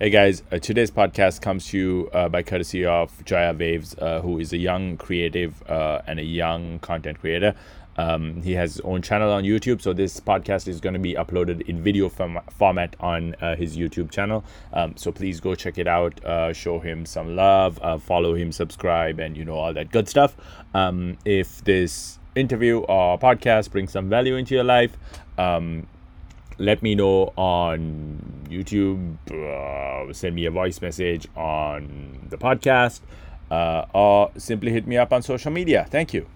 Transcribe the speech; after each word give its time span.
Hey 0.00 0.10
guys, 0.10 0.42
uh, 0.50 0.58
today's 0.58 0.90
podcast 0.90 1.40
comes 1.40 1.68
to 1.68 1.78
you 1.78 2.10
uh, 2.12 2.28
by 2.28 2.42
courtesy 2.42 2.84
of 2.84 3.24
Jaya 3.24 3.54
Waves, 3.54 3.94
uh, 3.96 4.22
who 4.22 4.40
is 4.40 4.52
a 4.52 4.56
young 4.56 4.96
creative 4.96 5.62
uh, 5.70 6.02
and 6.08 6.18
a 6.18 6.24
young 6.24 6.80
content 6.80 7.20
creator. 7.20 7.54
Um, 7.96 8.42
he 8.42 8.54
has 8.54 8.72
his 8.72 8.80
own 8.80 9.02
channel 9.02 9.30
on 9.30 9.44
YouTube, 9.44 9.80
so 9.80 9.92
this 9.92 10.18
podcast 10.18 10.66
is 10.66 10.80
going 10.80 10.94
to 10.94 10.98
be 10.98 11.14
uploaded 11.14 11.60
in 11.68 11.80
video 11.80 12.08
form- 12.08 12.40
format 12.50 12.96
on 12.98 13.36
uh, 13.36 13.54
his 13.54 13.76
YouTube 13.76 14.10
channel. 14.10 14.42
Um, 14.72 14.96
so 14.96 15.12
please 15.12 15.38
go 15.38 15.54
check 15.54 15.78
it 15.78 15.86
out, 15.86 16.24
uh, 16.24 16.52
show 16.52 16.80
him 16.80 17.06
some 17.06 17.36
love, 17.36 17.78
follow 18.02 18.34
him, 18.34 18.50
subscribe, 18.50 19.20
and 19.20 19.36
you 19.36 19.44
know 19.44 19.54
all 19.54 19.72
that 19.74 19.92
good 19.92 20.08
stuff. 20.08 20.36
Um, 20.74 21.18
if 21.24 21.62
this 21.62 22.18
interview 22.34 22.78
or 22.80 23.16
podcast 23.16 23.70
brings 23.70 23.92
some 23.92 24.08
value 24.08 24.34
into 24.34 24.56
your 24.56 24.64
life, 24.64 24.96
um, 25.38 25.86
let 26.58 26.82
me 26.82 26.94
know 26.94 27.32
on 27.36 28.46
YouTube, 28.48 29.16
uh, 29.30 30.12
send 30.12 30.34
me 30.34 30.46
a 30.46 30.50
voice 30.50 30.80
message 30.80 31.26
on 31.36 32.26
the 32.28 32.36
podcast, 32.36 33.00
uh, 33.50 33.86
or 33.94 34.30
simply 34.36 34.72
hit 34.72 34.86
me 34.86 34.96
up 34.96 35.12
on 35.12 35.22
social 35.22 35.50
media. 35.50 35.86
Thank 35.90 36.14
you. 36.14 36.26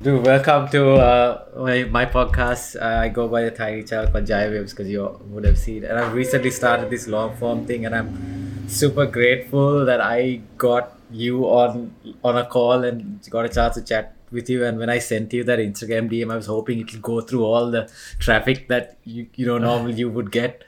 Dude, 0.00 0.24
welcome 0.24 0.68
to 0.68 0.94
uh, 0.94 1.44
my, 1.56 1.82
my 1.84 2.06
podcast. 2.06 2.80
Uh, 2.80 3.00
I 3.02 3.08
go 3.08 3.26
by 3.26 3.42
the 3.42 3.50
tiny 3.50 3.82
child 3.82 4.12
called 4.12 4.26
Jai 4.26 4.48
Waves 4.48 4.72
because 4.72 4.88
you 4.88 5.18
would 5.26 5.44
have 5.44 5.58
seen. 5.58 5.84
And 5.84 5.98
I've 5.98 6.14
recently 6.14 6.52
started 6.52 6.88
this 6.88 7.08
long 7.08 7.36
form 7.36 7.66
thing, 7.66 7.84
and 7.84 7.94
I'm 7.94 8.68
super 8.68 9.06
grateful 9.06 9.84
that 9.86 10.00
I 10.00 10.40
got 10.56 10.96
you 11.10 11.46
on 11.46 11.94
on 12.22 12.36
a 12.36 12.46
call 12.46 12.84
and 12.84 13.20
got 13.28 13.44
a 13.44 13.48
chance 13.48 13.74
to 13.74 13.82
chat 13.82 14.14
with 14.30 14.48
you 14.50 14.64
and 14.64 14.78
when 14.78 14.90
I 14.90 14.98
sent 14.98 15.32
you 15.32 15.44
that 15.44 15.58
Instagram 15.58 16.10
DM 16.10 16.32
I 16.32 16.36
was 16.36 16.46
hoping 16.46 16.80
it 16.80 16.92
would 16.92 17.02
go 17.02 17.20
through 17.20 17.44
all 17.44 17.70
the 17.70 17.90
traffic 18.18 18.68
that 18.68 18.98
you 19.04 19.28
you 19.34 19.46
know 19.46 19.58
normally 19.58 19.94
you 19.94 20.10
would 20.10 20.30
get. 20.30 20.64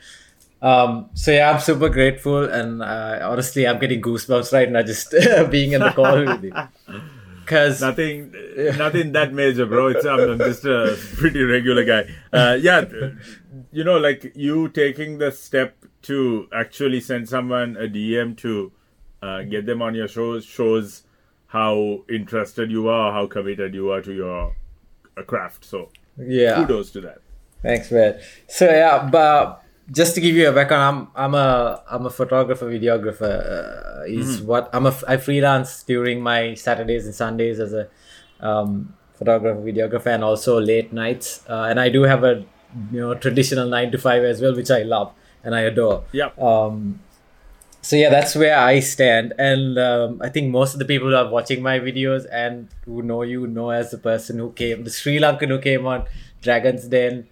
Um, 0.63 1.09
so 1.15 1.33
yeah 1.33 1.51
I'm 1.51 1.61
super 1.61 1.89
grateful 1.89 2.45
and 2.45 2.83
uh, 2.83 3.21
honestly 3.23 3.67
I'm 3.67 3.79
getting 3.79 4.03
goosebumps 4.03 4.53
right 4.53 4.71
now 4.71 4.83
just 4.83 5.15
being 5.51 5.73
in 5.73 5.81
the 5.81 5.91
call 5.91 6.25
with 6.25 6.45
you. 6.45 6.53
Because 7.41 7.81
nothing 7.81 8.33
nothing 8.77 9.11
that 9.11 9.33
major 9.33 9.67
bro. 9.67 9.89
It's 9.89 10.07
I'm, 10.07 10.21
I'm 10.21 10.39
just 10.39 10.65
a 10.65 10.97
pretty 11.17 11.43
regular 11.43 11.85
guy. 11.85 12.09
Uh, 12.33 12.57
yeah 12.61 12.85
you 13.73 13.85
know 13.85 13.99
like 13.99 14.33
you 14.35 14.69
taking 14.69 15.19
the 15.19 15.33
step 15.33 15.85
to 16.03 16.49
actually 16.53 17.01
send 17.01 17.29
someone 17.29 17.77
a 17.77 17.89
DM 17.89 18.37
to 18.39 18.73
uh, 19.23 19.43
get 19.43 19.67
them 19.67 19.83
on 19.83 19.95
your 19.95 20.09
shows 20.09 20.45
shows 20.45 21.03
how 21.51 22.03
interested 22.09 22.71
you 22.71 22.89
are, 22.89 23.13
how 23.13 23.27
committed 23.27 23.75
you 23.75 23.91
are 23.91 24.01
to 24.01 24.13
your 24.13 24.55
uh, 25.17 25.23
craft. 25.23 25.65
So 25.65 25.91
yeah, 26.17 26.55
kudos 26.55 26.91
to 26.93 27.01
that. 27.03 27.19
Thanks, 27.63 27.91
man. 27.91 28.21
So 28.49 28.67
yeah, 28.67 29.09
but 29.11 29.63
just 29.91 30.15
to 30.15 30.21
give 30.21 30.37
you 30.37 30.49
a 30.49 30.53
background, 30.53 31.09
I'm 31.17 31.35
I'm 31.35 31.35
a 31.35 31.83
I'm 31.91 32.07
a 32.07 32.11
photographer, 32.11 32.67
videographer. 32.67 33.35
Uh, 34.01 34.05
is 34.07 34.39
mm-hmm. 34.39 34.47
what 34.47 34.71
I'm 34.73 34.87
a 34.87 34.95
I 35.09 35.17
freelance 35.17 35.83
during 35.83 36.23
my 36.23 36.55
Saturdays 36.55 37.05
and 37.05 37.15
Sundays 37.15 37.59
as 37.59 37.73
a 37.73 37.89
um, 38.41 38.95
photographer, 39.15 39.61
videographer, 39.61 40.15
and 40.15 40.25
also 40.25 40.61
late 40.61 40.93
nights. 40.93 41.43
Uh, 41.49 41.65
and 41.65 41.81
I 41.81 41.89
do 41.89 42.03
have 42.03 42.23
a 42.25 42.45
you 42.93 43.01
know 43.01 43.15
traditional 43.15 43.69
nine 43.69 43.91
to 43.91 43.99
five 43.99 44.23
as 44.23 44.41
well, 44.41 44.55
which 44.55 44.71
I 44.71 44.83
love 44.83 45.13
and 45.43 45.55
I 45.55 45.63
adore. 45.63 46.05
Yeah. 46.13 46.31
Um, 46.39 47.01
so 47.83 47.97
yeah 47.97 48.11
that's 48.11 48.35
where 48.35 48.59
i 48.59 48.79
stand 48.79 49.33
and 49.39 49.79
um, 49.79 50.21
i 50.23 50.29
think 50.29 50.51
most 50.51 50.75
of 50.75 50.79
the 50.79 50.85
people 50.85 51.09
who 51.09 51.15
are 51.15 51.29
watching 51.29 51.63
my 51.63 51.79
videos 51.79 52.27
and 52.31 52.69
who 52.85 53.03
know 53.03 53.23
you 53.23 53.47
know 53.47 53.71
as 53.71 53.91
the 53.91 53.99
person 53.99 54.39
who 54.39 54.51
came 54.53 54.85
the 54.85 54.91
sri 54.91 55.19
lankan 55.19 55.49
who 55.49 55.59
came 55.59 55.87
on 55.87 56.05
dragon's 56.43 56.89
den 56.89 57.27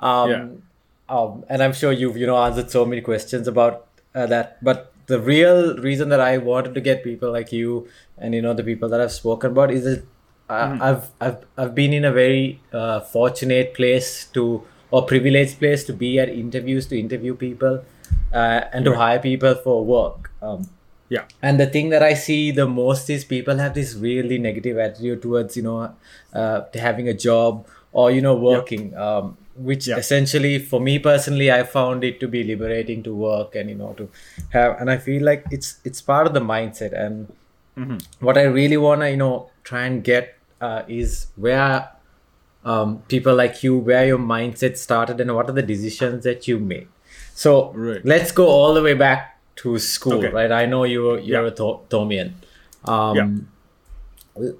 um, 0.00 0.30
yeah. 0.30 0.46
um, 1.08 1.44
and 1.48 1.62
i'm 1.62 1.72
sure 1.72 1.92
you've 1.92 2.16
you 2.16 2.26
know 2.26 2.38
answered 2.42 2.70
so 2.70 2.84
many 2.84 3.02
questions 3.02 3.46
about 3.46 3.86
uh, 4.14 4.26
that 4.26 4.62
but 4.64 4.92
the 5.06 5.20
real 5.20 5.76
reason 5.78 6.08
that 6.08 6.20
i 6.20 6.38
wanted 6.38 6.74
to 6.74 6.80
get 6.80 7.04
people 7.04 7.30
like 7.30 7.52
you 7.52 7.86
and 8.16 8.34
you 8.34 8.40
know 8.40 8.54
the 8.54 8.64
people 8.64 8.88
that 8.88 9.00
i've 9.00 9.12
spoken 9.12 9.50
about 9.50 9.70
is 9.70 9.84
that 9.84 10.04
mm-hmm. 10.48 10.82
I've, 10.82 11.10
I've 11.20 11.44
i've 11.58 11.74
been 11.74 11.92
in 11.92 12.04
a 12.04 12.12
very 12.12 12.60
uh, 12.72 13.00
fortunate 13.00 13.74
place 13.74 14.26
to 14.32 14.62
or 14.90 15.06
privileged 15.06 15.58
place 15.58 15.84
to 15.84 15.92
be 15.92 16.18
at 16.18 16.28
interviews 16.28 16.86
to 16.86 16.98
interview 16.98 17.34
people 17.34 17.82
uh, 18.32 18.64
and 18.72 18.84
to 18.84 18.94
hire 18.94 19.18
people 19.18 19.54
for 19.54 19.84
work. 19.84 20.30
Um, 20.42 20.68
yeah. 21.08 21.24
And 21.42 21.58
the 21.58 21.66
thing 21.66 21.90
that 21.90 22.02
I 22.02 22.14
see 22.14 22.52
the 22.52 22.68
most 22.68 23.10
is 23.10 23.24
people 23.24 23.58
have 23.58 23.74
this 23.74 23.94
really 23.94 24.38
negative 24.38 24.78
attitude 24.78 25.22
towards 25.22 25.56
you 25.56 25.64
know 25.64 25.94
uh, 26.32 26.62
having 26.74 27.08
a 27.08 27.14
job 27.14 27.66
or 27.92 28.10
you 28.10 28.20
know 28.20 28.36
working. 28.36 28.96
Um, 28.96 29.36
which 29.56 29.88
yeah. 29.88 29.96
essentially 29.96 30.58
for 30.58 30.80
me 30.80 30.98
personally 30.98 31.50
i 31.52 31.62
found 31.62 32.02
it 32.02 32.18
to 32.20 32.28
be 32.28 32.42
liberating 32.42 33.02
to 33.02 33.14
work 33.14 33.54
and 33.54 33.68
you 33.68 33.74
know 33.74 33.92
to 33.92 34.08
have 34.50 34.80
and 34.80 34.90
i 34.90 34.96
feel 34.96 35.22
like 35.22 35.44
it's 35.50 35.80
it's 35.84 36.00
part 36.00 36.26
of 36.26 36.32
the 36.32 36.40
mindset 36.40 36.92
and 36.92 37.32
mm-hmm. 37.76 37.98
what 38.24 38.38
i 38.38 38.42
really 38.42 38.76
want 38.76 39.00
to 39.00 39.10
you 39.10 39.16
know 39.16 39.50
try 39.62 39.84
and 39.84 40.02
get 40.02 40.36
uh, 40.60 40.82
is 40.88 41.26
where 41.36 41.90
um, 42.64 42.98
people 43.08 43.34
like 43.34 43.62
you 43.62 43.76
where 43.78 44.06
your 44.06 44.18
mindset 44.18 44.76
started 44.76 45.20
and 45.20 45.34
what 45.34 45.48
are 45.48 45.52
the 45.52 45.62
decisions 45.62 46.24
that 46.24 46.46
you 46.46 46.58
made 46.58 46.88
so 47.40 47.72
right. 47.72 48.04
let's 48.04 48.32
go 48.32 48.48
all 48.48 48.74
the 48.74 48.82
way 48.82 48.92
back 48.92 49.40
to 49.56 49.78
school, 49.78 50.18
okay. 50.18 50.28
right? 50.28 50.52
I 50.52 50.66
know 50.66 50.84
you're 50.84 51.18
you're 51.18 51.44
yeah. 51.44 51.48
a 51.48 51.56
Th- 51.60 51.80
Thomian. 51.88 52.34
Um, 52.84 53.48
yeah. 54.36 54.50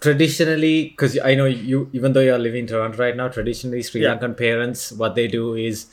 Traditionally, 0.00 0.88
because 0.88 1.18
I 1.22 1.34
know 1.34 1.44
you, 1.44 1.90
even 1.92 2.14
though 2.14 2.20
you're 2.20 2.38
living 2.38 2.60
in 2.60 2.66
Toronto 2.68 2.96
right 2.96 3.14
now, 3.14 3.28
traditionally 3.28 3.82
Sri 3.82 4.00
yeah. 4.00 4.16
Lankan 4.16 4.34
parents, 4.34 4.92
what 4.92 5.14
they 5.14 5.28
do 5.28 5.56
is, 5.56 5.88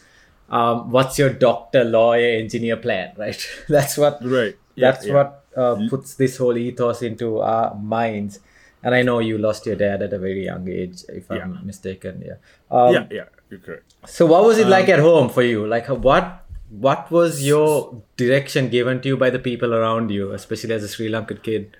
um, 0.50 0.92
what's 0.92 1.20
your 1.20 1.30
doctor, 1.30 1.84
lawyer, 1.84 2.40
engineer 2.40 2.78
plan, 2.78 3.12
right? 3.18 3.46
that's 3.68 3.98
what. 3.98 4.24
Right. 4.24 4.56
Yeah, 4.76 4.92
that's 4.92 5.10
what 5.10 5.44
uh, 5.58 5.76
puts 5.90 6.16
this 6.16 6.38
whole 6.38 6.58
ethos 6.58 7.02
into 7.02 7.40
our 7.40 7.76
minds. 7.76 8.40
And 8.82 8.96
I 8.96 9.02
know 9.02 9.20
you 9.20 9.38
lost 9.38 9.66
your 9.66 9.76
dad 9.76 10.02
at 10.02 10.14
a 10.14 10.18
very 10.18 10.46
young 10.46 10.70
age, 10.70 11.04
if 11.10 11.30
I'm 11.30 11.60
mistaken. 11.66 12.24
Yeah. 12.26 12.40
Um, 12.72 12.94
yeah. 12.94 13.08
Yeah 13.12 13.26
you're 13.52 13.60
correct. 13.60 13.94
So, 14.06 14.26
what 14.26 14.44
was 14.46 14.58
it 14.58 14.66
um, 14.66 14.70
like 14.70 14.90
at 14.90 15.00
home 15.00 15.30
for 15.30 15.44
you? 15.44 15.68
Like, 15.68 15.88
what 15.88 16.46
what 16.70 17.12
was 17.12 17.46
your 17.46 18.02
direction 18.16 18.70
given 18.70 19.02
to 19.02 19.10
you 19.10 19.18
by 19.18 19.30
the 19.30 19.40
people 19.40 19.74
around 19.74 20.10
you, 20.10 20.32
especially 20.32 20.74
as 20.74 20.84
a 20.84 20.88
Sri 20.88 21.10
Lankan 21.10 21.44
kid? 21.44 21.76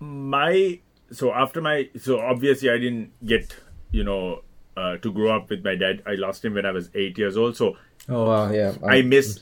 My 0.00 0.80
so 1.12 1.32
after 1.32 1.60
my 1.60 1.88
so 1.98 2.18
obviously 2.18 2.70
I 2.70 2.78
didn't 2.78 3.12
get 3.24 3.56
you 3.92 4.02
know 4.02 4.42
uh, 4.76 4.96
to 4.96 5.12
grow 5.12 5.36
up 5.36 5.48
with 5.48 5.64
my 5.64 5.76
dad. 5.76 6.02
I 6.06 6.14
lost 6.14 6.44
him 6.44 6.54
when 6.54 6.66
I 6.66 6.72
was 6.72 6.90
eight 6.94 7.16
years 7.16 7.36
old. 7.36 7.56
So 7.56 7.76
oh 8.08 8.26
wow, 8.26 8.50
yeah, 8.50 8.74
I, 8.84 8.98
I 8.98 9.02
miss. 9.02 9.40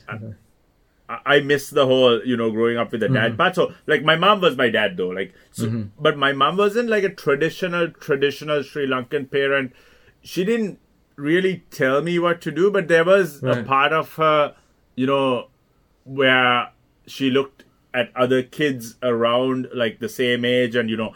I 1.26 1.41
miss 1.41 1.70
the 1.70 1.86
whole, 1.86 2.24
you 2.24 2.36
know, 2.36 2.52
growing 2.52 2.78
up 2.78 2.92
with 2.92 3.00
the 3.00 3.06
mm-hmm. 3.06 3.16
dad 3.16 3.36
part. 3.36 3.56
So, 3.56 3.74
like, 3.88 4.04
my 4.04 4.14
mom 4.14 4.41
was 4.41 4.56
my 4.56 4.70
dad, 4.70 4.97
though. 4.97 5.08
Like, 5.08 5.34
so, 5.50 5.66
mm-hmm. 5.66 5.88
but 5.98 6.16
my 6.16 6.32
mom 6.32 6.56
wasn't 6.56 6.88
like 6.88 7.02
a 7.02 7.08
traditional, 7.12 7.91
traditional 7.91 8.62
Sri 8.62 8.86
Lankan 8.86 9.28
parent. 9.28 9.72
She 10.22 10.44
didn't 10.44 10.78
really 11.20 11.64
tell 11.70 12.03
me 12.03 12.19
what 12.19 12.41
to 12.42 12.50
do, 12.50 12.70
but 12.70 12.88
there 12.88 13.04
was 13.04 13.42
right. 13.42 13.58
a 13.58 13.62
part 13.62 13.92
of 13.92 14.14
her, 14.14 14.54
you 14.97 15.06
know, 15.06 15.48
where 16.04 16.70
she 17.06 17.31
looked 17.31 17.64
at 17.92 18.10
other 18.16 18.42
kids 18.42 18.97
around 19.03 19.69
like 19.75 19.98
the 19.98 20.09
same 20.09 20.44
age 20.44 20.76
and 20.76 20.88
you 20.88 20.97
know 20.97 21.12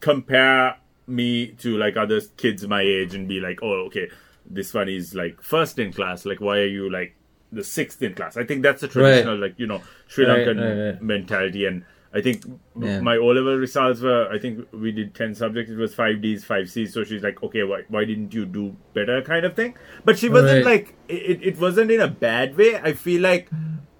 compare 0.00 0.76
me 1.06 1.48
to 1.48 1.76
like 1.76 1.96
other 1.96 2.20
kids 2.36 2.66
my 2.66 2.80
age 2.80 3.14
and 3.14 3.28
be 3.28 3.40
like, 3.40 3.58
oh, 3.62 3.86
okay, 3.86 4.08
this 4.46 4.72
one 4.72 4.88
is 4.88 5.14
like 5.14 5.40
first 5.42 5.78
in 5.78 5.92
class. 5.92 6.24
Like, 6.24 6.40
why 6.40 6.58
are 6.58 6.66
you 6.66 6.90
like 6.90 7.14
the 7.52 7.64
sixth 7.64 8.02
in 8.02 8.14
class? 8.14 8.36
I 8.36 8.44
think 8.44 8.62
that's 8.62 8.82
a 8.82 8.88
traditional 8.88 9.34
right. 9.34 9.50
like 9.50 9.58
you 9.58 9.66
know 9.66 9.82
Sri 10.06 10.26
Lankan 10.26 10.92
right, 10.92 11.02
mentality 11.02 11.66
and 11.66 11.84
I 12.14 12.20
think 12.20 12.44
yeah. 12.78 13.00
my 13.00 13.16
O 13.16 13.26
level 13.26 13.56
results 13.56 14.00
were. 14.00 14.28
I 14.30 14.38
think 14.38 14.68
we 14.72 14.92
did 14.92 15.14
ten 15.14 15.34
subjects. 15.34 15.72
It 15.72 15.76
was 15.76 15.94
five 15.94 16.22
Ds, 16.22 16.44
five 16.44 16.70
Cs. 16.70 16.94
So 16.94 17.02
she's 17.02 17.24
like, 17.24 17.42
okay, 17.42 17.64
why 17.64 17.82
why 17.88 18.04
didn't 18.04 18.32
you 18.32 18.46
do 18.46 18.76
better, 18.92 19.20
kind 19.22 19.44
of 19.44 19.56
thing. 19.56 19.74
But 20.04 20.18
she 20.18 20.28
wasn't 20.28 20.64
right. 20.64 20.84
like 20.86 20.94
it. 21.08 21.42
It 21.42 21.58
wasn't 21.58 21.90
in 21.90 22.00
a 22.00 22.08
bad 22.08 22.56
way. 22.56 22.76
I 22.76 22.92
feel 22.92 23.20
like 23.20 23.50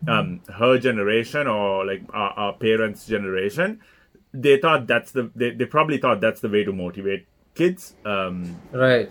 um 0.07 0.43
her 0.59 0.79
generation 0.79 1.49
or 1.49 1.85
like 1.85 2.03
our, 2.13 2.31
our 2.31 2.53
parents' 2.53 3.05
generation, 3.07 3.81
they 4.33 4.59
thought 4.59 4.87
that's 4.87 5.11
the 5.11 5.31
they, 5.35 5.51
they 5.51 5.67
probably 5.67 5.99
thought 5.99 6.21
that's 6.21 6.41
the 6.41 6.49
way 6.49 6.63
to 6.63 6.73
motivate 6.73 7.27
kids. 7.55 7.95
Um, 8.05 8.61
right. 8.71 9.11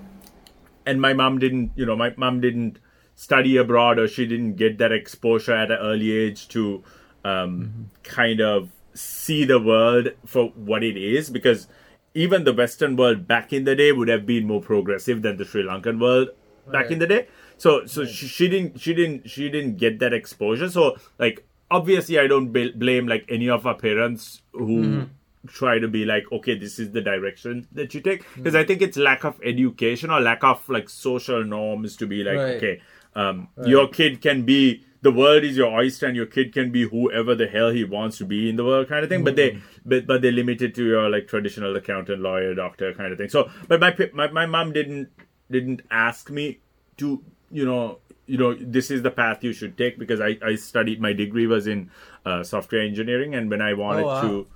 And 0.86 1.02
my 1.02 1.14
mom 1.14 1.40
didn't. 1.40 1.72
You 1.76 1.86
know, 1.86 1.98
my 1.98 2.14
mom 2.16 2.40
didn't 2.40 2.80
study 3.16 3.58
abroad 3.58 4.00
or 4.00 4.08
she 4.08 4.26
didn't 4.26 4.56
get 4.56 4.78
that 4.78 4.92
exposure 4.92 5.54
at 5.54 5.72
an 5.72 5.78
early 5.78 6.12
age 6.12 6.48
to 6.50 6.84
um, 7.24 7.32
mm-hmm. 7.32 7.84
kind 8.04 8.42
of 8.42 8.70
see 8.94 9.46
the 9.46 9.60
world 9.60 10.10
for 10.26 10.48
what 10.50 10.84
it 10.84 10.98
is 10.98 11.30
because 11.30 11.68
even 12.14 12.44
the 12.44 12.54
Western 12.54 12.96
world 12.96 13.28
back 13.28 13.52
in 13.52 13.64
the 13.64 13.76
day 13.76 13.92
would 13.92 14.08
have 14.08 14.26
been 14.26 14.46
more 14.46 14.62
progressive 14.62 15.22
than 15.22 15.38
the 15.38 15.46
Sri 15.46 15.64
Lankan 15.64 16.00
world 16.00 16.30
back 16.68 16.84
right. 16.84 16.92
in 16.92 17.00
the 17.00 17.08
day. 17.08 17.28
So 17.58 17.86
so 17.86 18.02
right. 18.02 18.12
she, 18.12 18.28
she, 18.28 18.48
didn't 18.48 18.80
she 18.80 18.94
didn't 18.94 19.30
she 19.30 19.50
didn't 19.50 19.78
get 19.78 20.00
that 20.00 20.14
exposure. 20.14 20.70
So 20.70 20.98
like 21.18 21.46
obviously 21.72 22.20
I 22.20 22.28
don't 22.28 22.52
blame 22.52 23.08
like 23.08 23.26
any 23.30 23.50
of 23.50 23.66
our 23.66 23.76
parents 23.76 24.42
who 24.54 24.84
mm-hmm. 24.84 25.48
try 25.48 25.80
to 25.80 25.88
be 25.88 26.06
like 26.06 26.24
okay 26.32 26.58
this 26.58 26.78
is 26.78 26.92
the 26.92 27.02
direction 27.02 27.68
that 27.72 27.94
you 27.94 28.02
take 28.02 28.20
because 28.36 28.54
mm-hmm. 28.54 28.58
I 28.58 28.64
think 28.64 28.82
it's 28.82 28.98
lack 28.98 29.24
of 29.24 29.40
education 29.44 30.12
or 30.12 30.20
lack 30.20 30.44
of 30.44 30.68
like 30.70 30.90
social 30.90 31.44
norms 31.44 31.96
to 31.98 32.08
be 32.08 32.24
like 32.24 32.38
right. 32.38 32.56
okay 32.58 32.82
um, 33.16 33.48
your 33.66 33.88
kid 33.88 34.22
can 34.22 34.44
be 34.44 34.86
the 35.04 35.12
world 35.12 35.44
is 35.44 35.58
your 35.58 35.72
oyster 35.72 36.08
and 36.08 36.16
your 36.16 36.26
kid 36.26 36.54
can 36.54 36.72
be 36.72 36.88
whoever 36.88 37.36
the 37.36 37.46
hell 37.46 37.70
he 37.70 37.84
wants 37.84 38.18
to 38.18 38.26
be 38.26 38.50
in 38.50 38.56
the 38.56 38.64
world 38.64 38.88
kind 38.88 39.04
of 39.04 39.10
thing 39.10 39.20
mm-hmm. 39.20 39.26
but 39.26 39.36
they 39.36 39.62
but 39.86 40.08
but 40.08 40.22
they 40.22 40.32
limit 40.32 40.62
it 40.62 40.74
to 40.74 40.86
your 40.86 41.10
like 41.10 41.28
traditional 41.28 41.76
accountant 41.76 42.22
lawyer 42.22 42.56
doctor 42.56 42.94
kind 42.94 43.12
of 43.12 43.18
thing 43.18 43.30
so 43.30 43.50
but 43.68 43.80
my 43.80 43.96
my, 44.14 44.28
my 44.30 44.46
mom 44.46 44.72
didn't 44.72 45.10
didn't 45.52 45.82
ask 45.92 46.32
me 46.32 46.60
to 46.98 47.22
you 47.52 47.66
know 47.66 48.00
you 48.26 48.38
know 48.38 48.54
this 48.54 48.90
is 48.90 49.02
the 49.02 49.12
path 49.12 49.44
you 49.44 49.52
should 49.52 49.78
take 49.78 50.00
because 50.00 50.22
i 50.22 50.38
i 50.42 50.56
studied 50.56 51.02
my 51.02 51.12
degree 51.12 51.48
was 51.48 51.68
in 51.68 51.92
uh, 52.26 52.42
software 52.42 52.82
engineering 52.82 53.36
and 53.36 53.50
when 53.50 53.62
i 53.62 53.74
wanted 53.74 54.04
oh, 54.04 54.08
wow. 54.08 54.22
to 54.22 54.48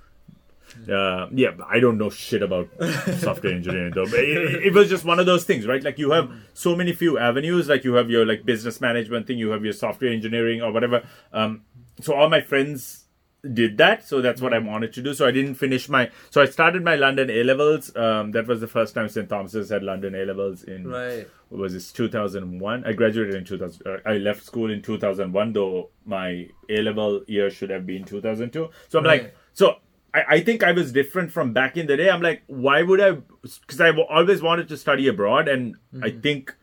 uh, 0.88 1.28
yeah, 1.32 1.50
I 1.66 1.80
don't 1.80 1.98
know 1.98 2.10
shit 2.10 2.42
about 2.42 2.68
software 3.18 3.52
engineering 3.52 3.92
though. 3.94 4.06
But 4.06 4.20
it, 4.20 4.66
it, 4.66 4.74
was 4.74 4.88
just 4.88 5.04
one 5.04 5.18
of 5.18 5.26
those 5.26 5.44
things, 5.44 5.66
right? 5.66 5.82
Like 5.82 5.98
you 5.98 6.10
have 6.12 6.30
so 6.54 6.74
many 6.76 6.92
few 6.92 7.18
avenues. 7.18 7.68
Like 7.68 7.84
you 7.84 7.94
have 7.94 8.10
your 8.10 8.24
like 8.26 8.44
business 8.44 8.80
management 8.80 9.26
thing, 9.26 9.38
you 9.38 9.50
have 9.50 9.64
your 9.64 9.72
software 9.72 10.12
engineering 10.12 10.62
or 10.62 10.72
whatever. 10.72 11.06
Um, 11.32 11.62
so 12.00 12.14
all 12.14 12.28
my 12.28 12.40
friends 12.40 13.04
did 13.52 13.78
that, 13.78 14.06
so 14.06 14.20
that's 14.20 14.40
what 14.40 14.52
I 14.52 14.58
wanted 14.58 14.92
to 14.94 15.02
do. 15.02 15.14
So 15.14 15.26
I 15.26 15.30
didn't 15.30 15.54
finish 15.54 15.88
my. 15.88 16.10
So 16.30 16.42
I 16.42 16.46
started 16.46 16.84
my 16.84 16.96
London 16.96 17.30
A 17.30 17.44
levels. 17.44 17.94
Um, 17.96 18.32
that 18.32 18.46
was 18.46 18.60
the 18.60 18.66
first 18.66 18.94
time 18.94 19.08
St 19.08 19.28
Thomas's 19.28 19.70
had 19.70 19.82
London 19.82 20.14
A 20.14 20.24
levels 20.24 20.64
in. 20.64 20.88
Right. 20.88 21.28
What 21.48 21.60
was 21.60 21.72
this 21.72 21.92
2001? 21.92 22.84
I 22.84 22.92
graduated 22.92 23.34
in 23.34 23.44
2000. 23.44 23.86
Uh, 23.86 23.98
I 24.04 24.18
left 24.18 24.44
school 24.44 24.70
in 24.70 24.82
2001, 24.82 25.52
though 25.52 25.90
my 26.04 26.48
A 26.68 26.82
level 26.82 27.22
year 27.26 27.50
should 27.50 27.70
have 27.70 27.86
been 27.86 28.04
2002. 28.04 28.68
So 28.88 28.98
I'm 28.98 29.04
right. 29.04 29.22
like, 29.22 29.36
so 29.54 29.76
I, 30.14 30.22
I 30.28 30.40
think 30.40 30.62
I 30.62 30.72
was 30.72 30.92
different 30.92 31.32
from 31.32 31.52
back 31.52 31.76
in 31.76 31.86
the 31.86 31.96
day. 31.96 32.10
I'm 32.10 32.22
like, 32.22 32.42
why 32.46 32.82
would 32.82 33.00
I? 33.00 33.18
Because 33.42 33.80
I 33.80 33.90
always 33.90 34.42
wanted 34.42 34.68
to 34.68 34.76
study 34.76 35.08
abroad, 35.08 35.48
and 35.48 35.74
mm-hmm. 35.94 36.04
I 36.04 36.10
think 36.10 36.54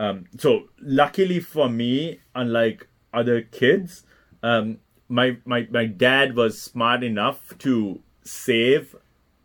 um, 0.00 0.26
so. 0.38 0.68
Luckily 0.80 1.40
for 1.40 1.68
me, 1.68 2.20
unlike 2.34 2.88
other 3.12 3.42
kids, 3.42 4.04
um, 4.42 4.78
my 5.08 5.38
my 5.44 5.66
my 5.70 5.86
dad 5.86 6.36
was 6.36 6.60
smart 6.60 7.02
enough 7.02 7.56
to 7.58 8.00
save 8.24 8.94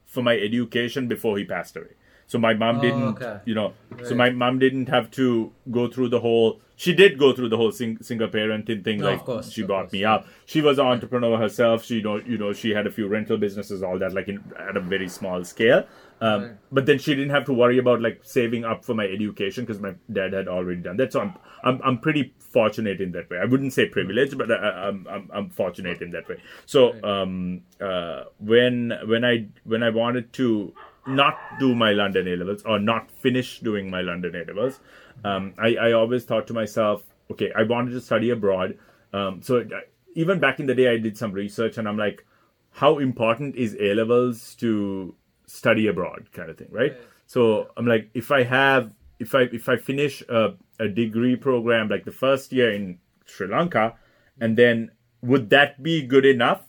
for 0.05 0.21
my 0.21 0.37
education 0.37 1.07
before 1.07 1.37
he 1.37 1.43
passed 1.43 1.75
away. 1.75 1.95
So 2.27 2.39
my 2.39 2.53
mom 2.53 2.77
oh, 2.77 2.81
didn't, 2.81 3.03
okay. 3.03 3.39
you 3.45 3.53
know, 3.53 3.73
right. 3.91 4.07
so 4.07 4.15
my 4.15 4.29
mom 4.29 4.59
didn't 4.59 4.89
have 4.89 5.11
to 5.11 5.51
go 5.71 5.87
through 5.87 6.09
the 6.09 6.19
whole. 6.19 6.61
She 6.75 6.93
did 6.93 7.19
go 7.19 7.33
through 7.33 7.49
the 7.49 7.57
whole 7.57 7.71
sing, 7.71 7.97
single 8.01 8.27
parenting 8.27 8.83
thing. 8.83 8.99
No, 8.99 9.11
like 9.11 9.25
course, 9.25 9.51
she 9.51 9.63
brought 9.63 9.85
course. 9.85 9.93
me 9.93 10.05
up. 10.05 10.27
She 10.45 10.61
was 10.61 10.79
an 10.79 10.87
entrepreneur 10.87 11.37
herself. 11.37 11.85
She, 11.85 11.97
you 11.97 12.01
know, 12.01 12.17
you 12.17 12.37
know, 12.37 12.53
she 12.53 12.71
had 12.71 12.87
a 12.87 12.91
few 12.91 13.07
rental 13.07 13.37
businesses, 13.37 13.83
all 13.83 13.99
that, 13.99 14.13
like 14.13 14.27
in, 14.27 14.43
at 14.57 14.75
a 14.75 14.79
very 14.79 15.07
small 15.07 15.43
scale. 15.43 15.85
Um, 16.21 16.41
right. 16.41 16.51
But 16.71 16.85
then 16.85 16.99
she 16.99 17.13
didn't 17.15 17.31
have 17.31 17.45
to 17.45 17.53
worry 17.53 17.77
about 17.77 18.01
like 18.01 18.21
saving 18.23 18.65
up 18.65 18.85
for 18.85 18.95
my 18.95 19.05
education 19.05 19.65
because 19.65 19.81
my 19.81 19.93
dad 20.11 20.33
had 20.33 20.47
already 20.47 20.81
done 20.81 20.97
that. 20.97 21.13
So 21.13 21.21
I'm, 21.21 21.35
I'm, 21.63 21.81
I'm 21.83 21.97
pretty 21.99 22.33
fortunate 22.39 23.01
in 23.01 23.11
that 23.11 23.29
way. 23.29 23.39
I 23.39 23.45
wouldn't 23.45 23.73
say 23.73 23.87
privileged, 23.87 24.37
but 24.37 24.51
I, 24.51 24.87
am 24.87 25.07
I'm, 25.09 25.29
I'm 25.33 25.49
fortunate 25.49 26.01
in 26.01 26.11
that 26.11 26.29
way. 26.29 26.37
So 26.65 27.01
um, 27.03 27.61
uh, 27.81 28.25
when 28.39 28.93
when 29.05 29.25
I 29.25 29.47
when 29.63 29.83
I 29.83 29.89
wanted 29.89 30.31
to 30.33 30.73
not 31.05 31.37
do 31.59 31.75
my 31.75 31.91
London 31.91 32.27
A 32.27 32.35
levels 32.37 32.63
or 32.63 32.79
not 32.79 33.11
finish 33.11 33.59
doing 33.59 33.89
my 33.89 34.01
London 34.01 34.35
A 34.35 34.45
levels, 34.45 34.79
um, 35.23 35.53
I, 35.57 35.75
I 35.75 35.91
always 35.93 36.23
thought 36.25 36.47
to 36.47 36.53
myself, 36.53 37.03
okay, 37.31 37.51
I 37.55 37.63
wanted 37.63 37.91
to 37.91 38.01
study 38.01 38.29
abroad. 38.29 38.77
Um, 39.13 39.41
so 39.41 39.59
uh, 39.59 39.81
even 40.15 40.39
back 40.39 40.59
in 40.59 40.65
the 40.65 40.75
day, 40.75 40.89
I 40.89 40.97
did 40.97 41.17
some 41.17 41.31
research 41.31 41.77
and 41.77 41.87
I'm 41.87 41.97
like, 41.97 42.25
how 42.71 42.99
important 42.99 43.55
is 43.55 43.77
A 43.79 43.93
levels 43.93 44.55
to 44.55 45.15
study 45.45 45.87
abroad, 45.87 46.29
kind 46.33 46.49
of 46.49 46.57
thing, 46.57 46.69
right? 46.71 46.95
So 47.27 47.69
I'm 47.77 47.85
like, 47.85 48.09
if 48.13 48.31
I 48.31 48.43
have, 48.43 48.93
if 49.19 49.35
I 49.35 49.43
if 49.53 49.69
I 49.69 49.77
finish 49.77 50.23
a, 50.27 50.55
a 50.79 50.87
degree 50.87 51.35
program 51.35 51.87
like 51.87 52.03
the 52.03 52.11
first 52.11 52.51
year 52.51 52.71
in 52.73 52.99
Sri 53.25 53.47
Lanka, 53.47 53.95
and 54.41 54.57
then 54.57 54.91
would 55.21 55.49
that 55.51 55.81
be 55.81 56.01
good 56.01 56.25
enough 56.25 56.63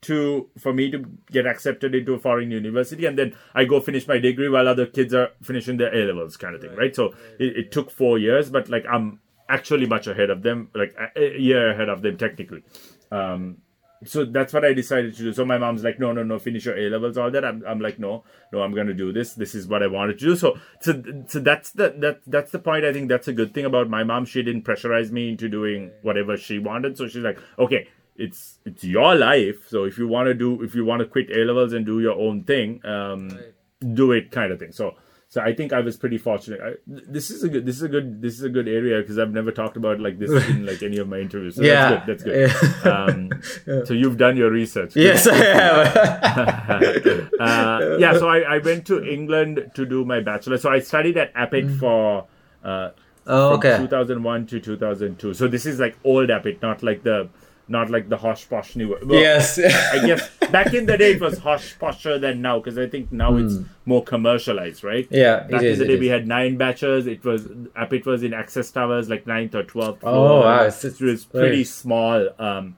to 0.00 0.48
for 0.58 0.72
me 0.72 0.90
to 0.90 1.04
get 1.30 1.46
accepted 1.46 1.94
into 1.94 2.14
a 2.14 2.18
foreign 2.18 2.50
university 2.50 3.04
and 3.06 3.18
then 3.18 3.34
I 3.54 3.64
go 3.64 3.80
finish 3.80 4.06
my 4.06 4.18
degree 4.18 4.48
while 4.48 4.68
other 4.68 4.86
kids 4.86 5.12
are 5.12 5.30
finishing 5.42 5.76
their 5.76 5.94
A 5.94 6.06
levels 6.06 6.36
kind 6.36 6.54
of 6.54 6.60
thing, 6.60 6.70
right? 6.70 6.78
right? 6.78 6.96
So 6.96 7.10
right. 7.10 7.20
It, 7.40 7.56
it, 7.56 7.72
took 7.72 7.90
four 7.90 8.18
years, 8.18 8.50
but 8.50 8.68
like 8.68 8.84
I'm 8.88 9.20
actually 9.48 9.86
much 9.86 10.06
ahead 10.06 10.30
of 10.30 10.42
them, 10.42 10.70
like 10.74 10.96
a 11.16 11.38
year 11.38 11.70
ahead 11.70 11.88
of 11.88 12.02
them 12.02 12.16
technically. 12.16 12.62
Um, 13.10 13.58
so 14.04 14.24
that's 14.24 14.52
what 14.52 14.64
I 14.64 14.72
decided 14.74 15.16
to 15.16 15.22
do. 15.24 15.32
So 15.32 15.44
my 15.44 15.58
mom's 15.58 15.82
like, 15.82 15.98
no, 15.98 16.12
no, 16.12 16.22
no, 16.22 16.38
finish 16.38 16.66
your 16.66 16.78
A 16.78 16.88
levels, 16.88 17.18
all 17.18 17.30
that. 17.32 17.44
I'm, 17.44 17.64
I'm 17.66 17.80
like, 17.80 17.98
no, 17.98 18.22
no, 18.52 18.62
I'm 18.62 18.72
gonna 18.72 18.94
do 18.94 19.12
this. 19.12 19.34
This 19.34 19.54
is 19.54 19.66
what 19.66 19.82
I 19.82 19.88
wanted 19.88 20.18
to 20.20 20.26
do. 20.26 20.36
So, 20.36 20.56
so, 20.80 21.02
so 21.26 21.40
that's 21.40 21.72
the 21.72 21.90
that 21.98 22.20
that's 22.26 22.52
the 22.52 22.60
point. 22.60 22.84
I 22.84 22.92
think 22.92 23.08
that's 23.08 23.26
a 23.26 23.32
good 23.32 23.54
thing 23.54 23.64
about 23.64 23.90
my 23.90 24.04
mom. 24.04 24.24
She 24.24 24.42
didn't 24.42 24.62
pressurize 24.64 25.10
me 25.10 25.30
into 25.30 25.48
doing 25.48 25.90
whatever 26.02 26.36
she 26.36 26.60
wanted. 26.60 26.96
So 26.96 27.08
she's 27.08 27.24
like, 27.24 27.38
okay, 27.58 27.88
it's 28.18 28.58
it's 28.64 28.84
your 28.84 29.14
life. 29.14 29.68
So 29.68 29.84
if 29.84 29.96
you 29.96 30.08
want 30.08 30.26
to 30.26 30.34
do, 30.34 30.62
if 30.62 30.74
you 30.74 30.84
want 30.84 31.00
to 31.00 31.06
quit 31.06 31.30
A 31.30 31.44
levels 31.44 31.72
and 31.72 31.86
do 31.86 32.00
your 32.00 32.18
own 32.18 32.44
thing, 32.44 32.84
um, 32.84 33.28
right. 33.28 33.94
do 33.94 34.12
it, 34.12 34.30
kind 34.30 34.52
of 34.52 34.58
thing. 34.58 34.72
So 34.72 34.96
so 35.30 35.42
I 35.42 35.54
think 35.54 35.74
I 35.74 35.80
was 35.80 35.98
pretty 35.98 36.16
fortunate. 36.16 36.58
I, 36.62 36.72
this 36.86 37.30
is 37.30 37.44
a 37.44 37.50
good 37.50 37.66
this 37.66 37.76
is 37.76 37.82
a 37.82 37.88
good 37.88 38.22
this 38.22 38.32
is 38.32 38.44
a 38.44 38.48
good 38.48 38.66
area 38.66 38.98
because 39.02 39.18
I've 39.18 39.30
never 39.30 39.52
talked 39.52 39.76
about 39.76 40.00
like 40.00 40.18
this 40.18 40.30
in 40.48 40.64
like 40.64 40.82
any 40.82 40.96
of 40.96 41.06
my 41.06 41.18
interviews. 41.18 41.56
So 41.56 41.62
yeah, 41.62 42.02
that's 42.06 42.22
good. 42.22 42.50
That's 42.50 42.82
good. 42.82 42.86
Um, 42.86 43.30
yeah. 43.66 43.80
So 43.84 43.92
you've 43.92 44.16
done 44.16 44.38
your 44.38 44.50
research. 44.50 44.96
Yes, 44.96 45.26
I 45.26 45.34
have. 45.36 45.96
uh, 47.40 47.96
yeah, 47.98 48.14
so 48.14 48.26
I, 48.26 48.40
I 48.40 48.58
went 48.58 48.86
to 48.86 49.04
England 49.04 49.70
to 49.74 49.84
do 49.84 50.04
my 50.06 50.20
bachelor. 50.20 50.56
So 50.56 50.70
I 50.70 50.80
studied 50.80 51.18
at 51.18 51.34
APIIT 51.34 51.68
mm. 51.68 51.78
for. 51.78 52.26
Uh, 52.64 52.90
oh, 53.26 53.54
okay. 53.56 53.76
2001 53.76 54.46
to 54.46 54.60
2002. 54.60 55.34
So 55.34 55.46
this 55.46 55.66
is 55.66 55.78
like 55.78 55.98
old 56.04 56.30
APIIT, 56.30 56.62
not 56.62 56.82
like 56.82 57.02
the 57.02 57.28
not 57.68 57.90
like 57.90 58.08
the 58.08 58.16
hush 58.16 58.48
posh 58.48 58.76
new. 58.76 58.98
Well, 59.02 59.20
yes, 59.20 59.58
I 59.58 60.06
guess 60.06 60.28
back 60.50 60.74
in 60.74 60.86
the 60.86 60.96
day 60.96 61.12
it 61.12 61.20
was 61.20 61.38
hush 61.38 61.76
posher 61.78 62.20
than 62.20 62.40
now 62.42 62.58
because 62.58 62.78
I 62.78 62.88
think 62.88 63.12
now 63.12 63.32
mm. 63.32 63.44
it's 63.44 63.56
hmm. 63.56 63.64
more 63.84 64.02
commercialized, 64.02 64.84
right? 64.84 65.06
Yeah, 65.10 65.40
back 65.40 65.62
in 65.62 65.78
the 65.78 65.86
day 65.86 65.94
is. 65.94 66.00
we 66.00 66.08
had 66.08 66.26
nine 66.26 66.56
batches. 66.56 67.06
It 67.06 67.24
was 67.24 67.46
it 67.46 68.06
was 68.06 68.22
in 68.22 68.34
access 68.34 68.70
towers 68.70 69.08
like 69.08 69.26
ninth 69.26 69.54
or 69.54 69.62
twelfth. 69.62 70.00
Oh 70.02 70.40
wow, 70.40 70.64
it's, 70.64 70.84
it 70.84 71.00
was 71.00 71.24
pretty 71.24 71.64
small. 71.64 72.28
Um, 72.38 72.76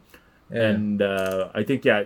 yeah. 0.50 0.68
and 0.68 1.02
uh, 1.02 1.48
I 1.54 1.62
think 1.62 1.84
yeah, 1.84 2.04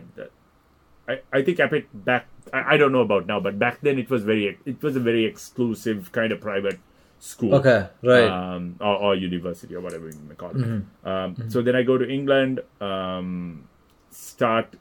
I 1.08 1.20
I 1.32 1.42
think 1.42 1.58
APIIT 1.58 1.86
back. 1.92 2.26
I, 2.52 2.74
I 2.74 2.76
don't 2.76 2.92
know 2.92 3.00
about 3.00 3.26
now, 3.26 3.40
but 3.40 3.58
back 3.58 3.80
then 3.80 3.98
it 3.98 4.10
was 4.10 4.24
very 4.24 4.58
it 4.64 4.82
was 4.82 4.96
a 4.96 5.00
very 5.00 5.24
exclusive 5.24 6.12
kind 6.12 6.32
of 6.32 6.40
private 6.40 6.78
school. 7.24 7.54
Okay, 7.54 7.86
right. 8.02 8.28
Um, 8.28 8.76
or, 8.80 8.96
or, 8.96 9.14
university 9.14 9.74
or 9.74 9.80
whatever 9.80 10.08
you 10.08 10.18
may 10.28 10.34
call 10.34 10.50
it. 10.50 10.56
Mm-hmm. 10.56 11.08
Um, 11.08 11.34
mm-hmm. 11.34 11.48
So 11.48 11.62
then 11.62 11.74
I 11.74 11.82
go 11.82 11.96
to 11.96 12.08
England. 12.08 12.60
Um, 12.80 13.68
start 14.10 14.76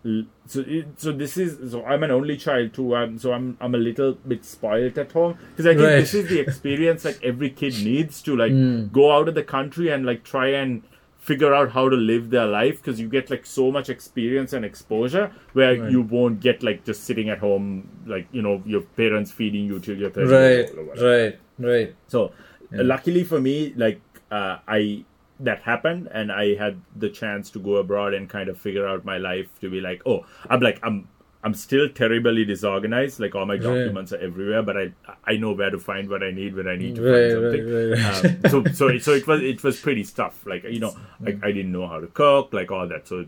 so 0.46 0.64
so 0.96 1.12
this 1.12 1.38
is 1.38 1.72
so 1.72 1.84
I'm 1.86 2.04
an 2.04 2.12
only 2.12 2.38
child 2.38 2.74
too. 2.74 2.96
Um, 2.96 3.18
so 3.18 3.34
I'm 3.34 3.58
I'm 3.60 3.74
a 3.74 3.80
little 3.80 4.14
bit 4.14 4.46
spoiled 4.46 4.98
at 4.98 5.12
home 5.12 5.38
because 5.52 5.66
I 5.66 5.74
think 5.74 5.88
right. 5.88 5.96
this 6.02 6.14
is 6.14 6.30
the 6.30 6.40
experience 6.40 7.06
like 7.06 7.20
every 7.24 7.50
kid 7.50 7.84
needs 7.84 8.22
to 8.24 8.36
like 8.36 8.52
mm. 8.52 8.92
go 8.92 9.12
out 9.12 9.28
of 9.28 9.36
the 9.36 9.44
country 9.44 9.90
and 9.90 10.06
like 10.06 10.24
try 10.24 10.50
and 10.50 10.84
figure 11.18 11.54
out 11.54 11.72
how 11.72 11.88
to 11.88 11.96
live 11.96 12.30
their 12.30 12.46
life 12.46 12.78
because 12.82 13.00
you 13.00 13.08
get 13.08 13.30
like 13.30 13.46
so 13.46 13.72
much 13.72 13.90
experience 13.90 14.52
and 14.52 14.66
exposure 14.66 15.32
where 15.54 15.80
right. 15.80 15.90
you 15.90 16.02
won't 16.02 16.42
get 16.42 16.62
like 16.62 16.84
just 16.84 17.06
sitting 17.06 17.30
at 17.30 17.40
home 17.40 17.90
like 18.06 18.28
you 18.34 18.42
know 18.42 18.62
your 18.66 18.82
parents 18.82 19.32
feeding 19.32 19.66
you 19.66 19.80
till 19.80 19.98
you're 19.98 20.12
30 20.12 20.32
right 20.32 21.02
right 21.02 21.40
Right. 21.60 21.96
So 22.08 22.32
yeah. 22.72 22.82
luckily 22.84 23.24
for 23.24 23.40
me, 23.40 23.74
like 23.76 24.02
uh, 24.32 24.58
I 24.68 25.06
that 25.40 25.62
happened 25.62 26.10
and 26.12 26.32
I 26.32 26.56
had 26.56 26.82
the 26.96 27.10
chance 27.10 27.50
to 27.52 27.60
go 27.60 27.76
abroad 27.76 28.14
and 28.14 28.30
kind 28.30 28.50
of 28.50 28.60
figure 28.60 28.88
out 28.88 29.04
my 29.04 29.18
life 29.18 29.48
to 29.62 29.70
be 29.70 29.82
like, 29.82 30.02
oh, 30.06 30.26
I'm 30.50 30.60
like 30.62 30.80
I'm 30.84 31.08
I'm 31.44 31.54
still 31.54 31.90
terribly 31.90 32.46
disorganized. 32.46 33.20
Like 33.20 33.36
all 33.36 33.46
my 33.46 33.58
documents 33.58 34.12
right. 34.14 34.22
are 34.22 34.26
everywhere, 34.26 34.64
but 34.64 34.78
I 34.78 34.94
I 35.26 35.38
know 35.38 35.52
where 35.52 35.70
to 35.70 35.80
find 35.80 36.10
what 36.10 36.24
I 36.24 36.32
need 36.32 36.56
when 36.56 36.68
I 36.68 36.78
need 36.78 36.96
to 36.96 37.02
right, 37.02 37.34
find 37.34 38.14
something. 38.14 38.44
Right, 38.44 38.54
um, 38.54 38.74
so 38.74 38.74
so 38.74 38.98
so 39.00 39.12
it 39.14 39.28
was 39.28 39.42
it 39.42 39.64
was 39.64 39.80
pretty 39.80 40.04
tough. 40.06 40.46
Like 40.46 40.64
you 40.64 40.80
know, 40.80 40.96
I, 41.26 41.38
I 41.44 41.52
didn't 41.52 41.72
know 41.72 41.88
how 41.88 42.00
to 42.00 42.08
cook, 42.08 42.54
like 42.54 42.72
all 42.72 42.88
that. 42.88 43.08
So 43.08 43.26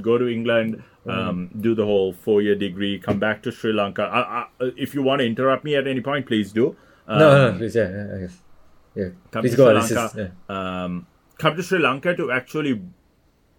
go 0.00 0.18
to 0.18 0.28
England, 0.28 0.82
um, 1.06 1.50
do 1.60 1.74
the 1.74 1.84
whole 1.84 2.12
four 2.12 2.42
year 2.42 2.54
degree, 2.54 2.98
come 2.98 3.18
back 3.18 3.42
to 3.42 3.52
Sri 3.52 3.72
Lanka. 3.72 4.02
I, 4.02 4.20
I, 4.20 4.72
if 4.76 4.94
you 4.94 5.02
want 5.02 5.20
to 5.20 5.26
interrupt 5.26 5.64
me 5.64 5.74
at 5.74 5.86
any 5.86 6.00
point, 6.00 6.26
please 6.26 6.52
do. 6.52 6.76
Um, 7.06 7.18
no, 7.18 7.50
no, 7.50 7.58
please, 7.58 7.74
yeah, 7.74 7.88
yeah, 7.88 8.28
yeah. 8.94 9.08
Come 9.30 9.42
please 9.42 9.50
to 9.52 9.56
go. 9.56 9.80
Sri 9.80 9.96
Lanka, 9.96 10.20
is, 10.20 10.30
yeah. 10.48 10.84
um, 10.84 11.06
come 11.38 11.56
to 11.56 11.62
Sri 11.62 11.78
Lanka 11.78 12.16
to 12.16 12.32
actually, 12.32 12.80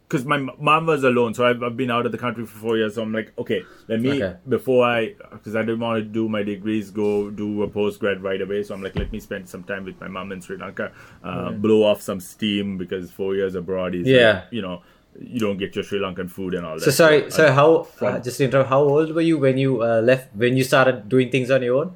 because 0.08 0.26
my 0.26 0.38
mom 0.38 0.88
was 0.88 1.04
alone, 1.04 1.34
so 1.34 1.46
I've, 1.46 1.64
I've, 1.64 1.78
been 1.78 1.92
out 1.92 2.06
of 2.06 2.12
the 2.12 2.18
country 2.18 2.46
for 2.46 2.58
four 2.58 2.78
years. 2.78 2.96
So 2.96 3.04
I'm 3.04 3.14
like, 3.14 3.32
okay, 3.38 3.64
let 3.88 4.02
me 4.02 4.22
okay. 4.22 4.38
before 4.50 4.86
I, 4.86 5.16
because 5.32 5.56
I 5.56 5.62
didn't 5.62 5.80
want 5.80 6.04
to 6.04 6.04
do 6.04 6.28
my 6.28 6.44
degrees, 6.44 6.92
go 6.92 7.30
do 7.30 7.64
a 7.64 7.70
post 7.70 8.00
grad 8.00 8.22
right 8.22 8.42
away. 8.42 8.64
So 8.64 8.74
I'm 8.74 8.84
like, 8.84 8.96
let 8.96 9.12
me 9.12 9.20
spend 9.20 9.48
some 9.48 9.64
time 9.64 9.86
with 9.86 10.00
my 10.02 10.08
mom 10.08 10.32
in 10.32 10.42
Sri 10.42 10.58
Lanka, 10.58 10.92
uh, 11.24 11.52
blow 11.52 11.84
off 11.84 12.02
some 12.02 12.20
steam 12.20 12.78
because 12.78 13.12
four 13.12 13.36
years 13.36 13.56
abroad 13.56 13.96
is, 13.96 14.08
yeah, 14.08 14.34
like, 14.34 14.44
you 14.52 14.62
know 14.62 14.82
you 15.20 15.40
don't 15.40 15.58
get 15.58 15.76
your 15.76 15.84
Sri 15.84 16.00
Lankan 16.00 16.30
food 16.30 16.54
and 16.54 16.66
all 16.66 16.76
that. 16.76 16.82
So 16.82 16.92
sorry, 16.92 17.32
so, 17.32 17.48
so 17.48 17.52
how 17.52 17.88
uh, 18.02 18.20
just 18.20 18.38
to 18.38 18.46
interrupt, 18.46 18.70
how 18.70 18.82
old 18.82 19.12
were 19.14 19.22
you 19.22 19.38
when 19.38 19.58
you 19.58 19.82
uh, 19.82 20.02
left 20.02 20.36
when 20.36 20.56
you 20.58 20.64
started 20.64 21.10
doing 21.10 21.32
things 21.32 21.50
on 21.50 21.64
your 21.64 21.78
own? 21.78 21.96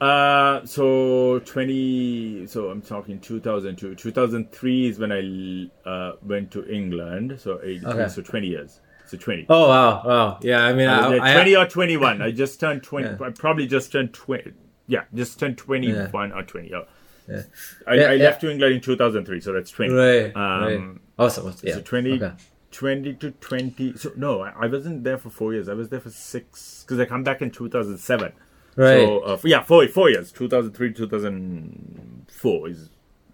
Uh, 0.00 0.64
so 0.64 1.40
20, 1.40 2.46
so 2.46 2.70
I'm 2.70 2.80
talking 2.82 3.18
2002. 3.20 3.94
2003 3.96 4.86
is 4.88 4.98
when 4.98 5.12
I 5.12 5.88
uh, 5.88 6.12
went 6.22 6.50
to 6.52 6.64
England. 6.72 7.38
So, 7.40 7.60
eight, 7.64 7.84
Okay. 7.84 8.08
so 8.08 8.22
20 8.22 8.46
years. 8.46 8.80
So 9.06 9.16
20. 9.16 9.46
Oh 9.48 9.68
wow, 9.68 10.02
wow. 10.04 10.38
Yeah, 10.42 10.64
I 10.64 10.72
mean, 10.74 10.86
I 10.88 10.98
I, 10.98 11.08
was 11.08 11.20
I, 11.20 11.22
like 11.24 11.34
20 11.34 11.56
or 11.56 11.66
21. 11.66 12.22
I 12.22 12.30
just 12.30 12.60
turned 12.60 12.82
20. 12.82 13.08
Yeah. 13.08 13.26
I 13.26 13.30
probably 13.30 13.66
just 13.66 13.90
turned 13.90 14.12
20. 14.12 14.52
Yeah, 14.86 15.04
just 15.14 15.40
turned 15.40 15.56
21 15.58 16.32
or 16.32 16.42
20. 16.42 16.68
Yeah. 16.70 16.82
Yeah. 17.26 17.42
I, 17.86 17.94
Yeah, 17.94 18.02
I 18.10 18.12
yeah. 18.14 18.24
left 18.24 18.40
to 18.42 18.50
England 18.50 18.74
in 18.74 18.80
2003, 18.82 19.40
so 19.40 19.52
that's 19.54 19.70
20. 19.70 19.92
right, 19.94 20.36
Um, 20.36 20.62
right. 20.62 20.98
Awesome. 21.18 21.54
Yeah. 21.62 21.74
So 21.74 21.80
20, 21.80 22.12
Okay. 22.22 22.32
20 22.70 23.14
to 23.14 23.30
20. 23.32 23.96
So, 23.96 24.12
no, 24.16 24.42
I, 24.42 24.52
I 24.60 24.66
wasn't 24.66 25.04
there 25.04 25.16
for 25.18 25.30
four 25.30 25.54
years. 25.54 25.68
I 25.70 25.74
was 25.74 25.88
there 25.88 26.00
for 26.00 26.10
six, 26.10 26.84
because 26.86 27.00
I 27.00 27.06
come 27.06 27.24
back 27.24 27.40
in 27.42 27.50
2007. 27.50 28.32
Right. 28.78 29.04
So, 29.06 29.18
uh, 29.20 29.38
yeah, 29.44 29.62
four, 29.64 29.86
four 29.88 30.08
years. 30.10 30.30
2003, 30.32 30.92
2004 30.92 32.68
is 32.68 32.90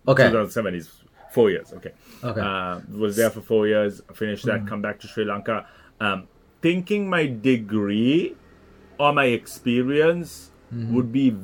Okay. 0.08 0.24
2007 0.24 0.74
is 0.74 0.90
four 1.32 1.50
years. 1.50 1.72
Okay. 1.72 1.92
Okay. 2.22 2.40
Uh, 2.40 2.80
was 2.90 3.16
there 3.16 3.30
for 3.30 3.40
four 3.40 3.66
years. 3.66 4.00
Finished 4.14 4.46
Mm-hmm. 4.46 4.64
that. 4.64 4.68
Come 4.70 4.82
back 4.82 5.00
to 5.00 5.06
Sri 5.08 5.24
Lanka. 5.24 5.66
Um, 6.00 6.28
thinking 6.62 7.08
my 7.08 7.26
degree 7.26 8.36
or 8.98 9.12
my 9.12 9.26
experience 9.26 10.50
Mm-hmm. 10.74 10.94
would 10.96 11.12
be 11.12 11.36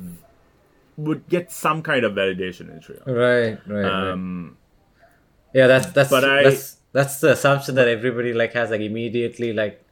would 0.97 1.29
get 1.29 1.51
some 1.53 1.81
kind 1.81 2.03
of 2.03 2.11
validation 2.13 2.69
in 2.73 2.81
Sri 2.81 2.95
Lanka. 2.95 3.13
Right, 3.13 3.57
right, 3.67 3.83
right. 3.85 4.11
Um, 4.11 4.57
Yeah, 5.53 5.67
that's 5.67 5.87
that's 5.93 6.09
but 6.09 6.23
I- 6.25 6.43
that's 6.43 6.77
that's 6.91 7.19
the 7.21 7.31
assumption 7.31 7.75
that 7.75 7.87
everybody 7.87 8.33
like 8.33 8.51
has 8.53 8.71
like 8.71 8.81
immediately 8.81 9.53
like. 9.53 9.85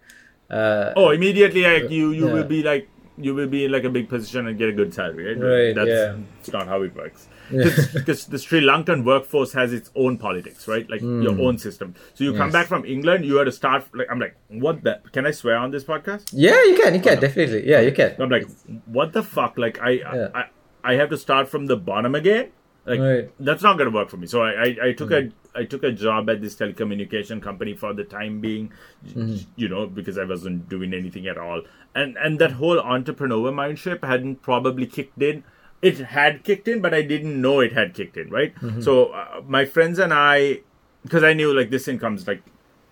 Uh, 0.50 0.92
oh, 0.98 1.12
immediately 1.12 1.62
like 1.62 1.90
you 1.92 2.12
you 2.12 2.28
Yeah. 2.28 2.34
will 2.34 2.44
be 2.44 2.64
like 2.64 2.90
you 3.20 3.36
will 3.36 3.48
be 3.48 3.66
in 3.66 3.72
like 3.72 3.84
a 3.84 3.90
big 3.90 4.08
position 4.10 4.48
and 4.48 4.58
get 4.58 4.70
a 4.70 4.72
good 4.72 4.94
salary. 4.94 5.36
Right? 5.36 5.50
Right, 5.50 5.76
That's 5.76 5.90
yeah. 5.90 6.16
it's 6.40 6.52
not 6.52 6.68
how 6.68 6.82
it 6.84 6.96
works. 6.96 7.28
Because 7.94 8.26
the 8.28 8.38
Sri 8.40 8.62
Lankan 8.62 9.04
workforce 9.04 9.54
has 9.54 9.74
its 9.74 9.90
own 9.96 10.18
politics, 10.18 10.68
right? 10.68 10.88
Like 10.90 11.02
your 11.02 11.40
own 11.42 11.58
system. 11.58 11.96
So 12.14 12.24
you 12.24 12.34
come 12.34 12.50
Hmm. 12.50 12.54
Back 12.54 12.68
from 12.68 12.86
England, 12.86 13.26
you 13.26 13.38
had 13.38 13.46
to 13.46 13.52
start. 13.52 13.86
Like 13.94 14.08
I'm 14.12 14.20
like, 14.20 14.36
what 14.50 14.84
the? 14.84 15.00
Can 15.12 15.26
I 15.26 15.32
swear 15.32 15.58
on 15.58 15.72
this 15.72 15.84
podcast? 15.84 16.30
yeah, 16.32 16.62
you 16.70 16.78
can, 16.82 16.94
you 16.96 17.02
can 17.02 17.20
definitely. 17.20 17.68
Yeah, 17.68 17.80
you 17.82 17.92
can. 17.92 18.16
I'm 18.20 18.30
like, 18.30 18.48
what 18.86 19.14
the 19.14 19.24
fuck? 19.24 19.58
Like 19.58 19.82
I, 19.82 19.92
Yeah. 19.92 20.28
I, 20.36 20.44
I 20.84 20.94
have 20.96 21.10
to 21.10 21.18
start 21.18 21.50
from 21.50 21.66
the 21.66 21.76
bottom 21.76 22.14
again. 22.16 22.52
Like 22.86 23.00
Right. 23.00 23.26
Hmm. 23.30 23.44
that's 23.46 23.64
not 23.64 23.78
gonna 23.80 23.92
work 23.92 24.10
for 24.10 24.18
me. 24.18 24.28
So 24.28 24.42
I, 24.44 24.52
I, 24.66 24.76
I 24.90 24.94
took 24.94 25.12
a, 25.12 25.30
I 25.56 25.66
took 25.66 25.84
a 25.84 25.92
job 25.92 26.30
at 26.30 26.42
this 26.42 26.56
telecommunication 26.56 27.42
company 27.42 27.74
for 27.76 27.94
the 27.94 28.04
time 28.04 28.40
being, 28.40 28.72
Hmm. 29.14 29.38
you 29.56 29.68
know, 29.68 29.88
because 29.88 30.18
I 30.18 30.24
wasn't 30.26 30.70
doing 30.70 30.94
anything 30.94 31.28
at 31.28 31.38
all. 31.38 31.62
And 31.96 32.18
and 32.18 32.38
that 32.40 32.52
whole 32.54 32.80
entrepreneur 32.80 33.52
mindset 33.52 34.04
hadn't 34.04 34.42
probably 34.44 34.86
kicked 34.86 35.22
in. 35.22 35.44
It 35.82 35.98
had 35.98 36.44
kicked 36.44 36.68
in, 36.68 36.82
but 36.82 36.94
I 36.94 37.02
didn't 37.02 37.42
know 37.42 37.62
it 37.62 37.74
had 37.74 37.94
kicked 37.94 38.18
in. 38.18 38.30
Right. 38.30 38.54
Mm-hmm. 38.56 38.82
So 38.82 39.06
uh, 39.08 39.42
my 39.48 39.66
friends 39.66 39.98
and 39.98 40.14
I, 40.14 40.60
because 41.04 41.24
I 41.24 41.34
knew 41.34 41.54
like 41.58 41.70
this 41.70 41.88
income's 41.88 42.28
like 42.28 42.44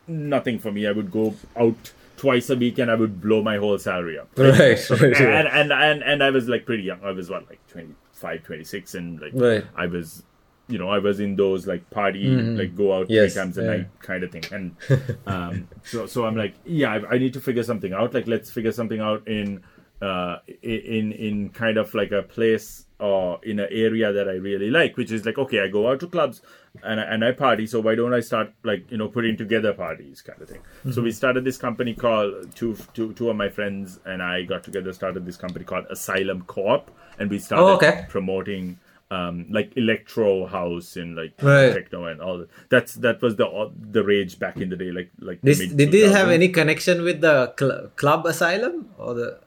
nothing 0.08 0.58
for 0.60 0.72
me. 0.72 0.88
I 0.88 0.92
would 0.92 1.12
go 1.12 1.36
out 1.56 1.92
twice 2.16 2.50
a 2.50 2.56
week 2.56 2.80
and 2.80 2.90
I 2.90 2.96
would 2.96 3.22
blow 3.22 3.44
my 3.44 3.58
whole 3.58 3.78
salary 3.78 4.18
up 4.18 4.30
Right, 4.38 4.58
right, 4.90 5.02
right. 5.02 5.22
and, 5.22 5.48
and 5.48 5.72
and 5.72 6.02
and 6.02 6.24
I 6.24 6.32
was 6.32 6.48
like 6.50 6.66
pretty 6.66 6.84
young. 6.84 7.04
I 7.04 7.12
was 7.12 7.30
what 7.30 7.48
like 7.48 7.60
25, 7.68 8.44
26 8.44 8.96
and 8.96 9.22
like 9.22 9.32
Right. 9.36 9.66
I 9.76 9.86
was 9.86 10.24
you 10.70 10.78
know, 10.78 10.90
I 10.90 11.00
was 11.00 11.20
in 11.20 11.36
those 11.36 11.66
like 11.68 11.90
party 11.90 12.28
like 12.28 12.76
go 12.76 12.94
out 12.94 13.04
Mm-hmm. 13.08 13.14
Yes, 13.14 13.34
three 13.34 13.42
times 13.42 13.58
a 13.58 13.62
yeah. 13.64 13.70
night 13.70 13.88
kind 14.00 14.24
of 14.24 14.32
thing. 14.32 14.44
And 14.52 14.76
um 15.26 15.68
so 15.84 16.06
so 16.06 16.26
I'm 16.26 16.36
like, 16.36 16.56
yeah, 16.66 16.94
I, 16.94 17.16
I 17.16 17.18
need 17.18 17.34
to 17.34 17.42
figure 17.42 17.64
something 17.64 17.94
out. 17.94 18.14
Like 18.14 18.28
let's 18.28 18.52
figure 18.52 18.72
something 18.72 19.00
out 19.00 19.28
in 19.28 19.64
uh 20.02 20.38
in 20.62 21.12
in 21.14 21.50
kind 21.50 21.78
of 21.78 21.94
like 21.94 22.12
a 22.12 22.22
place 22.22 22.86
or 23.00 23.40
in 23.44 23.60
an 23.60 23.68
area 23.72 24.12
that 24.12 24.28
I 24.28 24.34
really 24.34 24.70
like, 24.70 24.98
which 24.98 25.12
is 25.12 25.26
like 25.26 25.38
okay, 25.38 25.62
I 25.62 25.68
go 25.70 25.88
out 25.90 26.00
to 26.02 26.08
clubs 26.08 26.42
and 26.84 27.00
I, 27.00 27.04
and 27.04 27.24
I 27.26 27.32
party. 27.32 27.66
So 27.66 27.80
why 27.80 27.96
don't 27.96 28.14
I 28.14 28.20
start 28.20 28.52
like 28.64 28.92
you 28.92 28.98
know 28.98 29.08
putting 29.08 29.38
together 29.38 29.74
parties 29.74 30.22
kind 30.22 30.42
of 30.42 30.50
thing? 30.50 30.62
So 30.84 30.90
Mm-hmm. 30.90 31.04
we 31.04 31.12
started 31.12 31.46
this 31.46 31.58
company 31.58 31.94
called 31.94 32.54
two 32.56 32.76
two 32.94 33.14
two 33.14 33.30
of 33.30 33.36
my 33.38 33.50
friends 33.50 34.00
and 34.06 34.22
I 34.22 34.44
got 34.44 34.64
together 34.64 34.92
started 34.94 35.26
this 35.26 35.38
company 35.38 35.64
called 35.66 35.86
Asylum 35.90 36.42
Corp, 36.44 36.92
and 37.20 37.30
we 37.30 37.40
started 37.40 37.64
Oh, 37.64 37.76
okay. 37.76 38.06
promoting 38.10 38.80
um 39.10 39.46
like 39.50 39.72
electro 39.78 40.46
house 40.48 40.98
and 40.98 41.16
like 41.16 41.34
Right. 41.42 41.72
techno 41.74 42.06
and 42.06 42.20
all 42.22 42.40
that. 42.40 42.50
That's 42.70 42.96
that 42.96 43.22
was 43.22 43.36
the 43.38 43.72
the 43.92 44.04
rage 44.04 44.38
back 44.38 44.58
in 44.58 44.70
the 44.70 44.76
day, 44.76 44.92
like 44.92 45.12
like 45.20 45.40
This, 45.42 45.60
did 45.60 45.92
they 45.92 46.10
have 46.10 46.30
any 46.30 46.50
connection 46.50 47.04
with 47.04 47.22
the 47.22 47.54
cl- 47.58 47.88
club 47.96 48.26
asylum 48.26 48.90
or 48.98 49.14
the? 49.14 49.40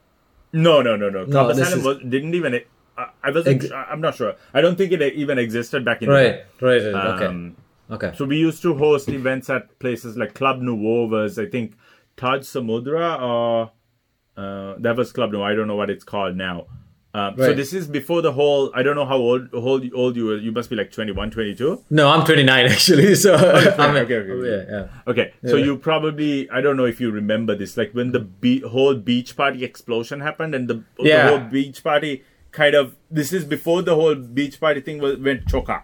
No, 0.52 0.80
no, 0.82 0.96
no, 0.96 1.10
no. 1.10 1.24
No, 1.24 1.30
Club 1.30 1.48
this 1.56 1.58
Asylum 1.68 1.78
is- 1.80 1.84
was, 1.84 1.98
didn't 2.10 2.34
even. 2.34 2.60
I, 2.98 3.06
I 3.22 3.30
wasn't. 3.30 3.62
Ex- 3.64 3.72
I'm 3.72 4.00
not 4.00 4.14
sure. 4.16 4.34
I 4.54 4.60
don't 4.60 4.76
think 4.76 4.92
it 4.92 5.00
even 5.14 5.38
existed 5.38 5.84
back 5.84 6.02
in 6.02 6.08
the 6.08 6.14
Right, 6.14 6.32
day. 6.32 6.44
right, 6.60 6.94
right. 6.94 7.14
Okay, 7.14 7.26
Um, 7.26 7.56
okay. 7.90 8.12
So 8.16 8.24
we 8.24 8.36
used 8.38 8.60
to 8.62 8.74
host 8.74 9.08
events 9.10 9.48
at 9.50 9.78
places 9.78 10.16
like 10.16 10.34
Club 10.34 10.60
Nouveau 10.60 11.06
was 11.06 11.38
I 11.38 11.46
think 11.46 11.74
Taj 12.16 12.40
Samudra 12.42 13.20
or 13.20 13.70
uh, 14.36 14.74
that 14.78 14.96
was 14.96 15.12
Club 15.12 15.30
Nouveau. 15.32 15.44
I 15.44 15.54
don't 15.54 15.68
know 15.68 15.76
what 15.76 15.90
it's 15.90 16.04
called 16.04 16.34
now. 16.36 16.66
Um, 17.12 17.34
So 17.36 17.52
this 17.54 17.72
is 17.72 17.88
before 17.88 18.22
the 18.22 18.30
whole. 18.32 18.70
I 18.72 18.82
don't 18.84 18.94
know 18.94 19.04
how 19.04 19.16
old 19.16 19.48
old, 19.52 19.84
old 19.94 20.14
you 20.16 20.26
were. 20.26 20.36
You 20.36 20.52
must 20.52 20.70
be 20.70 20.76
like 20.76 20.92
21, 20.92 21.32
22. 21.32 21.84
No, 21.90 22.08
I'm 22.08 22.24
29 22.24 22.66
actually. 22.74 23.14
So 23.16 23.34
I'm 23.34 23.96
okay, 23.96 24.14
okay, 24.14 24.30
okay. 24.30 24.50
yeah, 24.50 24.78
yeah. 24.78 24.86
Okay, 25.08 25.32
so 25.44 25.56
Yeah. 25.56 25.64
you 25.64 25.76
probably 25.76 26.48
I 26.50 26.60
don't 26.60 26.76
know 26.76 26.84
if 26.84 27.00
you 27.00 27.10
remember 27.10 27.56
this, 27.56 27.76
like 27.76 27.90
when 27.92 28.12
the 28.12 28.20
be- 28.20 28.60
whole 28.60 28.94
beach 28.94 29.36
party 29.36 29.64
explosion 29.64 30.20
happened, 30.20 30.54
and 30.54 30.68
the, 30.68 30.84
Yeah. 31.00 31.24
the 31.24 31.28
whole 31.38 31.48
beach 31.50 31.82
party 31.82 32.22
kind 32.52 32.74
of 32.76 32.94
this 33.10 33.32
is 33.32 33.44
before 33.44 33.82
the 33.82 33.94
whole 33.96 34.14
beach 34.14 34.60
party 34.60 34.80
thing 34.80 34.98
was 35.00 35.16
went 35.18 35.46
choka, 35.46 35.82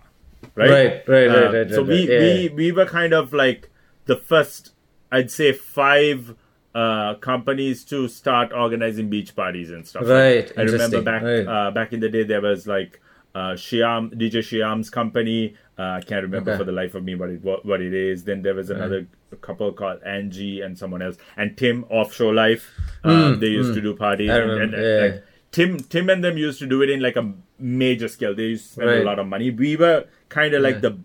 right? 0.54 0.70
Right, 0.70 1.08
right, 1.08 1.26
right, 1.26 1.28
Uh, 1.28 1.52
right, 1.52 1.70
So 1.70 1.80
right, 1.82 1.88
we 1.88 1.98
right. 2.00 2.08
Yeah, 2.08 2.18
we 2.20 2.48
we 2.54 2.72
were 2.72 2.86
kind 2.86 3.12
of 3.12 3.32
like 3.32 3.68
the 4.04 4.14
first, 4.16 4.74
I'd 5.10 5.32
say 5.32 5.52
five. 5.52 6.36
Uh, 6.76 7.14
companies 7.14 7.84
to 7.84 8.06
start 8.06 8.52
organizing 8.52 9.08
beach 9.08 9.34
parties 9.34 9.70
and 9.70 9.86
stuff. 9.90 10.02
Right, 10.06 10.52
I 10.58 10.62
remember 10.62 11.00
back 11.00 11.22
right. 11.22 11.46
uh, 11.54 11.70
back 11.70 11.94
in 11.94 12.00
the 12.00 12.10
day 12.10 12.22
there 12.22 12.42
was 12.42 12.66
like 12.66 13.00
uh, 13.34 13.54
Shyam 13.66 14.12
DJ 14.20 14.40
Shyam's 14.48 14.90
company. 14.90 15.54
Uh, 15.78 15.82
I 15.98 16.00
can't 16.00 16.22
remember 16.22 16.50
Okay. 16.50 16.58
for 16.58 16.64
the 16.64 16.72
life 16.72 16.94
of 16.94 17.02
me 17.08 17.14
what 17.14 17.30
it 17.30 17.42
what, 17.42 17.64
what 17.64 17.80
it 17.80 17.94
is. 17.94 18.24
Then 18.24 18.42
there 18.42 18.54
was 18.54 18.68
another 18.68 19.06
couple 19.40 19.72
called 19.72 20.02
Angie 20.04 20.60
and 20.60 20.76
someone 20.82 21.00
else, 21.06 21.16
and 21.38 21.56
Tim 21.56 21.84
Offshore 21.88 22.34
Life. 22.34 22.68
Uh, 23.04 23.34
they 23.36 23.48
used 23.48 23.72
to 23.74 23.80
do 23.80 23.94
parties. 23.96 24.30
Hmm, 24.30 24.36
I 24.36 24.40
and, 24.40 24.74
and, 24.74 24.82
yeah. 24.84 25.00
like, 25.06 25.24
Tim 25.52 25.78
Tim 25.80 26.10
and 26.10 26.22
them 26.22 26.36
used 26.36 26.58
to 26.58 26.66
do 26.66 26.82
it 26.82 26.90
in 26.90 27.00
like 27.00 27.16
a 27.16 27.32
major 27.58 28.08
scale. 28.08 28.34
They 28.34 28.48
used 28.54 28.66
to 28.66 28.72
spend 28.72 28.90
a 28.90 29.04
lot 29.04 29.18
of 29.18 29.26
money. 29.26 29.50
We 29.50 29.76
were 29.76 30.04
kind 30.28 30.52
of 30.52 30.62
like 30.62 30.76
Yeah. 30.76 30.80
the 30.90 30.98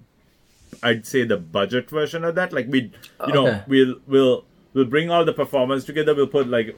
I'd 0.84 1.06
say 1.06 1.24
the 1.24 1.38
budget 1.38 1.90
version 1.90 2.24
of 2.26 2.36
that. 2.36 2.52
Like 2.52 2.68
we, 2.68 2.92
you 3.28 3.34
know, 3.34 3.64
we'll 3.68 3.96
we'll 4.08 4.46
we'll 4.74 4.86
bring 4.86 5.10
all 5.12 5.26
the 5.26 5.34
performers 5.34 5.86
together. 5.86 6.14
We'll 6.16 6.28
put 6.28 6.48
like 6.48 6.76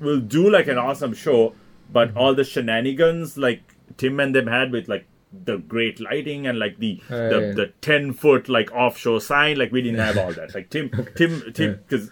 we'll 0.00 0.20
do 0.20 0.48
like 0.50 0.66
an 0.68 0.78
awesome 0.78 1.14
show, 1.14 1.54
but 1.92 2.08
Mm-hmm. 2.08 2.18
all 2.18 2.34
the 2.34 2.44
shenanigans 2.44 3.36
like 3.36 3.62
Tim 3.96 4.18
and 4.20 4.34
them 4.34 4.46
had 4.46 4.72
with 4.72 4.88
like 4.88 5.06
the 5.44 5.58
great 5.58 6.00
lighting 6.00 6.46
and 6.46 6.58
like 6.58 6.78
the 6.78 7.00
the, 7.08 7.52
the 7.56 7.72
ten 7.80 8.12
foot 8.12 8.48
like 8.48 8.72
offshore 8.72 9.20
sign, 9.20 9.58
like 9.58 9.70
we 9.72 9.82
didn't 9.82 9.98
have 10.00 10.16
all 10.18 10.32
that. 10.32 10.54
Like 10.54 10.70
Tim 10.70 10.90
Tim 11.16 11.52
Tim 11.52 11.80
because. 11.88 12.10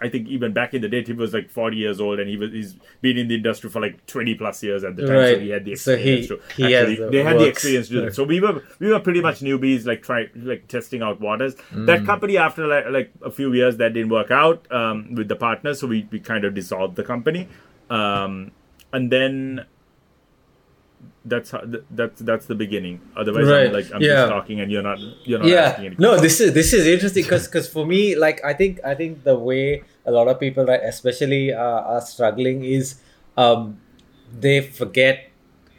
I 0.00 0.08
think 0.08 0.28
even 0.28 0.52
back 0.52 0.74
in 0.74 0.82
the 0.82 0.88
day, 0.88 1.02
Tim 1.02 1.16
was 1.16 1.32
like 1.34 1.48
40 1.50 1.76
years 1.76 2.00
old, 2.00 2.18
and 2.20 2.28
he 2.28 2.36
was 2.36 2.52
he's 2.52 2.76
been 3.00 3.16
in 3.18 3.28
the 3.28 3.34
industry 3.36 3.70
for 3.70 3.80
like 3.80 4.04
20 4.06 4.34
plus 4.34 4.62
years 4.62 4.84
at 4.84 4.96
the 4.96 5.06
time, 5.06 5.34
so 5.34 5.38
he 5.40 5.50
had 5.50 5.64
the 5.64 5.74
So 5.76 5.96
he- 5.96 6.12
experience. 6.14 6.28
to 6.56 6.62
he 6.62 6.72
has 6.72 6.88
actually- 6.90 7.04
the 7.04 7.10
they 7.10 7.22
had 7.22 7.38
the 7.38 7.46
experience 7.46 7.88
to 7.88 7.94
do 7.94 8.00
that. 8.02 8.14
So 8.14 8.24
we 8.24 8.40
were 8.40 8.62
we 8.78 8.88
were 8.92 9.00
pretty 9.00 9.20
much 9.20 9.40
newbies, 9.40 9.86
like 9.86 10.02
try 10.02 10.28
like 10.34 10.66
testing 10.68 11.02
out 11.02 11.20
waters. 11.20 11.54
Mm. 11.72 11.86
That 11.86 12.04
company, 12.06 12.36
after 12.38 12.66
like, 12.66 12.86
like 12.90 13.12
a 13.22 13.30
few 13.30 13.52
years, 13.52 13.76
that 13.78 13.92
didn't 13.94 14.10
work 14.10 14.30
out 14.30 14.66
um, 14.72 15.14
with 15.14 15.28
the 15.28 15.36
partners, 15.36 15.80
so 15.80 15.86
we, 15.86 16.06
we 16.10 16.18
kind 16.20 16.44
of 16.44 16.54
dissolved 16.54 16.96
the 16.96 17.04
company, 17.04 17.48
um, 17.90 18.50
and 18.92 19.10
then 19.12 19.64
that's 21.26 21.50
how 21.50 21.60
that's 21.90 22.20
that's 22.20 22.46
the 22.46 22.54
beginning. 22.54 23.00
Otherwise, 23.16 23.46
Right. 23.46 23.66
I'm 23.66 23.72
like 23.72 23.88
I'm 23.94 24.00
Yeah. 24.00 24.14
just 24.14 24.28
talking, 24.36 24.60
and 24.60 24.70
you're 24.72 24.82
not 24.90 24.98
you're 25.24 25.38
not 25.42 25.50
asking 25.50 25.84
yeah 25.84 25.90
any 25.90 25.96
no 25.98 26.10
this 26.26 26.40
is 26.40 26.52
this 26.54 26.72
is 26.72 26.86
interesting 26.86 27.22
because 27.24 27.46
because 27.48 27.68
for 27.68 27.84
me 27.84 28.14
like 28.14 28.38
i 28.44 28.52
think 28.60 28.78
i 28.84 28.94
think 28.94 29.24
the 29.24 29.34
way 29.36 29.82
a 30.06 30.10
lot 30.10 30.28
of 30.28 30.38
people 30.38 30.64
right 30.64 30.80
especially 30.84 31.52
uh, 31.52 31.80
are 31.94 32.00
struggling 32.00 32.62
is 32.64 32.96
um 33.36 33.76
they 34.46 34.60
forget 34.60 35.30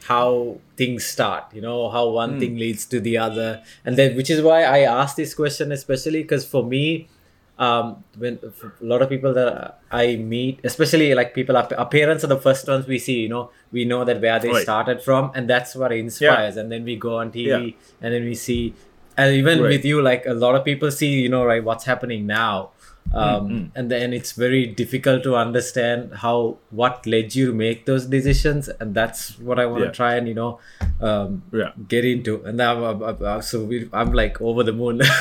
how 0.04 0.60
things 0.77 1.06
start 1.06 1.44
you 1.54 1.62
know 1.62 1.89
how 1.89 2.08
one 2.10 2.34
Hmm. 2.36 2.39
thing 2.39 2.54
leads 2.58 2.86
to 2.94 3.00
the 3.00 3.18
other 3.18 3.62
and 3.86 3.98
then 3.98 4.16
which 4.16 4.30
is 4.30 4.42
why 4.42 4.63
i 4.63 4.80
asked 4.80 5.18
this 5.18 5.34
question 5.34 5.72
especially 5.72 6.22
because 6.24 6.46
for 6.48 6.63
me 6.63 7.08
um 7.60 8.04
when 8.18 8.38
a 8.44 8.86
lot 8.92 9.02
of 9.02 9.10
people 9.10 9.34
that 9.34 9.80
i 9.92 10.16
meet 10.16 10.60
especially 10.64 11.14
like 11.16 11.34
people 11.34 11.58
our, 11.58 11.86
parents 11.90 12.24
are 12.24 12.28
the 12.28 12.40
first 12.40 12.68
ones 12.68 12.86
we 12.88 13.00
see 13.00 13.20
you 13.22 13.30
know 13.30 13.50
we 13.72 13.84
know 13.84 14.04
that 14.04 14.22
where 14.22 14.40
they 14.40 14.50
Right. 14.50 14.62
started 14.64 15.02
from 15.02 15.32
and 15.34 15.50
that's 15.50 15.76
what 15.76 15.92
inspires 15.92 16.56
and 16.58 16.72
then 16.72 16.84
we 16.84 16.96
go 16.96 17.18
on 17.18 17.32
tv 17.32 17.48
Yeah. 17.48 17.72
and 18.02 18.14
then 18.14 18.24
we 18.26 18.36
see 18.36 18.74
and 19.18 19.34
even 19.34 19.60
Right. 19.62 19.70
with 19.70 19.86
you 19.86 20.02
like 20.04 20.26
a 20.28 20.34
lot 20.36 20.54
of 20.56 20.64
people 20.64 20.92
see 20.92 21.14
you 21.22 21.30
know 21.30 21.44
right 21.46 21.64
what's 21.64 21.86
happening 21.86 22.28
now 22.28 22.70
um, 23.14 23.24
Mm-hmm. 23.50 23.66
and 23.80 23.90
then 23.90 24.12
it's 24.14 24.34
very 24.34 24.68
difficult 24.68 25.24
to 25.24 25.36
understand 25.38 26.14
how 26.24 26.58
what 26.82 27.08
led 27.08 27.34
you 27.36 27.46
to 27.48 27.54
make 27.54 27.86
those 27.86 28.06
decisions 28.06 28.68
and 28.82 28.94
that's 28.94 29.40
what 29.40 29.58
i 29.60 29.66
want 29.66 29.82
to 29.82 29.88
Yeah. 29.88 29.92
try 30.02 30.16
and 30.16 30.28
you 30.28 30.34
know 30.36 30.60
um, 31.02 31.42
Yeah. 31.52 31.72
get 31.88 32.04
into 32.06 32.44
and 32.44 32.62
I'm, 32.62 32.84
I'm, 32.84 33.02
I'm- 33.26 33.42
so 33.42 33.64
we, 33.64 33.90
i'm 33.94 34.12
like 34.12 34.42
over 34.42 34.62
the 34.62 34.74
moon 34.74 35.02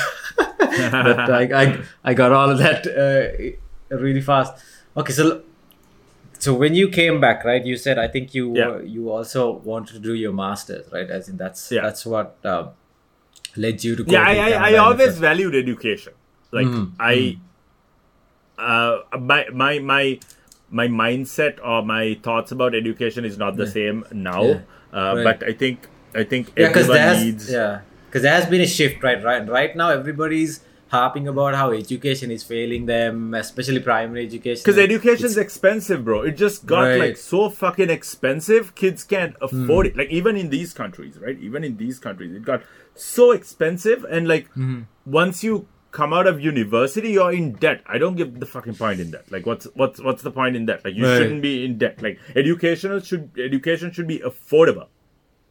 that 0.77 1.29
I, 1.31 1.43
I 1.63 1.79
i 2.03 2.13
got 2.13 2.31
all 2.31 2.49
of 2.49 2.57
that 2.59 2.87
uh, 2.87 3.95
really 3.95 4.21
fast 4.21 4.53
okay 4.95 5.13
so 5.13 5.41
so 6.39 6.53
when 6.53 6.73
you 6.75 6.87
came 6.89 7.19
back 7.19 7.43
right 7.43 7.65
you 7.65 7.77
said 7.77 7.97
i 7.97 8.07
think 8.07 8.33
you 8.33 8.55
Yeah. 8.55 8.79
you 8.81 9.09
also 9.11 9.51
wanted 9.69 9.93
to 9.93 9.99
do 9.99 10.13
your 10.13 10.33
masters 10.33 10.85
right 10.91 11.09
as 11.09 11.29
in 11.29 11.37
that's 11.37 11.71
Yeah. 11.71 11.81
that's 11.81 12.05
what 12.05 12.37
um, 12.45 12.69
led 13.55 13.83
you 13.83 13.95
to 13.95 14.03
go 14.03 14.11
yeah, 14.11 14.23
to 14.25 14.29
I, 14.29 14.49
I, 14.51 14.71
I 14.71 14.77
always 14.77 15.17
valued 15.17 15.55
education. 15.55 16.13
Like 16.51 16.67
Mm-hmm. 16.67 17.01
I, 17.01 17.37
uh, 18.57 18.99
my 19.19 19.45
my 19.53 19.79
my 19.79 20.19
my 20.69 20.87
mindset 20.87 21.59
or 21.63 21.83
my 21.83 22.17
thoughts 22.23 22.51
about 22.51 22.75
education 22.75 23.25
is 23.25 23.37
not 23.37 23.55
the 23.55 23.67
same 23.67 24.05
now. 24.11 24.43
Yeah. 24.43 24.59
Uh, 24.93 25.15
Right. 25.15 25.23
But 25.23 25.43
I 25.47 25.53
think 25.53 25.87
I 26.15 26.23
think 26.23 26.51
yeah 26.55 26.67
everyone 26.67 27.23
needs. 27.25 27.51
yeah 27.51 27.81
because 28.07 28.21
there 28.21 28.33
has 28.33 28.45
been 28.45 28.61
a 28.61 28.67
shift 28.67 29.03
right 29.03 29.21
right 29.23 29.47
right 29.47 29.75
now 29.75 29.89
everybody's 29.89 30.61
harping 30.89 31.27
about 31.27 31.53
how 31.55 31.71
education 31.71 32.31
is 32.31 32.43
failing 32.43 32.85
them 32.85 33.33
especially 33.33 33.79
primary 33.79 34.25
education 34.25 34.61
Because 34.63 34.77
education's 34.77 35.37
expensive, 35.37 36.03
bro. 36.05 36.21
It 36.21 36.37
just 36.37 36.65
got 36.65 36.81
Right. 36.81 36.99
like 36.99 37.17
so 37.17 37.49
fucking 37.49 37.89
expensive. 37.89 38.75
Kids 38.75 39.03
can't 39.03 39.35
afford 39.41 39.85
Hmm. 39.85 39.89
it. 39.91 39.97
Like 39.97 40.09
even 40.09 40.37
in 40.37 40.49
these 40.49 40.73
countries, 40.73 41.17
right? 41.19 41.37
Even 41.39 41.63
in 41.63 41.77
these 41.77 41.99
countries, 41.99 42.33
it 42.35 42.43
got 42.43 42.61
so 42.95 43.31
expensive. 43.31 44.05
And 44.09 44.27
like 44.27 44.45
Mm-hmm. 44.49 44.81
once 45.05 45.43
you 45.43 45.67
come 45.91 46.13
out 46.13 46.27
of 46.27 46.39
university, 46.41 47.11
you're 47.11 47.31
in 47.33 47.53
debt. 47.53 47.81
I 47.87 47.97
don't 47.97 48.15
give 48.15 48.39
the 48.39 48.45
fucking 48.45 48.75
point 48.75 48.99
in 48.99 49.11
that. 49.11 49.31
Like 49.31 49.45
what's 49.45 49.65
what's 49.75 49.99
what's 50.01 50.21
the 50.23 50.31
point 50.31 50.55
in 50.55 50.65
that? 50.67 50.85
Like 50.85 50.95
you 50.95 51.05
Right. 51.05 51.17
shouldn't 51.17 51.41
be 51.41 51.65
in 51.65 51.77
debt. 51.77 52.01
Like 52.01 52.19
educational 52.35 52.99
should 52.99 53.31
education 53.37 53.91
should 53.91 54.07
be 54.07 54.19
affordable 54.19 54.87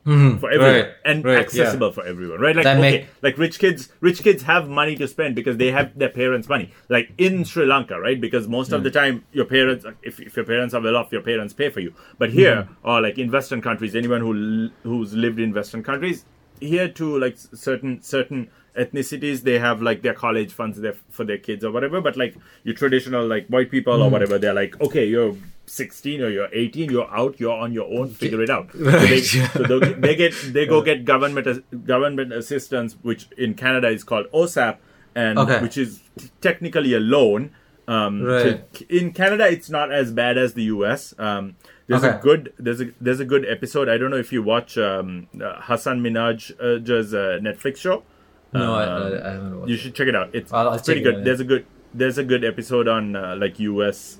for 0.06 0.50
everyone. 0.50 0.75
Right, 0.75 0.88
and 1.04 1.25
right, 1.25 1.38
accessible 1.38 1.90
for 1.90 2.06
everyone 2.06 2.40
right? 2.40 2.54
Like 2.54 2.62
That 2.64 2.76
okay 2.78 2.90
make- 2.98 3.06
like 3.22 3.38
rich 3.38 3.58
kids 3.58 3.88
rich 4.00 4.22
kids 4.22 4.44
have 4.44 4.68
money 4.68 4.94
to 4.96 5.08
spend 5.08 5.34
because 5.34 5.56
they 5.56 5.72
have 5.72 5.98
their 5.98 6.08
parents 6.10 6.48
money. 6.48 6.70
Like 6.88 7.10
in 7.18 7.42
sri 7.44 7.66
lanka 7.66 7.98
right? 8.00 8.20
Because 8.20 8.46
most 8.46 8.70
of 8.72 8.84
the 8.84 8.90
Hmm. 8.90 8.94
time 9.00 9.25
your 9.32 9.46
parents 9.46 9.84
if, 10.02 10.20
if 10.20 10.36
your 10.36 10.44
parents 10.44 10.75
are 10.75 10.80
well 10.80 10.96
off 10.96 11.10
your 11.10 11.22
parents 11.22 11.52
pay 11.54 11.70
for 11.70 11.80
you. 11.80 11.92
But 12.18 12.30
here 12.30 12.62
Hmm. 12.62 12.88
or 12.88 13.00
like 13.00 13.18
in 13.18 13.30
western 13.32 13.60
countries 13.60 13.96
anyone 13.96 14.20
who 14.20 14.70
who's 14.84 15.12
lived 15.14 15.40
in 15.40 15.52
western 15.52 15.82
countries 15.82 16.25
here 16.60 16.88
too 16.88 17.18
like 17.18 17.36
certain 17.36 18.00
certain 18.02 18.48
ethnicities 18.78 19.42
they 19.42 19.58
have 19.58 19.82
like 19.82 20.02
their 20.02 20.14
college 20.14 20.52
funds 20.52 20.80
there 20.80 20.94
for 21.10 21.25
their 21.25 21.38
kids 21.38 21.64
or 21.64 21.72
whatever. 21.72 22.00
But 22.00 22.16
like 22.16 22.34
your 22.62 22.75
traditional 22.76 23.26
like 23.26 23.46
white 23.48 23.70
people 23.72 23.96
Hmm. 23.96 24.02
or 24.02 24.10
whatever 24.10 24.38
they're 24.38 24.54
like 24.54 24.80
okay 24.80 25.06
you're 25.06 25.34
16 25.66 26.20
or 26.23 26.28
you're 26.28 26.49
18 26.52 26.90
you're 26.90 27.11
out 27.14 27.38
you're 27.40 27.56
on 27.56 27.73
your 27.73 27.87
own 27.99 28.08
figure 28.08 28.40
it 28.42 28.50
out 28.50 28.70
so 28.73 28.78
they, 28.78 29.20
so 29.20 29.78
they, 29.80 30.14
get 30.14 30.32
they 30.52 30.64
go 30.66 30.80
get 30.90 31.04
government 31.04 31.46
government 31.87 32.32
assistance 32.32 32.96
which 33.02 33.28
in 33.37 33.54
canada 33.54 33.88
is 33.88 34.04
called 34.04 34.26
osap 34.32 34.76
and 35.14 35.38
Okay. 35.38 35.61
which 35.61 35.76
is 35.76 36.00
t- 36.18 36.30
technically 36.40 36.94
a 36.94 37.00
loan 37.00 37.50
um 37.88 38.23
Right. 38.23 38.73
to, 38.75 38.96
in 38.96 39.12
canada 39.12 39.49
it's 39.50 39.68
not 39.68 39.92
as 39.92 40.12
bad 40.12 40.38
as 40.38 40.54
the 40.54 40.64
us 40.64 41.14
um 41.18 41.56
there's 41.88 42.02
a 42.04 42.20
good 42.23 42.52
there's 42.58 42.80
a 42.80 42.90
there's 43.00 43.20
a 43.20 43.25
good 43.25 43.44
episode 43.49 43.88
i 43.88 43.96
don't 43.99 44.11
know 44.11 44.16
if 44.16 44.32
you 44.32 44.42
watch 44.42 44.76
um 44.78 45.26
uh, 45.42 45.61
hasan 45.62 46.00
minhaj 46.00 46.50
uh, 46.61 46.64
uh, 46.64 47.38
netflix 47.40 47.78
show 47.78 48.02
no 48.52 48.75
I, 48.75 48.85
Um, 48.85 49.02
I, 49.02 49.06
I 49.06 49.32
don't 49.35 49.50
know 49.50 49.66
you 49.66 49.76
should 49.76 49.94
check 49.94 50.06
it 50.08 50.14
out. 50.14 50.30
It's, 50.32 50.52
I'll- 50.52 50.68
I'll 50.68 50.75
it's 50.75 50.87
pretty 50.87 51.00
check 51.02 51.08
it 51.12 51.16
good. 51.16 51.25
There's 51.25 51.40
a 51.40 51.44
good 51.44 51.66
there's 51.94 52.18
a 52.18 52.25
good 52.25 52.44
episode 52.44 52.88
on 52.88 53.16
uh, 53.16 53.37
like 53.37 53.58
U.S. 53.58 54.18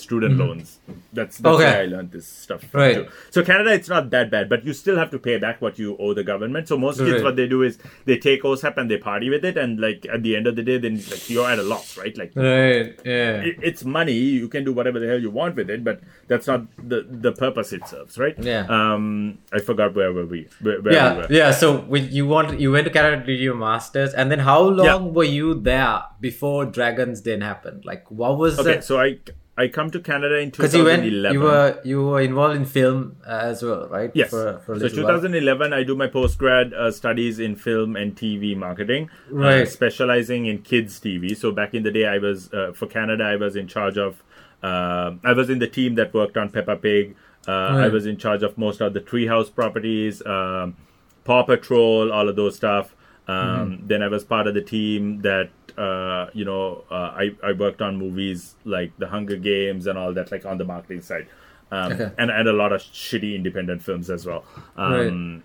Student 0.00 0.38
loans. 0.38 0.78
That's 1.12 1.38
that's 1.38 1.40
Mm-hmm. 1.40 1.46
Okay. 1.54 1.64
where 1.64 1.82
I 1.82 1.86
learned 1.86 2.10
this 2.12 2.26
stuff. 2.26 2.62
Right. 2.74 2.94
Too. 2.96 3.08
So 3.30 3.42
Canada, 3.44 3.72
it's 3.72 3.88
not 3.88 4.10
that 4.10 4.30
bad, 4.30 4.48
but 4.48 4.64
you 4.64 4.72
still 4.72 4.96
have 4.96 5.10
to 5.12 5.18
pay 5.18 5.38
back 5.38 5.62
what 5.62 5.78
you 5.78 5.96
owe 5.98 6.14
the 6.14 6.24
government. 6.24 6.68
So 6.68 6.76
most 6.76 6.98
kids, 6.98 7.12
Right. 7.12 7.22
what 7.24 7.36
they 7.36 7.46
do 7.46 7.62
is 7.62 7.78
they 8.04 8.18
take 8.18 8.42
OSAP 8.42 8.76
and 8.76 8.90
they 8.90 8.96
party 8.98 9.30
with 9.30 9.44
it, 9.44 9.56
and 9.56 9.78
like 9.80 10.06
at 10.12 10.22
the 10.22 10.34
end 10.36 10.46
of 10.46 10.56
the 10.56 10.62
day, 10.62 10.78
then 10.78 10.96
like 11.10 11.30
you're 11.30 11.48
at 11.48 11.58
a 11.58 11.62
loss, 11.62 11.96
right? 11.96 12.16
Like 12.18 12.32
right 12.34 12.98
yeah 13.04 13.36
it, 13.50 13.56
it's 13.62 13.84
money. 13.84 14.12
You 14.14 14.48
can 14.48 14.64
do 14.64 14.72
whatever 14.72 14.98
the 14.98 15.06
hell 15.06 15.20
you 15.20 15.30
want 15.30 15.54
with 15.56 15.70
it, 15.70 15.84
but 15.84 16.00
that's 16.28 16.46
not 16.46 16.62
the 16.88 17.06
the 17.08 17.32
purpose 17.32 17.72
it 17.72 17.86
serves, 17.88 18.18
right? 18.18 18.36
Yeah. 18.38 18.66
Um, 18.68 19.38
I 19.52 19.60
forgot 19.60 19.94
where 19.94 20.12
were 20.12 20.26
we? 20.26 20.48
Where, 20.60 20.80
where 20.82 20.90
we 20.92 20.94
yeah 20.96 21.16
were. 21.16 21.26
yeah 21.30 21.50
so 21.52 21.78
when 21.78 22.10
you 22.10 22.26
want 22.26 22.58
you 22.60 22.72
went 22.72 22.84
to 22.86 22.90
canada 22.92 23.20
to 23.20 23.26
do 23.26 23.32
your 23.32 23.54
masters 23.54 24.12
and 24.14 24.30
then 24.30 24.38
how 24.40 24.60
long 24.60 25.14
were 25.14 25.24
you 25.38 25.54
there 25.54 26.02
before 26.20 26.64
dragons 26.66 27.20
den 27.20 27.40
happened 27.40 27.84
like 27.84 28.10
what 28.10 28.38
was 28.38 28.58
Okay, 28.58 28.76
the 28.76 28.82
so 28.82 28.98
I 29.00 29.18
I 29.56 29.68
come 29.68 29.90
to 29.92 30.00
Canada 30.00 30.36
in 30.38 30.50
because 30.50 30.74
you 30.74 30.84
went 30.84 31.02
2011. 31.04 31.32
you 31.34 31.40
were 31.40 31.80
you 31.84 32.04
were 32.06 32.20
involved 32.20 32.56
in 32.56 32.64
film 32.64 33.16
uh, 33.24 33.30
as 33.30 33.62
well 33.62 33.86
right 33.88 34.10
Yes. 34.14 34.30
for, 34.30 34.58
for 34.66 34.74
so 34.78 34.84
little 34.86 35.04
while. 35.04 35.12
2011, 35.20 35.72
I 35.72 35.84
do 35.84 35.94
my 35.94 36.08
postgrad 36.08 36.72
uh, 36.72 36.90
studies 36.90 37.38
in 37.38 37.54
film 37.54 37.94
and 37.94 38.16
TV 38.16 38.56
marketing, 38.56 39.10
uh, 39.30 39.34
Right. 39.36 39.68
specializing 39.68 40.46
in 40.46 40.62
kids 40.62 40.98
TV. 40.98 41.36
So 41.36 41.52
back 41.52 41.72
in 41.72 41.84
the 41.84 41.92
day, 41.92 42.06
I 42.06 42.18
was 42.18 42.52
uh, 42.52 42.72
for 42.74 42.86
Canada. 42.86 43.24
I 43.24 43.36
was 43.36 43.54
in 43.56 43.68
charge 43.68 43.96
of. 43.96 44.22
Uh, 44.62 45.12
I 45.22 45.32
was 45.34 45.50
in 45.50 45.58
the 45.58 45.68
team 45.68 45.94
that 45.96 46.12
worked 46.14 46.36
on 46.36 46.48
Peppa 46.48 46.76
Pig. 46.76 47.14
Uh, 47.46 47.52
I 47.52 47.88
was 47.88 48.06
in 48.06 48.16
charge 48.16 48.42
of 48.42 48.56
most 48.56 48.80
of 48.80 48.94
the 48.94 49.00
Treehouse 49.00 49.54
properties, 49.54 50.24
um, 50.24 50.76
Paw 51.24 51.42
Patrol, 51.42 52.10
all 52.10 52.28
of 52.30 52.36
those 52.36 52.56
stuff. 52.56 52.96
Um, 53.26 53.34
Mm-hmm. 53.36 53.86
Then 53.86 54.02
I 54.02 54.08
was 54.08 54.22
part 54.24 54.46
of 54.46 54.54
the 54.54 54.60
team 54.62 55.22
that 55.22 55.48
uh, 55.78 56.26
you 56.34 56.44
know 56.44 56.84
uh, 56.90 57.10
I 57.22 57.32
I 57.42 57.52
worked 57.52 57.80
on 57.82 57.96
movies 57.96 58.54
like 58.64 58.92
The 58.98 59.06
Hunger 59.08 59.36
Games 59.36 59.86
and 59.86 59.96
all 59.98 60.12
that, 60.14 60.30
like 60.30 60.44
on 60.44 60.58
the 60.58 60.64
marketing 60.64 61.00
side, 61.02 61.26
um, 61.72 61.92
Okay. 61.92 62.10
and 62.18 62.30
and 62.30 62.48
a 62.48 62.52
lot 62.52 62.72
of 62.72 62.80
shitty 62.82 63.34
independent 63.34 63.82
films 63.82 64.10
as 64.10 64.26
well. 64.26 64.44
Um, 64.76 65.42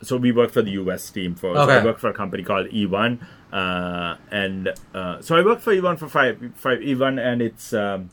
So 0.00 0.16
we 0.16 0.30
worked 0.32 0.54
for 0.54 0.62
the 0.62 0.70
US 0.82 1.10
team 1.10 1.34
for. 1.34 1.54
So 1.56 1.60
I 1.80 1.84
worked 1.84 2.00
for 2.00 2.08
a 2.08 2.14
company 2.14 2.42
called 2.44 2.68
E1, 2.68 3.18
uh, 3.52 4.16
and 4.30 4.72
uh, 4.94 5.20
so 5.20 5.36
I 5.36 5.42
worked 5.42 5.62
for 5.62 5.74
E1 5.74 5.98
for 5.98 6.08
five 6.08 6.38
five 6.54 6.78
E1, 6.80 7.20
and 7.20 7.42
it's 7.42 7.72
um, 7.74 8.10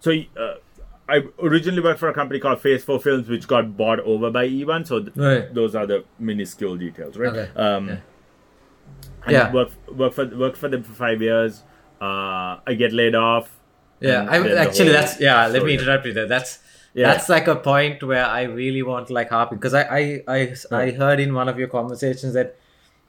so. 0.00 0.10
Uh, 0.36 0.54
I 1.08 1.24
originally 1.42 1.82
worked 1.82 1.98
for 1.98 2.08
a 2.08 2.14
company 2.14 2.38
called 2.38 2.60
Phase 2.60 2.84
4 2.84 2.98
Films, 3.00 3.28
which 3.28 3.46
got 3.48 3.76
bought 3.76 3.98
over 4.00 4.30
by 4.30 4.48
E1. 4.48 4.86
So 4.86 5.00
th- 5.00 5.16
Right. 5.16 5.52
those 5.52 5.74
are 5.74 5.84
the 5.84 6.04
minuscule 6.18 6.76
details, 6.76 7.18
right? 7.18 7.28
Okay. 7.36 7.48
Um, 7.56 7.88
Yeah. 7.88 7.96
And 9.24 9.32
Yeah. 9.32 9.52
Work, 9.52 9.70
work 9.94 10.12
for 10.12 10.26
work 10.26 10.56
for 10.56 10.68
them 10.68 10.82
for 10.82 10.92
five 10.92 11.20
years. 11.22 11.62
Uh, 12.00 12.58
I 12.66 12.74
get 12.76 12.92
laid 12.92 13.14
off. 13.14 13.50
Yeah, 14.00 14.26
I 14.28 14.38
then 14.40 14.50
the 14.50 14.58
actually 14.58 14.92
that's 14.92 15.20
yeah. 15.20 15.46
Let 15.46 15.64
me 15.64 15.74
interrupt 15.74 16.06
you 16.06 16.12
there. 16.12 16.26
That's 16.26 16.58
Yeah. 16.94 17.06
that's 17.12 17.28
like 17.28 17.46
a 17.48 17.56
point 17.56 18.02
where 18.02 18.24
I 18.26 18.42
really 18.42 18.82
want 18.82 19.06
to 19.08 19.12
like 19.14 19.30
harp 19.30 19.50
because 19.50 19.74
I 19.74 19.82
I 20.00 20.22
I, 20.28 20.54
I 20.72 20.90
heard 20.90 21.20
in 21.20 21.34
one 21.34 21.48
of 21.48 21.58
your 21.58 21.68
conversations 21.68 22.34
that 22.34 22.56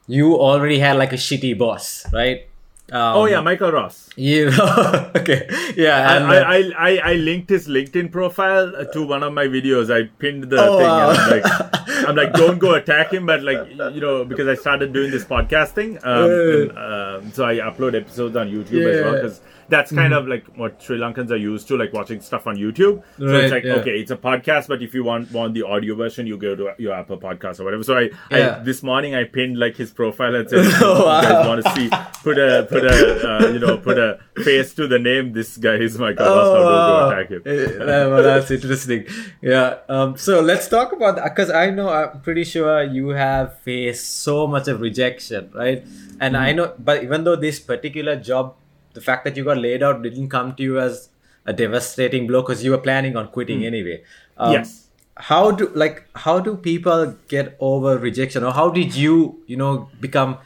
you 0.08 0.36
already 0.36 0.80
had 0.80 0.98
like 0.98 1.14
a 1.14 1.18
shitty 1.18 1.58
boss, 1.58 2.06
right? 2.14 2.48
Um, 2.92 3.16
Oh 3.18 3.26
yeah, 3.26 3.40
Michael 3.42 3.72
Ross. 3.72 4.10
You 4.18 4.48
okay? 5.16 5.48
Yeah, 5.76 5.98
I, 6.10 6.16
and, 6.18 6.26
uh, 6.26 6.28
I, 6.28 6.58
I, 6.58 6.74
I, 7.00 7.12
I 7.12 7.14
linked 7.14 7.50
his 7.50 7.68
LinkedIn 7.68 8.12
profile 8.12 8.74
to 8.94 9.06
one 9.06 9.24
of 9.24 9.34
my 9.34 9.46
videos. 9.48 9.90
I 9.94 10.10
pinned 10.20 10.44
the 10.50 10.58
Oh, 10.60 10.78
thing. 10.78 10.88
wow. 10.88 11.10
And 11.10 11.18
I'm 11.20 11.30
like, 11.32 11.90
I'm 12.10 12.16
like, 12.16 12.34
don't 12.34 12.60
go 12.60 12.74
attack 12.76 13.14
him, 13.14 13.26
but 13.26 13.42
like, 13.42 13.70
you 13.70 14.02
know, 14.02 14.26
because 14.26 14.48
I 14.48 14.56
started 14.56 14.92
doing 14.94 15.12
this 15.12 15.24
podcasting, 15.24 16.04
um, 16.06 16.30
and, 16.30 16.78
um, 17.26 17.32
so 17.32 17.46
I 17.46 17.56
upload 17.56 17.96
episodes 17.96 18.36
on 18.36 18.50
YouTube 18.52 18.86
as 18.94 19.02
well 19.04 19.14
because 19.16 19.42
that's 19.70 19.92
kind 19.92 20.14
of 20.14 20.28
like 20.28 20.46
what 20.58 20.82
Sri 20.82 20.98
Lankans 20.98 21.32
are 21.32 21.36
used 21.38 21.68
to, 21.70 21.78
like 21.78 21.94
watching 21.94 22.22
stuff 22.22 22.48
on 22.48 22.56
YouTube. 22.58 23.04
So 23.18 23.26
Right, 23.26 23.44
it's 23.44 23.52
like, 23.52 23.64
yeah. 23.64 23.74
okay, 23.76 24.00
it's 24.00 24.12
a 24.12 24.18
podcast, 24.18 24.68
but 24.68 24.82
if 24.82 24.94
you 24.94 25.04
want 25.04 25.32
want 25.32 25.54
the 25.54 25.64
audio 25.64 25.96
version, 25.96 26.28
you 26.28 26.38
go 26.38 26.56
to 26.56 26.74
your 26.78 26.94
Apple 26.94 27.18
Podcast 27.18 27.60
or 27.60 27.64
whatever. 27.66 27.84
So 27.84 27.98
I, 27.98 28.10
Yeah. 28.32 28.58
I 28.60 28.64
this 28.64 28.84
morning 28.84 29.16
I 29.16 29.24
pinned 29.26 29.58
like 29.58 29.76
his 29.78 29.92
profile 29.92 30.36
and 30.36 30.50
said, 30.50 30.66
you 30.82 30.88
Wow. 30.88 31.22
guys 31.22 31.48
want 31.48 31.64
to 31.66 31.72
see, 31.76 31.90
put 32.24 32.38
a 32.38 32.66
put 32.70 32.84
a 32.86 33.30
uh, 33.30 33.48
you 33.50 33.60
know 33.60 33.78
put 33.78 33.98
a 33.98 34.20
face 34.44 34.74
to 34.76 34.88
the 34.88 35.00
name. 35.00 35.34
This 35.34 35.58
guy 35.58 35.76
is 35.76 35.98
my. 35.98 36.12
Now 36.12 36.26
don't 36.26 36.66
wow. 36.66 37.10
attack 37.10 37.30
him. 37.30 37.42
Eh, 37.46 38.06
well, 38.08 38.24
that's 38.24 38.52
interesting. 38.52 39.06
Yeah. 39.42 39.78
Um. 39.90 40.18
So 40.18 40.42
let's 40.42 40.68
talk 40.68 40.92
about 40.94 41.16
that 41.18 41.36
because 41.36 41.50
I 41.50 41.70
know 41.70 41.90
I'm 41.90 42.22
pretty 42.22 42.44
sure 42.44 42.84
you 42.84 43.10
have 43.10 43.60
faced 43.60 44.20
so 44.24 44.48
much 44.48 44.68
of 44.68 44.82
rejection, 44.82 45.52
right? 45.54 45.84
And 46.20 46.34
Mm-hmm. 46.36 46.36
I 46.36 46.52
know, 46.54 46.74
but 46.80 47.04
even 47.04 47.24
though 47.26 47.36
this 47.36 47.60
particular 47.60 48.16
job, 48.16 48.56
the 48.94 49.02
fact 49.02 49.24
that 49.26 49.36
you 49.38 49.44
got 49.44 49.58
laid 49.58 49.84
out 49.84 50.02
didn't 50.04 50.30
come 50.30 50.56
to 50.56 50.64
you 50.64 50.80
as 50.80 51.10
a 51.46 51.54
devastating 51.54 52.26
blow 52.28 52.42
because 52.42 52.64
you 52.64 52.72
were 52.72 52.78
planning 52.88 53.16
on 53.18 53.28
quitting 53.38 53.66
anyway. 53.66 54.02
Um, 54.38 54.50
Mm. 54.50 54.54
Yes. 54.58 54.80
How 55.18 55.52
do 55.52 55.68
like 55.82 55.98
how 56.16 56.40
do 56.40 56.56
people 56.56 57.02
get 57.28 57.56
over 57.60 57.98
rejection, 58.04 58.44
or 58.44 58.52
how 58.52 58.70
did 58.78 58.96
you 58.96 59.18
you 59.46 59.58
know 59.58 59.90
become 60.06 60.38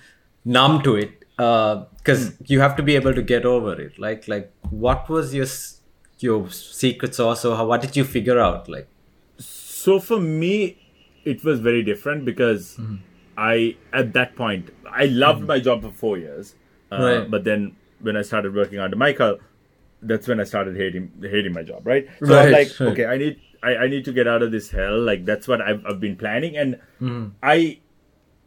numb 0.44 0.82
to 0.88 0.96
it? 1.04 1.14
Because 1.38 2.34
you 2.54 2.60
have 2.60 2.76
to 2.80 2.84
be 2.84 2.96
able 2.96 3.14
to 3.14 3.22
get 3.22 3.46
over 3.46 3.74
it. 3.86 3.98
Like 4.06 4.28
like 4.28 4.52
what 4.88 5.08
was 5.08 5.34
your 5.34 5.48
your 6.20 6.50
secret 6.50 7.16
sauce, 7.16 7.46
or 7.46 7.56
how, 7.56 7.66
what 7.68 7.82
did 7.82 7.96
you 7.96 8.04
figure 8.04 8.40
out? 8.40 8.68
Like 8.68 8.90
So 9.38 10.00
for 10.02 10.20
me, 10.20 10.78
it 11.24 11.44
was 11.44 11.60
very 11.60 11.84
different 11.84 12.26
because 12.26 12.76
Mm-hmm. 12.78 12.96
I 13.38 13.76
at 13.94 14.14
that 14.14 14.36
point 14.36 14.70
I 14.92 15.06
loved 15.06 15.44
my 15.56 15.60
job 15.60 15.84
for 15.84 15.92
four 15.92 16.18
years, 16.18 16.56
uh, 16.92 17.02
Right. 17.02 17.32
but 17.32 17.44
then 17.44 17.76
when 18.02 18.16
I 18.18 18.22
started 18.22 18.54
working 18.56 18.80
under 18.80 18.96
Michael, 18.96 19.40
that's 20.02 20.28
when 20.28 20.40
I 20.40 20.44
started 20.44 20.76
hating 20.76 21.12
hating 21.22 21.54
my 21.54 21.64
job, 21.64 21.86
right? 21.88 22.08
So 22.24 22.36
Right, 22.36 22.46
I'm 22.46 22.52
like, 22.52 22.80
right. 22.80 22.90
okay, 22.92 23.06
I 23.06 23.18
need 23.18 23.42
I, 23.64 23.76
I 23.76 23.88
need 23.88 24.06
to 24.06 24.12
get 24.14 24.28
out 24.28 24.44
of 24.44 24.52
this 24.52 24.70
hell. 24.70 25.00
Like 25.00 25.26
that's 25.26 25.48
what 25.48 25.62
I've, 25.62 25.84
I've 25.86 26.00
been 26.00 26.16
planning, 26.16 26.58
and 26.58 26.76
Mm-hmm. 27.02 27.30
I 27.44 27.80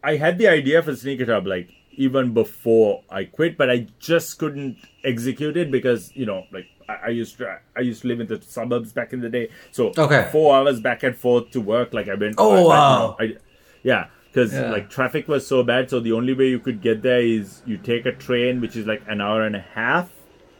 I 0.03 0.17
had 0.17 0.39
the 0.39 0.49
idea 0.49 0.83
for 0.83 0.95
Sneaker 0.97 1.27
Hub 1.27 1.47
like 1.47 1.69
even 1.93 2.33
before 2.33 3.03
I 3.11 3.25
quit, 3.25 3.59
but 3.59 3.69
I 3.71 3.87
just 3.99 4.39
couldn't 4.39 4.79
execute 5.05 5.57
it 5.57 5.71
because 5.71 6.15
you 6.17 6.27
know 6.27 6.47
like. 6.53 6.67
I 6.89 6.95
I 7.07 7.09
used 7.11 7.39
to 7.39 7.59
I 7.77 7.81
used 7.81 8.03
to 8.03 8.09
live 8.09 8.19
in 8.21 8.27
the 8.27 8.41
suburbs 8.43 8.93
back 8.93 9.13
in 9.13 9.21
the 9.21 9.29
day, 9.29 9.49
so 9.71 9.93
Okay. 9.97 10.29
four 10.33 10.57
hours 10.57 10.81
back 10.81 11.05
and 11.05 11.17
forth 11.17 11.51
to 11.53 11.61
work. 11.61 11.95
Like 11.95 12.09
I 12.09 12.15
went. 12.15 12.35
Oh, 12.39 12.69
I- 12.71 12.79
wow. 12.79 13.17
I, 13.21 13.37
yeah, 13.85 14.07
because 14.33 14.53
Yeah. 14.53 14.71
like 14.71 14.89
traffic 14.91 15.29
was 15.29 15.47
so 15.47 15.63
bad, 15.63 15.91
so 15.91 16.01
the 16.01 16.13
only 16.13 16.33
way 16.35 16.49
you 16.49 16.59
could 16.59 16.81
get 16.83 17.03
there 17.03 17.21
is 17.21 17.63
you 17.67 17.77
take 17.77 18.07
a 18.07 18.13
train, 18.13 18.61
which 18.61 18.77
is 18.77 18.87
like 18.87 19.03
an 19.09 19.21
hour 19.21 19.43
and 19.43 19.57
a 19.57 19.65
half 19.75 20.11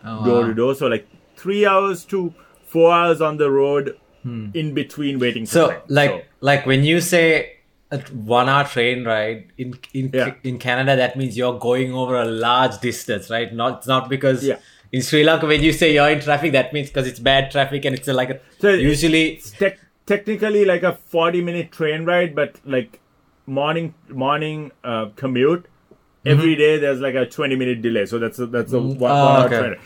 Oh, 0.05 0.25
door 0.25 0.41
wow. 0.41 0.47
to 0.49 0.55
door. 0.55 0.75
So 0.75 0.87
like 0.87 1.07
three 1.37 1.67
hours 1.67 2.05
to 2.07 2.33
four 2.67 2.93
hours 2.93 3.21
on 3.21 3.37
the 3.37 3.51
road 3.51 3.97
in 4.25 4.75
between 4.75 5.19
waiting. 5.19 5.47
For 5.47 5.51
Hmm. 5.51 5.55
So 5.59 5.67
train. 5.69 5.81
like 5.89 6.11
So, 6.11 6.21
like 6.41 6.67
when 6.67 6.85
you 6.85 7.01
say 7.01 7.53
a 7.91 7.99
one 8.35 8.49
hour 8.49 8.65
train 8.65 9.05
ride 9.05 9.45
in 9.59 9.75
in 9.95 10.11
Yeah. 10.15 10.35
in 10.45 10.59
Canada, 10.59 10.97
that 10.97 11.17
means 11.17 11.37
you're 11.37 11.59
going 11.59 11.95
over 11.95 12.17
a 12.17 12.25
large 12.25 12.79
distance, 12.81 13.31
right? 13.31 13.53
Not 13.55 13.79
it's 13.79 13.87
not 13.87 14.09
because 14.09 14.45
Yeah. 14.47 14.57
in 14.93 15.03
Sri 15.03 15.23
Lanka 15.25 15.47
when 15.47 15.63
you 15.63 15.73
say 15.73 15.93
you're 15.95 16.11
in 16.11 16.21
traffic, 16.21 16.53
that 16.53 16.73
means 16.73 16.89
because 16.89 17.07
it's 17.13 17.19
bad 17.19 17.51
traffic 17.51 17.85
and 17.85 17.95
it's 18.01 18.09
a, 18.09 18.13
like 18.13 18.31
a 18.31 18.39
So 18.59 18.71
usually 18.71 19.23
it's 19.35 19.51
tec- 19.53 19.79
technically 20.07 20.65
like 20.65 20.83
a 20.83 20.93
forty 21.17 21.41
minute 21.43 21.73
train 21.73 22.05
ride, 22.05 22.35
but 22.35 22.57
like 22.65 23.01
morning 23.47 23.95
morning 24.09 24.73
uh, 24.85 25.07
commute. 25.17 25.65
Mm-hmm. 25.65 26.29
Every 26.29 26.55
day 26.57 26.79
there's 26.79 27.01
like 27.01 27.15
a 27.15 27.27
twenty 27.27 27.57
minute 27.57 27.81
delay, 27.83 28.07
so 28.07 28.19
that's 28.19 28.39
a, 28.39 28.47
that's 28.47 28.73
a 28.73 28.79
one, 28.79 28.99
one 28.99 29.11
Ah, 29.11 29.37
hour 29.41 29.47
okay. 29.47 29.59
train. 29.59 29.77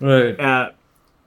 right. 0.00 0.40
uh, 0.40 0.70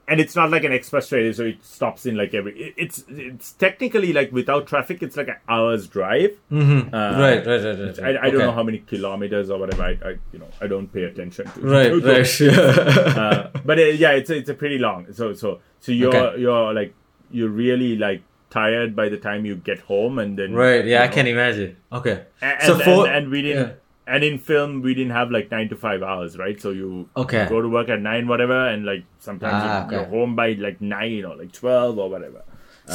and 0.08 0.20
it's 0.22 0.36
not 0.36 0.52
like 0.52 0.64
an 0.64 0.72
express 0.72 1.10
train, 1.10 1.34
so 1.34 1.44
it 1.46 1.64
stops 1.66 2.06
in 2.06 2.16
like 2.16 2.34
every. 2.36 2.52
it- 2.60 2.74
It's 2.78 3.04
it's 3.10 3.54
technically 3.54 4.12
like 4.14 4.32
without 4.32 4.68
traffic, 4.68 5.02
it's 5.04 5.18
like 5.18 5.28
an 5.30 5.38
hour's 5.50 5.88
drive. 5.88 6.32
Mhm. 6.52 6.94
Uh, 6.94 7.20
right, 7.20 7.46
right, 7.46 7.64
right, 7.64 7.98
right. 8.00 8.18
I, 8.18 8.28
I 8.28 8.30
don't 8.30 8.40
know 8.40 8.52
how 8.52 8.62
many 8.64 8.80
kilometers 8.80 9.50
or 9.50 9.60
whatever. 9.60 9.84
I, 9.84 9.98
I 10.04 10.10
you 10.34 10.40
know 10.40 10.48
I 10.62 10.68
don't 10.68 10.92
pay 10.92 11.04
attention 11.04 11.46
to. 11.52 11.62
Right, 11.62 11.90
to 11.90 12.02
right, 12.02 12.24
sure. 12.38 12.52
Uh, 12.54 13.50
but 13.66 13.80
uh, 13.80 13.84
yeah, 13.84 14.12
it's 14.12 14.30
a, 14.30 14.36
it's 14.36 14.50
a 14.50 14.54
pretty 14.56 14.78
long. 14.80 15.12
So 15.14 15.34
so 15.34 15.60
so 15.80 15.92
you're 15.92 16.16
Okay. 16.16 16.42
you're 16.42 16.74
like 16.74 16.94
you're 17.32 17.50
really 17.50 17.96
like 17.98 18.22
tired 18.60 18.96
by 19.00 19.08
the 19.14 19.18
time 19.30 19.46
you 19.50 19.56
get 19.72 19.80
home, 19.94 20.20
and 20.26 20.40
then 20.42 20.54
right, 20.66 20.86
yeah, 20.86 21.00
you 21.00 21.04
I 21.04 21.08
know, 21.08 21.14
can 21.18 21.28
imagine. 21.32 21.76
Okay. 22.02 22.16
and, 22.42 22.62
so 22.70 22.74
and, 22.76 22.84
for 22.90 23.08
and, 23.18 23.30
we 23.38 23.42
didn't. 23.50 23.68
yeah. 23.68 23.82
And 24.16 24.24
in 24.26 24.36
film, 24.48 24.74
we 24.88 24.94
didn't 24.98 25.14
have 25.18 25.32
like 25.36 25.48
nine 25.52 25.68
to 25.70 25.76
five 25.84 26.04
hours, 26.10 26.34
right? 26.42 26.60
So 26.66 26.70
you 26.80 26.90
Okay. 27.22 27.46
go 27.54 27.62
to 27.68 27.70
work 27.76 27.90
at 27.94 28.02
nine, 28.08 28.28
whatever, 28.32 28.58
and 28.74 28.86
like 28.90 29.04
sometimes 29.28 29.64
Ah, 29.70 29.86
you- 29.86 29.94
you're 29.98 30.06
home 30.18 30.36
by 30.40 30.50
like 30.66 30.80
nine 30.80 31.26
or 31.30 31.32
like 31.44 31.52
twelve 31.62 31.98
or 32.04 32.10
whatever. 32.16 32.44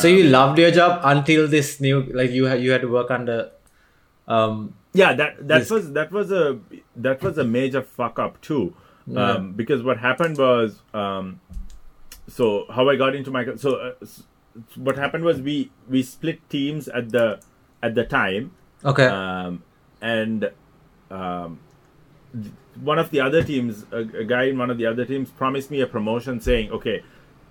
So 0.02 0.06
you 0.16 0.22
loved 0.34 0.60
your 0.64 0.70
job 0.76 1.00
until 1.14 1.48
this 1.54 1.72
new 1.86 1.96
like 2.20 2.30
you 2.40 2.44
had 2.52 2.62
you 2.66 2.70
had 2.76 2.82
to 2.88 2.92
work 2.98 3.10
under 3.16 3.38
um 4.36 4.60
Yeah, 5.00 5.12
that 5.22 5.48
that 5.48 5.58
This- 5.64 5.70
was 5.78 5.92
that 5.98 6.12
was 6.20 6.30
a 6.42 6.44
that 7.08 7.22
was 7.28 7.38
a 7.46 7.46
major 7.58 7.82
fuck 7.98 8.20
up 8.28 8.40
too, 8.50 8.62
Yeah. 9.06 9.26
um, 9.32 9.52
because 9.60 9.82
what 9.88 9.98
happened 10.06 10.38
was, 10.44 10.78
um, 11.02 11.40
so 12.38 12.66
how 12.78 12.88
I 12.92 12.96
got 13.02 13.14
into 13.22 13.30
my 13.36 13.42
So 13.66 13.74
uh, 13.88 13.92
what 14.76 14.96
happened 14.96 15.24
was 15.24 15.40
we 15.40 15.70
we 15.88 16.02
split 16.02 16.48
teams 16.48 16.88
at 16.88 17.10
the 17.10 17.40
at 17.82 17.94
the 17.94 18.04
time, 18.04 18.52
okay. 18.84 19.06
um, 19.06 19.62
and 20.00 20.50
um, 21.10 21.60
th- 22.32 22.52
one 22.82 22.98
of 22.98 23.10
the 23.10 23.20
other 23.20 23.42
teams, 23.42 23.86
a, 23.92 23.98
a 23.98 24.24
guy 24.24 24.44
in 24.44 24.58
one 24.58 24.70
of 24.70 24.78
the 24.78 24.86
other 24.86 25.04
teams, 25.04 25.30
promised 25.30 25.70
me 25.70 25.80
a 25.80 25.86
promotion, 25.86 26.40
saying, 26.40 26.70
"Okay, 26.70 27.02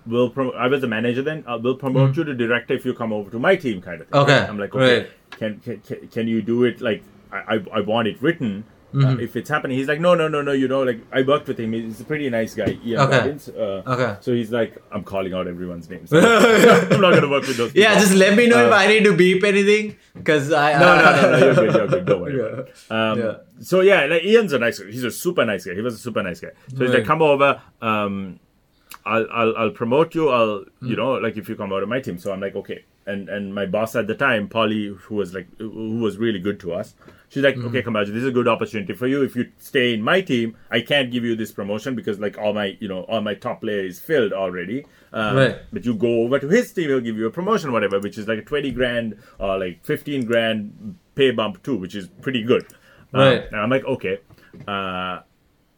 we'll." 0.06 0.30
Pro- 0.30 0.52
I 0.52 0.66
was 0.66 0.80
the 0.82 0.88
manager 0.88 1.22
then. 1.22 1.44
Uh, 1.46 1.58
we'll 1.60 1.76
promote 1.76 2.16
you 2.16 2.24
to 2.24 2.34
director 2.34 2.74
if 2.74 2.84
you 2.84 2.94
come 2.94 3.12
over 3.12 3.30
to 3.30 3.38
my 3.38 3.56
team, 3.56 3.80
kind 3.80 4.00
of 4.02 4.08
thing. 4.08 4.20
Okay, 4.20 4.38
I'm 4.38 4.58
like, 4.58 4.74
okay, 4.74 4.98
right. 5.00 5.10
can, 5.30 5.60
can 5.60 5.80
can 5.80 6.08
can 6.08 6.28
you 6.28 6.42
do 6.42 6.64
it? 6.64 6.80
Like, 6.80 7.02
I 7.32 7.56
I, 7.56 7.64
I 7.74 7.80
want 7.80 8.08
it 8.08 8.20
written. 8.22 8.64
Uh, 8.92 8.96
Mhm. 8.98 9.22
if 9.22 9.36
it's 9.36 9.48
happening, 9.48 9.78
he's 9.78 9.86
like, 9.86 10.00
no, 10.00 10.14
no, 10.16 10.26
no, 10.26 10.42
no. 10.42 10.50
You 10.50 10.66
know, 10.66 10.82
like 10.82 11.00
I 11.12 11.22
worked 11.22 11.46
with 11.46 11.58
him. 11.60 11.72
He's 11.72 12.00
a 12.00 12.04
pretty 12.04 12.28
nice 12.28 12.54
guy. 12.56 12.76
Ian 12.84 13.00
Okay. 13.02 13.18
Robbins. 13.18 13.48
Uh, 13.48 13.82
Okay. 13.86 14.16
So 14.20 14.32
he's 14.34 14.50
like, 14.50 14.76
I'm 14.90 15.04
calling 15.04 15.32
out 15.32 15.46
everyone's 15.46 15.88
names. 15.88 16.12
I'm 16.14 17.00
not 17.00 17.14
gonna 17.14 17.28
work 17.28 17.46
with 17.46 17.56
those. 17.56 17.72
Yeah, 17.74 17.94
just 18.00 18.14
let 18.14 18.36
me 18.36 18.48
know 18.48 18.66
if 18.66 18.72
Uh, 18.72 18.76
I 18.76 18.86
need 18.88 19.04
to 19.04 19.16
beep 19.16 19.44
anything 19.44 19.96
because 20.14 20.52
I 20.52 20.72
no, 20.72 20.96
no, 20.96 21.12
no, 21.22 21.30
no, 21.30 21.38
you're 21.44 21.54
good, 21.54 21.74
you're 21.74 21.86
good. 21.88 22.04
Don't 22.06 22.20
worry. 22.20 22.36
Yeah. 22.90 23.10
Um, 23.12 23.18
Yeah. 23.20 23.34
So 23.60 23.80
yeah, 23.82 24.06
like 24.06 24.24
Ian's 24.24 24.52
a 24.52 24.58
nice 24.58 24.78
guy. 24.80 24.90
He's 24.90 25.04
a 25.04 25.10
super 25.10 25.44
nice 25.44 25.64
guy. 25.66 25.74
He 25.74 25.82
was 25.82 25.94
a 25.94 25.98
super 25.98 26.22
nice 26.22 26.40
guy. 26.40 26.50
So 26.76 26.84
he's 26.84 26.94
like, 26.94 27.04
come 27.04 27.22
over. 27.22 27.60
Um, 27.80 28.40
I'll, 29.06 29.26
I'll, 29.32 29.56
I'll 29.56 29.70
promote 29.70 30.14
you. 30.14 30.28
I'll, 30.30 30.64
Hmm. 30.80 30.86
you 30.88 30.96
know, 30.96 31.12
like 31.14 31.36
if 31.36 31.48
you 31.48 31.54
come 31.56 31.72
out 31.72 31.82
of 31.82 31.88
my 31.88 32.00
team. 32.00 32.18
So 32.18 32.32
I'm 32.32 32.40
like, 32.40 32.56
okay. 32.56 32.84
And 33.06 33.28
and 33.28 33.54
my 33.54 33.66
boss 33.66 33.96
at 33.96 34.06
the 34.06 34.14
time, 34.14 34.48
Polly, 34.48 34.88
who 35.04 35.14
was 35.14 35.32
like, 35.34 35.46
who 35.58 35.98
was 36.00 36.18
really 36.18 36.38
good 36.38 36.58
to 36.60 36.72
us. 36.74 36.94
She's 37.30 37.42
like, 37.44 37.54
Hmm. 37.54 37.66
okay, 37.68 37.82
Kamaji, 37.82 38.08
this 38.08 38.22
is 38.24 38.26
a 38.26 38.32
good 38.32 38.48
opportunity 38.48 38.92
for 38.92 39.06
you. 39.06 39.22
If 39.22 39.36
you 39.36 39.50
stay 39.58 39.94
in 39.94 40.02
my 40.02 40.20
team, 40.20 40.56
I 40.70 40.80
can't 40.80 41.10
give 41.12 41.24
you 41.24 41.36
this 41.36 41.52
promotion 41.52 41.94
because 41.94 42.18
like 42.20 42.36
all 42.38 42.52
my, 42.52 42.76
you 42.80 42.88
know, 42.88 43.02
all 43.04 43.20
my 43.22 43.34
top 43.34 43.60
player 43.62 43.84
is 43.84 43.98
filled 44.00 44.32
already. 44.32 44.84
Um, 45.12 45.36
Right. 45.36 45.56
But 45.72 45.84
you 45.86 45.94
go 45.94 46.22
over 46.24 46.38
to 46.40 46.48
his 46.48 46.72
team, 46.72 46.88
he'll 46.88 47.00
give 47.00 47.16
you 47.16 47.26
a 47.26 47.30
promotion, 47.30 47.70
whatever, 47.72 48.00
which 48.00 48.18
is 48.18 48.26
like 48.26 48.38
a 48.40 48.42
20 48.42 48.72
grand 48.72 49.16
or 49.38 49.58
like 49.58 49.84
15 49.84 50.24
grand 50.26 50.96
pay 51.14 51.30
bump 51.30 51.62
too, 51.62 51.76
which 51.76 51.94
is 51.94 52.08
pretty 52.20 52.42
good. 52.42 52.64
Um, 53.14 53.20
Right. 53.20 53.44
and 53.52 53.60
I'm 53.60 53.70
like, 53.70 53.84
okay. 53.84 54.18
Uh, 54.66 55.20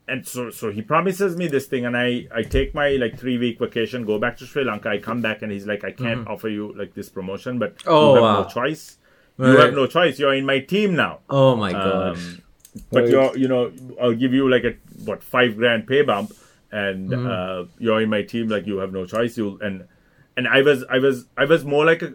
and 0.08 0.26
so, 0.26 0.50
so 0.50 0.70
he 0.70 0.82
promises 0.82 1.36
me 1.36 1.46
this 1.48 1.66
thing, 1.66 1.86
and 1.86 1.96
I, 1.96 2.26
I 2.34 2.42
take 2.42 2.74
my 2.74 2.90
like 2.96 3.18
three 3.18 3.38
week 3.38 3.58
vacation, 3.60 4.04
go 4.04 4.18
back 4.18 4.36
to 4.38 4.46
Sri 4.46 4.64
Lanka. 4.64 4.88
I 4.88 4.98
come 4.98 5.20
back, 5.22 5.42
and 5.42 5.52
he's 5.52 5.66
like, 5.66 5.84
I 5.84 5.92
can't 5.92 6.26
offer 6.26 6.48
you 6.48 6.74
like 6.76 6.92
this 6.94 7.08
promotion, 7.08 7.58
but 7.58 7.76
Mm-hmm. 7.76 7.88
Oh, 7.90 8.08
you 8.08 8.14
have 8.16 8.22
wow. 8.22 8.42
no 8.42 8.48
choice. 8.48 8.98
Right. 9.38 9.53
You 9.53 9.57
have 9.59 9.75
no 9.75 9.87
choice. 9.87 10.18
You're 10.18 10.35
in 10.35 10.45
my 10.47 10.61
team 10.61 10.95
now. 10.95 11.21
Oh 11.31 11.57
my 11.57 11.73
god. 11.73 12.16
Um, 12.16 12.42
but 12.90 13.03
Right. 13.05 13.11
you're, 13.11 13.37
you 13.37 13.49
know, 13.49 13.73
I'll 14.01 14.14
give 14.14 14.33
you 14.33 14.49
like 14.49 14.64
a 14.64 14.75
what 15.05 15.23
five 15.23 15.57
grand 15.57 15.87
pay 15.87 16.03
bump, 16.03 16.33
and 16.71 17.11
Mm-hmm. 17.11 17.27
uh, 17.27 17.68
you're 17.79 18.01
in 18.01 18.09
my 18.11 18.23
team. 18.23 18.49
Like 18.49 18.66
you 18.66 18.79
have 18.79 18.92
no 18.92 19.05
choice. 19.07 19.37
You 19.37 19.59
and 19.61 19.85
and 20.37 20.49
I 20.49 20.62
was, 20.62 20.85
I 20.90 20.99
was, 20.99 21.27
I 21.37 21.45
was 21.45 21.64
more 21.64 21.85
like 21.85 22.03
a. 22.03 22.14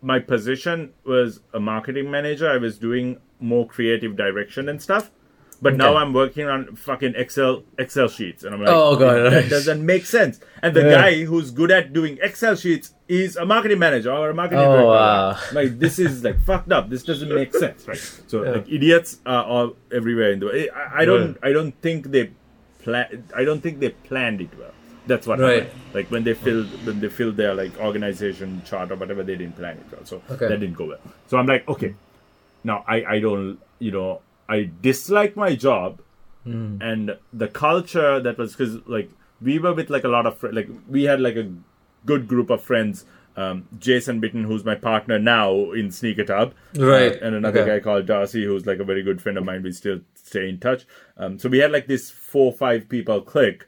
My 0.00 0.18
position 0.18 0.92
was 1.04 1.40
a 1.52 1.60
marketing 1.60 2.10
manager. 2.10 2.48
I 2.50 2.56
was 2.56 2.78
doing 2.78 3.18
more 3.40 3.66
creative 3.66 4.16
direction 4.16 4.68
and 4.70 4.80
stuff. 4.80 5.10
But 5.60 5.76
now 5.76 5.96
I'm 5.96 6.12
working 6.14 6.46
on 6.46 6.74
fucking 6.76 7.14
Excel 7.16 7.64
Excel 7.78 8.08
sheets, 8.08 8.44
and 8.44 8.54
I'm 8.54 8.60
like, 8.60 8.70
Oh, 8.74 8.96
God, 8.96 9.30
that 9.32 9.48
doesn't 9.50 9.84
make 9.84 10.04
sense. 10.06 10.40
And 10.62 10.74
the 10.74 10.82
Yeah. 10.82 10.90
guy 11.00 11.24
who's 11.24 11.50
good 11.50 11.70
at 11.70 11.92
doing 11.92 12.18
Excel 12.22 12.56
sheets 12.56 12.93
is 13.08 13.36
a 13.36 13.44
marketing 13.44 13.78
manager 13.78 14.10
or 14.12 14.30
a 14.30 14.34
marketing 14.34 14.64
Oh, 14.66 14.72
director. 14.72 14.86
wow. 14.88 15.38
Like 15.52 15.78
this 15.78 15.98
is 15.98 16.24
like 16.24 16.40
fucked 16.50 16.72
up. 16.72 16.88
This 16.88 17.02
doesn't 17.02 17.28
make 17.34 17.52
sense, 17.54 17.86
right? 17.86 17.98
So 18.26 18.42
Yeah. 18.44 18.50
like 18.52 18.68
idiots 18.68 19.20
are 19.26 19.44
all 19.44 19.76
everywhere 19.92 20.32
in 20.32 20.40
the 20.40 20.46
world. 20.46 20.68
I, 20.74 21.02
I 21.02 21.04
don't 21.04 21.36
I 21.42 21.52
don't 21.52 21.72
think 21.82 22.10
they 22.10 22.30
plan 22.82 23.24
I 23.36 23.44
don't 23.44 23.60
think 23.60 23.80
they 23.80 23.90
planned 23.90 24.40
it 24.40 24.50
well. 24.58 24.72
That's 25.06 25.26
what 25.26 25.38
Right. 25.38 25.64
happened. 25.64 25.80
Like 25.92 26.10
when 26.10 26.24
they 26.24 26.32
filled 26.34 26.68
when 26.86 27.00
they 27.00 27.08
filled 27.10 27.36
their 27.36 27.54
like 27.54 27.78
organization 27.78 28.62
chart 28.64 28.90
or 28.90 28.96
whatever, 28.96 29.22
they 29.22 29.36
didn't 29.36 29.56
plan 29.56 29.76
it 29.76 29.86
well. 29.92 30.04
So 30.04 30.22
Okay. 30.30 30.48
that 30.48 30.60
didn't 30.60 30.76
go 30.76 30.86
well. 30.86 31.00
So 31.26 31.36
I'm 31.36 31.46
like, 31.46 31.68
okay, 31.68 31.94
now 32.62 32.84
I 32.88 33.04
I 33.16 33.18
don't 33.20 33.58
you 33.80 33.90
know 33.90 34.22
I 34.48 34.70
dislike 34.82 35.36
my 35.36 35.54
job 35.54 36.00
Hmm. 36.44 36.76
and 36.82 37.16
the 37.32 37.48
culture 37.48 38.20
that 38.20 38.36
was 38.36 38.52
because 38.54 38.74
like 38.86 39.10
we 39.40 39.58
were 39.58 39.72
with 39.72 39.88
like 39.88 40.04
a 40.04 40.08
lot 40.08 40.26
of 40.26 40.42
like 40.58 40.68
we 40.96 41.04
had 41.04 41.18
like 41.18 41.36
a 41.36 41.46
good 42.06 42.26
group 42.28 42.50
of 42.50 42.62
friends 42.62 43.04
um, 43.36 43.66
jason 43.78 44.20
bitten 44.20 44.44
who's 44.44 44.64
my 44.64 44.74
partner 44.74 45.18
now 45.18 45.72
in 45.72 45.90
sneaker 45.90 46.24
hub 46.26 46.54
Right. 46.76 47.12
uh, 47.12 47.18
and 47.26 47.34
another 47.34 47.60
Okay. 47.62 47.70
guy 47.70 47.80
called 47.80 48.06
darcy 48.06 48.44
who's 48.44 48.66
like 48.66 48.78
a 48.78 48.84
very 48.84 49.02
good 49.02 49.20
friend 49.22 49.36
of 49.38 49.44
mine 49.44 49.62
we 49.62 49.72
still 49.72 50.00
stay 50.14 50.48
in 50.48 50.58
touch 50.60 50.84
um, 51.16 51.38
so 51.38 51.48
we 51.48 51.58
had 51.58 51.72
like 51.72 51.86
this 51.86 52.10
four 52.10 52.52
five 52.52 52.88
people 52.88 53.20
clique 53.20 53.64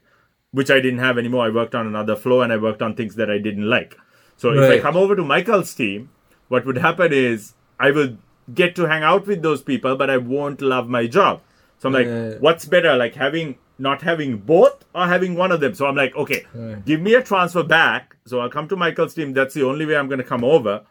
which 0.51 0.71
i 0.71 0.79
didn't 0.79 0.99
have 0.99 1.17
anymore 1.17 1.45
i 1.45 1.49
worked 1.49 1.75
on 1.75 1.85
another 1.87 2.15
flow 2.15 2.41
and 2.41 2.53
i 2.53 2.57
worked 2.57 2.81
on 2.81 2.95
things 2.95 3.15
that 3.15 3.29
i 3.29 3.37
didn't 3.37 3.69
like 3.69 3.97
so 4.37 4.51
if 4.53 4.69
i 4.69 4.79
come 4.79 4.95
over 4.95 5.15
to 5.15 5.23
michael's 5.23 5.73
team 5.75 6.09
what 6.47 6.65
would 6.65 6.77
happen 6.77 7.11
is 7.11 7.53
i 7.79 7.91
would 7.91 8.17
get 8.53 8.73
to 8.75 8.85
hang 8.87 9.03
out 9.03 9.27
with 9.27 9.41
those 9.41 9.61
people 9.61 9.97
but 9.97 10.09
i 10.09 10.15
won't 10.15 10.61
love 10.61 10.87
my 10.87 11.05
job 11.05 11.41
so 11.77 11.89
i'm 11.89 11.93
like 11.93 12.07
Yeah. 12.07 12.35
what's 12.39 12.65
better 12.65 12.95
like 12.95 13.15
having 13.15 13.57
not 13.79 14.01
having 14.01 14.37
both 14.37 14.83
or 14.95 15.05
having 15.07 15.35
one 15.35 15.51
of 15.51 15.59
them 15.59 15.73
so 15.73 15.85
i'm 15.85 15.95
like 15.95 16.15
okay 16.15 16.45
Right. 16.53 16.83
give 16.85 16.99
me 17.01 17.13
a 17.13 17.21
transfer 17.23 17.63
back 17.63 18.15
so 18.25 18.39
i'll 18.39 18.49
come 18.49 18.67
to 18.69 18.75
michael's 18.75 19.13
team 19.13 19.33
that's 19.33 19.53
the 19.53 19.63
only 19.65 19.85
way 19.85 19.95
i'm 19.95 20.07
going 20.07 20.17
to 20.19 20.23
come 20.23 20.43
over 20.43 20.85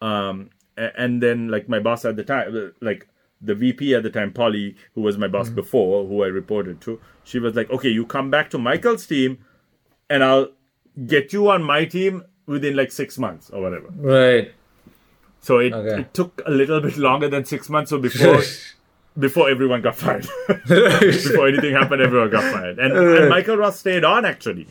um 0.00 0.50
and 0.76 1.22
then 1.22 1.48
like 1.48 1.68
my 1.68 1.78
boss 1.78 2.04
at 2.04 2.16
the 2.16 2.24
time 2.24 2.72
like 2.80 3.06
the 3.40 3.54
vp 3.54 3.94
at 3.94 4.02
the 4.02 4.10
time 4.10 4.32
polly 4.32 4.74
who 4.94 5.02
was 5.02 5.18
my 5.18 5.28
boss 5.28 5.46
Mm-hmm. 5.46 5.56
before 5.56 6.06
who 6.06 6.22
i 6.24 6.26
reported 6.26 6.80
to 6.82 7.00
she 7.24 7.38
was 7.38 7.54
like 7.54 7.70
okay 7.70 7.88
you 7.88 8.06
come 8.06 8.30
back 8.30 8.50
to 8.50 8.58
michael's 8.58 9.06
team 9.06 9.38
and 10.10 10.24
i'll 10.24 10.48
get 11.06 11.32
you 11.32 11.48
on 11.50 11.62
my 11.62 11.84
team 11.84 12.24
within 12.46 12.74
like 12.76 12.90
six 12.92 13.18
months 13.18 13.50
or 13.50 13.62
whatever 13.62 13.88
Right. 13.96 14.52
so 15.40 15.58
it, 15.58 15.72
Okay. 15.72 16.00
it 16.02 16.14
took 16.14 16.40
a 16.46 16.50
little 16.50 16.80
bit 16.80 16.96
longer 16.96 17.28
than 17.28 17.44
six 17.44 17.68
months 17.70 17.90
so 17.90 17.98
before 17.98 18.42
before 19.18 19.50
everyone 19.50 19.82
got 19.82 19.96
fired. 19.96 20.26
before 20.66 21.48
anything 21.48 21.74
happened, 21.74 22.02
everyone 22.02 22.30
got 22.30 22.44
fired, 22.52 22.78
and, 22.78 22.92
and 22.92 23.28
Michael 23.28 23.56
Ross 23.56 23.78
stayed 23.78 24.04
on 24.04 24.24
actually. 24.24 24.66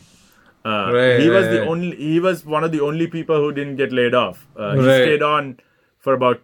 Uh, 0.64 0.92
Right, 0.92 1.20
he 1.20 1.28
was 1.28 1.44
right, 1.46 1.50
the 1.52 1.60
right. 1.60 1.68
only. 1.68 1.96
He 1.96 2.20
was 2.20 2.44
one 2.46 2.62
of 2.64 2.70
the 2.72 2.80
only 2.80 3.06
people 3.08 3.36
who 3.36 3.52
didn't 3.52 3.76
get 3.76 3.92
laid 3.92 4.14
off. 4.14 4.46
Uh, 4.56 4.76
he 4.76 4.82
stayed 4.82 5.22
on 5.22 5.58
for 5.98 6.14
about 6.14 6.40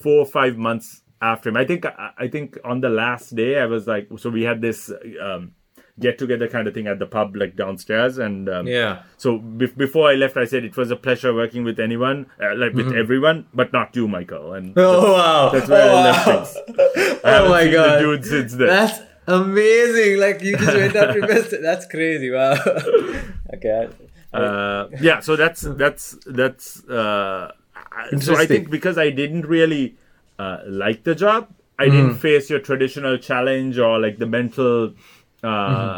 four 0.00 0.20
or 0.20 0.26
five 0.26 0.56
months 0.56 1.02
after 1.20 1.48
him. 1.48 1.56
I 1.56 1.64
think. 1.64 1.84
I, 1.84 2.10
I 2.16 2.28
think 2.28 2.58
on 2.64 2.80
the 2.80 2.90
last 2.90 3.34
day, 3.34 3.58
I 3.58 3.66
was 3.66 3.86
like, 3.88 4.08
so 4.18 4.30
we 4.30 4.42
had 4.42 4.60
this 4.60 4.90
um, 5.20 5.52
get 6.00 6.18
together 6.18 6.48
kind 6.48 6.66
of 6.66 6.74
thing 6.74 6.86
at 6.88 6.98
the 6.98 7.06
pub, 7.06 7.36
like 7.36 7.54
downstairs, 7.56 8.18
and 8.18 8.48
um, 8.48 8.66
Yeah. 8.66 9.02
So 9.16 9.38
be- 9.38 9.66
before 9.66 10.10
I 10.10 10.14
left, 10.14 10.36
I 10.36 10.44
said 10.44 10.64
it 10.64 10.76
was 10.76 10.90
a 10.90 10.96
pleasure 10.96 11.32
working 11.32 11.62
with 11.64 11.78
anyone, 11.78 12.26
uh, 12.42 12.54
like 12.56 12.72
with 12.74 12.92
everyone, 12.92 13.46
but 13.54 13.72
not 13.72 13.94
you, 13.94 14.08
Michael. 14.08 14.54
And 14.54 14.74
Mm-hmm. 14.74 14.80
Oh 14.80 15.12
wow! 15.12 15.50
that's 15.50 15.68
where 15.68 15.90
oh, 15.90 15.96
I 15.96 16.02
left 16.02 16.26
wow. 16.26 16.44
things. 16.44 17.20
I 17.24 17.38
Oh 17.38 17.48
my 17.48 17.70
god! 17.70 17.96
the 17.96 18.00
dude 18.00 18.24
since 18.24 18.54
then. 18.54 18.66
That's 18.68 18.98
amazing! 19.28 20.18
Like 20.18 20.42
you 20.42 20.56
just 20.56 20.74
went 20.76 20.96
up 20.96 21.14
to 21.14 21.20
best. 21.26 21.54
That's 21.62 21.86
crazy! 21.86 22.30
Wow. 22.30 22.54
okay. 23.54 23.88
Uh, 24.32 24.88
yeah 25.00 25.20
so 25.20 25.36
that's 25.36 25.60
that's 25.60 26.18
that's 26.26 26.82
uh, 26.88 27.52
I- 27.92 28.16
so 28.18 28.34
i 28.34 28.46
think 28.46 28.68
because 28.68 28.98
i 28.98 29.08
didn't 29.08 29.46
really 29.46 29.94
uh, 30.40 30.58
like 30.66 31.04
the 31.04 31.14
job 31.14 31.46
i 31.78 31.84
Mm. 31.86 31.90
didn't 31.92 32.14
face 32.18 32.50
your 32.50 32.58
traditional 32.58 33.16
challenge 33.16 33.78
or 33.78 34.00
like 34.00 34.18
the 34.18 34.26
mental 34.26 34.92
uh, 35.44 35.48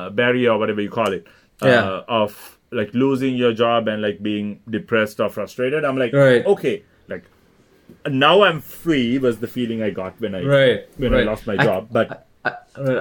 Mm-hmm. 0.08 0.14
barrier 0.16 0.50
or 0.52 0.58
whatever 0.58 0.80
you 0.80 0.90
call 0.90 1.12
it 1.12 1.26
uh, 1.62 1.66
Yeah. 1.68 2.02
of 2.08 2.58
like 2.72 2.92
losing 2.94 3.36
your 3.36 3.52
job 3.52 3.88
and 3.88 4.02
like 4.02 4.22
being 4.22 4.60
depressed 4.68 5.20
or 5.20 5.28
frustrated 5.30 5.84
i'm 5.84 5.96
like 5.96 6.12
Right. 6.12 6.44
okay 6.54 6.82
like 7.08 7.24
now 8.10 8.42
i'm 8.42 8.60
free 8.60 9.18
was 9.18 9.38
the 9.38 9.46
feeling 9.46 9.82
i 9.82 9.90
got 9.90 10.20
when 10.20 10.34
i 10.34 10.42
Right. 10.42 10.80
when 10.96 11.12
right. 11.12 11.22
i 11.22 11.30
lost 11.30 11.46
my 11.46 11.54
I- 11.58 11.64
job 11.64 11.88
but 11.90 12.26
I, 12.44 12.54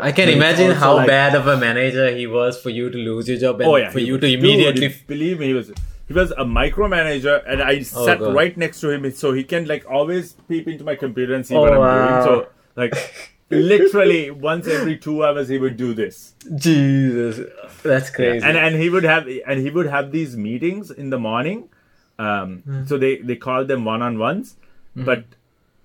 I 0.10 0.12
can 0.12 0.30
imagine 0.30 0.72
how 0.72 0.96
like- 0.98 1.08
bad 1.08 1.36
of 1.36 1.46
a 1.48 1.58
manager 1.58 2.10
he 2.16 2.26
was 2.28 2.60
for 2.62 2.70
you 2.70 2.90
to 2.90 2.98
lose 2.98 3.28
your 3.30 3.38
job 3.38 3.60
and 3.62 3.70
Oh 3.70 3.76
yeah, 3.76 3.90
for 3.92 4.00
you 4.00 4.14
was- 4.14 4.22
to 4.22 4.28
dude, 4.30 4.40
immediately. 4.40 4.96
believe 5.08 5.40
me, 5.40 5.48
he 5.48 5.54
was 5.54 5.72
he 6.08 6.14
was 6.14 6.32
a 6.32 6.46
micromanager, 6.46 7.44
and 7.48 7.62
I 7.64 7.82
sat 7.82 8.22
Oh, 8.22 8.26
God. 8.26 8.36
right 8.36 8.56
next 8.58 8.80
to 8.82 8.90
him, 8.92 9.10
so 9.12 9.34
he 9.34 9.44
can 9.44 9.66
like 9.68 9.86
always 9.90 10.34
peep 10.48 10.68
into 10.68 10.84
my 10.84 10.96
computer 10.96 11.34
and 11.34 11.46
see 11.46 11.56
Oh, 11.56 11.62
what 11.62 11.74
I'm 11.74 11.80
wow. 11.80 12.26
doing. 12.26 12.26
So 12.26 12.48
like 12.76 12.94
literally 13.50 14.32
once 14.32 14.68
every 14.68 14.98
two 14.98 15.24
hours, 15.26 15.48
he 15.50 15.58
would 15.58 15.78
do 15.78 15.94
this, 15.94 16.34
Jesus, 16.56 17.48
that's 17.84 18.10
crazy. 18.10 18.46
and 18.46 18.58
and 18.58 18.76
he 18.76 18.90
would 18.90 19.04
have 19.04 19.28
and 19.48 19.60
he 19.60 19.70
would 19.70 19.86
have 19.88 20.12
these 20.12 20.36
meetings 20.36 20.92
in 20.92 21.10
the 21.10 21.20
morning. 21.20 21.70
Um, 22.18 22.64
Hmm. 22.66 22.86
so 22.86 22.98
they 22.98 23.18
they 23.18 23.36
called 23.36 23.68
them 23.68 23.86
one 23.86 24.02
on 24.02 24.18
ones, 24.18 24.56
but 24.96 25.26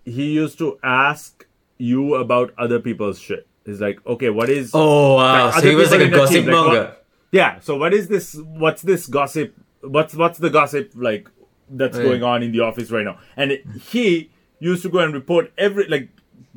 he 0.05 0.31
used 0.33 0.59
to 0.59 0.79
ask 0.83 1.47
you 1.79 2.15
about 2.15 2.53
other 2.57 2.79
people's 2.79 3.19
shit. 3.21 3.47
He's 3.67 3.81
like, 3.81 4.05
okay, 4.07 4.31
what 4.31 4.49
is 4.49 4.71
oh 4.75 5.17
wow! 5.17 5.45
like, 5.47 5.53
so 5.55 5.59
other 5.59 5.69
he 5.71 5.75
was 5.75 5.91
like 5.91 6.01
people 6.01 6.21
a 6.21 6.23
in 6.27 6.29
the 6.29 6.33
team, 6.35 6.47
gossip 6.47 6.67
like, 6.73 6.97
yeah. 7.33 7.59
So 7.61 7.77
what 7.77 7.93
is 7.93 8.09
this? 8.09 8.35
What's 8.37 8.83
this 8.83 9.07
gossip? 9.07 9.55
What's 9.83 10.15
what's 10.15 10.39
the 10.39 10.51
gossip 10.51 10.93
like 10.95 11.29
that's 11.69 11.97
Right. 11.99 12.05
going 12.05 12.23
on 12.23 12.43
in 12.43 12.53
the 12.53 12.61
office 12.61 12.91
right 12.91 13.05
now? 13.05 13.19
And 13.37 13.53
it, 13.53 13.67
he 13.91 14.31
used 14.61 14.83
to 14.83 14.89
go 14.89 14.99
and 15.01 15.13
report 15.13 15.53
every 15.59 15.87
like 15.89 16.09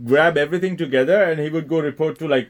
grab 0.03 0.37
everything 0.37 0.77
together, 0.77 1.23
and 1.23 1.39
he 1.39 1.49
would 1.49 1.67
go 1.67 1.79
report 1.79 2.17
to 2.19 2.27
like 2.27 2.49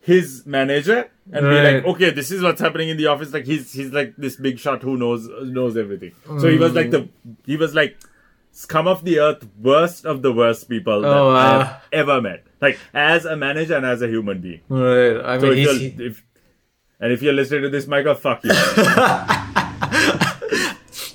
his 0.00 0.44
manager 0.44 1.10
and 1.32 1.46
be 1.46 1.62
like, 1.62 1.84
okay, 1.86 2.10
this 2.10 2.30
is 2.30 2.42
what's 2.42 2.60
happening 2.60 2.90
in 2.90 2.96
the 2.98 3.06
office. 3.06 3.32
Like 3.32 3.46
he's 3.46 3.72
he's 3.72 3.90
like 3.92 4.14
this 4.16 4.36
big 4.36 4.58
shot 4.58 4.82
who 4.82 4.96
knows 4.98 5.28
knows 5.42 5.76
everything. 5.76 6.12
So 6.40 6.48
he 6.48 6.58
was 6.58 6.74
like 6.74 6.90
the 6.90 7.08
he 7.46 7.56
was 7.56 7.74
like 7.74 7.96
scum 8.52 8.86
of 8.86 9.04
the 9.04 9.18
earth, 9.20 9.48
worst 9.60 10.04
of 10.04 10.22
the 10.22 10.32
worst 10.32 10.68
people 10.68 11.00
that 11.00 11.08
Oh, 11.08 11.32
wow. 11.32 11.60
I've 11.60 11.76
ever 11.92 12.20
met. 12.20 12.44
Like 12.60 12.78
as 12.92 13.24
a 13.24 13.36
manager 13.36 13.76
and 13.76 13.86
as 13.86 14.02
a 14.02 14.06
human 14.08 14.40
being. 14.40 14.60
Right. 14.68 15.16
I 15.24 15.38
So 15.38 15.50
mean, 15.50 15.96
if, 16.00 16.22
and 17.00 17.10
if 17.12 17.22
you're 17.22 17.32
listening 17.32 17.62
to 17.62 17.68
this, 17.70 17.86
Michael, 17.86 18.14
fuck 18.14 18.44
you. 18.44 18.50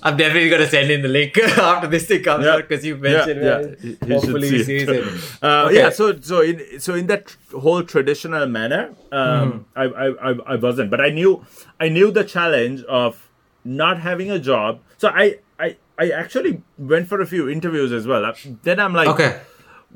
I'm 0.02 0.16
definitely 0.18 0.50
gonna 0.50 0.68
send 0.68 0.90
in 0.92 1.02
the 1.02 1.08
link 1.10 1.38
after 1.58 1.88
this 1.88 2.06
thing 2.08 2.24
comes 2.24 2.46
Yeah. 2.46 2.52
out 2.54 2.68
because 2.68 2.86
you 2.86 2.96
mentioned 2.98 3.42
Yeah, 3.44 3.58
it. 3.58 3.80
yeah. 3.84 3.90
He- 3.90 3.98
he 4.08 4.14
Hopefully, 4.14 4.50
he 4.50 4.64
sees 4.64 4.84
it. 4.88 4.90
it. 4.90 5.06
Uh, 5.44 5.66
Okay. 5.68 5.76
Yeah, 5.76 5.90
so 5.90 6.20
so 6.22 6.42
in 6.42 6.80
so 6.80 6.94
in 6.96 7.08
that 7.08 7.36
whole 7.52 7.84
traditional 7.84 8.46
manner, 8.48 8.84
um, 9.12 9.66
Mm-hmm. 9.78 9.80
I, 9.82 9.84
I 10.06 10.32
I 10.32 10.36
I 10.54 10.56
wasn't, 10.56 10.90
but 10.90 11.02
I 11.02 11.10
knew 11.10 11.46
I 11.80 11.90
knew 11.90 12.12
the 12.12 12.24
challenge 12.24 12.84
of 12.84 13.30
not 13.66 14.00
having 14.00 14.32
a 14.32 14.40
job. 14.40 14.80
So 14.98 15.10
I 15.10 15.40
I 15.60 15.76
I 15.98 16.10
actually 16.12 16.62
went 16.78 17.08
for 17.10 17.20
a 17.22 17.26
few 17.26 17.50
interviews 17.50 17.92
as 17.92 18.08
well. 18.08 18.24
Uh, 18.26 18.34
Then 18.64 18.80
I'm 18.80 18.94
like, 18.94 19.10
Okay. 19.10 19.32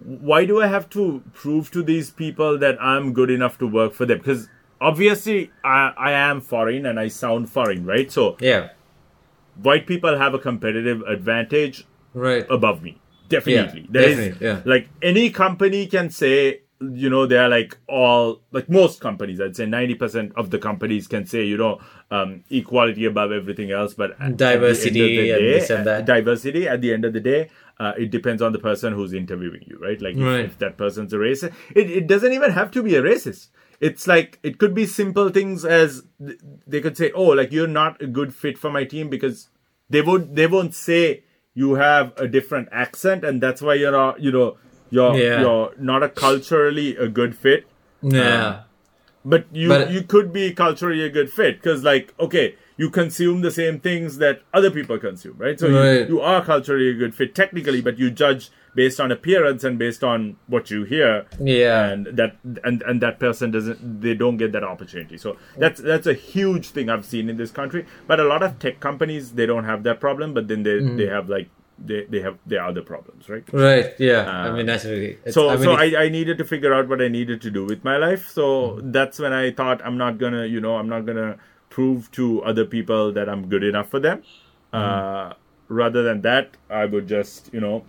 why 0.04 0.44
do 0.46 0.62
I 0.62 0.68
have 0.68 0.90
to 0.90 1.22
prove 1.34 1.72
to 1.72 1.84
these 1.84 2.10
people 2.12 2.58
that 2.58 2.82
I'm 2.82 3.14
good 3.14 3.30
enough 3.30 3.58
to 3.60 3.68
work 3.68 3.94
for 3.94 4.06
them? 4.06 4.18
Because 4.18 4.50
obviously 4.82 5.52
I 5.64 5.94
I 5.98 6.12
am 6.12 6.42
foreign 6.42 6.86
and 6.86 7.00
I 7.00 7.08
sound 7.08 7.50
foreign, 7.50 7.86
right? 7.86 8.12
So 8.12 8.36
Yeah. 8.42 8.70
White 9.62 9.86
people 9.88 10.18
have 10.18 10.34
a 10.34 10.40
competitive 10.40 11.02
advantage 11.02 11.86
Right. 12.14 12.46
above 12.50 12.84
me. 12.84 13.00
Definitely. 13.30 13.82
Yeah, 13.82 13.88
There 13.90 14.10
is 14.10 14.18
definitely, 14.18 14.48
yeah. 14.48 14.62
like 14.66 14.90
any 15.02 15.30
company 15.30 15.88
can 15.88 16.10
say, 16.10 16.62
you 16.80 17.10
know, 17.10 17.26
they're 17.26 17.48
like 17.50 17.78
all 17.88 18.42
like 18.52 18.70
most 18.70 19.00
companies, 19.00 19.40
I'd 19.42 19.56
say 19.56 19.66
90% 19.66 20.34
of 20.36 20.50
the 20.52 20.60
companies 20.60 21.08
can 21.08 21.26
say, 21.26 21.44
you 21.44 21.58
know, 21.58 21.80
um, 22.12 22.44
equality 22.52 23.06
above 23.06 23.32
everything 23.32 23.72
else, 23.72 23.94
but 23.94 24.12
at- 24.12 24.20
at 24.20 24.20
the 24.20 24.24
end 24.26 24.34
of 24.34 24.38
Diversity 24.60 25.30
and 25.32 25.40
day, 25.40 25.54
this 25.54 25.70
and 25.70 25.88
that. 25.88 26.06
diversity 26.06 26.68
at 26.68 26.82
the 26.82 26.94
end 26.94 27.06
of 27.06 27.14
the 27.14 27.22
day, 27.22 27.50
uh, 27.80 27.94
it 27.98 28.12
depends 28.12 28.42
on 28.42 28.52
the 28.52 28.60
person 28.60 28.94
who's 28.94 29.14
interviewing 29.14 29.62
you, 29.66 29.78
right? 29.80 30.00
Like 30.02 30.16
if, 30.18 30.22
Right. 30.22 30.46
if 30.46 30.58
that 30.60 30.78
person's 30.78 31.14
a 31.14 31.18
racist, 31.18 31.54
it, 31.76 31.90
it 31.90 32.06
doesn't 32.08 32.34
even 32.34 32.52
have 32.52 32.70
to 32.72 32.84
be 32.84 32.96
a 32.96 33.02
racist. 33.02 33.48
It's 33.80 34.08
like 34.08 34.40
it 34.44 34.58
could 34.58 34.74
be 34.74 34.86
simple 34.86 35.30
things 35.30 35.66
as 35.66 36.04
they 36.68 36.82
could 36.82 36.96
say, 36.98 37.12
"Oh, 37.14 37.28
like 37.30 37.52
you're 37.52 37.68
not 37.68 38.02
a 38.02 38.08
good 38.08 38.34
fit 38.34 38.58
for 38.58 38.70
my 38.72 38.84
team," 38.86 39.10
because 39.10 39.50
they 39.90 40.02
won't 40.02 40.36
they 40.36 40.48
won't 40.48 40.74
say 40.76 41.24
you 41.54 41.76
have 41.76 42.14
a 42.18 42.28
different 42.28 42.68
accent 42.72 43.24
and 43.24 43.40
that's 43.42 43.62
why 43.62 43.74
you're 43.76 43.92
not 43.92 44.20
you 44.20 44.32
know 44.32 44.58
you're 44.90 45.16
Yeah. 45.16 45.42
you're 45.42 45.72
not 45.78 46.02
a 46.04 46.10
culturally 46.10 46.96
a 46.98 47.08
good 47.08 47.36
fit 47.36 47.68
Yeah. 48.02 48.22
Uh, 48.48 48.60
but 49.24 49.46
you 49.52 49.70
But- 49.70 49.92
you 49.92 50.02
could 50.04 50.34
be 50.34 50.52
culturally 50.54 51.04
a 51.04 51.10
good 51.10 51.30
fit 51.32 51.58
because 51.62 51.84
like 51.84 52.14
okay 52.20 52.56
you 52.76 52.90
consume 52.90 53.42
the 53.42 53.52
same 53.52 53.80
things 53.80 54.18
that 54.18 54.42
other 54.54 54.72
people 54.72 54.98
consume 54.98 55.36
right 55.38 55.60
so 55.60 55.70
Right. 55.70 56.00
you, 56.10 56.16
you 56.16 56.22
are 56.22 56.44
culturally 56.44 56.90
a 56.90 56.94
good 56.96 57.14
fit 57.14 57.36
technically 57.36 57.82
but 57.82 58.00
you 58.00 58.10
judge 58.10 58.50
based 58.76 59.00
on 59.00 59.12
appearance 59.12 59.64
and 59.64 59.78
based 59.78 60.04
on 60.04 60.36
what 60.48 60.72
you 60.72 60.84
hear 60.84 61.26
Yeah. 61.40 61.86
and 61.90 62.06
that 62.08 62.36
and 62.64 62.82
and 62.84 63.02
that 63.02 63.20
person 63.20 63.52
doesn't 63.52 64.02
they 64.02 64.14
don't 64.16 64.38
get 64.38 64.52
that 64.54 64.64
opportunity 64.64 65.18
so 65.18 65.38
that's 65.58 65.80
that's 65.82 66.08
a 66.08 66.14
huge 66.14 66.70
thing 66.70 66.90
i've 66.90 67.06
seen 67.06 67.30
in 67.30 67.38
this 67.38 67.52
country 67.52 67.86
but 68.08 68.20
a 68.20 68.24
lot 68.24 68.42
of 68.44 68.58
tech 68.60 68.80
companies 68.80 69.34
they 69.34 69.46
don't 69.46 69.66
have 69.66 69.84
that 69.84 70.00
problem 70.00 70.34
but 70.34 70.48
then 70.48 70.64
they 70.64 70.74
Mm-hmm. 70.80 70.98
they 70.98 71.06
have 71.08 71.30
like 71.30 71.50
they, 71.86 72.06
they 72.06 72.20
have 72.22 72.38
their 72.46 72.64
other 72.64 72.82
problems 72.82 73.28
right 73.30 73.44
Right. 73.52 73.94
Yeah. 74.00 74.30
I 74.30 74.52
mean, 74.56 74.68
naturally. 74.68 75.12
It's- 75.12 75.34
so 75.34 75.50
I 75.50 75.56
mean, 75.56 75.64
so 75.66 75.74
I, 75.74 76.04
I 76.04 76.10
needed 76.10 76.38
to 76.38 76.46
figure 76.46 76.74
out 76.74 76.88
what 76.88 77.02
i 77.02 77.08
needed 77.08 77.42
to 77.42 77.52
do 77.52 77.66
with 77.66 77.84
my 77.84 77.98
life 77.98 78.28
so 78.30 78.44
Mm-hmm. 78.48 78.92
that's 78.92 79.20
when 79.20 79.34
i 79.34 79.52
thought 79.52 79.82
i'm 79.86 79.98
not 79.98 80.18
gonna 80.18 80.46
you 80.46 80.62
know 80.62 80.78
i'm 80.78 80.90
not 80.90 81.06
gonna 81.06 81.38
prove 81.70 82.12
to 82.12 82.44
other 82.44 82.66
people 82.66 83.12
that 83.12 83.28
i'm 83.30 83.48
good 83.50 83.64
enough 83.64 83.90
for 83.90 84.00
them 84.00 84.20
Mm-hmm. 84.74 84.78
uh, 84.78 85.34
rather 85.68 86.02
than 86.04 86.22
that 86.22 86.58
i 86.70 86.86
would 86.86 87.08
just 87.08 87.50
you 87.54 87.60
know 87.60 87.84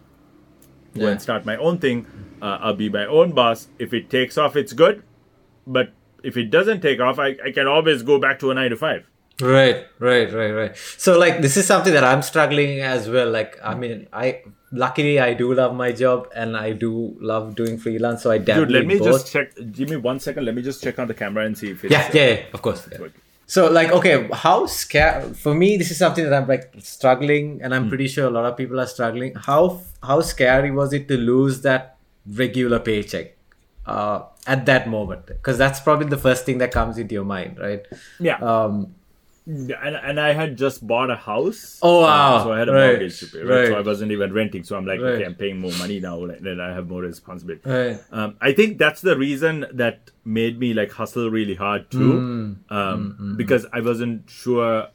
go 0.95 1.05
Yeah. 1.07 1.11
and 1.13 1.23
start 1.23 1.45
my 1.45 1.57
own 1.57 1.79
thing 1.79 2.07
uh, 2.43 2.59
i'll 2.61 2.75
be 2.75 2.89
my 2.89 3.07
own 3.07 3.33
boss 3.33 3.69
if 3.79 3.93
it 3.95 4.11
takes 4.11 4.37
off 4.39 4.57
it's 4.57 4.73
good 4.73 5.03
but 5.67 5.93
if 6.23 6.37
it 6.37 6.51
doesn't 6.51 6.81
take 6.81 7.01
off 7.01 7.19
I, 7.19 7.37
I 7.45 7.51
can 7.53 7.67
always 7.67 8.03
go 8.03 8.19
back 8.19 8.39
to 8.41 8.51
a 8.51 8.55
nine 8.55 8.71
to 8.71 8.77
five 8.77 9.05
Right, 9.41 9.87
right, 9.99 10.33
right, 10.33 10.53
right. 10.53 10.77
So 10.97 11.19
like 11.19 11.41
this 11.43 11.57
is 11.57 11.67
something 11.67 11.93
that 11.93 12.05
I'm 12.05 12.23
struggling 12.23 12.79
as 12.79 13.09
well. 13.11 13.29
Like 13.29 13.59
I 13.65 13.75
mean, 13.75 14.07
I 14.13 14.43
luckily 14.71 15.19
I 15.19 15.35
do 15.35 15.53
love 15.53 15.75
my 15.75 15.91
job 15.91 16.29
and 16.37 16.57
I 16.57 16.71
do 16.71 17.17
love 17.21 17.57
doing 17.57 17.77
freelance. 17.77 18.23
So 18.23 18.31
I 18.31 18.39
dabble 18.39 18.67
dude 18.67 18.71
let 18.75 18.87
me 18.87 18.97
both. 19.01 19.09
just 19.09 19.33
check 19.33 19.51
give 19.73 19.91
me 19.91 19.97
one 19.97 20.21
second 20.21 20.45
let 20.45 20.55
me 20.55 20.63
just 20.63 20.85
check 20.85 21.01
on 21.01 21.09
the 21.09 21.15
camera 21.15 21.45
and 21.47 21.59
see 21.59 21.71
if 21.73 21.83
it's 21.85 21.91
yeah, 21.93 22.09
yeah, 22.15 22.29
yeah, 22.35 22.41
of 22.55 22.63
course. 22.63 22.87
yeah. 22.93 23.09
So 23.47 23.71
like 23.71 23.91
okay, 23.93 24.29
how 24.33 24.67
scared 24.67 25.37
for 25.37 25.55
me 25.55 25.77
this 25.77 25.91
is 25.91 25.99
something 25.99 26.25
that 26.25 26.33
I'm 26.33 26.49
like 26.49 26.75
struggling 26.79 27.61
and. 27.63 27.75
I'm 27.75 27.89
pretty 27.89 28.09
sure 28.09 28.27
a 28.27 28.31
lot 28.31 28.45
of 28.47 28.57
people 28.57 28.81
are 28.81 28.87
struggling. 28.87 29.35
How 29.35 29.81
how 30.03 30.21
scary 30.21 30.71
was 30.71 30.93
it 30.93 31.09
to 31.09 31.17
lose 31.17 31.61
that 31.63 31.97
regular 32.27 32.79
paycheck 32.79 33.37
uh 33.87 34.23
at 34.47 34.65
that 34.67 34.89
moment? 34.89 35.27
Because 35.27 35.59
that's 35.59 35.81
probably 35.81 36.09
the 36.09 36.17
first 36.17 36.47
thing 36.47 36.59
that 36.59 36.71
comes 36.73 36.97
into 36.99 37.15
your 37.15 37.25
mind, 37.25 37.59
right? 37.59 37.83
yeah 38.19 38.37
Um 38.37 38.77
Yeah, 38.85 39.04
and, 39.47 39.71
and 39.97 40.19
I 40.19 40.33
had 40.33 40.57
just 40.57 40.87
bought 40.87 41.11
a 41.11 41.17
house. 41.17 41.79
Oh, 41.83 42.01
uh, 42.03 42.07
wow. 42.07 42.45
so 42.45 42.53
I 42.53 42.59
had 42.59 42.69
a 42.69 42.73
Right, 42.73 42.87
mortgage 42.93 43.21
to 43.21 43.27
pay, 43.27 43.43
right? 43.43 43.67
So. 43.69 43.75
I 43.77 43.81
wasn't 43.81 44.13
even 44.13 44.33
renting. 44.33 44.65
So 44.65 44.77
I'm 44.77 44.87
like, 44.87 45.01
Right. 45.01 45.15
okay, 45.15 45.25
I'm 45.25 45.35
paying 45.35 45.59
more 45.59 45.73
money 45.73 46.01
now, 46.01 46.17
like, 46.25 46.41
then 46.41 46.61
I 46.61 46.73
have 46.73 46.89
more 46.89 47.03
responsibility. 47.03 47.69
right. 47.69 48.01
Um, 48.11 48.37
I 48.41 48.53
think 48.53 48.79
that's 48.79 49.01
the 49.03 49.17
reason 49.17 49.67
that 49.73 50.11
made 50.25 50.59
me 50.59 50.73
like 50.73 50.93
hustle 50.93 51.31
really 51.31 51.55
hard 51.55 51.91
too, 51.91 52.15
Mm. 52.15 52.73
um, 52.73 53.35
because 53.37 53.67
I 53.73 53.81
wasn't 53.81 54.31
sure 54.31 54.89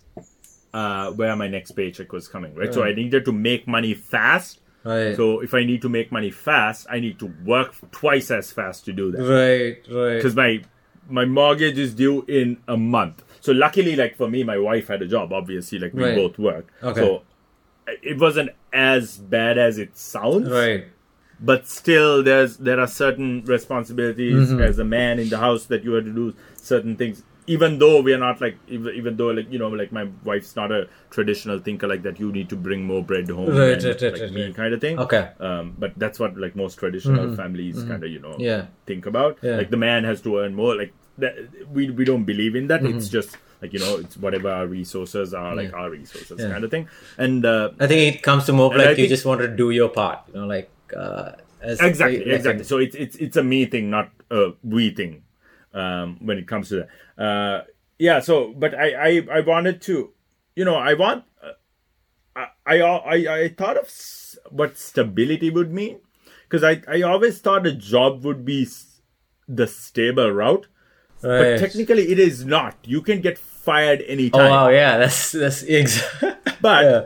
uh, 0.74 1.12
where 1.12 1.36
my 1.36 1.48
next 1.48 1.72
paycheck 1.72 2.12
was 2.12 2.28
coming, 2.28 2.54
right? 2.56 2.74
So 2.74 2.84
I 2.84 2.94
needed 2.94 3.26
to 3.26 3.32
make 3.32 3.68
money 3.68 3.94
fast 3.94 4.62
Right. 4.84 5.14
So 5.14 5.42
if 5.42 5.54
I 5.54 5.66
need 5.66 5.82
to 5.82 5.90
make 5.90 6.10
money 6.10 6.32
fast, 6.32 6.88
I 6.90 7.02
need 7.02 7.20
to 7.20 7.26
work 7.44 7.76
twice 7.92 8.32
as 8.32 8.50
fast 8.54 8.86
to 8.86 8.94
do 8.94 9.12
that. 9.12 9.22
Right, 9.22 9.78
right. 9.94 10.16
Because 10.16 10.36
my 10.38 10.62
my 11.10 11.26
mortgage 11.26 11.78
is 11.78 11.94
due 11.94 12.24
in 12.30 12.58
a 12.66 12.78
month. 12.78 13.22
So 13.42 13.52
luckily, 13.54 13.96
like 13.96 14.16
for 14.18 14.30
me, 14.30 14.44
my 14.44 14.58
wife 14.58 14.88
had 14.88 15.02
a 15.02 15.08
job. 15.08 15.32
Obviously, 15.34 15.80
like 15.80 15.94
we 15.94 16.04
Right. 16.04 16.16
both 16.16 16.38
worked. 16.38 16.72
Okay. 16.84 17.00
So 17.02 17.24
it 18.04 18.20
wasn't 18.20 18.52
as 18.74 19.18
bad 19.18 19.58
as 19.58 19.78
it 19.78 19.98
sounds. 19.98 20.50
Right. 20.50 20.86
But 21.42 21.68
still, 21.68 22.22
there's 22.22 22.58
there 22.58 22.80
are 22.80 22.88
certain 22.88 23.44
responsibilities 23.46 24.50
Mm-hmm. 24.50 24.62
as 24.62 24.78
a 24.80 24.84
man 24.84 25.20
in 25.20 25.30
the 25.30 25.38
house 25.38 25.66
that 25.68 25.84
you 25.84 25.94
have 25.94 26.06
to 26.06 26.12
do 26.14 26.34
certain 26.56 26.96
things. 26.98 27.24
Even 27.48 27.80
though 27.80 28.00
we 28.02 28.14
are 28.14 28.20
not 28.20 28.40
like, 28.42 28.60
even, 28.68 28.94
even 28.94 29.18
though 29.18 29.30
like 29.30 29.52
you 29.52 29.58
know, 29.58 29.70
like 29.70 29.92
my 29.92 30.08
wife's 30.24 30.56
not 30.56 30.72
a 30.72 30.88
traditional 31.10 31.58
thinker 31.58 31.88
like 31.88 32.04
that. 32.04 32.20
You 32.20 32.32
need 32.32 32.48
to 32.50 32.56
bring 32.56 32.84
more 32.84 33.02
bread 33.04 33.28
home, 33.30 33.50
Right, 33.50 33.72
and, 33.72 33.84
right, 33.86 34.02
right, 34.02 34.22
like 34.22 34.32
me 34.32 34.44
right. 34.46 34.56
kind 34.56 34.72
of 34.74 34.82
thing. 34.82 35.00
Okay. 35.00 35.30
Um, 35.40 35.74
but 35.80 35.94
that's 35.98 36.20
what 36.20 36.38
like 36.38 36.56
most 36.56 36.76
traditional 36.78 37.36
families 37.36 37.82
kind 37.84 38.04
of 38.04 38.12
you 38.12 38.20
know 38.20 38.36
Yeah. 38.38 38.66
think 38.86 39.08
about. 39.08 39.40
Yeah. 39.42 39.56
Like 39.56 39.72
the 39.72 39.78
man 39.78 40.04
has 40.04 40.22
to 40.24 40.38
earn 40.40 40.54
more. 40.54 40.76
Like 40.76 40.94
that, 41.20 41.36
we 41.72 41.90
we 41.90 42.06
don't 42.06 42.24
believe 42.26 42.56
in 42.56 42.68
that. 42.68 42.82
Mm-hmm. 42.82 42.98
It's 42.98 43.10
just 43.10 43.38
like 43.62 43.74
you 43.74 43.80
know, 43.80 43.98
it's 43.98 44.18
whatever 44.18 44.50
our 44.50 44.68
resources 44.68 45.34
are, 45.34 45.56
like 45.56 45.74
our 45.74 45.90
resources 45.90 46.40
Yeah. 46.40 46.52
kind 46.52 46.64
of 46.64 46.72
thing. 46.72 46.88
And 47.18 47.46
uh, 47.46 47.72
I 47.80 47.88
think 47.88 48.16
it 48.16 48.22
comes 48.24 48.46
to 48.46 48.54
more 48.54 48.68
of 48.68 48.74
And 48.74 48.82
I 48.82 48.86
like 48.90 48.98
you 48.98 49.08
just 49.08 49.26
want 49.26 49.42
to 49.42 49.48
do 49.48 49.70
your 49.72 49.90
part, 49.90 50.20
you 50.28 50.36
know, 50.40 50.48
like 50.48 50.70
uh, 50.96 51.32
as 51.62 51.80
exactly, 51.82 52.20
like- 52.20 52.28
exactly. 52.28 52.64
So 52.64 52.78
it's 52.78 52.96
it's 52.96 53.16
it's 53.18 53.38
a 53.38 53.44
me 53.44 53.66
thing, 53.66 53.90
not 53.90 54.12
a 54.32 54.52
we 54.64 54.92
thing. 54.92 55.24
Um, 55.72 56.18
when 56.26 56.38
it 56.40 56.48
comes 56.48 56.70
to 56.70 56.88
that, 57.18 57.24
uh, 57.24 57.64
yeah. 58.00 58.22
So, 58.22 58.54
but 58.58 58.74
I 58.74 58.88
I 59.10 59.28
I 59.32 59.40
wanted 59.42 59.82
to, 59.84 60.12
you 60.56 60.66
know, 60.66 60.76
I 60.76 60.96
want. 60.96 61.26
Uh, 61.44 61.52
I, 62.66 62.80
I 62.80 62.82
I 63.16 63.16
I 63.36 63.48
thought 63.50 63.78
of 63.78 63.88
what 64.50 64.78
stability 64.78 65.50
would 65.52 65.72
mean 65.72 66.00
because 66.48 66.64
I 66.64 66.82
I 66.88 67.02
always 67.04 67.40
thought 67.40 67.68
a 67.68 67.72
job 67.72 68.24
would 68.24 68.46
be 68.46 68.68
the 69.48 69.68
stable 69.68 70.32
route. 70.32 70.66
But 71.22 71.60
technically, 71.60 72.12
it 72.12 72.20
is 72.20 72.46
not. 72.46 72.78
You 72.84 73.02
can 73.02 73.20
get 73.22 73.38
fired 73.38 74.02
anytime. 74.08 74.40
Oh 74.42 74.44
anytime. 74.46 74.52
wow, 74.52 74.70
yeah, 74.70 74.98
that's 74.98 75.32
that's 75.32 75.64
exactly. 75.82 76.32
But 76.62 76.84
Yeah. 76.86 77.02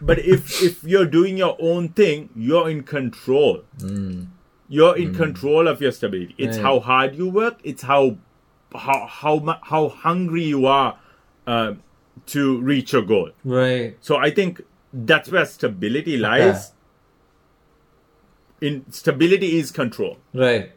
but 0.00 0.18
if 0.20 0.62
if 0.62 0.84
you're 0.84 1.06
doing 1.06 1.36
your 1.36 1.56
own 1.60 1.88
thing, 1.90 2.30
you're 2.34 2.68
in 2.70 2.82
control. 2.84 3.62
Mm. 3.78 4.28
You're 4.68 4.96
in 4.98 5.14
control 5.14 5.66
of 5.68 5.80
your 5.80 5.92
stability. 5.92 6.34
It's 6.38 6.56
Right. 6.56 6.62
how 6.66 6.80
hard 6.80 7.14
you 7.16 7.28
work. 7.28 7.58
It's 7.64 7.82
how 7.82 8.16
how 8.74 9.06
how 9.06 9.58
how 9.62 9.88
hungry 9.88 10.44
you 10.44 10.66
are 10.66 10.98
uh, 11.46 11.74
to 12.26 12.60
reach 12.60 12.92
your 12.92 13.02
goal. 13.02 13.30
right. 13.44 13.96
So 14.00 14.16
I 14.16 14.30
think 14.30 14.60
that's 14.92 15.30
where 15.30 15.44
stability 15.46 16.16
lies. 16.18 16.72
In 18.60 18.90
stability 18.90 19.58
is 19.58 19.70
control. 19.70 20.18
Right. 20.34 20.72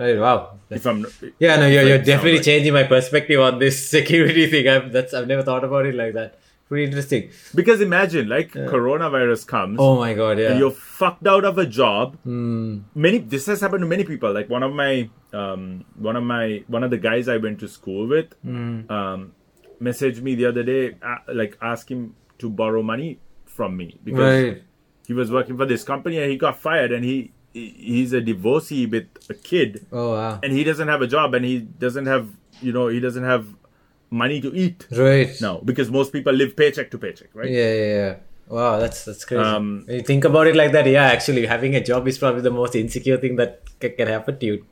Right. 0.00 0.18
Wow. 0.18 0.58
If 0.70 0.86
I'm 0.86 1.04
Yeah, 1.38 1.56
no, 1.56 1.66
you're, 1.66 1.82
you're 1.90 1.98
definitely 2.12 2.40
changing 2.40 2.72
my 2.72 2.84
perspective 2.84 3.40
on 3.40 3.58
this 3.58 3.76
security 3.96 4.46
thing. 4.50 4.68
I've 4.68 4.92
that's 4.92 5.12
I've 5.14 5.26
never 5.28 5.42
thought 5.42 5.64
about 5.64 5.86
it 5.86 5.94
like 5.94 6.14
that. 6.14 6.38
Pretty 6.68 6.84
interesting. 6.84 7.30
because 7.54 7.80
imagine 7.80 8.28
like 8.28 8.52
coronavirus 8.52 9.46
comes. 9.46 9.76
Oh 9.80 9.96
my 9.98 10.14
god, 10.14 10.38
yeah. 10.38 10.56
you're 10.56 10.70
fucked 10.70 11.26
out 11.26 11.44
of 11.44 11.58
a 11.58 11.66
job. 11.66 12.16
Hmm. 12.22 12.78
Many 12.94 13.18
this 13.18 13.46
has 13.46 13.60
happened 13.60 13.82
to 13.82 13.88
many 13.88 14.04
people. 14.04 14.32
Like 14.32 14.48
one 14.48 14.62
of 14.62 14.72
my 14.72 15.10
um 15.32 15.84
one 15.96 16.16
of 16.16 16.22
my 16.22 16.62
one 16.68 16.84
of 16.84 16.90
the 16.90 16.98
guys 16.98 17.28
I 17.28 17.36
went 17.38 17.58
to 17.60 17.68
school 17.68 18.06
with 18.06 18.32
Hmm. 18.42 18.90
um 18.90 19.32
messaged 19.82 20.20
me 20.22 20.34
the 20.34 20.46
other 20.46 20.62
day 20.62 20.96
uh, 21.02 21.16
like 21.42 21.58
asking 21.60 22.14
to 22.38 22.48
borrow 22.50 22.82
money 22.82 23.18
from 23.46 23.76
me 23.76 23.98
because 24.04 24.42
Right. 24.44 24.62
he 25.06 25.12
was 25.12 25.30
working 25.30 25.56
for 25.56 25.66
this 25.66 25.82
company 25.82 26.18
and 26.18 26.30
he 26.30 26.36
got 26.36 26.58
fired 26.60 26.92
and 26.92 27.04
he- 27.04 27.32
he's 27.52 28.12
a 28.12 28.20
divorcee 28.20 28.86
with 28.86 29.06
a 29.28 29.34
kid 29.34 29.86
Oh 29.92 30.12
wow. 30.12 30.38
and 30.42 30.52
he 30.52 30.62
doesn't 30.64 30.88
have 30.88 31.02
a 31.02 31.06
job 31.06 31.34
and 31.34 31.44
he 31.44 31.58
doesn't 31.58 32.06
have 32.06 32.28
you 32.60 32.72
know 32.72 32.88
he 32.88 33.00
doesn't 33.00 33.24
have 33.24 33.46
money 34.10 34.40
to 34.40 34.54
eat 34.54 34.86
Right. 34.92 35.30
now 35.40 35.58
because 35.64 35.90
most 35.90 36.12
people 36.12 36.32
live 36.32 36.56
paycheck 36.56 36.90
to 36.92 36.98
paycheck 36.98 37.30
right 37.34 37.50
Yeah, 37.50 37.72
yeah, 37.74 37.94
yeah. 38.02 38.14
Wow, 38.48 38.80
that's 38.80 39.04
that's 39.04 39.24
crazy. 39.24 39.44
Um, 39.44 39.84
when 39.86 39.96
you 39.98 40.02
think 40.02 40.24
about 40.24 40.48
it 40.48 40.56
like 40.56 40.72
that, 40.72 40.84
yeah, 40.84 41.04
actually, 41.04 41.46
having 41.46 41.76
a 41.76 41.82
job 41.84 42.08
is 42.08 42.18
probably 42.18 42.40
the 42.42 42.50
most 42.50 42.74
insecure 42.74 43.16
thing 43.16 43.36
that 43.36 43.60
ca- 43.80 43.90
can 43.98 44.08
happen 44.08 44.40
to 44.40 44.46
you. 44.46 44.66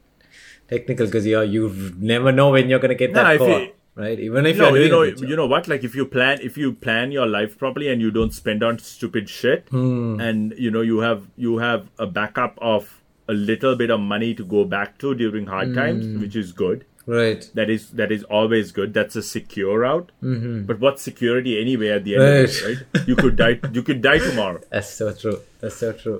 Technical, 0.68 1.06
because 1.06 1.24
you 1.24 1.40
you 1.42 1.94
never 1.96 2.32
know 2.32 2.50
when 2.50 2.68
you're 2.68 2.80
gonna 2.80 2.96
get 2.96 3.12
Nah, 3.12 3.22
that 3.22 3.38
call, 3.38 3.68
right? 3.98 4.18
Even 4.26 4.46
if 4.46 4.56
no, 4.58 4.74
you 4.74 4.88
know, 4.88 5.02
a 5.02 5.10
good 5.10 5.18
job. 5.20 5.28
you 5.30 5.36
know 5.36 5.46
what? 5.46 5.68
Like 5.68 5.84
if 5.84 5.94
you 6.00 6.06
plan, 6.16 6.38
if 6.50 6.56
you 6.56 6.72
plan 6.72 7.12
your 7.12 7.26
life 7.26 7.58
properly 7.58 7.88
and 7.94 8.00
you 8.00 8.10
don't 8.10 8.32
spend 8.42 8.62
on 8.62 8.78
stupid 8.90 9.28
shit, 9.28 9.68
Hmm. 9.70 10.20
and 10.28 10.54
you 10.66 10.70
know 10.76 10.80
you 10.92 11.00
have 11.08 11.24
you 11.48 11.58
have 11.58 11.88
a 11.98 12.06
backup 12.20 12.58
of 12.74 12.94
a 13.28 13.34
little 13.34 13.74
bit 13.76 13.90
of 13.90 14.00
money 14.00 14.34
to 14.34 14.44
go 14.52 14.64
back 14.64 14.98
to 15.06 15.14
during 15.14 15.46
hard 15.56 15.74
times, 15.74 16.06
Hmm. 16.06 16.20
which 16.26 16.36
is 16.44 16.52
good. 16.66 16.84
right? 17.16 17.44
That 17.58 17.70
is 17.72 17.84
that 17.98 18.10
is 18.14 18.24
always 18.38 18.70
good. 18.78 18.90
That's 18.96 19.16
a 19.18 19.22
secure 19.26 19.76
route. 19.82 20.10
Mm-hmm. 20.22 20.56
But 20.70 20.80
what's 20.86 21.04
security 21.10 21.52
anyway? 21.60 21.88
At 21.94 22.04
the 22.08 22.16
end 22.16 22.24
of 22.24 22.34
it, 22.34 22.58
Right. 22.66 22.82
right? 22.96 23.06
You 23.12 23.16
could 23.20 23.36
die. 23.38 23.54
You 23.76 23.82
could 23.86 24.02
die 24.06 24.18
tomorrow. 24.24 24.60
That's 24.74 24.90
so 24.98 25.14
true. 25.22 25.38
That's 25.62 25.76
so 25.84 25.92
true. 26.02 26.18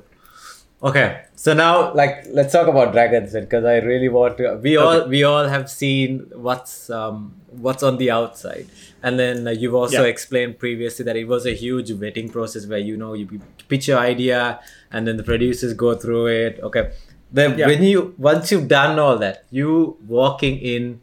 Okay, 0.80 1.22
so 1.34 1.54
now 1.54 1.92
like 1.92 2.24
let's 2.28 2.52
talk 2.52 2.68
about 2.68 2.92
dragons 2.92 3.32
because 3.32 3.64
I 3.64 3.78
really 3.78 4.08
want 4.08 4.36
to. 4.38 4.54
We 4.62 4.76
all 4.76 5.08
we 5.08 5.24
all 5.24 5.48
have 5.48 5.68
seen 5.68 6.30
what's 6.36 6.88
um 6.88 7.34
what's 7.48 7.82
on 7.82 7.96
the 7.98 8.12
outside, 8.12 8.68
and 9.02 9.18
then 9.18 9.48
uh, 9.48 9.50
you've 9.50 9.74
also 9.74 10.04
Yeah. 10.04 10.08
explained 10.08 10.60
previously 10.60 11.04
that 11.04 11.16
it 11.16 11.26
was 11.26 11.46
a 11.46 11.52
huge 11.54 11.90
vetting 11.90 12.30
process 12.30 12.66
where 12.66 12.78
you 12.78 12.96
know 12.96 13.14
you 13.14 13.40
pitch 13.66 13.88
your 13.88 13.98
idea 13.98 14.60
and 14.92 15.04
then 15.08 15.16
the 15.16 15.24
producers 15.24 15.74
go 15.74 15.96
through 15.96 16.26
it. 16.28 16.60
Okay, 16.62 16.92
then 17.32 17.58
Yeah. 17.58 17.66
when 17.66 17.82
you 17.82 18.14
once 18.16 18.52
you've 18.52 18.68
done 18.68 19.00
all 19.00 19.18
that, 19.18 19.46
you 19.50 19.96
walking 20.06 20.58
in 20.60 21.00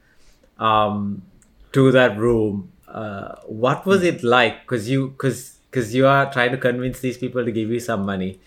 um 0.57 1.21
to 1.73 1.91
that 1.91 2.17
room 2.17 2.71
uh, 2.87 3.35
what 3.45 3.85
was 3.85 4.03
it 4.03 4.23
like 4.23 4.61
because 4.61 4.89
you 4.89 5.09
because 5.09 5.57
because 5.69 5.93
you 5.93 6.07
are 6.07 6.31
trying 6.31 6.51
to 6.51 6.57
convince 6.57 7.01
these 7.01 7.17
people 7.17 7.43
to 7.43 7.51
give 7.51 7.69
you 7.69 7.81
some 7.81 8.05
money 8.05 8.39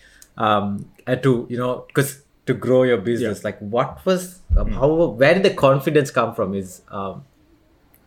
um 0.47 0.89
and 1.05 1.21
to 1.23 1.31
you 1.49 1.57
know 1.57 1.85
because 1.87 2.23
to 2.45 2.53
grow 2.53 2.83
your 2.83 2.97
business 2.97 3.43
like 3.43 3.59
what 3.59 4.03
was 4.05 4.39
um, 4.57 4.71
how 4.71 4.87
where 5.21 5.33
did 5.35 5.43
the 5.43 5.53
confidence 5.53 6.09
come 6.11 6.33
from 6.37 6.53
is 6.55 6.81
um 6.89 7.23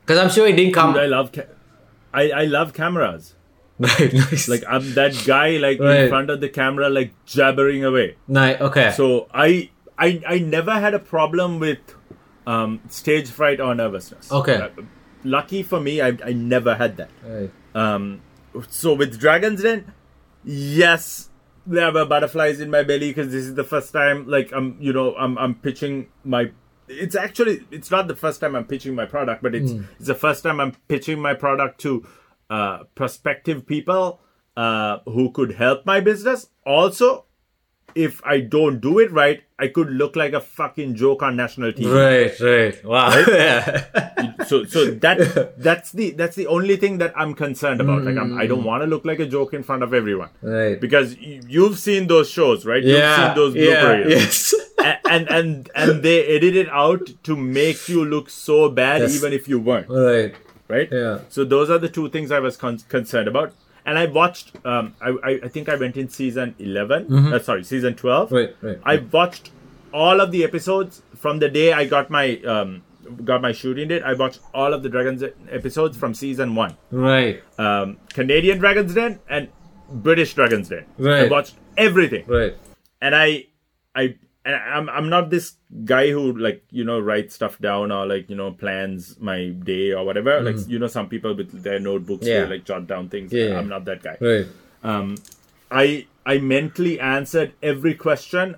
because 0.01 0.19
i'm 0.23 0.31
sure 0.37 0.47
it 0.49 0.57
didn't 0.57 0.75
come 0.75 0.93
Dude, 0.95 1.03
I 1.03 1.07
love. 1.07 1.31
Ca- 1.33 1.51
I 2.15 2.23
I 2.43 2.45
love 2.45 2.73
cameras. 2.75 3.35
right 3.85 4.13
nice 4.13 4.49
Like 4.53 4.65
I'm 4.69 4.93
that 4.95 5.15
guy 5.27 5.57
like 5.67 5.79
Right. 5.81 6.01
in 6.03 6.09
front 6.15 6.29
of 6.35 6.41
the 6.41 6.49
camera 6.49 6.89
like 6.91 7.13
jabbering 7.27 7.85
away. 7.91 8.17
nice 8.29 8.61
okay 8.69 8.91
So 8.99 9.07
I 9.33 9.71
I 10.07 10.09
I 10.35 10.39
never 10.57 10.75
had 10.87 10.95
a 10.95 10.99
problem 10.99 11.59
with 11.61 11.79
um, 12.47 12.81
stage 12.89 13.31
fright 13.39 13.61
or 13.61 13.73
nervousness. 13.75 14.31
Okay. 14.41 14.57
Uh, 14.57 14.69
lucky 15.23 15.63
for 15.63 15.81
me, 15.81 15.95
I 16.03 16.09
I 16.31 16.33
never 16.53 16.75
had 16.83 16.97
that. 17.01 17.11
right. 17.25 17.51
Um, 17.83 18.21
so 18.69 18.95
with 19.03 19.19
Dragons 19.25 19.63
Den, 19.63 19.85
yes, 20.45 21.29
there 21.67 21.93
were 21.93 22.05
butterflies 22.05 22.61
in 22.61 22.71
my 22.71 22.83
belly 22.83 23.11
because 23.11 23.31
this 23.31 23.45
is 23.45 23.55
the 23.55 23.65
first 23.65 23.93
time. 23.93 24.27
Like 24.27 24.53
I'm, 24.53 24.77
you 24.81 24.93
know, 24.93 25.15
I'm 25.15 25.39
I'm 25.39 25.55
pitching 25.55 26.09
my. 26.25 26.51
It's 26.89 27.15
actually 27.15 27.65
it's 27.71 27.91
not 27.91 28.09
the 28.09 28.17
first 28.17 28.41
time 28.41 28.55
I'm 28.55 28.65
pitching 28.65 28.95
my 28.95 29.07
product, 29.07 29.43
but 29.43 29.55
it's 29.55 29.73
it's 29.99 30.07
the 30.07 30.15
first 30.15 30.43
time 30.43 30.61
I'm 30.61 30.73
pitching 30.89 31.21
my 31.21 31.35
product 31.35 31.81
to 31.83 32.07
uh, 32.51 32.85
prospective 32.95 33.67
people 33.67 34.21
uh, 34.57 34.99
who 35.07 35.31
could 35.31 35.53
help 35.53 35.87
my 35.87 36.01
business. 36.01 36.49
Also, 36.67 37.25
if 37.95 38.21
I 38.25 38.41
don't 38.41 38.81
do 38.81 38.99
it 38.99 39.11
right, 39.13 39.43
I 39.59 39.69
could 39.69 39.91
look 39.91 40.17
like 40.17 40.33
a 40.33 40.41
fucking 40.41 40.95
joke 40.97 41.23
on 41.23 41.37
national 41.37 41.73
TV 41.73 41.95
right 41.95 42.41
right 42.41 42.85
wow 42.85 43.11
yeah 43.29 44.45
so 44.45 44.65
so 44.65 44.87
that 44.91 45.55
that's 45.59 45.93
the 45.93 46.11
that's 46.13 46.35
the 46.37 46.47
only 46.49 46.77
thing 46.77 46.99
that 46.99 47.13
I'm 47.17 47.35
concerned 47.35 47.81
about. 47.81 48.03
Like 48.05 48.17
I'm, 48.17 48.37
I 48.39 48.47
don't 48.47 48.63
mm. 48.63 48.67
want 48.67 48.83
to 48.83 48.87
look 48.87 49.05
like 49.05 49.21
a 49.21 49.27
joke 49.27 49.55
in 49.55 49.63
front 49.63 49.83
of 49.83 49.95
everyone 49.95 50.31
right 50.43 50.81
because 50.81 51.17
you've 51.19 51.79
seen 51.79 52.07
those 52.09 52.29
shows, 52.31 52.67
right? 52.67 52.83
yeah 52.83 52.97
You've 52.99 53.27
seen 53.27 53.37
those 53.37 53.55
yeah 53.55 53.87
reels. 53.93 54.11
yes 54.13 54.55
A- 54.81 54.99
and 55.11 55.29
and 55.31 55.71
and 55.75 56.03
they 56.03 56.25
edit 56.27 56.57
it 56.57 56.69
out 56.71 57.09
to 57.25 57.37
make 57.37 57.89
you 57.89 58.05
look 58.05 58.31
so 58.31 58.69
bad, 58.69 59.01
Yes. 59.03 59.15
even 59.17 59.33
if 59.33 59.49
you 59.49 59.61
weren't, 59.61 59.89
right 59.89 60.35
right? 60.69 60.89
yeah 60.91 61.21
So 61.29 61.45
those 61.45 61.71
are 61.71 61.79
the 61.79 61.89
two 61.89 62.09
things 62.09 62.33
I 62.33 62.41
was 62.41 62.57
con- 62.57 62.81
concerned 62.89 63.29
about. 63.29 63.53
And 63.85 63.99
I 63.99 64.07
watched. 64.07 64.53
Um, 64.65 64.95
I, 65.01 65.09
I 65.25 65.31
I 65.45 65.49
think 65.49 65.69
I 65.69 65.77
went 65.77 65.97
in 65.97 66.09
season 66.09 66.55
11 66.59 67.13
Uh, 67.35 67.39
sorry, 67.41 67.65
season 67.65 67.95
twelve. 67.95 68.31
right 68.33 68.55
right 68.63 68.79
I 68.85 68.97
watched 69.11 69.51
all 69.93 70.21
of 70.21 70.31
the 70.31 70.45
episodes 70.45 71.03
from 71.17 71.39
the 71.41 71.49
day 71.49 71.73
I 71.73 71.85
got 71.87 72.09
my 72.11 72.37
um, 72.55 72.83
got 73.25 73.43
my 73.43 73.53
shooting 73.53 73.89
date. 73.89 74.03
I 74.05 74.15
watched 74.15 74.41
all 74.55 74.73
of 74.73 74.83
the 74.83 74.89
Dragons 74.89 75.23
episodes 75.51 75.97
from 75.97 76.15
season 76.15 76.55
one, 76.55 76.77
right 76.91 77.43
um, 77.59 77.97
Canadian 78.15 78.59
Dragons 78.59 78.95
Den 78.95 79.19
and 79.29 79.49
British 79.91 80.35
Dragons 80.35 80.69
Den. 80.69 80.85
I 80.99 81.03
Right. 81.03 81.31
watched 81.31 81.55
everything, 81.77 82.25
right 82.27 82.55
and 83.01 83.15
I 83.15 83.47
I 83.95 84.17
and 84.45 84.55
I'm 84.57 84.89
I'm 84.89 85.09
not 85.09 85.31
this 85.31 85.55
guy 85.85 86.11
who 86.11 86.33
like 86.37 86.65
you 86.71 86.85
know 86.85 86.99
writes 86.99 87.35
stuff 87.35 87.59
down 87.61 87.93
or 87.93 88.07
like 88.07 88.29
you 88.29 88.37
know 88.37 88.51
plans 88.53 89.17
my 89.21 89.49
day 89.51 89.93
or 89.93 90.05
whatever. 90.05 90.41
Like 90.41 90.57
you 90.69 90.79
know 90.79 90.89
some 90.89 91.09
people 91.09 91.35
with 91.35 91.63
their 91.63 91.79
notebooks 91.79 92.27
Mm-hmm. 92.27 92.33
Yeah. 92.33 92.45
they 92.45 92.57
like 92.57 92.65
jot 92.65 92.87
down 92.87 93.09
things. 93.09 93.33
Yeah. 93.33 93.59
I'm 93.59 93.69
not 93.69 93.85
that 93.87 94.03
guy. 94.03 94.17
right 94.21 94.47
Um, 94.83 95.17
I 95.71 96.07
I 96.27 96.39
mentally 96.39 96.99
answered 97.01 97.53
every 97.63 97.95
question 97.95 98.57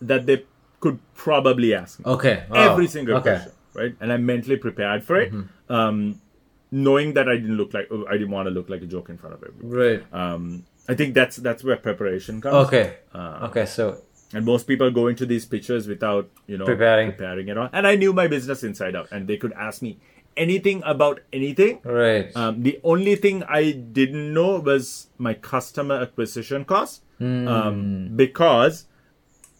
that 0.00 0.26
they 0.26 0.44
could 0.80 0.98
probably 1.14 1.74
ask 1.74 1.98
me. 2.00 2.04
Okay. 2.06 2.44
Every 2.54 2.86
single 2.86 3.16
okay. 3.16 3.30
question, 3.36 3.52
right? 3.72 3.96
And 4.00 4.12
I 4.12 4.18
mentally 4.18 4.56
prepared 4.58 5.02
for 5.04 5.16
it, 5.16 5.32
Mm-hmm. 5.32 5.72
um, 5.72 6.20
knowing 6.70 7.14
that 7.14 7.28
I 7.28 7.36
didn't 7.36 7.56
look 7.56 7.72
like 7.72 7.88
I 8.08 8.12
didn't 8.12 8.30
want 8.30 8.46
to 8.48 8.50
look 8.50 8.68
like 8.68 8.82
a 8.82 8.86
joke 8.86 9.08
in 9.08 9.16
front 9.16 9.34
of 9.36 9.42
everyone. 9.42 9.72
Right. 9.74 10.02
Um, 10.12 10.64
I 10.88 10.94
think 10.94 11.14
that's 11.14 11.36
that's 11.36 11.64
where 11.64 11.76
preparation 11.76 12.40
comes. 12.42 12.66
Okay. 12.68 12.96
Uh, 13.14 13.48
okay. 13.48 13.64
So 13.64 14.02
And 14.34 14.44
most 14.44 14.66
people 14.66 14.90
go 14.90 15.06
into 15.08 15.24
these 15.26 15.44
pictures 15.46 15.86
without 15.88 16.28
you 16.46 16.58
know 16.58 16.64
Preparing. 16.66 17.12
preparing 17.12 17.50
at 17.50 17.58
all. 17.58 17.68
And 17.72 17.86
I 17.86 17.94
knew 17.96 18.12
my 18.12 18.26
business 18.26 18.62
inside 18.64 18.96
out, 18.96 19.08
and 19.12 19.26
they 19.28 19.36
could 19.36 19.52
ask 19.52 19.80
me 19.82 19.98
anything 20.36 20.82
about 20.84 21.20
anything. 21.32 21.80
right. 21.84 22.34
Um, 22.36 22.62
the 22.64 22.80
only 22.82 23.14
thing 23.16 23.44
I 23.44 23.70
didn't 23.70 24.34
know 24.34 24.58
was 24.58 25.06
my 25.18 25.34
customer 25.34 26.00
acquisition 26.02 26.64
cost 26.64 27.02
Hmm. 27.18 27.46
um, 27.46 28.08
because 28.16 28.86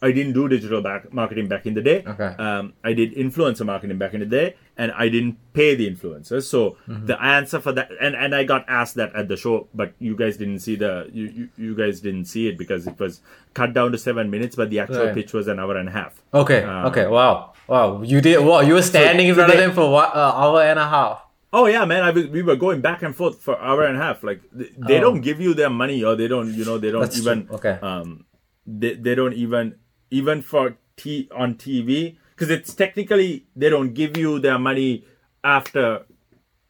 I 0.03 0.11
didn't 0.11 0.33
do 0.33 0.49
digital 0.49 0.83
back 0.83 1.13
marketing 1.15 1.47
back 1.49 1.67
in 1.67 1.75
the 1.75 1.81
day. 1.83 2.03
Okay. 2.07 2.33
Um, 2.47 2.73
I 2.83 2.93
did 2.93 3.15
influencer 3.15 3.65
marketing 3.65 3.97
back 3.99 4.13
in 4.15 4.21
the 4.21 4.27
day, 4.27 4.57
and 4.77 4.91
I 4.93 5.09
didn't 5.09 5.39
pay 5.53 5.75
the 5.77 5.89
influencers. 5.89 6.45
So 6.45 6.77
Mm-hmm. 6.89 7.07
the 7.07 7.23
answer 7.23 7.61
for 7.61 7.73
that, 7.73 7.91
and, 8.01 8.15
and 8.17 8.35
I 8.35 8.45
got 8.45 8.65
asked 8.69 8.97
that 8.97 9.15
at 9.15 9.29
the 9.29 9.37
show, 9.37 9.69
but 9.75 9.93
you 9.99 10.17
guys 10.17 10.37
didn't 10.37 10.61
see 10.61 10.75
the 10.77 11.09
you, 11.13 11.25
you, 11.27 11.49
you 11.57 11.75
guys 11.77 12.01
didn't 12.01 12.25
see 12.27 12.49
it 12.49 12.59
because 12.59 12.87
it 12.87 12.99
was 12.99 13.21
cut 13.55 13.73
down 13.73 13.93
to 13.93 13.99
seven 13.99 14.31
minutes, 14.31 14.57
but 14.57 14.71
the 14.71 14.81
actual 14.81 15.07
Right. 15.07 15.15
pitch 15.15 15.33
was 15.33 15.47
an 15.49 15.59
hour 15.61 15.77
and 15.77 15.89
a 15.89 15.93
half. 15.93 16.21
okay. 16.33 16.63
um, 16.65 16.87
okay. 16.87 17.07
Wow. 17.07 17.53
Wow. 17.69 18.03
You 18.03 18.21
did. 18.21 18.41
Wow. 18.45 18.61
You 18.61 18.75
were 18.75 18.83
standing 18.83 19.29
in 19.29 19.35
so 19.35 19.41
front 19.41 19.53
of 19.55 19.59
them 19.59 19.73
for 19.73 19.91
what? 19.91 20.15
Uh, 20.15 20.33
hour 20.35 20.63
and 20.63 20.79
a 20.79 20.89
half. 20.89 21.21
Oh 21.57 21.67
yeah, 21.67 21.85
man! 21.85 22.03
I 22.03 22.11
was, 22.11 22.27
we 22.27 22.43
were 22.43 22.57
going 22.57 22.81
back 22.81 23.03
and 23.05 23.15
forth 23.15 23.41
for 23.41 23.57
hour 23.61 23.85
and 23.85 23.97
a 23.97 24.01
half. 24.01 24.25
Like 24.25 24.41
they, 24.53 24.71
they 24.77 24.99
Oh. 24.99 25.03
don't 25.03 25.21
give 25.21 25.41
you 25.41 25.55
their 25.55 25.71
money, 25.71 26.03
or 26.03 26.17
they 26.17 26.27
don't, 26.27 26.53
you 26.53 26.65
know, 26.65 26.79
they 26.79 26.91
don't 26.91 27.03
That's 27.03 27.21
even. 27.21 27.47
true. 27.47 27.55
Okay. 27.57 27.79
Um, 27.81 28.25
they 28.67 28.95
they 28.95 29.15
don't 29.15 29.35
even 29.35 29.77
even 30.11 30.43
for 30.43 30.77
t 30.97 31.29
on 31.33 31.55
TV 31.55 32.17
because 32.35 32.51
it's 32.51 32.75
technically 32.75 33.47
they 33.55 33.69
don't 33.69 33.95
give 33.95 34.17
you 34.17 34.39
their 34.39 34.59
money 34.59 35.05
after 35.43 36.05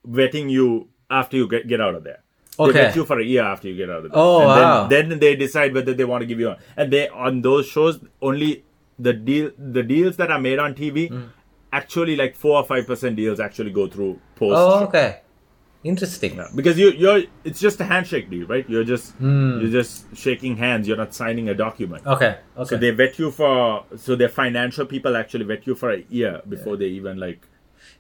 vetting 0.07 0.51
you 0.51 0.89
after 1.11 1.37
you 1.37 1.49
get 1.49 1.67
get 1.67 1.81
out 1.81 1.95
of 1.95 2.05
there. 2.05 2.21
Okay. 2.59 2.73
They 2.73 2.79
vet 2.85 2.97
you 2.97 3.05
for 3.05 3.19
a 3.19 3.25
year 3.25 3.43
after 3.43 3.69
you 3.69 3.77
get 3.77 3.91
out 3.91 4.05
of 4.05 4.13
there. 4.13 4.13
Oh, 4.15 4.41
and 4.41 4.49
wow. 4.49 4.87
Then, 4.87 5.09
then 5.09 5.19
they 5.19 5.35
decide 5.35 5.75
whether 5.75 5.93
they 5.93 6.05
want 6.05 6.23
to 6.23 6.27
give 6.27 6.39
you. 6.39 6.55
And 6.77 6.93
they 6.93 7.09
on 7.09 7.43
those 7.43 7.67
shows 7.67 7.99
only 8.23 8.65
the 8.99 9.13
deal 9.13 9.51
the 9.59 9.83
deals 9.83 10.17
that 10.17 10.31
are 10.31 10.41
made 10.41 10.59
on 10.59 10.75
TV. 10.75 11.11
Mm. 11.11 11.31
Actually, 11.73 12.15
like 12.15 12.37
four 12.37 12.57
or 12.59 12.65
five 12.65 12.87
percent 12.87 13.17
deals 13.17 13.41
actually 13.41 13.73
go 13.73 13.89
through 13.89 14.21
post. 14.37 14.55
Oh, 14.57 14.85
okay. 14.85 15.21
Interesting. 15.85 16.37
Yeah, 16.37 16.49
because 16.57 16.79
you 16.79 16.91
you're 16.93 17.23
it's 17.45 17.61
just 17.61 17.79
a 17.81 17.85
handshake 17.85 18.31
deal, 18.31 18.47
right? 18.47 18.69
You're 18.69 18.85
just 18.85 19.13
Hmm. 19.17 19.61
you're 19.61 19.71
just 19.71 20.17
shaking 20.17 20.57
hands. 20.57 20.89
You're 20.89 20.97
not 20.97 21.15
signing 21.15 21.49
a 21.51 21.55
document. 21.55 22.07
Okay. 22.07 22.37
Okay. 22.57 22.69
So 22.71 22.77
they 22.77 22.91
vet 22.91 23.19
you 23.19 23.31
for 23.31 23.85
so 23.97 24.17
their 24.17 24.31
financial 24.31 24.87
people 24.87 25.17
actually 25.17 25.45
vet 25.45 25.67
you 25.67 25.75
for 25.75 25.91
a 25.93 26.03
year 26.09 26.41
before 26.49 26.77
they 26.77 26.87
even 26.87 27.19
like 27.19 27.41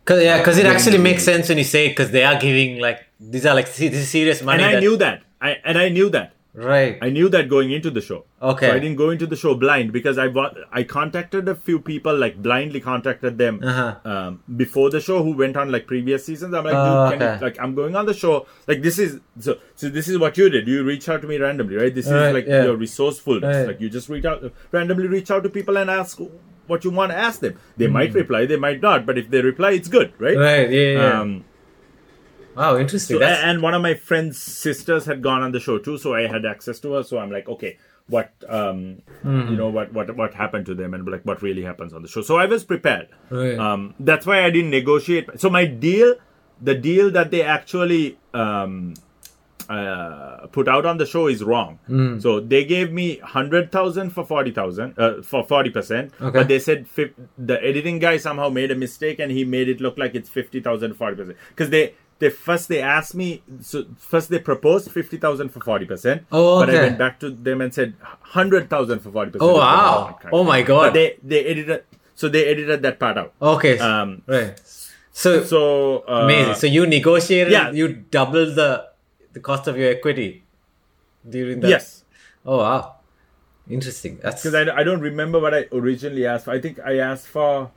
Cause 0.06 0.22
yeah, 0.22 0.38
because 0.38 0.58
it 0.58 0.66
actually 0.66 0.98
makes 0.98 1.22
sense 1.24 1.48
when 1.48 1.58
you 1.58 1.64
say 1.64 1.88
because 1.88 2.10
they 2.10 2.24
are 2.24 2.38
giving 2.40 2.78
like 2.80 3.00
these 3.20 3.44
are 3.46 3.54
like 3.54 3.66
this 3.74 3.80
is 3.94 4.08
serious 4.08 4.42
money. 4.42 4.62
and 4.62 4.70
I 4.70 4.74
that- 4.74 4.80
knew 4.80 4.96
that. 4.96 5.22
I 5.40 5.58
and 5.64 5.76
I 5.78 5.88
knew 5.90 6.08
that. 6.10 6.32
Right. 6.54 6.98
I 7.02 7.10
knew 7.10 7.28
that 7.28 7.48
going 7.48 7.70
into 7.72 7.90
the 7.90 8.00
show. 8.00 8.24
Okay. 8.40 8.68
So 8.68 8.74
I 8.74 8.78
didn't 8.78 8.96
go 8.96 9.10
into 9.10 9.26
the 9.26 9.36
show 9.36 9.54
blind 9.54 9.92
because 9.92 10.18
I 10.18 10.28
bought, 10.28 10.56
I 10.72 10.82
contacted 10.84 11.48
a 11.48 11.54
few 11.54 11.78
people 11.80 12.16
like 12.16 12.40
blindly 12.42 12.80
contacted 12.80 13.38
them 13.38 13.60
Uh-huh. 13.62 13.96
um, 14.04 14.42
before 14.56 14.90
the 14.90 15.00
show 15.00 15.22
who 15.22 15.32
went 15.36 15.56
on 15.56 15.72
like 15.72 15.86
previous 15.86 16.24
seasons. 16.26 16.54
I'm 16.54 16.64
like, 16.64 16.74
Oh, 16.76 17.10
dude, 17.10 17.18
can 17.18 17.28
okay. 17.28 17.38
you, 17.38 17.44
like 17.44 17.60
I'm 17.60 17.74
going 17.74 17.96
on 17.96 18.06
the 18.06 18.14
show. 18.14 18.46
Like 18.68 18.82
this 18.82 18.98
is 18.98 19.20
so 19.40 19.58
so 19.74 19.88
this 19.88 20.08
is 20.08 20.18
what 20.18 20.36
you 20.38 20.48
did. 20.48 20.68
You 20.68 20.84
reach 20.84 21.08
out 21.08 21.22
to 21.22 21.28
me 21.28 21.38
randomly, 21.38 21.76
right? 21.76 21.94
This 21.94 22.06
is 22.06 22.12
like 22.12 22.46
yeah. 22.46 22.64
your 22.64 22.76
resourcefulness. 22.76 23.56
Right. 23.56 23.66
Like 23.68 23.80
you 23.80 23.88
just 23.90 24.08
reach 24.08 24.24
out 24.24 24.42
randomly 24.72 25.08
reach 25.08 25.30
out 25.30 25.42
to 25.44 25.48
people 25.48 25.76
and 25.78 25.90
ask 25.90 26.20
what 26.66 26.84
you 26.84 26.90
want 26.90 27.12
to 27.12 27.16
ask 27.16 27.40
them. 27.40 27.58
They 27.76 27.88
might 27.88 28.14
reply, 28.14 28.46
they 28.46 28.56
might 28.56 28.80
not, 28.80 29.04
but 29.06 29.18
if 29.18 29.28
they 29.30 29.42
reply, 29.42 29.72
it's 29.72 29.88
good, 29.88 30.12
right? 30.18 30.34
Hmm. 30.36 30.40
Right. 30.40 30.70
Yeah. 30.70 30.92
yeah. 30.92 31.20
Um, 31.20 31.44
wow. 32.56 32.76
Interesting. 32.76 33.18
so, 33.18 33.24
and 33.24 33.62
one 33.62 33.74
of 33.74 33.82
my 33.82 33.94
friend's 33.94 34.38
sisters 34.42 35.04
had 35.06 35.22
gone 35.22 35.42
on 35.42 35.52
the 35.52 35.60
show 35.60 35.78
too, 35.78 35.98
so 35.98 36.14
I 36.14 36.26
had 36.26 36.44
access 36.46 36.80
to 36.80 36.92
her. 36.94 37.02
So 37.02 37.18
I'm 37.18 37.30
like, 37.30 37.48
okay, 37.48 37.78
what, 38.08 38.32
um, 38.48 39.02
Mm-hmm. 39.24 39.50
you 39.52 39.56
know, 39.56 39.68
what, 39.68 39.92
what, 39.92 40.14
what 40.16 40.34
happened 40.34 40.66
to 40.66 40.74
them, 40.74 40.92
and 40.94 41.08
like 41.08 41.22
what 41.24 41.40
really 41.42 41.62
happens 41.62 41.92
on 41.94 42.02
the 42.02 42.08
show. 42.08 42.20
So 42.22 42.36
I 42.36 42.46
was 42.46 42.62
prepared. 42.64 43.08
Right. 43.30 43.58
Um, 43.58 43.94
that's 43.98 44.26
why 44.26 44.44
I 44.44 44.50
didn't 44.50 44.70
negotiate. 44.70 45.28
So 45.40 45.48
my 45.48 45.64
deal, 45.64 46.14
the 46.60 46.74
deal 46.74 47.10
that 47.12 47.30
they 47.30 47.42
actually 47.42 48.18
um, 48.34 48.94
uh, 49.68 50.46
put 50.52 50.68
out 50.68 50.84
on 50.84 50.98
the 50.98 51.06
show 51.06 51.26
is 51.26 51.42
wrong. 51.42 51.78
Mm. 51.88 52.20
So 52.20 52.38
they 52.40 52.64
gave 52.66 52.92
me 52.92 53.18
hundred 53.18 53.72
thousand 53.72 54.10
for 54.10 54.24
forty 54.24 54.50
thousand, 54.50 54.94
uh, 54.98 55.22
for 55.22 55.42
forty 55.42 55.70
percent. 55.70 56.12
Okay. 56.20 56.38
But 56.40 56.48
they 56.48 56.58
said 56.58 56.86
fif- 56.86 57.14
the 57.38 57.62
editing 57.64 57.98
guy 57.98 58.18
somehow 58.18 58.50
made 58.50 58.70
a 58.70 58.74
mistake 58.74 59.18
and 59.18 59.32
he 59.32 59.44
made 59.44 59.68
it 59.70 59.80
look 59.80 59.96
like 59.96 60.14
it's 60.14 60.28
fifty 60.28 60.60
thousand 60.60 60.94
forty 60.94 61.16
percent. 61.16 61.38
Because 61.48 61.70
they 61.70 61.94
they 62.18 62.30
first 62.30 62.68
they 62.68 62.80
asked 62.80 63.14
me 63.14 63.42
so 63.60 63.84
first 63.98 64.28
they 64.30 64.38
proposed 64.38 64.90
fifty 64.90 65.16
thousand 65.16 65.48
for 65.50 65.60
forty 65.60 65.84
percent. 65.84 66.24
Oh, 66.30 66.60
But 66.60 66.70
I 66.70 66.80
went 66.82 66.98
back 66.98 67.18
to 67.20 67.30
them 67.30 67.60
and 67.60 67.72
said 67.74 67.94
hundred 68.20 68.70
thousand 68.70 69.00
for 69.00 69.10
forty 69.10 69.30
percent. 69.32 69.50
Oh, 69.50 69.56
wow. 69.58 70.18
Oh, 70.32 70.44
my 70.44 70.62
God. 70.62 70.88
But 70.88 70.94
they 70.94 71.16
they 71.22 71.44
edited 71.44 71.84
so 72.14 72.28
they 72.28 72.46
edited 72.46 72.82
that 72.82 72.98
part 72.98 73.18
out. 73.18 73.32
okay. 73.42 73.78
Um. 73.78 74.22
right. 74.26 74.54
So, 75.12 75.42
So 75.44 75.98
uh, 76.08 76.22
amazing. 76.24 76.54
So 76.54 76.66
you 76.66 76.86
negotiated. 76.86 77.52
yeah. 77.52 77.70
You 77.70 77.88
doubled 78.10 78.54
the 78.56 78.88
the 79.32 79.40
cost 79.40 79.66
of 79.66 79.76
your 79.76 79.90
equity 79.90 80.44
during 81.28 81.60
that. 81.60 81.68
yes. 81.70 82.04
Oh 82.46 82.58
wow. 82.58 82.96
Interesting. 83.68 84.18
That's 84.22 84.42
because 84.42 84.54
I, 84.54 84.80
I 84.80 84.82
don't 84.84 85.00
remember 85.00 85.40
what 85.40 85.54
I 85.54 85.66
originally 85.72 86.26
asked 86.26 86.44
for. 86.44 86.50
I 86.52 86.60
think 86.60 86.78
I 86.84 86.98
asked 86.98 87.26
for 87.26 87.70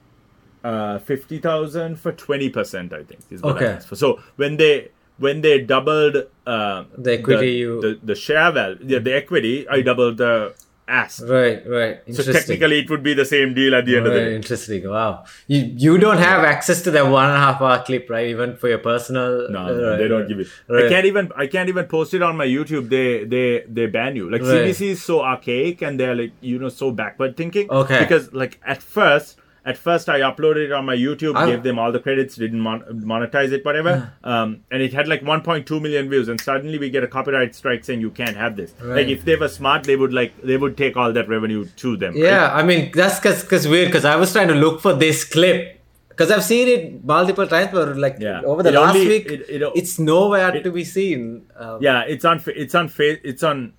uh, 0.64 1.00
fifty 1.00 1.40
thousand 1.40 2.00
for 2.00 2.12
twenty 2.12 2.50
percent. 2.50 2.94
I 2.94 3.04
think 3.04 3.22
is 3.30 3.42
what 3.42 3.56
Okay. 3.58 3.68
I 3.68 3.72
asked 3.74 3.88
for. 3.88 3.96
So 3.96 4.20
when 4.36 4.58
they 4.58 4.90
when 5.18 5.42
they 5.42 5.62
doubled 5.62 6.16
uh, 6.46 6.84
The 6.98 7.14
equity 7.20 7.40
the, 7.54 7.58
you- 7.58 7.82
the, 7.82 8.00
the 8.04 8.16
share 8.16 8.52
value, 8.52 8.78
yeah, 8.86 9.00
the 9.00 9.16
equity, 9.16 9.68
I 9.68 9.82
doubled 9.82 10.18
the 10.18 10.54
ask. 10.88 11.22
right. 11.28 11.68
Right. 11.68 12.00
So 12.16 12.24
technically, 12.32 12.80
it 12.80 12.90
would 12.90 13.04
be 13.04 13.14
the 13.14 13.26
same 13.26 13.54
deal 13.54 13.76
at 13.76 13.86
the 13.86 13.98
end 13.98 14.06
of 14.08 14.14
the 14.14 14.20
Right, 14.20 14.26
day. 14.30 14.36
interesting. 14.36 14.88
Wow. 14.90 15.26
You 15.48 15.60
you 15.76 15.98
don't 15.98 16.18
have 16.18 16.44
access 16.46 16.82
to 16.84 16.92
that 16.92 17.08
one 17.08 17.26
and 17.26 17.34
a 17.36 17.40
half 17.40 17.60
hour 17.62 17.84
clip, 17.84 18.10
right? 18.10 18.28
Even 18.28 18.56
for 18.58 18.70
your 18.70 18.78
personal. 18.78 19.50
No, 19.50 19.60
uh, 19.60 19.72
no, 19.72 19.90
right, 19.90 19.98
they 19.98 20.08
don't 20.08 20.22
right. 20.22 20.28
give 20.30 20.40
it. 20.40 20.48
Right. 20.70 20.86
I 20.86 20.90
can't 20.90 21.06
even. 21.06 21.32
I 21.36 21.48
can't 21.48 21.68
even 21.70 21.86
post 21.88 22.14
it 22.14 22.22
on 22.22 22.38
my 22.38 22.46
YouTube. 22.48 22.88
They 22.90 23.26
they 23.26 23.64
they 23.68 23.88
ban 23.88 24.16
you. 24.16 24.30
Like 24.30 24.42
Right. 24.42 24.66
CBC 24.70 24.90
is 24.92 25.04
so 25.04 25.22
archaic 25.22 25.82
and 25.82 26.00
they're 26.00 26.16
like 26.16 26.32
you 26.42 26.58
know 26.60 26.70
so 26.70 26.92
backward 26.92 27.36
thinking. 27.36 27.70
Okay. 27.70 28.00
Because 28.00 28.32
like 28.34 28.60
at 28.66 28.82
first. 28.84 29.38
At 29.72 29.78
first, 29.78 30.08
I 30.08 30.20
uploaded 30.22 30.64
it 30.68 30.72
on 30.72 30.86
my 30.86 30.96
YouTube, 30.96 31.36
I- 31.36 31.46
gave 31.52 31.62
them 31.64 31.78
all 31.78 31.92
the 31.92 32.00
credits, 32.00 32.36
didn't 32.44 32.62
mon- 32.68 32.84
monetize 33.14 33.52
it, 33.52 33.66
whatever. 33.66 33.94
um, 34.24 34.62
and 34.72 34.82
it 34.82 34.94
had 34.94 35.08
like 35.14 35.22
1.2 35.24 35.82
million 35.82 36.10
views. 36.10 36.30
And 36.30 36.40
suddenly, 36.50 36.78
we 36.84 36.90
get 36.90 37.04
a 37.04 37.08
copyright 37.16 37.54
strike 37.54 37.84
saying 37.84 38.00
you 38.02 38.12
can't 38.22 38.38
have 38.38 38.56
this. 38.56 38.74
Right. 38.82 38.98
Like 39.00 39.08
if 39.16 39.26
they 39.26 39.36
were 39.36 39.50
smart, 39.50 39.84
they 39.84 39.98
would 39.98 40.14
like 40.14 40.32
they 40.42 40.58
would 40.66 40.78
take 40.84 40.96
all 40.96 41.12
that 41.22 41.28
revenue 41.38 41.66
to 41.84 41.98
them. 41.98 42.14
right? 42.14 42.24
Yeah, 42.24 42.54
I 42.62 42.64
mean 42.64 42.92
that's 42.94 43.20
cause, 43.20 43.44
cause 43.44 43.68
weird 43.68 43.88
because 43.90 44.06
I 44.06 44.16
was 44.16 44.32
trying 44.32 44.48
to 44.56 44.56
look 44.56 44.80
for 44.82 44.94
this 44.94 45.24
clip 45.26 45.74
because 46.10 46.32
I've 46.32 46.44
seen 46.46 46.68
it 46.76 47.04
multiple 47.16 47.46
times, 47.56 47.70
but 47.74 47.98
like 47.98 48.16
Yeah. 48.20 48.42
over 48.44 48.64
the 48.64 48.70
It 48.70 48.76
last 48.76 48.96
only- 48.96 49.08
week, 49.16 49.26
it- 49.36 49.46
it- 49.50 49.72
it's 49.76 50.00
nowhere 50.00 50.52
to 50.68 50.72
be 50.72 50.84
seen. 50.84 51.44
Um, 51.58 51.78
Yeah, 51.82 52.04
it's 52.16 52.26
on. 52.26 52.42
It's 52.64 52.74
on. 52.74 52.90
It's 53.32 53.44
on. 53.44 53.74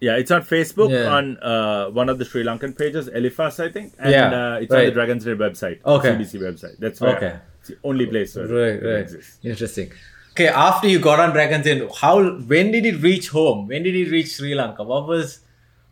Yeah, 0.00 0.16
it's 0.16 0.30
on 0.30 0.42
Facebook 0.42 0.90
Yeah. 0.90 1.14
on 1.16 1.38
uh, 1.38 1.86
one 1.90 2.08
of 2.08 2.18
the 2.18 2.24
Sri 2.24 2.42
Lankan 2.44 2.76
pages, 2.76 3.08
Elifas, 3.08 3.58
I 3.64 3.70
think, 3.70 3.94
and 3.98 4.10
Yeah, 4.12 4.26
uh, 4.54 4.54
it's 4.60 4.72
on 4.72 4.78
right. 4.78 4.84
the 4.86 4.90
Dragon's 4.92 5.24
Den 5.24 5.38
website, 5.38 5.78
Okay. 5.84 6.10
CBC 6.10 6.40
website. 6.40 6.76
That's 6.78 7.00
where 7.00 7.16
Okay. 7.16 7.36
it's 7.60 7.68
the 7.68 7.76
only 7.84 8.06
place 8.06 8.34
where 8.36 8.46
Right, 8.46 8.82
it 8.82 8.86
right. 8.86 9.00
exists. 9.00 9.38
Interesting. 9.42 9.92
Okay, 10.32 10.48
after 10.48 10.88
you 10.88 10.98
got 10.98 11.20
on 11.20 11.30
Dragon's 11.32 11.64
Den, 11.64 11.88
how 12.00 12.22
when 12.52 12.72
did 12.72 12.84
it 12.84 13.00
reach 13.02 13.28
home? 13.30 13.68
When 13.68 13.82
did 13.84 13.94
it 13.94 14.10
reach 14.10 14.34
Sri 14.36 14.54
Lanka? 14.54 14.82
What 14.82 15.06
was 15.08 15.40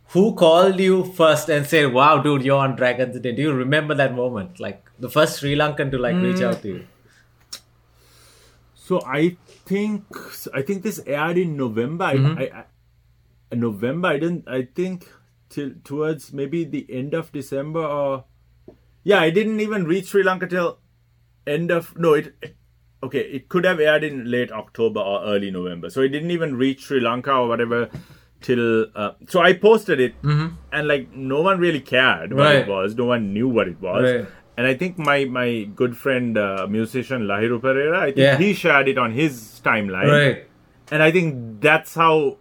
who 0.08 0.34
called 0.34 0.78
you 0.80 1.04
first 1.04 1.48
and 1.48 1.64
said, 1.64 1.92
"Wow, 1.92 2.18
dude, 2.22 2.42
you're 2.42 2.58
on 2.58 2.74
Dragon's 2.76 3.18
Den"? 3.20 3.36
Do 3.36 3.42
you 3.42 3.52
remember 3.52 3.94
that 3.94 4.14
moment? 4.14 4.58
Like 4.60 4.84
the 4.98 5.08
first 5.08 5.38
Sri 5.38 5.54
Lankan 5.54 5.90
to 5.92 5.98
like 5.98 6.16
reach 6.16 6.42
out 6.42 6.60
to 6.62 6.68
you? 6.68 6.82
So 8.74 9.00
I 9.06 9.36
think 9.64 10.04
I 10.52 10.62
think 10.62 10.82
this 10.82 11.00
aired 11.06 11.38
in 11.38 11.56
November. 11.56 12.06
Mm-hmm. 12.06 12.38
I, 12.38 12.42
I, 12.42 12.58
I 12.58 12.64
November. 13.54 14.08
I 14.08 14.18
didn't. 14.18 14.48
I 14.48 14.68
think 14.74 15.06
till 15.48 15.72
towards 15.84 16.32
maybe 16.32 16.64
the 16.64 16.86
end 16.90 17.14
of 17.14 17.30
December 17.32 17.80
or 17.84 18.24
yeah. 19.04 19.20
I 19.20 19.30
didn't 19.30 19.60
even 19.60 19.84
reach 19.84 20.06
Sri 20.06 20.22
Lanka 20.22 20.46
till 20.46 20.78
end 21.46 21.70
of 21.70 21.96
no. 21.98 22.14
It 22.14 22.34
okay. 23.02 23.20
It 23.20 23.48
could 23.48 23.64
have 23.64 23.80
aired 23.80 24.04
in 24.04 24.30
late 24.30 24.50
October 24.52 25.00
or 25.00 25.22
early 25.24 25.50
November. 25.50 25.90
So 25.90 26.00
it 26.00 26.08
didn't 26.08 26.30
even 26.30 26.56
reach 26.56 26.84
Sri 26.84 27.00
Lanka 27.00 27.32
or 27.32 27.48
whatever 27.48 27.90
till. 28.40 28.86
Uh, 28.94 29.12
so 29.28 29.40
I 29.40 29.52
posted 29.54 30.00
it 30.00 30.14
and 30.22 30.88
like 30.88 31.12
no 31.14 31.42
one 31.42 31.58
really 31.58 31.80
cared 31.80 32.32
what 32.32 32.44
Right. 32.44 32.56
it 32.56 32.68
was. 32.68 32.94
No 32.96 33.04
one 33.06 33.32
knew 33.32 33.48
what 33.48 33.68
it 33.68 33.80
was. 33.80 34.02
Right. 34.04 34.26
And 34.56 34.66
I 34.66 34.74
think 34.74 34.98
my 34.98 35.24
my 35.24 35.64
good 35.74 35.96
friend 35.96 36.36
uh, 36.36 36.66
musician 36.68 37.22
Lahiru 37.22 37.58
Perera, 37.60 37.98
I 37.98 38.06
think 38.06 38.18
Yeah. 38.18 38.36
he 38.36 38.52
shared 38.52 38.86
it 38.88 38.98
on 38.98 39.10
his 39.12 39.60
timeline, 39.64 40.10
Right. 40.10 40.46
and 40.90 41.02
I 41.02 41.10
think 41.10 41.60
that's 41.62 41.94
how 41.94 42.36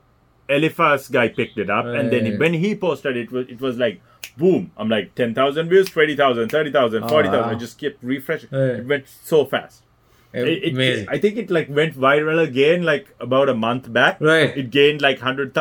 Eliphas 0.56 1.08
guy 1.10 1.28
picked 1.30 1.58
it 1.58 1.70
up, 1.70 1.86
and 1.86 2.12
then 2.12 2.26
Right. 2.32 2.40
when 2.40 2.54
he 2.54 2.76
posted 2.76 3.18
it, 3.18 3.32
was 3.32 3.48
it 3.48 3.62
was 3.62 3.78
like 3.78 4.02
boom. 4.38 4.72
I'm 4.78 4.90
like 4.90 5.14
ten 5.16 5.34
thousand 5.34 5.70
views, 5.70 5.90
20,000, 5.90 6.50
30,000, 6.50 7.08
40,000. 7.10 7.42
wow. 7.42 7.50
I 7.50 7.56
just 7.56 7.80
kept 7.80 8.04
refreshing. 8.04 8.50
Right. 8.52 8.80
It 8.80 8.86
went 8.88 9.08
so 9.08 9.46
fast. 9.46 9.84
It, 10.34 10.78
it- 10.80 11.10
I 11.10 11.18
think 11.18 11.36
it 11.38 11.50
like 11.52 11.68
went 11.70 11.94
viral 11.94 12.42
again 12.42 12.84
like 12.84 13.08
about 13.20 13.50
a 13.50 13.54
month 13.54 13.92
back. 13.92 14.22
Right. 14.22 14.56
It 14.56 14.70
gained 14.70 15.02
like 15.02 15.20
hundred 15.20 15.54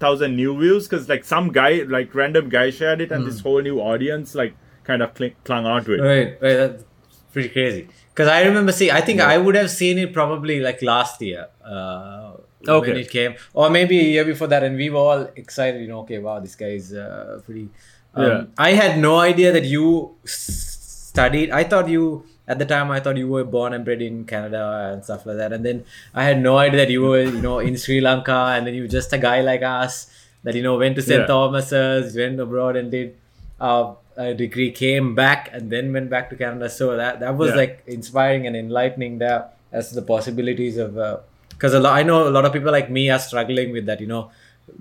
thousand 0.00 0.36
new 0.36 0.58
views 0.58 0.88
because 0.88 1.08
like 1.08 1.24
some 1.24 1.50
guy 1.52 1.82
like 1.86 2.14
random 2.14 2.48
guy 2.48 2.70
shared 2.70 3.00
it 3.02 3.12
and 3.12 3.26
this 3.26 3.40
whole 3.40 3.60
new 3.60 3.80
audience 3.80 4.34
like 4.34 4.54
kind 4.84 5.02
of 5.02 5.12
cling, 5.14 5.34
clung 5.44 5.66
onto 5.66 5.92
it. 5.92 5.98
Hmm. 6.00 6.04
Right, 6.06 6.28
right. 6.40 6.56
That's 6.62 6.84
pretty 7.32 7.50
crazy. 7.50 7.88
Because 8.14 8.28
I 8.28 8.42
remember 8.44 8.70
seeing, 8.72 8.92
I 8.92 9.00
think 9.00 9.20
I 9.20 9.36
would 9.36 9.56
have 9.56 9.70
seen 9.70 9.98
it 9.98 10.12
probably 10.14 10.60
like 10.60 10.80
last 10.82 11.20
year 11.20 11.48
uh, 11.64 12.33
when 12.66 12.76
Okay. 12.76 13.00
it 13.00 13.10
came, 13.10 13.34
or 13.52 13.70
maybe 13.70 13.98
a 14.00 14.08
year 14.14 14.24
before 14.24 14.46
that, 14.48 14.62
and 14.62 14.76
we 14.76 14.90
were 14.90 14.98
all 14.98 15.22
excited. 15.36 15.80
You 15.80 15.88
know, 15.88 16.00
okay, 16.00 16.18
wow, 16.18 16.40
this 16.40 16.54
guy 16.54 16.72
is 16.82 16.92
uh, 16.92 17.40
pretty. 17.44 17.68
Um, 18.14 18.24
Yeah. 18.26 18.44
I 18.58 18.70
had 18.82 18.98
no 18.98 19.16
idea 19.18 19.50
that 19.52 19.64
you 19.64 20.14
studied. 20.24 21.50
I 21.50 21.64
thought 21.64 21.88
you 21.88 22.24
at 22.46 22.58
the 22.58 22.66
time. 22.66 22.90
I 22.90 23.00
thought 23.00 23.16
you 23.16 23.28
were 23.28 23.44
born 23.44 23.72
and 23.72 23.84
bred 23.84 24.02
in 24.02 24.24
Canada 24.24 24.90
and 24.92 25.04
stuff 25.04 25.24
like 25.26 25.36
that. 25.38 25.52
And 25.52 25.64
then 25.64 25.84
I 26.14 26.24
had 26.24 26.40
no 26.40 26.56
idea 26.58 26.80
that 26.84 26.90
you 26.90 27.02
were, 27.02 27.22
you 27.22 27.40
know, 27.40 27.58
in 27.58 27.76
Sri 27.76 28.00
Lanka, 28.00 28.38
and 28.56 28.66
then 28.66 28.74
you 28.74 28.82
were 28.82 28.88
just 29.00 29.12
a 29.12 29.18
guy 29.18 29.40
like 29.40 29.62
us 29.62 30.06
that 30.44 30.54
you 30.54 30.62
know 30.62 30.76
went 30.78 30.94
to 30.96 31.02
St. 31.02 31.20
Yeah. 31.20 31.26
Thomas's, 31.26 32.14
went 32.16 32.38
abroad 32.38 32.76
and 32.76 32.90
did 32.90 33.14
uh, 33.60 33.94
a 34.16 34.34
degree, 34.34 34.70
came 34.70 35.14
back, 35.14 35.48
and 35.52 35.70
then 35.70 35.92
went 35.92 36.10
back 36.10 36.28
to 36.30 36.36
Canada. 36.36 36.68
So 36.68 36.96
that 36.96 37.20
that 37.20 37.34
was 37.36 37.50
Yeah. 37.50 37.56
like 37.62 37.82
inspiring 37.86 38.46
and 38.46 38.54
enlightening 38.54 39.18
there 39.18 39.46
as 39.72 39.90
the 39.92 40.02
possibilities 40.02 40.76
of. 40.78 40.98
Because 41.54 41.74
a 41.74 41.80
lot, 41.80 41.94
I 41.94 42.02
know 42.02 42.28
a 42.28 42.34
lot 42.36 42.44
of 42.44 42.52
people 42.52 42.70
like 42.72 42.90
me 42.90 43.08
are 43.10 43.18
struggling 43.18 43.72
with 43.72 43.86
that. 43.86 44.00
You 44.00 44.06
know, 44.06 44.30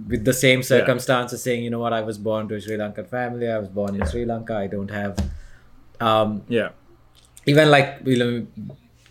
with 0.07 0.23
the 0.25 0.33
same 0.33 0.61
circumstances, 0.63 1.41
saying, 1.43 1.63
you 1.63 1.69
know 1.69 1.79
what, 1.79 1.93
I 1.93 2.01
was 2.01 2.17
born 2.17 2.47
to 2.49 2.55
a 2.55 2.61
Sri 2.61 2.77
Lankan 2.77 3.07
family. 3.07 3.49
I 3.49 3.57
was 3.59 3.69
born 3.69 3.95
in 3.99 4.05
Sri 4.07 4.25
Lanka. 4.25 4.55
I 4.55 4.67
don't 4.67 4.91
have. 4.91 5.17
Um, 5.99 6.43
Yeah. 6.47 6.69
even 7.45 7.69
like 7.71 7.99
you 8.05 8.17
know 8.17 8.47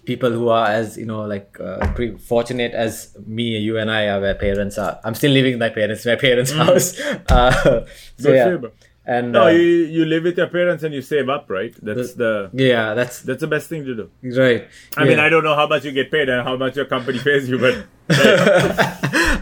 people 0.05 0.31
who 0.31 0.49
are 0.49 0.67
as 0.67 0.97
you 1.01 1.07
know 1.07 1.23
like 1.33 1.59
uh, 1.61 1.79
pretty 1.95 2.17
fortunate 2.19 2.73
as 2.85 2.95
me 3.27 3.45
you 3.67 3.75
and 3.83 3.91
i 3.91 4.09
are 4.13 4.21
where 4.25 4.35
parents 4.35 4.79
are 4.85 4.99
i'm 5.05 5.15
still 5.15 5.31
living 5.31 5.53
in 5.53 5.59
my 5.59 5.69
parents 5.69 6.05
my 6.07 6.17
parents 6.17 6.51
house 6.61 6.89
uh, 7.29 7.53
so 7.53 7.71
Mm. 7.73 7.87
Good 8.23 8.35
yeah 8.37 8.45
for 8.45 8.51
you, 8.51 8.59
bro. 8.59 8.71
And 9.05 9.33
No, 9.33 9.47
uh, 9.47 9.49
you, 9.51 9.61
you 9.97 10.05
live 10.05 10.23
with 10.25 10.37
your 10.39 10.47
parents 10.47 10.85
and 10.85 10.95
you 10.95 11.03
save 11.03 11.29
up, 11.29 11.51
right? 11.51 11.75
That's 11.83 12.15
the 12.15 12.51
yeah 12.53 12.95
that's 12.95 13.21
that's 13.23 13.41
the 13.41 13.47
best 13.49 13.69
thing 13.69 13.85
to 13.85 13.95
do. 13.95 14.11
right 14.41 14.69
I 14.97 15.05
mean, 15.05 15.19
I 15.19 15.29
don't 15.29 15.43
know 15.45 15.55
how 15.57 15.67
much 15.67 15.85
you 15.85 15.93
get 15.93 16.11
paid 16.11 16.29
and 16.29 16.43
how 16.47 16.57
much 16.57 16.77
your 16.77 16.85
company 16.87 17.19
pays 17.29 17.49
you, 17.49 17.59
but 17.59 17.85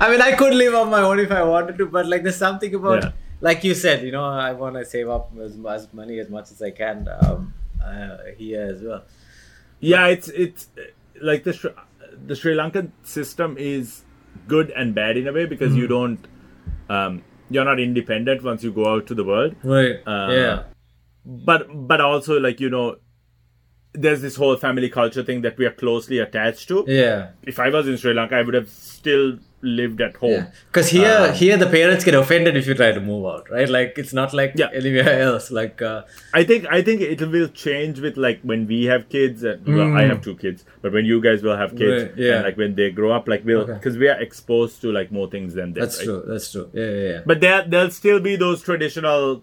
I 0.03 0.09
mean, 0.11 0.21
I 0.23 0.33
could 0.33 0.55
live 0.55 0.75
on 0.75 0.91
my 0.91 1.03
own 1.03 1.19
if 1.19 1.31
I 1.31 1.43
wanted 1.43 1.77
to, 1.79 1.87
but 1.87 2.07
like, 2.07 2.23
there's 2.23 2.37
something 2.37 2.75
about, 2.75 3.03
Yeah. 3.05 3.13
like 3.41 3.65
you 3.65 3.75
said, 3.75 4.03
you 4.05 4.13
know, 4.13 4.25
I 4.25 4.53
want 4.53 4.77
to 4.77 4.85
save 4.85 5.09
up 5.09 5.31
as 5.43 5.57
much 5.57 5.93
money 5.93 6.19
as 6.19 6.29
much 6.31 6.51
as 6.51 6.63
I 6.63 6.71
can 6.71 7.09
um, 7.21 7.55
uh, 7.85 8.19
here 8.37 8.63
as 8.75 8.83
well. 8.83 9.03
yeah, 9.81 10.07
it's 10.09 10.29
it's 10.29 10.69
uh, 10.79 10.83
like 11.23 11.45
the 11.45 11.53
Sri, 11.53 11.71
the 12.27 12.37
Sri 12.37 12.55
Lankan 12.55 12.93
system 13.03 13.57
is 13.59 14.03
good 14.49 14.71
and 14.71 14.95
bad 14.95 15.17
in 15.17 15.27
a 15.29 15.33
way 15.33 15.45
because 15.47 15.73
Mm-hmm. 15.73 15.81
you 15.81 15.87
don't 15.89 16.27
um, 16.89 17.23
you're 17.51 17.65
not 17.65 17.81
independent 17.81 18.43
once 18.43 18.63
you 18.63 18.73
go 18.73 18.93
out 18.95 19.07
to 19.09 19.15
the 19.15 19.25
world. 19.25 19.55
Right. 19.63 19.97
Uh, 20.07 20.29
yeah. 20.31 20.63
But 21.25 21.67
but 21.89 22.01
also 22.01 22.41
like 22.41 22.61
you 22.61 22.71
know, 22.71 22.97
there's 23.93 24.23
this 24.23 24.37
whole 24.37 24.57
family 24.57 24.89
culture 24.89 25.23
thing 25.25 25.41
that 25.43 25.59
we 25.59 25.67
are 25.67 25.73
closely 25.73 26.19
attached 26.19 26.69
to. 26.69 26.85
Yeah. 26.87 27.31
If 27.43 27.59
I 27.59 27.71
was 27.71 27.89
in 27.89 27.97
Sri 27.97 28.15
Lanka, 28.15 28.37
I 28.37 28.43
would 28.43 28.55
have 28.55 28.69
still 28.69 29.39
lived 29.63 30.01
at 30.01 30.17
home. 30.17 30.47
Because 30.69 30.89
here, 30.91 31.09
Uh, 31.23 31.33
here 31.33 31.57
the 31.57 31.67
parents 31.67 32.03
get 32.05 32.15
offended 32.15 32.57
if 32.57 32.67
you 32.69 32.75
try 32.75 32.93
to 32.93 33.01
move 33.01 33.27
out, 33.27 33.51
right? 33.51 33.69
Like 33.69 33.99
it's 33.99 34.13
not 34.13 34.33
like 34.33 34.53
Yeah. 34.55 34.69
anywhere 34.73 35.21
else. 35.21 35.51
Like 35.51 35.83
uh, 35.83 36.03
I 36.33 36.45
think 36.45 36.67
I 36.71 36.81
think 36.83 37.01
it 37.03 37.21
will 37.21 37.49
change 37.49 37.99
with 38.01 38.17
like 38.17 38.41
when 38.43 38.67
we 38.69 38.85
have 38.85 39.09
kids. 39.09 39.43
And, 39.43 39.67
well, 39.67 39.95
I 39.97 40.05
have 40.05 40.23
two 40.23 40.37
kids, 40.37 40.65
but 40.83 40.93
when 40.93 41.05
you 41.05 41.21
guys 41.21 41.43
will 41.43 41.57
have 41.57 41.77
kids, 41.77 42.05
Mm. 42.05 42.17
Yeah. 42.17 42.35
and 42.37 42.45
like 42.45 42.57
when 42.57 42.75
they 42.77 42.91
grow 42.91 43.11
up, 43.13 43.29
like 43.29 43.45
we'll 43.45 43.63
Okay. 43.63 43.75
because 43.75 43.99
we 43.99 44.09
are 44.09 44.19
exposed 44.21 44.81
to 44.83 44.93
like 44.93 45.11
more 45.13 45.29
things 45.29 45.55
than 45.55 45.75
them. 45.75 45.83
that's 45.83 45.99
right? 45.99 46.05
true. 46.07 46.23
That's 46.27 46.51
true. 46.53 46.69
Yeah, 46.73 46.85
yeah, 46.91 47.09
yeah. 47.15 47.21
But 47.27 47.41
there 47.41 47.65
there'll 47.69 47.91
still 48.03 48.21
be 48.21 48.37
those 48.37 48.63
traditional 48.63 49.43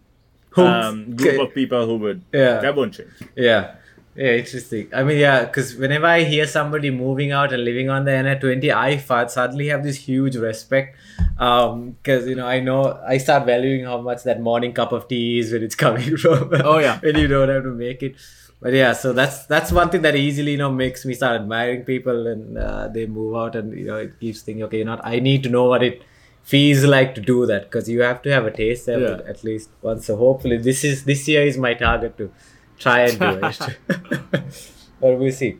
um, 0.56 1.16
group 1.16 1.34
okay. 1.34 1.44
of 1.44 1.54
people 1.54 1.86
who 1.86 1.98
would 1.98 2.22
Yeah. 2.34 2.60
that 2.62 2.76
won't 2.76 2.94
change. 2.94 3.12
Yeah. 3.36 3.76
Yeah, 4.18 4.32
interesting. 4.32 4.90
I 4.94 5.04
mean, 5.04 5.20
yeah, 5.20 5.46
because 5.46 5.76
whenever 5.76 6.08
I 6.08 6.24
hear 6.24 6.48
somebody 6.48 6.90
moving 6.90 7.32
out 7.32 7.54
and 7.54 7.64
living 7.64 7.90
on 7.92 8.04
the 8.06 8.12
NA20, 8.12 8.72
I 8.74 8.98
fa- 8.98 9.30
suddenly 9.30 9.68
have 9.68 9.84
this 9.84 9.98
huge 9.98 10.36
respect. 10.36 10.98
Because, 11.36 12.28
you 12.28 12.34
know, 12.36 12.48
I 12.48 12.60
know 12.60 13.00
I 13.08 13.20
start 13.20 13.46
valuing 13.46 13.86
how 13.86 14.02
much 14.02 14.24
that 14.24 14.42
morning 14.42 14.74
cup 14.74 14.92
of 14.92 15.08
tea 15.08 15.38
is 15.38 15.52
when 15.54 15.62
it's 15.62 15.76
coming 15.86 16.18
from. 16.18 16.50
Oh, 16.64 16.80
yeah. 16.80 17.00
when 17.00 17.16
you 17.16 17.28
don't 17.28 17.50
have 17.50 17.64
to 17.64 17.70
make 17.70 18.02
it. 18.02 18.16
But 18.60 18.74
yeah, 18.74 18.94
so 18.94 19.14
that's 19.14 19.46
that's 19.46 19.72
one 19.72 19.92
thing 19.92 20.02
that 20.02 20.16
easily 20.16 20.54
you 20.54 20.58
know 20.58 20.72
makes 20.72 21.06
me 21.06 21.14
start 21.14 21.40
admiring 21.40 21.84
people 21.84 22.26
and 22.26 22.58
uh, 22.58 22.88
they 22.88 23.06
move 23.06 23.36
out 23.36 23.56
and 23.56 23.72
you 23.78 23.86
know 23.86 23.98
it 23.98 24.20
keeps 24.20 24.42
thinking 24.42 24.64
okay 24.64 24.80
you 24.80 24.86
know 24.86 25.00
I 25.04 25.20
need 25.20 25.44
to 25.44 25.50
know 25.50 25.66
what 25.66 25.84
it 25.84 26.02
feels 26.42 26.84
like 26.84 27.14
to 27.14 27.22
do 27.22 27.46
that 27.46 27.66
because 27.66 27.88
you 27.88 28.02
have 28.02 28.24
to 28.24 28.32
have 28.32 28.48
a 28.48 28.52
taste 28.52 28.88
there 28.88 29.00
Yeah. 29.00 29.20
at 29.30 29.44
least 29.44 29.70
once. 29.84 30.08
So 30.08 30.16
hopefully 30.18 30.58
this 30.58 30.84
is 30.84 31.04
this 31.04 31.28
year 31.28 31.44
is 31.44 31.56
my 31.56 31.76
target 31.76 32.18
to 32.18 32.32
try 32.80 33.02
and 33.02 33.20
do 33.20 33.40
it. 33.42 33.78
but 35.02 35.18
we'll 35.20 35.32
see. 35.32 35.58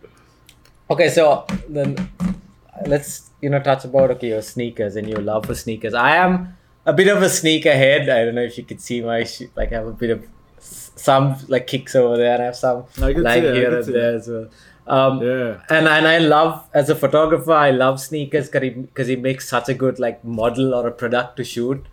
Okay, 0.90 1.10
so 1.10 1.46
then 1.70 2.10
let's 2.86 3.30
you 3.42 3.50
know 3.50 3.60
touch 3.60 3.86
about 3.86 4.12
okay 4.12 4.30
your 4.30 4.42
sneakers 4.42 4.96
and 4.96 5.10
your 5.10 5.22
love 5.22 5.46
for 5.46 5.56
sneakers. 5.56 5.94
I 5.94 6.16
am 6.18 6.58
a 6.86 6.94
bit 6.94 7.08
of 7.08 7.22
a 7.22 7.26
sneakerhead. 7.26 8.10
I 8.10 8.26
don't 8.26 8.36
know 8.36 8.42
if 8.44 8.58
you 8.58 8.64
could 8.64 8.82
see 8.82 9.02
my 9.02 9.24
shoe. 9.24 9.50
Like 9.56 9.72
I 9.72 9.76
have 9.76 9.88
a 9.88 9.92
bit 9.94 10.10
of 10.12 10.26
some 10.60 11.36
like 11.48 11.68
kicks 11.68 11.96
over 11.96 12.18
there 12.18 12.34
and 12.34 12.42
I 12.44 12.46
have 12.46 12.56
some 12.56 12.86
I 13.02 13.14
can 13.14 13.24
lying 13.24 13.42
see 13.44 13.48
that, 13.48 13.56
I 13.56 13.60
here 13.60 13.76
and 13.76 13.86
see 13.86 13.92
there 13.92 14.16
as 14.16 14.28
well. 14.28 14.48
Um, 14.88 15.22
Yeah. 15.22 15.62
and 15.70 15.88
and 15.88 16.08
I 16.08 16.18
love 16.20 16.66
as 16.74 16.90
a 16.90 16.96
photographer, 16.96 17.52
I 17.52 17.72
love 17.72 18.00
sneakers 18.00 18.50
because 18.50 19.08
he 19.08 19.16
makes 19.18 19.48
such 19.50 19.68
a 19.70 19.74
good 19.74 20.00
like 20.00 20.24
model 20.24 20.74
or 20.74 20.88
a 20.88 20.92
product 20.92 21.38
to 21.38 21.44
shoot. 21.44 21.86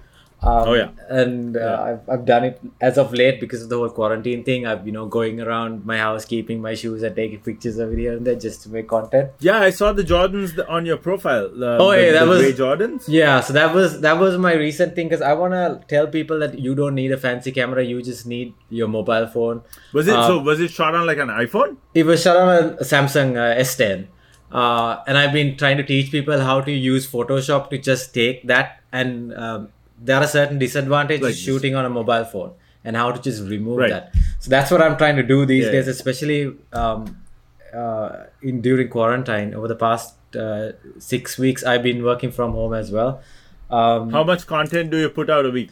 Um, 0.47 0.69
Oh, 0.69 0.75
yeah. 0.75 0.89
and 1.09 1.57
uh, 1.57 1.61
Yeah. 1.61 1.83
I've, 1.83 2.09
I've 2.09 2.25
done 2.27 2.45
it 2.45 2.61
as 2.81 2.99
of 2.99 3.13
late 3.15 3.41
because 3.41 3.63
of 3.63 3.69
the 3.71 3.77
whole 3.79 3.89
quarantine 3.91 4.45
thing. 4.45 4.67
I've 4.67 4.87
you 4.87 4.93
know 4.93 5.07
going 5.07 5.41
around 5.41 5.85
my 5.87 5.99
house 5.99 6.25
keeping 6.25 6.61
my 6.61 6.75
shoes 6.75 7.03
and 7.03 7.17
taking 7.17 7.41
pictures 7.41 7.79
of 7.79 7.93
it 7.93 7.99
here 7.99 8.17
and 8.17 8.27
there 8.27 8.35
just 8.47 8.63
to 8.65 8.69
make 8.69 8.89
content. 8.89 9.31
Yeah, 9.41 9.59
I 9.61 9.71
saw 9.71 9.93
the 9.93 10.03
Jordans 10.03 10.59
on 10.69 10.85
your 10.87 10.97
profile. 10.99 11.51
Oh, 11.63 11.91
the, 11.93 12.03
yeah, 12.03 12.13
that 12.13 12.27
was- 12.27 12.43
Jordans. 12.63 13.05
Yeah, 13.09 13.41
so 13.41 13.53
that 13.55 13.75
was 13.75 14.01
that 14.03 14.19
was 14.19 14.37
my 14.39 14.55
recent 14.55 14.95
thing 14.95 15.09
because 15.09 15.23
I 15.23 15.33
want 15.35 15.55
to 15.55 15.81
tell 15.89 16.07
people 16.09 16.39
that 16.41 16.59
you 16.59 16.75
don't 16.75 16.95
need 16.95 17.13
a 17.13 17.17
fancy 17.17 17.53
camera, 17.53 17.85
you 17.85 18.03
just 18.03 18.27
need 18.27 18.55
your 18.71 18.89
mobile 18.89 19.27
phone. 19.27 19.63
Was 19.93 20.09
it 20.09 20.15
Uh, 20.15 20.27
so? 20.27 20.39
Was 20.41 20.61
it 20.61 20.71
shot 20.71 20.95
on 20.95 21.07
like 21.07 21.19
an 21.19 21.29
iPhone? 21.29 21.77
It 21.95 22.05
was 22.07 22.23
shot 22.23 22.37
on 22.37 22.49
a 22.65 22.85
Samsung 22.85 23.37
uh, 23.37 23.61
S10. 23.61 24.09
Uh, 24.53 25.03
and 25.09 25.19
I've 25.19 25.33
been 25.33 25.57
trying 25.57 25.79
to 25.79 25.83
teach 25.83 26.11
people 26.13 26.39
how 26.41 26.61
to 26.61 26.71
use 26.71 27.11
Photoshop 27.11 27.71
to 27.71 27.79
just 27.79 28.13
take 28.15 28.47
that. 28.47 28.81
And 28.93 29.35
um, 29.35 29.69
there 30.11 30.19
are 30.25 30.27
certain 30.27 30.59
disadvantages 30.63 31.27
Like 31.27 31.35
shooting 31.35 31.75
on 31.75 31.85
a 31.91 31.91
mobile 31.99 32.25
phone 32.33 32.53
and 32.85 32.97
how 33.03 33.11
to 33.11 33.21
just 33.27 33.43
remove 33.51 33.79
Right. 33.79 33.91
that. 33.91 34.15
So 34.41 34.51
that's 34.55 34.71
what 34.71 34.83
I'm 34.87 34.97
trying 35.03 35.17
to 35.17 35.23
do 35.23 35.39
these 35.53 35.65
Yeah. 35.67 35.73
days, 35.77 35.89
especially 35.89 36.41
um, 36.73 37.07
uh, 37.83 38.11
in 38.43 38.61
during 38.67 38.89
quarantine. 38.97 39.55
Over 39.55 39.69
the 39.69 39.77
past 39.87 40.15
uh, 40.37 40.73
six 40.99 41.39
weeks, 41.39 41.65
I've 41.65 41.83
been 41.83 42.03
working 42.11 42.31
from 42.41 42.53
home 42.53 42.75
as 42.75 42.91
well. 42.99 43.23
Um, 43.71 44.11
How 44.11 44.25
much 44.25 44.47
content 44.47 44.91
do 44.91 44.99
you 44.99 45.09
put 45.09 45.31
out 45.31 45.47
a 45.47 45.51
week? 45.51 45.71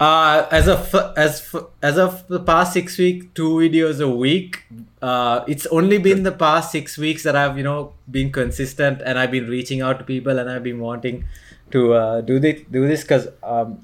uh, 0.00 0.46
as 0.50 0.66
of 0.68 0.92
as 1.16 1.54
as 1.80 1.98
of 2.04 2.26
the 2.26 2.40
past 2.40 2.72
six 2.72 2.98
weeks, 2.98 3.26
two 3.34 3.50
videos 3.64 4.00
a 4.06 4.08
week. 4.08 4.56
Uh, 5.00 5.44
it's 5.46 5.66
only 5.66 5.98
been 5.98 6.24
the 6.24 6.32
past 6.32 6.72
six 6.72 6.98
weeks 6.98 7.22
that 7.22 7.36
I've 7.36 7.56
you 7.56 7.62
know 7.62 7.92
been 8.10 8.32
consistent 8.32 9.00
and 9.04 9.18
I've 9.20 9.30
been 9.30 9.46
reaching 9.48 9.82
out 9.82 10.00
to 10.00 10.04
people 10.04 10.40
and 10.40 10.50
I've 10.50 10.64
been 10.64 10.80
wanting 10.80 11.24
to 11.70 11.92
uh, 11.94 12.20
do 12.20 12.38
this 12.38 12.62
do 12.70 12.86
this 12.86 13.02
because 13.02 13.28
um, 13.42 13.78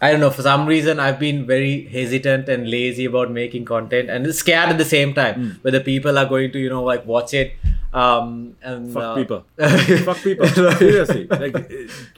I 0.00 0.10
don't 0.10 0.20
know 0.20 0.30
for 0.30 0.42
some 0.42 0.66
reason 0.66 0.98
I've 1.00 1.18
been 1.18 1.46
very 1.46 1.84
hesitant 1.86 2.48
and 2.48 2.68
lazy 2.70 3.04
about 3.04 3.30
making 3.30 3.64
content 3.64 4.10
and 4.10 4.34
scared 4.34 4.70
at 4.70 4.78
the 4.78 4.84
same 4.84 5.14
time 5.14 5.34
Hmm. 5.34 5.50
whether 5.62 5.80
people 5.80 6.18
are 6.18 6.26
going 6.26 6.52
to 6.52 6.58
you 6.58 6.68
know 6.68 6.82
like 6.82 7.06
watch 7.06 7.34
it 7.34 7.52
um 7.94 8.56
and 8.62 8.92
Fuck 8.92 9.02
uh, 9.02 9.14
people. 9.14 9.44
Fuck 10.04 10.18
people. 10.22 10.46
Seriously. 10.48 11.26
Like 11.28 11.54
uh, 11.54 11.62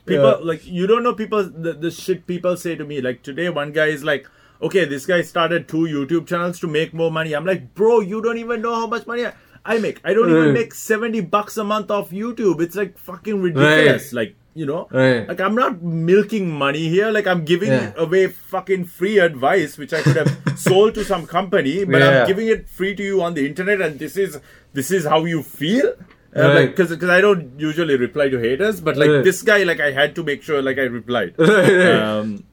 people 0.06 0.30
Yeah. 0.30 0.38
like 0.52 0.66
you 0.66 0.86
don't 0.86 1.02
know 1.04 1.14
people 1.14 1.44
the, 1.44 1.72
the 1.74 1.90
shit 1.90 2.26
people 2.26 2.56
say 2.56 2.74
to 2.74 2.84
me. 2.84 3.00
Like 3.00 3.22
today 3.22 3.48
one 3.48 3.72
guy 3.72 3.86
is 3.86 4.02
like, 4.02 4.26
Okay, 4.60 4.84
this 4.86 5.06
guy 5.06 5.20
started 5.22 5.68
two 5.68 5.82
YouTube 5.96 6.26
channels 6.26 6.58
to 6.60 6.66
make 6.66 6.92
more 6.92 7.12
money. 7.12 7.32
I'm 7.32 7.44
like, 7.46 7.74
bro, 7.74 8.00
you 8.00 8.20
don't 8.20 8.38
even 8.38 8.60
know 8.60 8.74
how 8.74 8.88
much 8.88 9.06
money 9.06 9.24
I, 9.26 9.32
I 9.64 9.78
make. 9.78 10.00
I 10.02 10.14
don't 10.14 10.28
even 10.30 10.52
make 10.52 10.74
70 10.74 11.20
bucks 11.20 11.56
a 11.58 11.62
month 11.62 11.92
off 11.92 12.10
YouTube. 12.10 12.60
It's 12.60 12.74
like 12.74 12.98
fucking 12.98 13.40
ridiculous. 13.40 14.12
Like, 14.12 14.34
you 14.58 14.66
know? 14.70 14.80
Right. 14.90 15.28
Like 15.30 15.40
I'm 15.46 15.54
not 15.60 15.80
milking 16.10 16.50
money 16.62 16.84
here. 16.94 17.10
Like 17.16 17.26
I'm 17.32 17.44
giving 17.50 17.70
Yeah. 17.76 17.92
away 18.04 18.22
fucking 18.54 18.84
free 18.98 19.16
advice, 19.24 19.78
which 19.82 19.92
I 19.98 20.02
could 20.06 20.16
have 20.22 20.32
sold 20.68 20.94
to 21.00 21.04
some 21.10 21.26
company, 21.32 21.74
but 21.84 22.00
Yeah. 22.04 22.10
I'm 22.20 22.26
giving 22.34 22.48
it 22.58 22.68
free 22.80 22.94
to 23.00 23.08
you 23.10 23.22
on 23.28 23.34
the 23.40 23.46
internet, 23.50 23.80
and 23.88 23.98
this 24.06 24.16
is 24.26 24.38
this 24.80 24.90
is 25.00 25.06
how 25.16 25.24
you 25.34 25.42
feel. 25.56 25.90
Uh, 25.90 26.40
Right. 26.40 26.54
like 26.56 26.70
because 26.76 26.90
because 26.94 27.12
I 27.18 27.20
don't 27.26 27.58
usually 27.68 27.96
reply 28.06 28.28
to 28.36 28.38
haters, 28.46 28.80
but 28.88 28.98
like 29.02 29.10
Right. 29.16 29.24
this 29.30 29.42
guy, 29.52 29.58
like 29.72 29.80
I 29.80 29.90
had 30.00 30.14
to 30.20 30.24
make 30.30 30.42
sure 30.50 30.60
like 30.70 30.78
I 30.86 30.88
replied. 31.00 31.34
Um, 31.48 32.44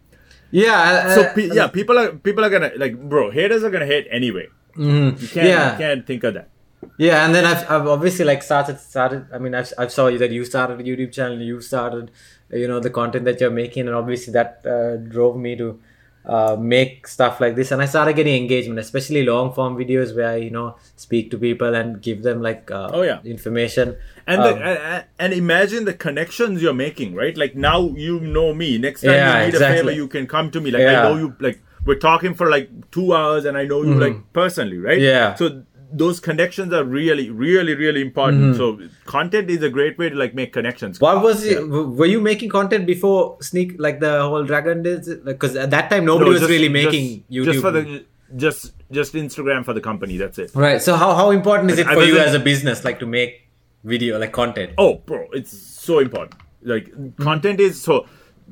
yeah. 0.51 1.13
so 1.15 1.21
uh, 1.23 1.33
pe- 1.33 1.49
yeah, 1.61 1.67
people 1.67 1.97
are 2.03 2.09
people 2.29 2.45
are 2.45 2.49
gonna 2.49 2.71
like 2.83 2.95
bro. 3.15 3.29
Haters 3.31 3.63
are 3.63 3.69
gonna 3.77 3.85
hate 3.95 4.07
anyway. 4.19 4.47
mhm. 4.77 5.21
You 5.21 5.27
can't 5.33 5.47
yeah. 5.47 5.71
you 5.73 5.77
can't 5.81 6.07
think 6.07 6.23
of 6.23 6.33
that. 6.35 6.49
Yeah, 6.97 7.25
and 7.25 7.33
then 7.35 7.45
I've, 7.45 7.69
I've 7.69 7.87
obviously 7.87 8.25
like 8.25 8.43
started 8.43 8.79
started. 8.79 9.25
I 9.33 9.37
mean, 9.37 9.53
I've 9.55 9.71
I've 9.77 9.91
saw 9.91 10.07
you 10.07 10.17
that 10.19 10.31
you 10.31 10.45
started 10.45 10.79
a 10.79 10.83
YouTube 10.83 11.11
channel. 11.11 11.39
You 11.41 11.61
started, 11.61 12.11
you 12.51 12.67
know, 12.67 12.79
the 12.79 12.89
content 12.89 13.25
that 13.25 13.39
you're 13.41 13.51
making, 13.51 13.87
and 13.87 13.95
obviously 13.95 14.33
that 14.33 14.65
uh, 14.65 14.97
drove 14.97 15.37
me 15.37 15.55
to 15.57 15.79
uh, 16.25 16.55
make 16.59 17.07
stuff 17.07 17.39
like 17.39 17.55
this. 17.55 17.71
And 17.71 17.81
I 17.81 17.85
started 17.85 18.15
getting 18.15 18.35
engagement, 18.35 18.79
especially 18.79 19.23
long 19.23 19.53
form 19.53 19.77
videos 19.77 20.15
where 20.15 20.29
I, 20.29 20.35
you 20.37 20.49
know, 20.49 20.75
speak 20.95 21.29
to 21.31 21.37
people 21.37 21.75
and 21.75 22.01
give 22.01 22.23
them 22.23 22.41
like 22.41 22.71
uh, 22.71 22.89
Oh, 22.93 23.03
yeah. 23.03 23.19
information. 23.23 23.95
And 24.25 24.41
Um, 24.41 24.57
the, 24.57 24.65
and, 24.65 25.05
and 25.19 25.33
imagine 25.33 25.85
the 25.85 25.93
connections 25.93 26.63
you're 26.63 26.73
making, 26.73 27.13
right? 27.13 27.37
Like 27.37 27.55
now 27.55 27.89
you 27.95 28.19
know 28.19 28.53
me. 28.55 28.77
Next 28.79 29.01
time 29.01 29.11
Yeah, 29.11 29.39
you 29.39 29.45
need 29.51 29.55
a 29.55 29.59
favor, 29.59 29.91
you 29.91 30.07
can 30.07 30.25
come 30.25 30.49
to 30.51 30.59
me. 30.61 30.71
Like 30.71 30.81
Yeah. 30.81 30.99
I 31.01 31.03
know 31.09 31.15
you. 31.17 31.35
Like 31.39 31.61
we're 31.85 31.99
talking 31.99 32.33
for 32.33 32.49
like 32.49 32.69
two 32.89 33.13
hours, 33.13 33.45
and 33.45 33.55
I 33.55 33.65
know 33.65 33.83
you 33.83 33.93
like 33.93 34.17
personally, 34.33 34.79
right? 34.79 34.99
Yeah. 34.99 35.35
So 35.35 35.61
those 36.01 36.19
connections 36.19 36.73
are 36.73 36.83
really, 36.83 37.29
really, 37.29 37.73
really 37.75 38.01
important. 38.01 38.55
Mm-hmm. 38.55 38.57
So 38.57 38.89
content 39.05 39.49
is 39.49 39.63
a 39.63 39.69
great 39.69 39.97
way 39.97 40.09
to 40.09 40.15
like 40.15 40.33
make 40.35 40.51
connections. 40.53 40.99
What 40.99 41.21
was 41.23 41.43
it? 41.45 41.67
Were 41.67 42.05
you 42.05 42.19
making 42.21 42.49
content 42.49 42.85
before 42.85 43.37
Sneak, 43.41 43.75
like 43.79 43.99
the 43.99 44.21
whole 44.23 44.43
Dragon 44.43 44.83
days? 44.83 45.07
Because 45.31 45.55
at 45.55 45.71
that 45.71 45.89
time 45.89 46.05
nobody 46.05 46.25
No, 46.29 46.33
was 46.33 46.41
just- 46.41 46.49
really 46.51 46.67
just- 46.67 46.85
making 46.85 47.23
YouTube. 47.31 47.45
Just 47.45 47.61
for 47.61 47.71
the 47.71 48.05
just 48.35 48.73
just 48.91 49.13
Instagram 49.13 49.63
for 49.63 49.73
the 49.73 49.81
company. 49.81 50.17
That's 50.17 50.37
it. 50.39 50.51
right. 50.55 50.81
So 50.81 50.95
how, 50.95 51.13
how 51.15 51.31
important 51.31 51.71
is 51.71 51.79
it 51.79 51.87
for 51.87 52.03
you 52.03 52.17
as 52.19 52.33
a 52.33 52.39
business, 52.39 52.83
like 52.83 52.99
to 52.99 53.05
make 53.05 53.47
video, 53.83 54.19
like 54.19 54.31
content? 54.33 54.73
Oh, 54.77 54.95
bro, 55.05 55.27
it's 55.31 55.55
so 55.57 55.99
important. 55.99 56.35
Like 56.63 56.91
content 57.17 57.59
is 57.59 57.81
so. 57.81 58.05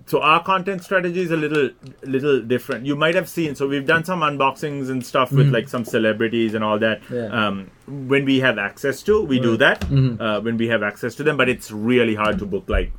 So 0.06 0.22
our 0.22 0.44
content 0.44 0.84
strategy 0.84 1.22
is 1.22 1.32
a 1.32 1.38
little 1.38 1.70
little 2.04 2.42
different. 2.42 2.86
You 2.86 2.96
might 2.96 3.16
have 3.16 3.30
seen. 3.30 3.56
So 3.56 3.68
we've 3.68 3.86
done 3.86 4.04
some 4.04 4.22
unboxings 4.22 4.90
and 4.90 5.06
stuff 5.06 5.32
with 5.32 5.48
like 5.54 5.70
some 5.70 5.86
celebrities 5.86 6.56
and 6.56 6.64
all 6.64 6.80
that. 6.80 7.02
Yeah. 7.12 7.28
Um, 7.28 7.70
when 7.88 8.26
we 8.26 8.40
have 8.42 8.58
access 8.58 9.02
to, 9.04 9.22
we 9.24 9.40
do 9.40 9.56
that. 9.58 9.84
Uh, 9.86 10.42
when 10.42 10.58
we 10.58 10.68
have 10.68 10.84
access 10.84 11.16
to 11.16 11.24
them, 11.24 11.38
but 11.38 11.48
it's 11.48 11.72
really 11.72 12.16
hard 12.16 12.40
to 12.40 12.46
book 12.46 12.66
like 12.68 12.92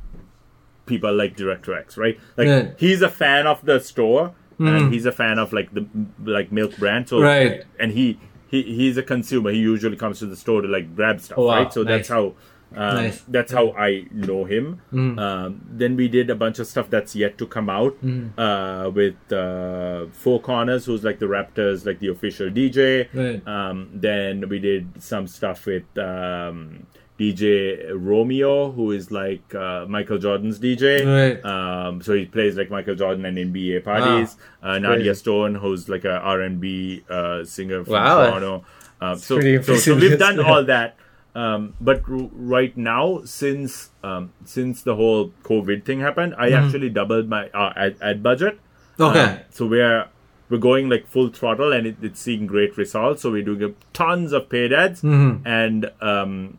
people 0.85 1.13
like 1.13 1.35
Director 1.35 1.77
X, 1.77 1.97
right? 1.97 2.17
Like 2.37 2.47
Yeah. 2.47 2.67
he's 2.77 3.01
a 3.01 3.09
fan 3.09 3.45
of 3.47 3.63
the 3.65 3.79
store 3.79 4.33
and 4.57 4.93
he's 4.93 5.05
a 5.05 5.11
fan 5.11 5.37
of 5.37 5.51
like 5.51 5.73
the 5.73 5.85
like 6.23 6.51
milk 6.51 6.77
brand. 6.77 7.09
So 7.09 7.21
Right. 7.21 7.63
and 7.79 7.91
he 7.91 8.17
he 8.47 8.61
he's 8.63 8.95
a 8.97 9.03
consumer. 9.03 9.51
He 9.51 9.57
usually 9.59 9.97
comes 9.97 10.19
to 10.19 10.27
the 10.27 10.35
store 10.35 10.61
to 10.61 10.67
like 10.67 10.95
grab 10.95 11.19
stuff, 11.19 11.37
Oh, 11.37 11.45
wow. 11.47 11.63
right? 11.63 11.73
So 11.73 11.83
that's 11.83 12.07
how. 12.07 12.33
Um, 12.73 12.95
Nice. 12.95 13.21
That's 13.27 13.51
how 13.53 13.71
I 13.71 14.05
know 14.11 14.43
him. 14.45 14.81
Mm. 14.91 15.19
Um, 15.19 15.61
then 15.69 15.95
we 15.95 16.07
did 16.09 16.29
a 16.29 16.35
bunch 16.35 16.59
of 16.59 16.67
stuff 16.67 16.89
that's 16.89 17.15
yet 17.15 17.37
to 17.37 17.47
come 17.47 17.69
out 17.69 17.95
Mm. 18.03 18.31
uh, 18.37 18.89
with 18.89 19.15
uh, 19.31 20.07
4Korners, 20.23 20.85
who's 20.85 21.03
like 21.03 21.19
the 21.19 21.25
Raptors, 21.27 21.85
like 21.85 21.99
the 21.99 22.09
official 22.09 22.49
DJ. 22.49 23.07
Right. 23.13 23.47
Um, 23.47 23.89
then 23.93 24.49
we 24.49 24.59
did 24.59 25.01
some 25.01 25.27
stuff 25.27 25.65
with 25.65 25.83
um, 25.97 26.85
DJ 27.17 27.91
Romeo, 27.93 28.71
who 28.71 28.91
is 28.91 29.09
like 29.09 29.55
uh, 29.55 29.85
Michael 29.87 30.17
Jordan's 30.17 30.59
DJ. 30.59 31.05
Right. 31.05 31.45
Um, 31.45 32.01
so 32.01 32.13
he 32.13 32.25
plays 32.25 32.57
like 32.57 32.69
Michael 32.69 32.95
Jordan 32.95 33.25
and 33.25 33.37
NBA 33.37 33.83
parties. 33.85 34.35
Uh, 34.61 34.79
Nadia. 34.79 35.15
Stone, 35.15 35.55
who's 35.55 35.87
like 35.87 36.03
a 36.03 36.17
R&B 36.17 37.03
uh, 37.09 37.43
singer 37.45 37.83
from 37.85 37.93
Wow. 37.93 38.25
Toronto. 38.25 38.65
Um, 39.01 39.17
so, 39.17 39.39
so, 39.61 39.75
so 39.77 39.95
we've 39.95 40.19
done 40.19 40.39
all 40.39 40.63
that. 40.65 40.97
Um, 41.35 41.73
but 41.81 42.01
r- 42.09 42.29
right 42.33 42.75
now, 42.77 43.21
since 43.25 43.89
um, 44.03 44.31
since 44.45 44.81
the 44.81 44.95
whole 44.95 45.31
COVID 45.43 45.83
thing 45.83 45.99
happened, 45.99 46.33
I 46.37 46.51
actually 46.51 46.89
doubled 46.89 47.27
my 47.27 47.49
uh, 47.49 47.73
ad, 47.75 47.97
ad 48.01 48.23
budget. 48.23 48.57
Mm-hmm. 48.97 49.03
Okay. 49.03 49.19
Um, 49.23 49.39
so 49.51 49.65
we're 49.67 50.07
we're 50.49 50.57
going 50.59 50.87
like 50.89 51.07
full 51.07 51.29
throttle, 51.29 51.73
and 51.73 51.85
it, 51.87 51.97
it's 52.01 52.21
seeing 52.21 52.47
great 52.47 52.77
results. 52.77 53.21
So 53.23 53.31
we're 53.31 53.43
doing 53.43 53.63
a, 53.63 53.73
tons 53.93 54.31
of 54.31 54.47
paid 54.49 54.71
ads, 54.71 55.01
Mm-hmm. 55.01 55.45
and 55.45 55.91
um, 56.01 56.57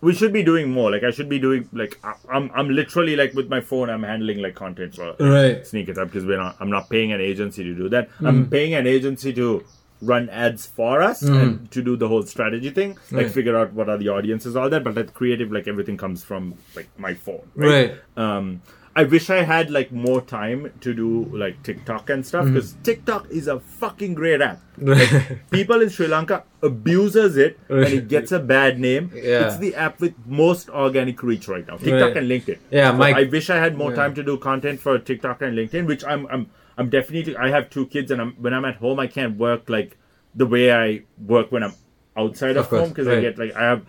we 0.00 0.12
should 0.14 0.32
be 0.32 0.42
doing 0.42 0.72
more. 0.72 0.90
Like 0.90 1.04
I 1.04 1.12
should 1.12 1.28
be 1.28 1.38
doing 1.38 1.68
like 1.72 2.00
I- 2.02 2.16
I'm 2.28 2.50
I'm 2.56 2.70
literally 2.70 3.14
like 3.14 3.34
with 3.34 3.48
my 3.48 3.60
phone, 3.60 3.88
I'm 3.88 4.02
handling 4.02 4.38
like 4.42 4.56
content 4.56 4.96
for 4.96 5.14
Right. 5.20 5.64
sneak 5.64 5.88
it 5.88 5.96
up 5.98 6.08
because 6.08 6.24
we're 6.26 6.38
not. 6.38 6.56
I'm 6.58 6.70
not 6.70 6.90
paying 6.90 7.12
an 7.12 7.20
agency 7.20 7.62
to 7.62 7.72
do 7.74 7.88
that. 7.90 8.08
Mm-hmm. 8.10 8.26
I'm 8.26 8.50
paying 8.50 8.74
an 8.74 8.88
agency 8.88 9.32
to 9.34 9.62
run 10.10 10.28
ads 10.30 10.66
for 10.66 11.00
us 11.00 11.22
and 11.22 11.70
to 11.70 11.80
do 11.88 11.96
the 11.96 12.08
whole 12.08 12.24
strategy 12.24 12.70
thing, 12.70 12.98
like. 13.12 13.22
Right. 13.26 13.30
figure 13.32 13.56
out 13.56 13.72
what 13.72 13.88
are 13.88 13.96
the 13.96 14.08
audiences, 14.08 14.56
all 14.56 14.68
that. 14.70 14.82
But 14.84 14.94
that 14.96 15.14
creative, 15.14 15.52
like 15.52 15.68
everything 15.68 15.96
comes 15.96 16.24
from 16.24 16.54
like 16.76 16.88
my 16.98 17.14
phone, 17.14 17.46
right? 17.54 17.70
Right. 17.70 17.92
Um, 18.16 18.62
I 18.94 19.04
wish 19.04 19.30
I 19.30 19.42
had 19.42 19.70
like 19.70 19.90
more 19.90 20.20
time 20.20 20.70
to 20.80 20.92
do 20.92 21.24
like 21.42 21.62
TikTok 21.62 22.10
and 22.10 22.26
stuff 22.26 22.44
because 22.46 22.74
TikTok 22.82 23.30
is 23.30 23.46
a 23.48 23.58
fucking 23.60 24.14
great 24.14 24.42
app. 24.42 24.60
Right. 24.78 25.38
People 25.50 25.80
in 25.80 25.88
Sri 25.88 26.08
Lanka 26.08 26.44
abuses 26.62 27.36
it 27.36 27.58
and 27.70 27.84
it 28.00 28.08
gets 28.08 28.32
a 28.32 28.38
bad 28.40 28.78
name. 28.80 29.10
Yeah. 29.14 29.46
It's 29.46 29.56
the 29.58 29.74
app 29.76 30.00
with 30.00 30.14
most 30.26 30.68
organic 30.70 31.22
reach 31.22 31.46
right 31.48 31.66
now. 31.66 31.76
TikTok 31.76 32.08
Right. 32.08 32.16
and 32.18 32.28
LinkedIn. 32.30 32.58
Yeah, 32.70 32.90
So 32.90 32.96
my- 32.98 33.12
I 33.12 33.22
wish 33.24 33.48
I 33.50 33.56
had 33.56 33.78
more 33.78 33.90
Yeah. 33.90 33.96
time 34.02 34.14
to 34.14 34.22
do 34.22 34.36
content 34.36 34.80
for 34.80 34.98
TikTok 34.98 35.40
and 35.42 35.56
LinkedIn, 35.56 35.86
which 35.86 36.04
I'm 36.04 36.26
I'm 36.26 36.50
I'm 36.76 36.90
definitely 36.90 37.36
I 37.36 37.48
have 37.48 37.70
two 37.70 37.86
kids 37.86 38.10
and 38.10 38.20
I'm 38.20 38.32
when 38.34 38.54
I'm 38.54 38.64
at 38.64 38.76
home 38.76 38.98
I 38.98 39.06
can't 39.06 39.36
work 39.36 39.68
like 39.68 39.96
the 40.34 40.46
way 40.46 40.72
I 40.72 41.02
work 41.18 41.52
when 41.52 41.62
I'm 41.62 41.74
outside 42.16 42.56
of, 42.56 42.72
Of 42.72 42.78
home 42.78 42.88
because 42.88 43.06
right. 43.06 43.18
I 43.18 43.20
get 43.20 43.38
like 43.38 43.54
I 43.54 43.62
have 43.62 43.86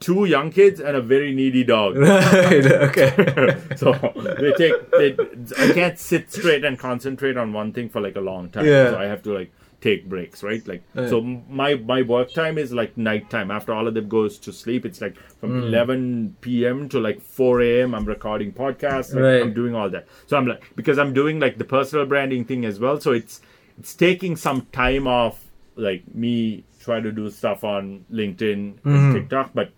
two 0.00 0.24
young 0.24 0.50
kids 0.50 0.80
and 0.80 0.96
a 0.96 1.00
very 1.00 1.32
needy 1.32 1.64
dog. 1.64 1.96
right. 1.98 2.66
Okay. 2.66 3.56
so 3.76 3.92
they 4.40 4.52
take 4.52 4.90
they, 4.90 5.16
I 5.58 5.72
can't 5.72 5.98
sit 5.98 6.32
straight 6.32 6.64
and 6.64 6.78
concentrate 6.78 7.36
on 7.36 7.52
one 7.52 7.72
thing 7.72 7.88
for 7.88 8.00
like 8.00 8.16
a 8.16 8.20
long 8.20 8.50
time. 8.50 8.66
Yeah. 8.66 8.90
So 8.90 8.98
I 8.98 9.04
have 9.04 9.22
to 9.22 9.32
like 9.32 9.52
take 9.82 10.08
breaks, 10.08 10.42
right? 10.42 10.66
Like 10.66 10.82
Right. 10.94 11.08
so 11.10 11.20
my 11.20 11.74
my 11.74 12.00
work 12.02 12.32
time 12.32 12.56
is 12.56 12.72
like 12.72 12.96
night 12.96 13.28
time. 13.30 13.50
After 13.50 13.74
all 13.74 13.86
of 13.88 13.94
them 13.94 14.08
goes 14.08 14.38
to 14.46 14.52
sleep, 14.52 14.86
it's 14.86 15.00
like 15.00 15.16
from 15.40 15.50
Hmm. 15.60 15.66
11 15.74 16.36
p.m. 16.40 16.88
to 16.90 17.00
like 17.00 17.20
4 17.20 17.60
a.m. 17.62 17.94
I'm 17.94 18.04
recording 18.06 18.52
podcasts. 18.52 19.12
Like, 19.14 19.22
Right. 19.24 19.42
I'm 19.42 19.52
doing 19.52 19.74
all 19.74 19.90
that. 19.90 20.06
So 20.28 20.36
I'm 20.38 20.46
like 20.46 20.62
because 20.76 20.98
I'm 20.98 21.12
doing 21.12 21.40
like 21.40 21.58
the 21.58 21.64
personal 21.76 22.06
branding 22.06 22.44
thing 22.44 22.64
as 22.64 22.78
well. 22.80 23.00
So 23.00 23.12
it's 23.12 23.40
it's 23.78 23.94
taking 23.94 24.36
some 24.36 24.66
time 24.72 25.06
off 25.06 25.44
like 25.76 26.02
me 26.14 26.64
try 26.80 27.00
to 27.00 27.10
do 27.12 27.28
stuff 27.30 27.64
on 27.64 28.04
LinkedIn 28.12 28.84
and 28.84 29.14
TikTok, 29.14 29.50
but 29.54 29.70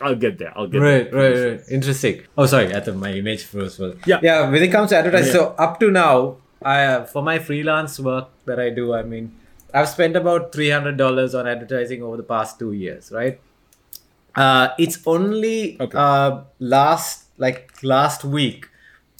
I'll 0.00 0.14
get 0.16 0.38
there. 0.38 0.52
I'll 0.56 0.66
get. 0.66 0.78
Right, 0.80 1.10
there. 1.10 1.20
right, 1.22 1.50
right. 1.58 1.60
Interesting. 1.70 2.22
Oh, 2.38 2.46
sorry, 2.46 2.74
I 2.74 2.80
thought 2.80 2.96
my 2.96 3.12
image 3.12 3.44
froze. 3.44 3.78
Was 3.78 3.96
Yeah. 4.06 4.18
yeah. 4.22 4.50
When 4.50 4.62
it 4.62 4.68
comes 4.72 4.90
to 4.90 4.96
advertising, 4.96 5.26
Yeah. 5.34 5.40
so 5.40 5.54
up 5.58 5.78
to 5.80 5.90
now, 5.90 6.38
I 6.64 6.84
uh, 6.84 7.04
for 7.04 7.22
my 7.22 7.38
freelance 7.38 7.98
work 8.00 8.28
that 8.46 8.58
I 8.60 8.70
do, 8.70 8.94
I 8.94 9.02
mean, 9.02 9.32
I've 9.72 9.88
spent 9.88 10.16
about 10.16 10.52
three 10.52 10.70
hundred 10.70 10.96
dollars 10.96 11.34
on 11.34 11.46
advertising 11.46 12.02
over 12.02 12.16
the 12.16 12.22
past 12.22 12.58
two 12.58 12.72
years, 12.72 13.10
right? 13.12 13.40
Uh, 14.34 14.68
it's 14.78 14.98
only 15.06 15.76
Okay. 15.80 15.96
uh, 15.96 16.40
last 16.58 17.26
like 17.38 17.70
last 17.82 18.24
week, 18.24 18.68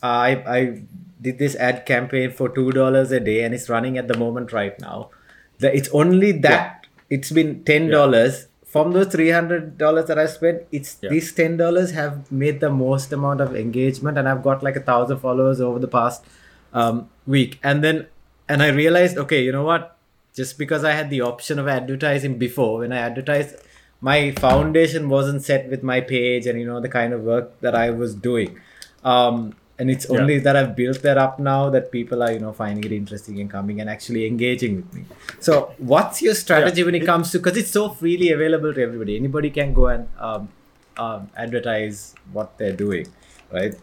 I 0.03 0.29
I 0.59 0.83
did 1.21 1.39
this 1.39 1.55
ad 1.57 1.87
campaign 1.87 2.31
for 2.31 2.49
two 2.49 2.73
dollars 2.73 3.13
a 3.13 3.21
day, 3.21 3.43
and 3.45 3.55
it's 3.55 3.69
running 3.69 3.99
at 3.99 4.09
the 4.09 4.17
moment 4.17 4.53
right 4.53 4.79
now. 4.81 5.11
The, 5.59 5.75
it's 5.77 5.89
only 5.91 6.33
that 6.49 6.87
it's 7.11 7.31
been 7.31 7.63
ten 7.65 7.91
dollars. 7.91 8.49
From 8.75 8.91
those 8.91 9.07
three 9.07 9.31
hundred 9.31 9.79
dollars 9.79 10.07
that 10.07 10.19
I 10.19 10.27
spent, 10.27 10.63
it's 10.73 10.97
Yeah. 11.01 11.11
these 11.11 11.33
ten 11.33 11.57
dollars 11.57 11.93
have 11.93 12.31
made 12.33 12.59
the 12.59 12.71
most 12.71 13.13
amount 13.13 13.41
of 13.41 13.55
engagement, 13.55 14.19
and 14.19 14.29
I've 14.29 14.43
got 14.43 14.65
like 14.65 14.75
a 14.75 14.81
thousand 14.81 15.19
followers 15.19 15.61
over 15.61 15.79
the 15.79 15.87
past 15.87 16.25
um, 16.73 17.09
week. 17.27 17.59
And 17.63 17.83
then, 17.83 18.07
and 18.49 18.63
I 18.63 18.69
realized, 18.69 19.17
okay, 19.19 19.43
you 19.43 19.53
know 19.53 19.65
what? 19.65 19.97
Just 20.35 20.59
because 20.59 20.85
I 20.85 20.93
had 20.93 21.11
the 21.11 21.21
option 21.21 21.59
of 21.59 21.69
advertising 21.69 22.39
before, 22.39 22.79
when 22.79 22.93
I 22.93 22.99
advertised, 22.99 23.57
my 24.01 24.33
foundation 24.33 25.09
wasn't 25.09 25.43
set 25.43 25.69
with 25.71 25.83
my 25.83 26.01
page 26.01 26.47
and 26.47 26.59
you 26.61 26.67
know 26.67 26.81
the 26.81 26.89
kind 26.89 27.13
of 27.13 27.23
work 27.23 27.59
that 27.61 27.75
I 27.75 27.91
was 27.91 28.15
doing. 28.15 28.59
Um, 29.05 29.55
and 29.79 29.91
it's 29.91 30.07
Yeah. 30.09 30.21
only 30.21 30.39
that 30.41 30.57
I've 30.57 30.77
built 30.77 31.03
that 31.03 31.17
up 31.19 31.39
now 31.39 31.71
that 31.71 31.91
people 31.91 32.23
are 32.23 32.31
you 32.33 32.39
know 32.41 32.53
finding 32.53 32.85
it 32.85 32.93
interesting 32.93 33.41
and 33.41 33.51
coming 33.51 33.81
and 33.81 33.89
actually 33.89 34.27
engaging 34.27 34.77
with 34.77 34.93
me. 34.95 35.05
So, 35.41 35.73
what's 35.79 36.21
your 36.21 36.35
strategy 36.35 36.81
Yeah. 36.81 36.87
when 36.87 36.95
it 36.97 37.07
comes 37.07 37.31
to 37.33 37.39
because 37.39 37.57
it's 37.57 37.71
so 37.71 37.89
freely 37.91 38.31
available 38.31 38.75
to 38.75 38.83
everybody? 38.83 39.17
Anybody 39.17 39.51
can 39.51 39.73
go 39.73 39.87
and 39.87 40.09
um, 40.19 40.49
um, 40.97 41.31
advertise 41.37 42.15
what 42.33 42.59
they're 42.59 42.77
doing, 42.77 43.07
right? 43.53 43.75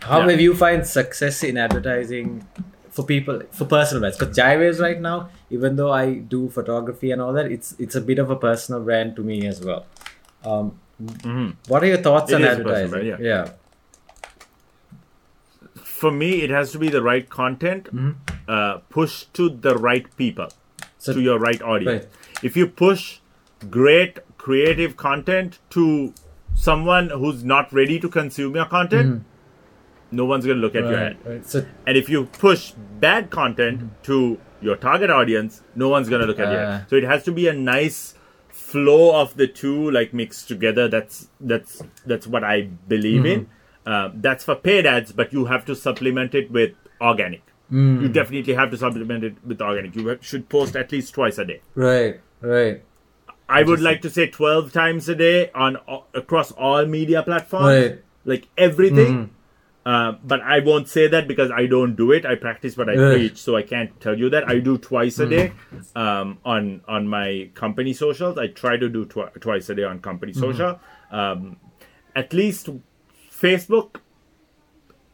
How 0.00 0.20
Yeah. 0.20 0.30
have 0.30 0.40
you 0.40 0.54
find 0.54 0.86
success 0.86 1.42
in 1.42 1.56
advertising 1.56 2.46
for 2.90 3.04
people 3.04 3.42
for 3.52 3.64
personal 3.64 4.00
brands? 4.00 4.18
Because 4.18 4.36
Jayawaves 4.36 4.80
right 4.80 5.00
now, 5.00 5.28
even 5.50 5.76
though 5.76 5.92
I 5.92 6.14
do 6.14 6.48
photography 6.48 7.10
and 7.10 7.20
all 7.22 7.32
that, 7.34 7.50
it's 7.50 7.74
it's 7.78 7.94
a 7.94 8.00
bit 8.00 8.18
of 8.18 8.30
a 8.30 8.36
personal 8.36 8.80
brand 8.82 9.16
to 9.16 9.22
me 9.22 9.46
as 9.46 9.60
well. 9.64 9.86
Um, 10.44 10.72
Mhm. 11.02 11.54
what 11.68 11.82
are 11.82 11.86
your 11.86 11.98
thoughts 11.98 12.30
It 12.32 12.36
on 12.36 12.44
advertising? 12.44 12.90
brand, 12.90 13.18
yeah. 13.20 13.48
for 15.98 16.10
me, 16.12 16.42
it 16.42 16.50
has 16.50 16.70
to 16.70 16.78
be 16.78 16.88
the 16.88 17.02
right 17.02 17.28
content, 17.28 17.88
uh, 18.48 18.74
pushed 18.88 19.32
to 19.34 19.48
the 19.48 19.74
right 19.76 20.04
people, 20.16 20.46
So- 20.98 21.12
to 21.14 21.20
your 21.20 21.38
right 21.40 21.60
audience. 21.60 22.04
Right. 22.04 22.44
If 22.48 22.56
you 22.56 22.68
push 22.68 23.18
great, 23.68 24.20
creative 24.36 24.96
content 24.96 25.58
to 25.70 26.12
someone 26.54 27.10
who's 27.10 27.42
not 27.44 27.72
ready 27.72 27.98
to 27.98 28.08
consume 28.08 28.54
your 28.54 28.66
content, 28.66 29.24
no 30.10 30.24
one's 30.24 30.44
going 30.46 30.56
to 30.56 30.62
look 30.62 30.74
at 30.74 30.84
your 30.84 30.96
ad. 30.98 31.16
Right, 31.24 31.32
right. 31.34 31.46
So 31.46 31.64
And 31.86 31.96
if 31.96 32.08
you 32.08 32.24
push 32.26 32.72
bad 33.00 33.30
content 33.30 34.02
to 34.04 34.38
your 34.60 34.76
target 34.76 35.10
audience, 35.10 35.62
no 35.74 35.88
one's 35.88 36.08
going 36.08 36.20
to 36.20 36.26
look 36.26 36.38
at 36.40 36.50
your 36.52 36.60
Ah. 36.64 36.70
ad. 36.76 36.90
So 36.90 36.96
it 36.96 37.04
has 37.04 37.22
to 37.24 37.32
be 37.32 37.46
a 37.48 37.52
nice 37.52 38.14
flow 38.48 39.20
of 39.20 39.36
the 39.36 39.46
two 39.46 39.90
like 39.90 40.12
mixed 40.12 40.48
together. 40.48 40.88
That's 40.88 41.28
that's 41.40 41.82
that's 42.06 42.26
what 42.26 42.44
I 42.44 42.62
believe 42.88 43.24
in. 43.26 43.48
Uh, 43.86 44.10
that's 44.14 44.44
for 44.44 44.54
paid 44.54 44.84
ads, 44.86 45.12
but 45.12 45.32
you 45.32 45.46
have 45.46 45.64
to 45.66 45.74
supplement 45.74 46.34
it 46.34 46.50
with 46.50 46.72
organic. 47.00 47.42
You 47.70 48.08
definitely 48.08 48.54
have 48.54 48.70
to 48.70 48.78
supplement 48.78 49.24
it 49.24 49.34
with 49.46 49.60
organic. 49.60 49.94
You 49.94 50.18
should 50.22 50.48
post 50.48 50.74
at 50.74 50.90
least 50.90 51.12
twice 51.14 51.36
a 51.38 51.44
day. 51.44 51.60
right, 51.74 52.20
right. 52.40 52.82
I 53.50 53.62
would 53.62 53.80
like 53.80 54.02
to 54.02 54.10
say 54.10 54.26
12 54.26 54.72
times 54.74 55.08
a 55.08 55.14
day 55.14 55.50
on 55.54 55.78
across 56.14 56.50
all 56.52 56.84
media 56.86 57.22
platforms, 57.22 57.66
Right. 57.66 57.98
like 58.26 58.48
everything. 58.58 59.30
Uh, 59.90 60.12
but 60.30 60.40
I 60.54 60.58
won't 60.68 60.88
say 60.94 61.04
that 61.12 61.26
because 61.28 61.50
I 61.50 61.64
don't 61.74 61.94
do 62.00 62.06
it. 62.16 62.26
I 62.30 62.34
practice 62.40 62.76
what 62.80 62.88
I 62.90 62.96
Right. 62.96 63.12
preach, 63.14 63.38
so 63.44 63.56
I 63.60 63.62
can't 63.62 63.92
tell 64.06 64.16
you 64.22 64.28
that. 64.34 64.46
I 64.54 64.58
do 64.68 64.76
twice 64.86 65.18
a 65.18 65.28
day 65.34 65.44
um, 65.96 66.32
on 66.54 66.82
on 66.96 67.08
my 67.08 67.28
company 67.62 67.94
socials. 68.00 68.36
I 68.44 68.48
try 68.48 68.76
to 68.76 68.88
do 68.96 69.04
twi- 69.14 69.30
twice 69.46 69.70
a 69.70 69.76
day 69.78 69.84
on 69.92 70.00
company 70.08 70.34
social. 70.34 70.78
Um, 71.20 71.56
at 72.22 72.34
least 72.40 72.68
Facebook, 73.44 74.00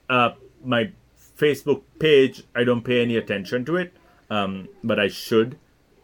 uh, 0.08 0.30
my 0.64 0.90
Facebook 1.38 1.82
page, 1.98 2.42
I 2.54 2.64
don't 2.64 2.82
pay 2.82 3.00
any 3.02 3.16
attention 3.16 3.64
to 3.66 3.76
it, 3.76 3.92
um, 4.30 4.68
but 4.82 4.98
I 4.98 5.08
should. 5.08 5.56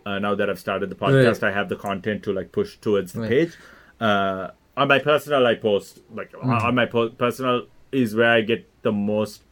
Uh, 0.07 0.19
now 0.19 0.35
that 0.37 0.49
I've 0.49 0.59
started 0.61 0.91
the 0.91 1.01
podcast, 1.07 1.43
I 1.43 1.51
have 1.59 1.69
the 1.69 1.77
content 1.89 2.23
to 2.25 2.33
like 2.33 2.53
push 2.53 2.77
towards 2.79 3.13
the 3.15 3.27
page. 3.29 3.53
Uh, 4.01 4.49
on 4.77 4.89
my 4.89 4.99
personal, 5.01 5.47
I 5.47 5.55
post 5.57 6.01
like 6.15 6.33
on 6.41 6.75
my 6.75 6.87
po- 6.87 7.11
personal 7.11 7.67
is 7.93 8.15
where 8.15 8.31
I 8.31 8.41
get 8.43 8.69
the 8.83 8.93
most 8.93 9.43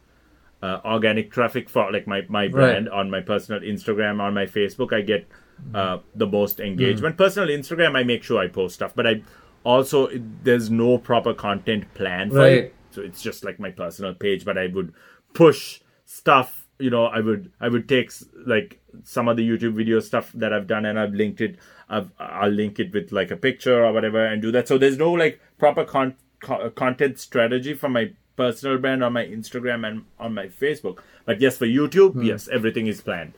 uh, 0.61 0.79
organic 0.85 1.31
traffic 1.31 1.69
for 1.69 1.91
like 1.91 2.07
my 2.07 2.23
my 2.29 2.47
brand 2.47 2.89
on 2.89 3.09
my 3.09 3.21
personal 3.21 3.61
Instagram 3.61 4.19
on 4.21 4.33
my 4.33 4.45
Facebook. 4.45 4.91
I 4.93 5.01
get 5.01 5.27
uh, 5.73 5.99
the 6.15 6.27
most 6.27 6.59
engagement. 6.59 7.17
Personal 7.17 7.49
Instagram, 7.49 7.95
I 7.95 8.03
make 8.03 8.23
sure 8.23 8.39
I 8.39 8.47
post 8.47 8.75
stuff, 8.75 8.93
but 8.95 9.05
I 9.07 9.21
also 9.63 10.09
there's 10.43 10.69
no 10.69 10.97
proper 10.97 11.33
content 11.33 11.93
plan 11.93 12.29
for 12.29 12.37
Right. 12.37 12.51
it. 12.53 12.75
So 12.91 13.01
it's 13.01 13.21
just 13.21 13.43
like 13.43 13.59
my 13.59 13.69
personal 13.71 14.13
page, 14.13 14.43
but 14.45 14.57
I 14.57 14.67
would 14.67 14.93
push 15.33 15.79
stuff. 16.05 16.65
You 16.79 16.89
know, 16.89 17.05
I 17.05 17.19
would 17.19 17.51
I 17.59 17.67
would 17.67 17.87
take 17.89 18.11
like 18.45 18.79
some 19.03 19.27
of 19.27 19.37
the 19.37 19.47
YouTube 19.47 19.73
video 19.73 19.99
stuff 19.99 20.31
that 20.33 20.51
I've 20.53 20.65
done 20.67 20.85
and 20.85 20.97
I've 20.99 21.13
linked 21.13 21.39
it. 21.41 21.57
I've, 21.89 22.11
I'll 22.19 22.49
link 22.51 22.79
it 22.79 22.93
with 22.93 23.11
like 23.11 23.31
a 23.31 23.37
picture 23.37 23.83
or 23.85 23.91
whatever 23.93 24.25
and 24.25 24.41
do 24.41 24.51
that. 24.53 24.67
So 24.67 24.77
there's 24.77 24.97
no 24.97 25.11
like 25.11 25.39
proper 25.57 25.83
con- 25.85 26.15
co- 26.41 26.69
content 26.71 27.19
strategy 27.19 27.73
for 27.73 27.89
my 27.89 28.11
personal 28.39 28.77
brand 28.77 29.03
on 29.03 29.13
my 29.13 29.25
Instagram 29.25 29.85
and 29.87 30.05
on 30.19 30.33
my 30.33 30.47
Facebook. 30.47 30.99
But 31.25 31.41
yes, 31.41 31.57
for 31.57 31.65
YouTube, 31.65 32.13
hmm. 32.13 32.23
yes, 32.31 32.47
everything 32.47 32.87
is 32.87 33.01
planned. 33.01 33.33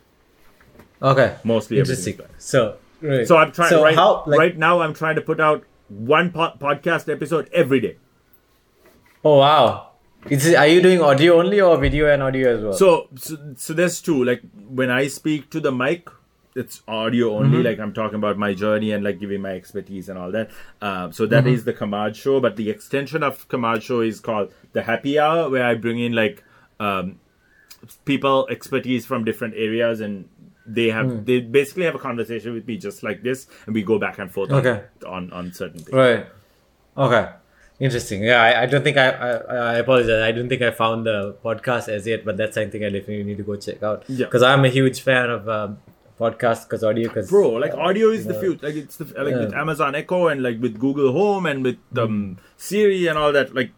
Okay. 1.02 1.36
Mostly 1.42 1.80
everything 1.80 2.14
Interesting. 2.14 2.36
So 2.38 2.76
right. 3.00 3.26
So 3.26 3.36
I'm 3.36 3.52
trying 3.52 3.70
So 3.70 3.82
right, 3.84 3.94
how 3.94 4.24
like 4.26 4.38
right 4.38 4.56
now. 4.56 4.80
I'm 4.80 4.94
trying 4.94 5.16
to 5.16 5.24
put 5.30 5.40
out 5.40 5.64
one 5.88 6.30
po- 6.30 6.54
podcast 6.66 7.12
episode 7.12 7.50
every 7.52 7.80
day. 7.80 7.96
oh 9.24 9.38
wow. 9.38 9.88
Is 10.30 10.46
it, 10.46 10.54
are 10.54 10.68
you 10.68 10.80
doing 10.80 11.00
audio 11.02 11.38
only 11.40 11.60
or 11.60 11.76
video 11.78 12.08
and 12.08 12.22
audio 12.22 12.56
as 12.56 12.62
well? 12.62 12.72
So, 12.72 13.08
so, 13.16 13.36
so 13.56 13.74
there's 13.74 14.00
two. 14.00 14.24
Like 14.24 14.42
when 14.68 14.88
I 14.88 15.08
speak 15.08 15.50
to 15.50 15.58
the 15.58 15.72
mic, 15.72 16.08
it's 16.54 16.82
audio 16.86 17.36
only. 17.36 17.58
Mm-hmm. 17.58 17.66
Like 17.66 17.78
I'm 17.80 17.92
talking 17.92 18.16
about 18.16 18.36
my 18.38 18.52
journey 18.54 18.92
and 18.92 19.02
like 19.02 19.18
giving 19.18 19.40
my 19.40 19.52
expertise 19.52 20.08
and 20.08 20.18
all 20.18 20.30
that. 20.32 20.50
Uh, 20.80 21.10
so 21.10 21.26
that 21.26 21.44
Mm-hmm. 21.44 21.54
is 21.54 21.64
the 21.64 21.72
Kamaj 21.72 22.14
show. 22.14 22.40
But 22.40 22.56
the 22.56 22.68
extension 22.70 23.22
of 23.22 23.48
Kamaj 23.48 23.82
show 23.82 24.00
is 24.00 24.20
called 24.20 24.52
the 24.72 24.82
Happy 24.82 25.18
Hour, 25.18 25.48
where 25.50 25.64
I 25.64 25.74
bring 25.74 25.98
in 25.98 26.12
like 26.12 26.44
um, 26.80 27.18
people 28.04 28.46
expertise 28.50 29.06
from 29.06 29.24
different 29.24 29.54
areas 29.56 30.00
and 30.00 30.28
they 30.64 30.88
have 30.90 31.06
Hmm. 31.10 31.24
they 31.24 31.40
basically 31.40 31.84
have 31.84 31.94
a 31.96 31.98
conversation 31.98 32.52
with 32.54 32.66
me 32.68 32.76
just 32.76 33.02
like 33.02 33.22
this 33.24 33.48
and 33.66 33.74
we 33.74 33.82
go 33.82 33.98
back 33.98 34.18
and 34.20 34.30
forth 34.30 34.52
on 34.52 34.64
Okay. 34.64 34.84
on, 35.04 35.32
on 35.32 35.52
certain 35.52 35.80
things 35.80 35.92
Right. 35.92 36.26
Okay. 36.96 37.28
Interesting. 37.80 38.22
Yeah, 38.22 38.40
I, 38.40 38.62
I 38.62 38.66
don't 38.66 38.84
think 38.84 38.96
I, 38.96 39.08
I 39.10 39.56
I 39.56 39.74
apologize. 39.78 40.22
I 40.22 40.30
don't 40.30 40.48
think 40.48 40.62
I 40.62 40.70
found 40.70 41.04
the 41.06 41.34
podcast 41.44 41.88
as 41.88 42.06
yet, 42.06 42.24
but 42.24 42.36
that's 42.36 42.54
something 42.54 42.84
I 42.84 42.90
definitely 42.90 43.24
need 43.24 43.38
to 43.38 43.42
go 43.42 43.56
check 43.56 43.82
out. 43.82 44.04
Yeah. 44.06 44.26
Because 44.26 44.42
I'm 44.44 44.64
a 44.64 44.68
huge 44.68 45.00
fan 45.00 45.30
of 45.30 45.48
um, 45.48 45.78
podcasts 46.22 46.64
because 46.68 46.82
audio. 46.90 47.08
Because 47.08 47.28
bro 47.34 47.50
like 47.64 47.74
audio 47.88 48.08
is 48.16 48.24
the 48.32 48.38
future 48.42 48.66
like 48.66 48.76
it's 48.82 48.96
the 49.02 49.06
like 49.28 49.34
with 49.42 49.54
amazon 49.66 49.94
echo 50.00 50.18
and 50.32 50.42
like 50.48 50.58
with 50.66 50.74
google 50.86 51.12
home 51.20 51.46
and 51.52 51.64
with 51.68 51.78
um 52.04 52.18
siri 52.68 53.00
and 53.12 53.16
all 53.22 53.32
that 53.38 53.54
like 53.60 53.70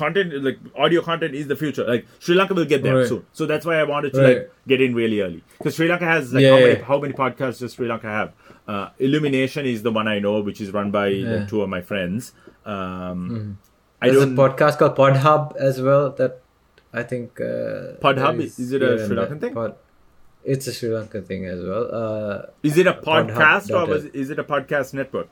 content 0.00 0.32
like 0.46 0.58
audio 0.84 1.00
content 1.08 1.34
is 1.42 1.46
the 1.52 1.56
future 1.60 1.84
like 1.90 2.02
sri 2.24 2.34
lanka 2.38 2.54
will 2.58 2.66
get 2.72 2.82
there 2.86 2.96
Right. 2.98 3.08
soon 3.12 3.22
so 3.38 3.46
that's 3.50 3.64
why 3.68 3.76
i 3.82 3.84
wanted 3.92 4.12
to 4.16 4.20
Right. 4.24 4.36
like 4.38 4.52
get 4.72 4.82
in 4.86 4.94
really 4.98 5.20
early 5.26 5.42
because 5.58 5.76
sri 5.78 5.88
lanka 5.92 6.04
has 6.14 6.34
like 6.34 6.42
Yeah, 6.46 6.50
how, 6.56 6.58
many, 6.64 6.72
yeah. 6.78 6.84
how 6.90 6.98
many 7.04 7.14
podcasts 7.20 7.60
does 7.64 7.72
sri 7.76 7.88
lanka 7.92 8.10
have 8.18 8.34
uh, 8.74 8.88
illumination 9.08 9.64
is 9.74 9.82
the 9.88 9.92
one 10.00 10.06
i 10.14 10.18
know 10.26 10.34
which 10.50 10.60
is 10.66 10.72
run 10.78 10.90
by 10.98 11.06
like, 11.30 11.48
two 11.54 11.62
of 11.66 11.70
my 11.76 11.80
friends 11.92 12.32
um 12.74 13.58
i 14.02 14.10
there's 14.10 14.22
a 14.24 14.26
podcast 14.44 14.78
called 14.80 14.94
Podhub 15.02 15.56
as 15.56 15.80
well. 15.80 16.10
That 16.20 16.32
I 16.92 17.02
think. 17.02 17.40
Uh, 17.40 17.96
Podhub? 18.04 18.40
is, 18.42 18.72
it 18.72 18.82
a 18.82 18.90
Sri. 19.06 19.16
Lankan 19.16 19.40
thing? 19.44 19.54
Pod- 19.54 19.76
it's 20.54 20.66
a 20.66 20.72
Sri 20.72 20.90
Lankan 20.90 21.26
thing 21.26 21.46
as 21.46 21.64
well. 21.64 21.88
Uh, 21.92 22.46
is 22.62 22.78
it 22.78 22.86
a 22.86 22.94
podcast 22.94 23.70
or 23.70 23.86
was, 23.86 24.04
is 24.06 24.30
it 24.30 24.38
a 24.38 24.44
podcast 24.44 24.94
network 24.94 25.28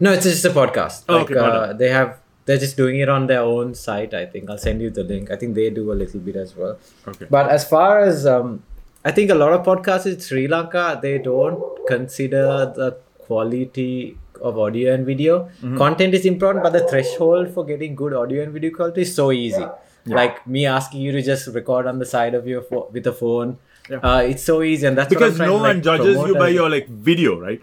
no, 0.00 0.12
it's 0.12 0.24
just 0.24 0.44
a 0.44 0.50
podcast. 0.50 1.04
Oh, 1.08 1.18
like, 1.18 1.30
okay, 1.30 1.40
uh, 1.40 1.72
they 1.72 1.88
have. 1.90 2.20
They're 2.44 2.58
just 2.58 2.78
doing 2.78 2.98
it 2.98 3.10
on 3.10 3.26
their 3.26 3.42
own 3.42 3.74
site. 3.74 4.14
I 4.14 4.24
think 4.24 4.48
I'll 4.48 4.56
send 4.56 4.80
you 4.80 4.88
the 4.88 5.02
link. 5.02 5.30
I 5.30 5.36
think 5.36 5.54
they 5.54 5.68
do 5.68 5.92
a 5.92 5.96
little 6.02 6.20
bit 6.20 6.36
as 6.36 6.56
well. 6.56 6.78
okay 7.06 7.26
But 7.28 7.50
as 7.50 7.68
far 7.68 8.00
as 8.00 8.26
um, 8.26 8.62
I 9.04 9.10
think 9.10 9.30
a 9.30 9.34
lot 9.34 9.52
of 9.52 9.66
podcasts 9.66 10.06
in 10.06 10.18
Sri 10.18 10.48
Lanka, 10.48 10.98
they 11.02 11.18
don't 11.18 11.86
consider 11.86 12.72
the 12.74 12.96
quality 13.18 14.16
of 14.40 14.58
audio 14.58 14.94
and 14.94 15.04
video. 15.04 15.40
Mm-hmm. 15.40 15.76
Content 15.76 16.14
is 16.14 16.24
important, 16.24 16.64
but 16.64 16.72
the 16.72 16.88
threshold 16.88 17.52
for 17.52 17.66
getting 17.66 17.94
good 17.94 18.14
audio 18.14 18.42
and 18.42 18.52
video 18.52 18.70
quality 18.70 19.02
is 19.02 19.14
so 19.14 19.30
easy. 19.30 19.66
Like 20.06 20.46
me 20.46 20.64
asking 20.64 21.02
you 21.02 21.12
to 21.12 21.20
just 21.20 21.48
record 21.48 21.86
on 21.86 21.98
the 21.98 22.06
side 22.06 22.34
of 22.34 22.46
your 22.46 22.62
phone 22.62 22.86
with 22.92 23.06
a 23.06 23.12
phone. 23.12 23.58
Yeah. 23.90 23.98
Uh, 23.98 24.20
it's 24.22 24.42
so 24.44 24.62
easy, 24.62 24.86
and 24.86 24.96
that's 24.98 25.08
because 25.08 25.38
no 25.38 25.46
to, 25.46 25.52
like, 25.54 25.62
one 25.62 25.82
judges 25.82 26.16
you 26.28 26.34
by 26.34 26.48
your 26.48 26.68
like 26.68 26.88
video 26.88 27.38
right 27.40 27.62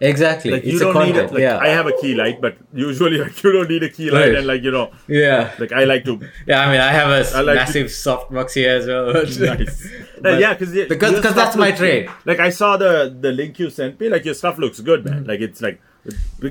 exactly. 0.00 0.50
like 0.52 0.62
it's 0.64 0.80
you 0.80 0.90
a 0.90 0.92
don't 0.92 1.06
need 1.06 1.16
it 1.16 1.32
like 1.32 1.40
yeah, 1.40 1.58
i 1.58 1.68
have 1.68 1.86
a 1.88 1.92
key 2.00 2.14
light 2.14 2.40
but 2.40 2.56
usually 2.72 3.18
like 3.24 3.42
you 3.42 3.50
don't 3.52 3.68
need 3.68 3.82
a 3.82 3.88
key 3.88 4.10
light 4.12 4.26
Right. 4.28 4.34
and 4.36 4.46
like 4.46 4.62
you 4.62 4.70
know 4.70 4.92
yeah, 5.08 5.52
like 5.58 5.72
i 5.72 5.82
like 5.84 6.04
to 6.04 6.20
yeah. 6.46 6.60
I 6.60 6.70
mean, 6.70 6.80
I 6.80 6.92
have 6.92 7.08
a 7.10 7.36
I 7.36 7.40
like 7.40 7.54
to- 7.54 7.54
massive 7.62 7.86
softbox 7.88 8.52
here 8.54 8.76
as 8.76 8.86
well. 8.86 9.12
nice 9.56 9.88
But- 10.20 10.38
yeah 10.40 10.54
because 10.54 10.72
because- 10.72 11.14
because 11.16 11.34
that's 11.34 11.56
my 11.56 11.72
trade. 11.72 12.08
like 12.24 12.38
i 12.38 12.50
saw 12.50 12.76
the 12.76 12.92
the 13.20 13.32
link 13.32 13.58
you 13.58 13.70
sent 13.70 13.98
me 14.00 14.08
like 14.08 14.24
your 14.24 14.34
stuff 14.34 14.56
looks 14.58 14.78
good 14.80 15.04
man 15.04 15.14
Mm-hmm. 15.20 15.30
like 15.30 15.40
it's 15.40 15.60
like 15.62 15.80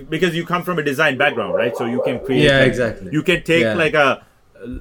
because 0.10 0.36
you 0.36 0.45
come 0.45 0.64
from 0.64 0.78
a 0.80 0.84
design 0.84 1.18
background 1.18 1.54
right 1.56 1.76
so 1.78 1.86
you 1.86 2.02
can 2.04 2.20
create 2.26 2.43
Yeah, 2.43 2.60
like- 2.60 2.68
exactly. 2.68 3.10
you 3.14 3.24
can 3.24 3.43
take 3.43 3.64
Yeah. 3.64 3.76
like 3.76 3.93
a 3.93 4.24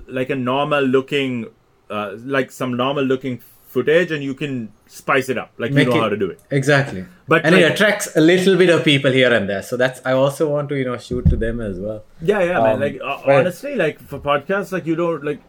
like 0.09 0.31
a 0.31 0.35
normal 0.37 0.83
looking 0.83 1.47
uh 1.89 2.15
like 2.37 2.51
some 2.51 2.77
normal 2.77 3.05
looking 3.05 3.41
footage 3.77 4.13
and 4.17 4.25
you 4.29 4.35
can 4.41 4.53
spice 4.99 5.29
it 5.35 5.39
up 5.43 5.51
like 5.65 5.73
Make 5.79 5.87
you 5.87 5.91
know 5.93 5.97
it- 5.99 6.03
how 6.05 6.09
to 6.15 6.17
do 6.25 6.29
it 6.35 6.41
Exactly. 6.61 7.05
But 7.33 7.45
and 7.47 7.55
it 7.61 7.65
attracts 7.73 8.09
a 8.17 8.21
little 8.21 8.57
bit 8.63 8.71
of 8.77 8.85
people 8.85 9.11
here 9.19 9.33
and 9.39 9.49
there. 9.53 9.63
So 9.71 9.77
that's 9.77 10.01
I 10.11 10.13
also 10.13 10.49
want 10.51 10.69
to, 10.73 10.77
you 10.81 10.85
know, 10.89 10.97
shoot 11.07 11.29
to 11.31 11.37
them 11.45 11.61
as 11.61 11.79
well. 11.87 12.05
Yeah, 12.33 12.43
yeah, 12.51 12.61
man. 12.67 12.75
Um, 12.75 12.81
Like 12.87 13.01
uh, 13.03 13.07
right. 13.07 13.39
honestly, 13.41 13.75
like 13.81 13.99
for 14.13 14.21
podcasts, 14.29 14.71
like 14.77 14.87
you 14.93 14.97
don't 15.01 15.25
like 15.31 15.41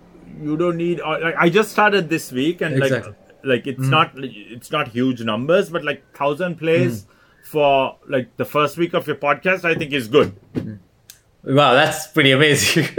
you 0.47 0.57
don't 0.61 0.78
need. 0.86 0.99
Uh, 1.01 1.19
like 1.28 1.36
I 1.45 1.49
just 1.59 1.71
started 1.71 2.09
this 2.15 2.32
week, 2.39 2.61
and 2.61 2.82
Exactly. 2.82 3.11
Like 3.11 3.53
like 3.53 3.67
it's 3.73 3.88
not 3.97 4.11
it's 4.57 4.71
not 4.78 4.89
huge 4.97 5.21
numbers, 5.34 5.69
but 5.78 5.84
like 5.91 6.01
thousand 6.23 6.57
plays 6.63 7.03
Mm. 7.03 7.07
for 7.53 7.73
like 8.15 8.36
the 8.43 8.45
first 8.55 8.78
week 8.84 8.93
of 9.01 9.05
your 9.13 9.19
podcast, 9.28 9.63
I 9.73 9.75
think 9.82 9.93
is 10.01 10.07
good. 10.19 10.34
Wow, 11.43 11.73
that's 11.75 12.07
pretty 12.07 12.32
amazing. 12.32 12.88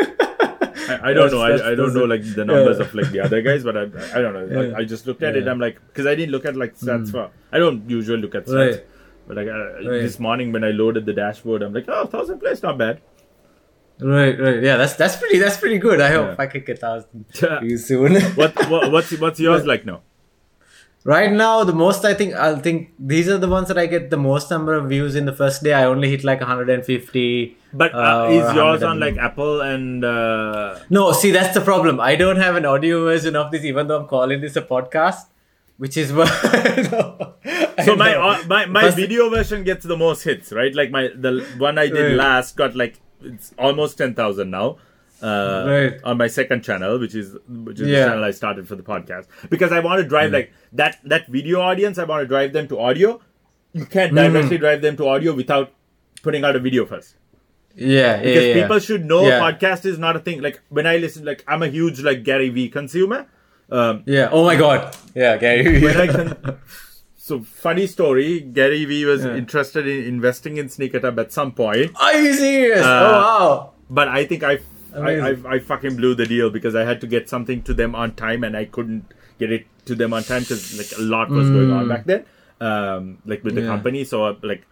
I, 0.89 1.11
I 1.11 1.13
don't 1.13 1.31
know. 1.31 1.41
I, 1.43 1.71
I 1.73 1.75
don't 1.75 1.95
know 1.95 2.05
like 2.05 2.23
the 2.35 2.45
numbers 2.45 2.79
of 2.79 2.95
like 2.95 3.11
the 3.11 3.21
other 3.21 3.41
guys, 3.43 3.65
but 3.65 3.77
I 3.77 3.83
I 3.83 4.21
don't 4.23 4.35
know. 4.35 4.73
I, 4.75 4.79
I 4.81 4.85
just 4.85 5.07
looked 5.07 5.23
at 5.23 5.37
it. 5.37 5.45
Mm. 5.45 5.51
I'm 5.51 5.61
like 5.61 5.79
because 5.89 6.07
I 6.07 6.15
didn't 6.15 6.33
look 6.33 6.45
at 6.45 6.57
like 6.57 6.77
stats 6.77 7.11
for. 7.11 7.31
I 7.53 7.59
don't 7.59 7.89
usually 7.89 8.21
look 8.21 8.35
at 8.35 8.47
stats. 8.47 8.73
Right. 8.77 8.87
But 9.27 9.37
like 9.37 9.49
uh, 9.49 9.75
Right. 9.75 10.03
this 10.03 10.19
morning 10.19 10.53
when 10.53 10.65
I 10.65 10.71
loaded 10.71 11.05
the 11.07 11.13
dashboard, 11.13 11.63
I'm 11.63 11.73
like, 11.75 11.85
oh, 11.89 12.07
thousand 12.07 12.39
plays, 12.41 12.63
not 12.63 12.79
bad. 12.79 13.01
right, 14.01 14.39
right. 14.41 14.63
Yeah, 14.63 14.77
that's 14.77 14.95
that's 14.95 15.17
pretty 15.17 15.39
that's 15.39 15.57
pretty 15.59 15.79
good. 15.79 16.01
I 16.01 16.11
hope. 16.13 16.39
I 16.39 16.47
can 16.47 16.65
get 16.65 16.79
thousand 16.79 17.27
views 17.61 17.87
soon. 17.87 18.15
What, 18.37 18.55
what 18.71 18.91
what's 18.93 19.13
what's 19.19 19.41
yours 19.41 19.67
like 19.73 19.85
now? 19.85 20.01
Right 21.05 21.33
now, 21.33 21.65
the 21.65 21.73
most 21.73 22.05
I 22.05 22.15
think 22.15 22.35
I'll 22.35 22.59
think 22.59 22.93
these 22.99 23.29
are 23.29 23.39
the 23.39 23.49
ones 23.49 23.69
that 23.69 23.79
I 23.79 23.87
get 23.87 24.11
the 24.11 24.17
most 24.17 24.51
number 24.51 24.75
of 24.75 24.89
views 24.89 25.15
in 25.15 25.25
the 25.27 25.33
first 25.33 25.63
day. 25.63 25.73
I 25.73 25.85
only 25.85 26.11
hit 26.11 26.25
like 26.25 26.41
150. 26.41 27.57
But 27.73 27.95
uh, 27.95 27.99
uh, 27.99 28.29
is 28.31 28.55
yours 28.55 28.83
on 28.83 28.99
like 28.99 29.17
Apple 29.19 29.61
and 29.61 30.05
uh, 30.05 30.79
No, 30.91 31.13
see 31.13 31.31
that's 31.31 31.55
the 31.55 31.61
problem. 31.61 32.01
I 32.01 32.17
don't 32.17 32.37
have 32.37 32.57
an 32.57 32.65
audio 32.65 33.05
version 33.05 33.37
of 33.37 33.51
this, 33.51 33.65
even 33.65 33.87
though 33.89 34.01
I'm 34.01 34.07
calling 34.09 34.41
this 34.41 34.57
a 34.57 34.63
podcast. 34.63 35.27
which 35.77 35.97
is 35.97 36.13
what. 36.19 36.29
no, 36.93 37.35
So 37.85 37.95
my 37.97 38.43
my 38.49 38.67
my 38.67 38.83
First- 38.83 38.97
video 38.97 39.29
version 39.31 39.65
gets 39.65 39.85
the 39.85 39.97
most 39.97 40.23
hits, 40.25 40.51
right? 40.53 40.75
Like 40.75 40.91
my 40.91 41.09
the 41.27 41.47
one 41.59 41.79
I 41.79 41.89
did 41.89 42.17
last 42.17 42.57
got 42.57 42.75
like 42.75 42.99
it's 43.23 43.53
almost 43.59 43.99
ten 43.99 44.15
thousand 44.15 44.51
now. 44.51 44.79
Uh, 45.23 45.65
Right. 45.67 45.95
on 46.05 46.17
my 46.19 46.27
second 46.29 46.63
channel, 46.63 46.99
which 46.99 47.15
is 47.15 47.37
which 47.49 47.81
is 47.81 47.89
Yeah. 47.89 48.01
the 48.05 48.07
channel 48.11 48.25
I 48.25 48.31
started 48.31 48.69
for 48.69 48.77
the 48.77 48.83
podcast, 48.83 49.27
because 49.51 49.73
I 49.73 49.81
want 49.81 50.01
to 50.03 50.09
drive 50.09 50.33
like 50.33 50.53
that 50.73 50.99
that 51.05 51.27
video 51.29 51.61
audience. 51.61 51.99
I 51.99 52.05
want 52.05 52.23
to 52.23 52.27
drive 52.27 52.53
them 52.53 52.69
to 52.69 52.79
audio. 52.79 53.21
You 53.73 53.85
can't 53.87 54.13
Mm-hmm. 54.13 54.33
directly 54.35 54.59
drive 54.59 54.83
them 54.83 54.97
to 54.99 55.09
audio 55.09 55.35
without 55.35 55.73
putting 56.23 56.45
out 56.45 56.57
a 56.57 56.61
video 56.61 56.87
first. 56.87 57.17
Yeah, 57.75 57.89
yeah, 57.99 58.23
Because 58.23 58.45
yeah. 58.47 58.55
people 58.63 58.79
should 58.81 59.05
know 59.05 59.27
Yeah. 59.27 59.41
podcast 59.41 59.85
is 59.87 59.99
not 59.99 60.17
a 60.17 60.21
thing. 60.21 60.41
Like 60.43 60.61
when 60.69 60.87
I 60.87 60.97
listen, 60.99 61.25
like 61.25 61.45
I'm 61.49 61.63
a 61.63 61.69
huge 61.69 62.01
like 62.01 62.23
Gary 62.25 62.49
Vee 62.49 62.69
consumer. 62.69 63.27
Um, 63.71 64.03
Yeah. 64.07 64.29
Oh 64.33 64.45
my 64.45 64.57
God. 64.57 64.97
Yeah, 65.15 65.37
Gary. 65.37 65.83
when 65.83 65.97
I 65.97 66.07
con- 66.07 66.59
so 67.17 67.41
funny 67.41 67.87
story, 67.87 68.41
Gary 68.41 68.85
Vee 68.85 69.05
was 69.05 69.25
Yeah. 69.25 69.37
interested 69.37 69.87
in 69.87 70.05
investing 70.15 70.57
in 70.57 70.69
Sneakertub 70.69 71.19
at 71.21 71.33
some 71.33 71.53
point, 71.53 71.93
Are 72.01 72.15
you 72.19 72.33
serious? 72.35 72.81
Uh, 72.85 73.01
oh 73.13 73.13
wow. 73.21 73.73
but 73.91 74.09
I 74.09 74.25
think 74.25 74.43
I, 74.43 74.59
I, 74.95 75.31
I, 75.31 75.37
I 75.55 75.59
fucking 75.59 75.97
blew 75.97 76.15
the 76.15 76.27
deal 76.27 76.51
because 76.51 76.75
I 76.75 76.85
had 76.85 77.01
to 77.03 77.07
get 77.07 77.29
something 77.29 77.63
to 77.63 77.75
them 77.75 77.95
on 77.95 78.15
time 78.15 78.45
and 78.45 78.57
I 78.57 78.65
couldn't 78.65 79.05
get 79.39 79.53
it 79.53 79.67
to 79.87 79.95
them 79.95 80.13
on 80.13 80.23
time 80.25 80.43
because 80.43 80.77
like 80.77 80.99
a 80.99 81.03
lot 81.03 81.31
was 81.31 81.49
going 81.51 81.71
on 81.71 81.89
back 81.89 82.05
then, 82.05 82.25
um, 82.61 83.19
like 83.27 83.45
with 83.45 83.55
the 83.55 83.61
Mm. 83.61 83.65
Yeah. 83.65 83.71
company. 83.71 84.05
So 84.05 84.25
uh, 84.25 84.35
like, 84.43 84.67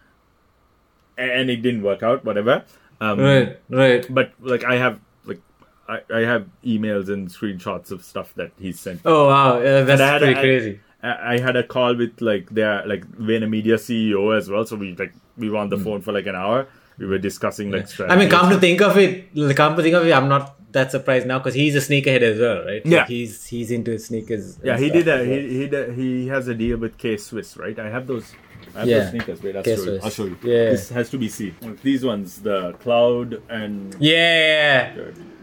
and 1.17 1.49
it 1.49 1.57
didn't 1.57 1.83
work 1.83 2.03
out, 2.03 2.23
whatever. 2.25 2.63
Um, 3.01 3.19
Right. 3.19 3.59
Right. 3.69 4.05
But 4.13 4.33
like 4.39 4.63
I 4.63 4.75
have 4.75 4.99
like 5.25 5.41
I, 5.87 6.01
I 6.13 6.19
have 6.21 6.47
emails 6.65 7.09
and 7.09 7.27
screenshots 7.29 7.91
of 7.91 8.03
stuff 8.03 8.33
that 8.35 8.51
he 8.59 8.71
sent. 8.71 9.01
Oh 9.05 9.27
wow. 9.27 9.59
Yeah, 9.59 9.81
that's 9.81 10.01
I 10.01 10.17
pretty 10.19 10.33
a- 10.33 10.41
crazy. 10.41 10.79
I 11.03 11.35
I 11.35 11.39
had 11.39 11.55
a 11.55 11.63
call 11.63 11.95
with 11.95 12.19
like 12.21 12.49
their 12.49 12.85
like 12.87 13.05
Vayner 13.11 13.49
Media 13.49 13.75
CEO 13.75 14.35
as 14.37 14.49
well. 14.49 14.65
So 14.65 14.75
we 14.75 14.95
like 14.95 15.13
we 15.37 15.49
were 15.49 15.57
on 15.57 15.69
the 15.69 15.77
phone 15.77 16.01
for 16.01 16.11
like 16.11 16.25
an 16.27 16.35
hour. 16.35 16.67
We 16.97 17.05
were 17.05 17.17
discussing 17.19 17.71
like 17.71 17.89
Hmm. 17.91 18.09
I 18.11 18.15
mean, 18.15 18.29
come 18.29 18.49
to 18.49 18.59
think 18.59 18.81
of 18.81 18.97
it, 18.97 19.29
come 19.55 19.75
to 19.75 19.83
think 19.83 19.95
of 19.95 20.05
it, 20.07 20.11
I'm 20.13 20.27
not 20.29 20.55
that 20.73 20.91
surprised 20.91 21.25
now 21.27 21.37
because 21.39 21.53
he's 21.53 21.75
a 21.75 21.79
sneakerhead 21.79 22.21
as 22.21 22.39
well, 22.39 22.65
right? 22.65 22.83
Like, 22.85 22.93
Yeah. 22.93 23.05
he's 23.07 23.45
he's 23.47 23.69
into 23.71 23.97
sneakers. 23.99 24.57
yeah, 24.63 24.77
he 24.77 24.89
stuff. 24.89 25.03
did 25.05 25.07
a 25.07 25.17
he 25.25 25.37
he 25.59 25.67
did, 25.67 25.93
he 25.99 26.27
has 26.27 26.47
a 26.47 26.55
deal 26.55 26.77
with 26.77 26.97
K 26.97 27.17
Swiss, 27.17 27.55
right? 27.57 27.77
I 27.79 27.89
have 27.89 28.05
those. 28.07 28.33
I 28.75 28.79
have 28.79 28.87
Yeah. 28.87 28.99
those 28.99 29.09
sneakers. 29.11 29.43
Wait, 29.43 29.55
I'll 29.55 29.63
show 29.63 29.83
you. 29.83 29.99
I'll 30.03 30.09
show 30.09 30.25
you. 30.25 30.37
Yeah. 30.43 30.69
This 30.71 30.89
has 30.89 31.09
to 31.11 31.17
be 31.17 31.29
seen. 31.29 31.55
These 31.83 32.03
ones, 32.03 32.39
the 32.41 32.73
cloud 32.83 33.41
and 33.49 33.95
Yeah, 33.99 34.93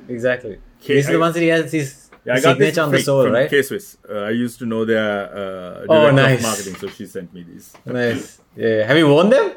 exactly. 0.08 0.58
K- 0.80 0.94
These 0.96 1.08
are 1.08 1.12
the 1.12 1.18
ones 1.20 1.34
that 1.34 1.40
he 1.40 1.48
has 1.48 1.72
his 1.72 2.10
yeah, 2.26 2.34
I 2.34 2.40
got 2.40 2.58
this 2.58 2.68
signature 2.74 2.80
on 2.82 2.90
the 2.90 2.96
fake 2.98 3.04
sole, 3.06 3.28
right? 3.30 3.50
K 3.50 3.62
Swiss. 3.62 3.96
Uh, 4.08 4.14
I 4.30 4.30
used 4.30 4.58
to 4.60 4.66
know 4.66 4.84
their 4.84 5.10
uh, 5.26 5.84
Oh, 5.88 5.94
director 5.94 6.08
of 6.08 6.14
nice. 6.14 6.42
marketing, 6.42 6.74
so 6.76 6.88
she 6.88 7.06
sent 7.06 7.32
me 7.34 7.42
these. 7.50 7.72
Nice. 7.86 8.38
Yeah. 8.56 8.86
Have 8.86 8.96
you 8.98 9.08
worn 9.08 9.28
them? 9.30 9.52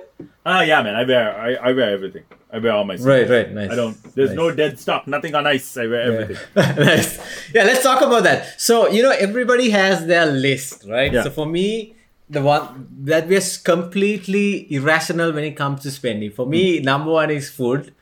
Ah, 0.46 0.62
yeah, 0.62 0.82
man. 0.82 0.96
I 0.96 1.04
wear 1.04 1.38
I, 1.40 1.54
I 1.70 1.72
wear 1.74 1.90
everything. 1.92 2.24
I 2.52 2.60
wear 2.60 2.72
all 2.74 2.86
my. 2.86 2.94
Right. 2.96 3.00
sneakers. 3.28 3.30
Right. 3.30 3.52
Nice. 3.52 3.72
I 3.72 3.76
don't. 3.76 4.16
There's 4.16 4.30
Nice. 4.30 4.38
no 4.38 4.52
dead 4.52 4.80
stock. 4.80 5.08
Nothing 5.08 5.36
on 5.36 5.46
ice. 5.48 5.78
I 5.78 5.88
wear 5.88 6.02
everything. 6.02 6.38
Yeah. 6.56 6.74
nice. 6.92 7.20
Yeah, 7.54 7.64
let's 7.66 7.84
talk 7.84 8.02
about 8.02 8.24
that. 8.24 8.60
So, 8.60 8.88
you 8.90 9.04
know, 9.04 9.12
everybody 9.12 9.70
has 9.72 10.06
their 10.08 10.26
list, 10.26 10.86
right? 10.88 11.12
Yeah. 11.12 11.24
So 11.24 11.30
for 11.32 11.46
me, 11.46 11.96
the 12.30 12.42
one 12.42 12.88
that 13.04 13.28
we're 13.28 13.42
completely 13.64 14.72
irrational 14.74 15.32
when 15.34 15.44
it 15.44 15.56
comes 15.56 15.82
to 15.84 15.92
spending. 15.92 16.32
For 16.32 16.46
me, 16.46 16.80
number 16.80 17.12
one 17.12 17.30
is 17.32 17.50
food. 17.50 17.94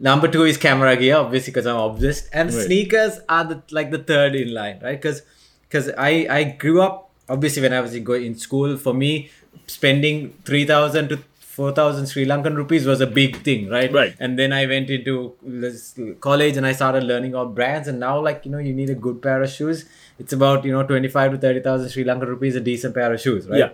Number 0.00 0.26
two 0.26 0.44
is 0.44 0.56
camera 0.56 0.96
gear, 0.96 1.16
obviously, 1.16 1.52
because 1.52 1.66
I'm 1.66 1.76
obsessed. 1.76 2.28
And 2.32 2.52
Right. 2.52 2.64
sneakers 2.66 3.20
are 3.28 3.44
the 3.44 3.62
like 3.70 3.90
the 3.90 3.98
third 3.98 4.34
in 4.34 4.52
line, 4.52 4.80
right? 4.82 5.00
Because 5.00 5.22
because 5.68 5.90
I 5.96 6.26
I 6.38 6.42
grew 6.44 6.82
up 6.82 7.10
obviously 7.28 7.62
when 7.62 7.72
I 7.72 7.80
was 7.80 7.94
in, 7.94 8.10
in 8.28 8.34
school. 8.36 8.76
For 8.76 8.92
me, 8.92 9.30
spending 9.66 10.34
three 10.44 10.64
thousand 10.66 11.08
to 11.10 11.18
four 11.54 11.70
thousand 11.72 12.06
Sri 12.06 12.26
Lankan 12.26 12.56
rupees 12.56 12.84
was 12.84 13.00
a 13.00 13.06
big 13.06 13.36
thing, 13.48 13.68
right? 13.68 13.92
Right. 13.92 14.14
And 14.18 14.38
then 14.38 14.52
I 14.52 14.66
went 14.66 14.90
into 14.90 15.34
this 15.42 15.98
college 16.20 16.56
and 16.56 16.66
I 16.66 16.72
started 16.72 17.04
learning 17.04 17.34
all 17.34 17.46
brands. 17.46 17.86
And 17.86 18.00
now, 18.00 18.20
like 18.20 18.44
you 18.44 18.50
know, 18.50 18.58
you 18.58 18.74
need 18.74 18.90
a 18.90 18.94
good 18.94 19.22
pair 19.22 19.42
of 19.42 19.50
shoes. 19.50 19.84
It's 20.18 20.32
about 20.32 20.64
you 20.64 20.72
know 20.72 20.84
twenty 20.84 21.08
five 21.08 21.30
to 21.32 21.38
thirty 21.38 21.60
thousand 21.60 21.90
Sri 21.90 22.04
Lankan 22.04 22.26
rupees 22.26 22.56
a 22.56 22.60
decent 22.60 22.94
pair 22.94 23.12
of 23.12 23.20
shoes, 23.20 23.48
right? 23.48 23.58
Yeah. 23.58 23.70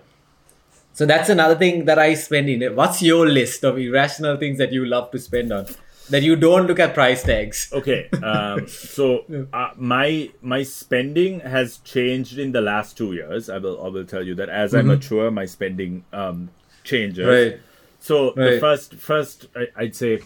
So 0.93 1.07
that's 1.07 1.31
another 1.31 1.55
thing 1.55 1.85
that 1.87 1.99
I 1.99 2.15
spend 2.15 2.51
in 2.51 2.63
it. 2.63 2.75
What's 2.75 3.01
your 3.01 3.27
list 3.27 3.65
of 3.65 3.79
irrational 3.79 4.37
things 4.37 4.59
that 4.59 4.73
you 4.73 4.85
love 4.85 5.11
to 5.13 5.19
spend 5.19 5.53
on? 5.53 5.67
That 6.11 6.23
you 6.23 6.35
don't 6.35 6.67
look 6.67 6.81
at 6.81 6.93
price 6.93 7.23
tags. 7.23 7.71
Okay, 7.73 8.11
um, 8.23 8.67
so 8.67 9.25
uh, 9.53 9.71
my 9.77 10.31
my 10.43 10.63
spending 10.65 11.41
has 11.41 11.79
changed 11.79 12.39
in 12.39 12.53
the 12.53 12.61
last 12.61 12.99
two 12.99 13.13
years. 13.15 13.49
I 13.49 13.59
will 13.59 13.83
I 13.83 13.89
will 13.89 14.05
tell 14.05 14.27
you 14.27 14.35
that 14.35 14.49
as 14.49 14.75
I 14.75 14.83
mature, 14.83 15.31
my 15.31 15.47
spending 15.47 16.05
um, 16.13 16.51
changes. 16.85 17.27
Mm-hmm. 17.27 17.51
Right. 17.53 17.70
So 18.01 18.33
the 18.35 18.59
first 18.61 18.95
first 18.95 19.47
I, 19.55 19.67
I'd 19.77 19.95
say. 19.97 20.21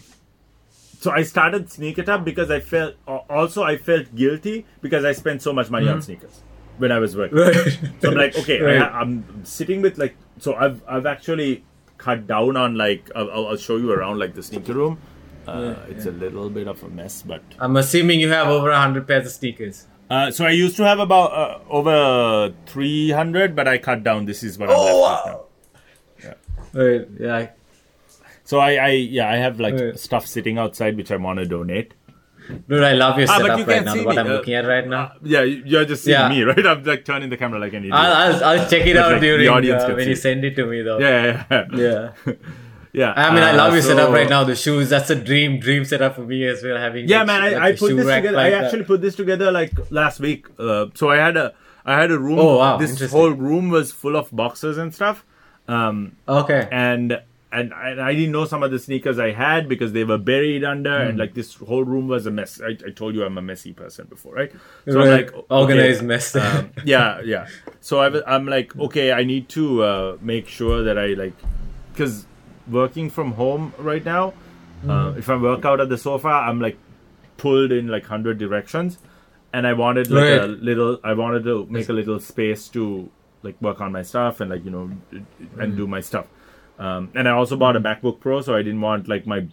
So 0.99 1.11
I 1.11 1.21
started 1.23 1.67
Sneakertub 1.67 2.23
because 2.25 2.49
I 2.49 2.59
felt 2.61 2.95
also 3.07 3.61
I 3.63 3.77
felt 3.77 4.15
guilty 4.15 4.65
because 4.81 5.05
I 5.05 5.11
spent 5.11 5.41
so 5.41 5.53
much 5.53 5.69
money 5.69 5.87
on 5.87 6.01
sneakers 6.01 6.41
when 6.77 6.91
I 6.91 6.97
was 6.99 7.15
working. 7.15 7.37
Mm-hmm. 7.37 7.85
Right. 7.85 8.01
So 8.01 8.09
I'm 8.11 8.17
like, 8.17 8.35
okay, 8.37 8.59
Right. 8.67 8.81
I, 8.81 9.01
I'm 9.01 9.45
sitting 9.45 9.81
with 9.81 9.97
like, 9.99 10.15
so 10.39 10.55
I've 10.55 10.81
I've 10.87 11.05
actually 11.05 11.63
cut 11.97 12.25
down 12.27 12.57
on 12.57 12.75
like, 12.75 13.11
I'll, 13.15 13.29
I'll 13.29 13.47
I'll 13.49 13.57
show 13.57 13.77
you 13.77 13.91
around 13.91 14.17
like 14.19 14.33
the 14.33 14.41
sneaker 14.43 14.73
room. 14.73 14.97
Uh, 15.47 15.75
it's 15.89 16.07
a 16.07 16.11
little 16.11 16.49
bit 16.49 16.67
of 16.67 16.81
a 16.81 16.89
mess, 16.89 17.21
but 17.21 17.43
I'm 17.59 17.75
assuming 17.77 18.19
you 18.19 18.31
have 18.31 18.47
over 18.47 18.73
hundred 18.73 19.07
pairs 19.07 19.27
of 19.27 19.31
sneakers. 19.33 19.85
uh, 20.09 20.31
so 20.31 20.43
I 20.45 20.51
used 20.51 20.75
to 20.77 20.83
have 20.85 20.97
about 20.99 21.31
uh, 21.33 21.59
over 21.69 22.51
300, 22.65 23.55
but 23.55 23.67
I 23.67 23.77
cut 23.77 24.03
down. 24.03 24.25
This 24.25 24.41
is 24.41 24.57
what 24.57 24.69
I'm 24.71 24.75
Oh, 24.79 25.01
left 25.03 25.25
with 25.27 26.25
now. 26.73 26.81
Right. 26.81 27.07
Yeah. 27.19 27.49
So 28.45 28.59
I, 28.59 28.71
I 28.75 28.89
yeah, 28.91 29.29
I 29.29 29.35
have 29.37 29.59
like 29.59 29.73
Right. 29.75 29.99
stuff 29.99 30.25
sitting 30.27 30.57
outside 30.57 30.95
which 30.97 31.11
I 31.11 31.17
want 31.17 31.39
to 31.39 31.45
donate. 31.45 31.93
Dude, 32.69 32.83
I 32.83 32.93
love 32.93 33.17
your 33.17 33.27
Ah, 33.27 33.39
but 33.39 33.45
setup 33.47 33.59
you 33.59 33.65
right 33.65 33.83
now. 33.83 33.95
What 34.05 34.15
me, 34.15 34.21
I'm 34.21 34.27
uh, 34.27 34.33
looking 34.33 34.53
at 34.53 34.65
right 34.67 34.87
now. 34.87 35.03
Uh, 35.05 35.13
yeah, 35.23 35.41
you- 35.41 35.63
you're 35.65 35.83
just 35.85 36.03
seeing 36.03 36.13
Yeah. 36.19 36.29
me, 36.29 36.43
right? 36.49 36.65
I'm 36.65 36.83
like 36.83 37.03
turning 37.03 37.29
the 37.31 37.37
camera 37.37 37.59
like 37.59 37.73
an 37.73 37.79
idiot. 37.79 37.95
I'll, 37.95 38.13
I'll, 38.35 38.43
I'll 38.59 38.69
check 38.69 38.85
it 38.85 38.95
out 38.97 39.11
like, 39.13 39.21
the 39.21 39.27
during 39.27 39.49
audience 39.49 39.83
uh, 39.83 39.93
when 39.95 40.07
you 40.07 40.15
send 40.15 40.45
it 40.45 40.55
to 40.57 40.65
me, 40.67 40.83
though. 40.83 40.99
yeah, 40.99 41.43
yeah, 41.49 41.65
yeah. 41.73 42.11
Yeah. 42.25 42.33
yeah. 42.93 43.13
I 43.15 43.33
mean, 43.33 43.41
I 43.41 43.49
uh, 43.53 43.57
love 43.57 43.73
your 43.73 43.81
setup 43.81 44.11
right 44.11 44.29
now. 44.29 44.43
The 44.43 44.55
shoes, 44.55 44.89
that's 44.91 45.09
a 45.09 45.15
dream, 45.15 45.59
dream 45.59 45.83
setup 45.85 46.13
for 46.15 46.21
me 46.21 46.45
as 46.45 46.61
well. 46.63 46.77
Having 46.77 47.07
Yeah, 47.09 47.17
like, 47.23 47.27
man, 47.27 47.41
I, 47.41 47.49
like 47.49 47.61
I 47.63 47.69
a 47.69 47.77
put 47.77 47.95
this 47.95 48.05
together. 48.05 48.31
like 48.37 48.45
I 48.45 48.49
that. 48.51 48.63
actually 48.65 48.83
put 48.83 49.01
this 49.01 49.15
together 49.15 49.51
like 49.51 49.71
last 49.89 50.19
week. 50.19 50.45
Uh, 50.59 50.85
so 50.93 51.09
I 51.09 51.15
had 51.17 51.35
a 51.37 51.53
I 51.83 51.99
had 51.99 52.11
a 52.11 52.19
room. 52.19 52.37
Oh, 52.39 52.57
wow, 52.59 52.77
This 52.77 53.11
whole 53.11 53.31
room 53.31 53.69
was 53.69 53.91
full 53.91 54.15
of 54.15 54.29
boxes 54.31 54.77
and 54.77 54.93
stuff. 54.93 55.25
Um, 55.67 56.15
Okay. 56.29 56.67
and 56.71 57.21
and 57.59 57.73
and 57.73 58.01
I 58.01 58.13
didn't 58.13 58.31
know 58.31 58.45
some 58.45 58.63
of 58.63 58.71
the 58.71 58.79
sneakers 58.79 59.17
I 59.19 59.31
had 59.31 59.67
because 59.69 59.91
they 59.93 60.03
were 60.03 60.17
buried 60.17 60.63
under, 60.63 60.95
Hmm. 61.03 61.07
and 61.09 61.17
like 61.23 61.33
this 61.33 61.55
whole 61.55 61.83
room 61.83 62.07
was 62.07 62.25
a 62.25 62.31
mess. 62.31 62.59
I, 62.69 62.71
I 62.87 62.91
told 62.91 63.15
you 63.15 63.23
I'm 63.23 63.37
a 63.37 63.41
messy 63.41 63.73
person 63.73 64.07
before, 64.07 64.33
right? 64.35 64.51
So 64.87 64.99
Right. 64.99 65.05
I'm 65.07 65.11
like, 65.19 65.33
okay, 65.33 65.45
Organized 65.49 66.03
mess. 66.03 66.35
um, 66.35 66.69
yeah, 66.85 67.21
yeah. 67.33 67.47
So 67.81 67.99
I, 67.99 68.07
I'm 68.35 68.45
like, 68.45 68.75
okay, 68.87 69.11
I 69.11 69.23
need 69.23 69.49
to 69.49 69.83
uh, 69.83 70.17
make 70.21 70.47
sure 70.47 70.83
that 70.83 70.97
I 70.97 71.07
like, 71.23 71.33
because 71.93 72.25
working 72.69 73.09
from 73.09 73.33
home 73.33 73.73
right 73.77 74.03
now, 74.05 74.33
uh, 74.87 75.11
Hmm. 75.11 75.17
if 75.19 75.29
I 75.29 75.35
work 75.37 75.65
out 75.65 75.79
at 75.79 75.89
the 75.89 75.97
sofa, 75.97 76.27
I'm 76.29 76.59
like 76.59 76.77
pulled 77.37 77.71
in 77.71 77.87
like 77.87 78.05
hundred 78.05 78.37
directions, 78.37 78.97
and 79.53 79.65
I 79.67 79.73
wanted 79.73 80.09
like 80.11 80.41
a 80.41 80.47
little. 80.47 80.99
I 81.03 81.13
wanted 81.13 81.43
to 81.45 81.65
make 81.69 81.89
a 81.89 81.93
little 81.93 82.19
space 82.19 82.67
to 82.69 83.09
like 83.43 83.61
work 83.61 83.79
on 83.81 83.91
my 83.91 84.01
stuff 84.01 84.41
and 84.41 84.49
like 84.49 84.65
you 84.65 84.71
know 84.71 84.89
and 85.11 85.71
Hmm. 85.71 85.77
do 85.77 85.87
my 85.87 86.01
stuff. 86.01 86.25
Um, 86.77 87.09
and 87.15 87.27
I 87.27 87.31
also 87.31 87.55
bought 87.55 87.75
a 87.75 87.79
MacBook 87.79 88.19
Pro, 88.19 88.41
so 88.41 88.53
I 88.55 88.61
didn't 88.61 88.81
want 88.81 89.07
like 89.07 89.25
my 89.25 89.47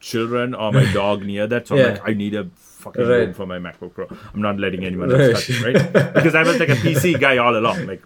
children 0.00 0.54
or 0.54 0.72
my 0.72 0.90
dog 1.00 1.24
near 1.24 1.46
that. 1.46 1.66
So 1.68 1.76
Yeah. 1.76 1.84
I'm 1.86 1.92
like, 1.94 2.08
I 2.08 2.12
need 2.14 2.34
a 2.34 2.48
fucking 2.54 3.02
Right. 3.02 3.16
room 3.18 3.34
for 3.34 3.46
my 3.46 3.58
MacBook 3.58 3.94
Pro. 3.94 4.06
I'm 4.34 4.40
not 4.42 4.58
letting 4.58 4.84
anyone 4.84 5.08
Right. 5.10 5.30
else 5.32 5.46
touch 5.46 5.50
it, 5.50 5.64
right? 5.74 6.14
Because 6.14 6.34
I 6.34 6.42
was 6.42 6.58
like 6.58 6.68
a 6.68 6.74
PC 6.86 7.18
guy 7.20 7.36
all 7.38 7.56
along, 7.56 7.86
like 7.86 8.02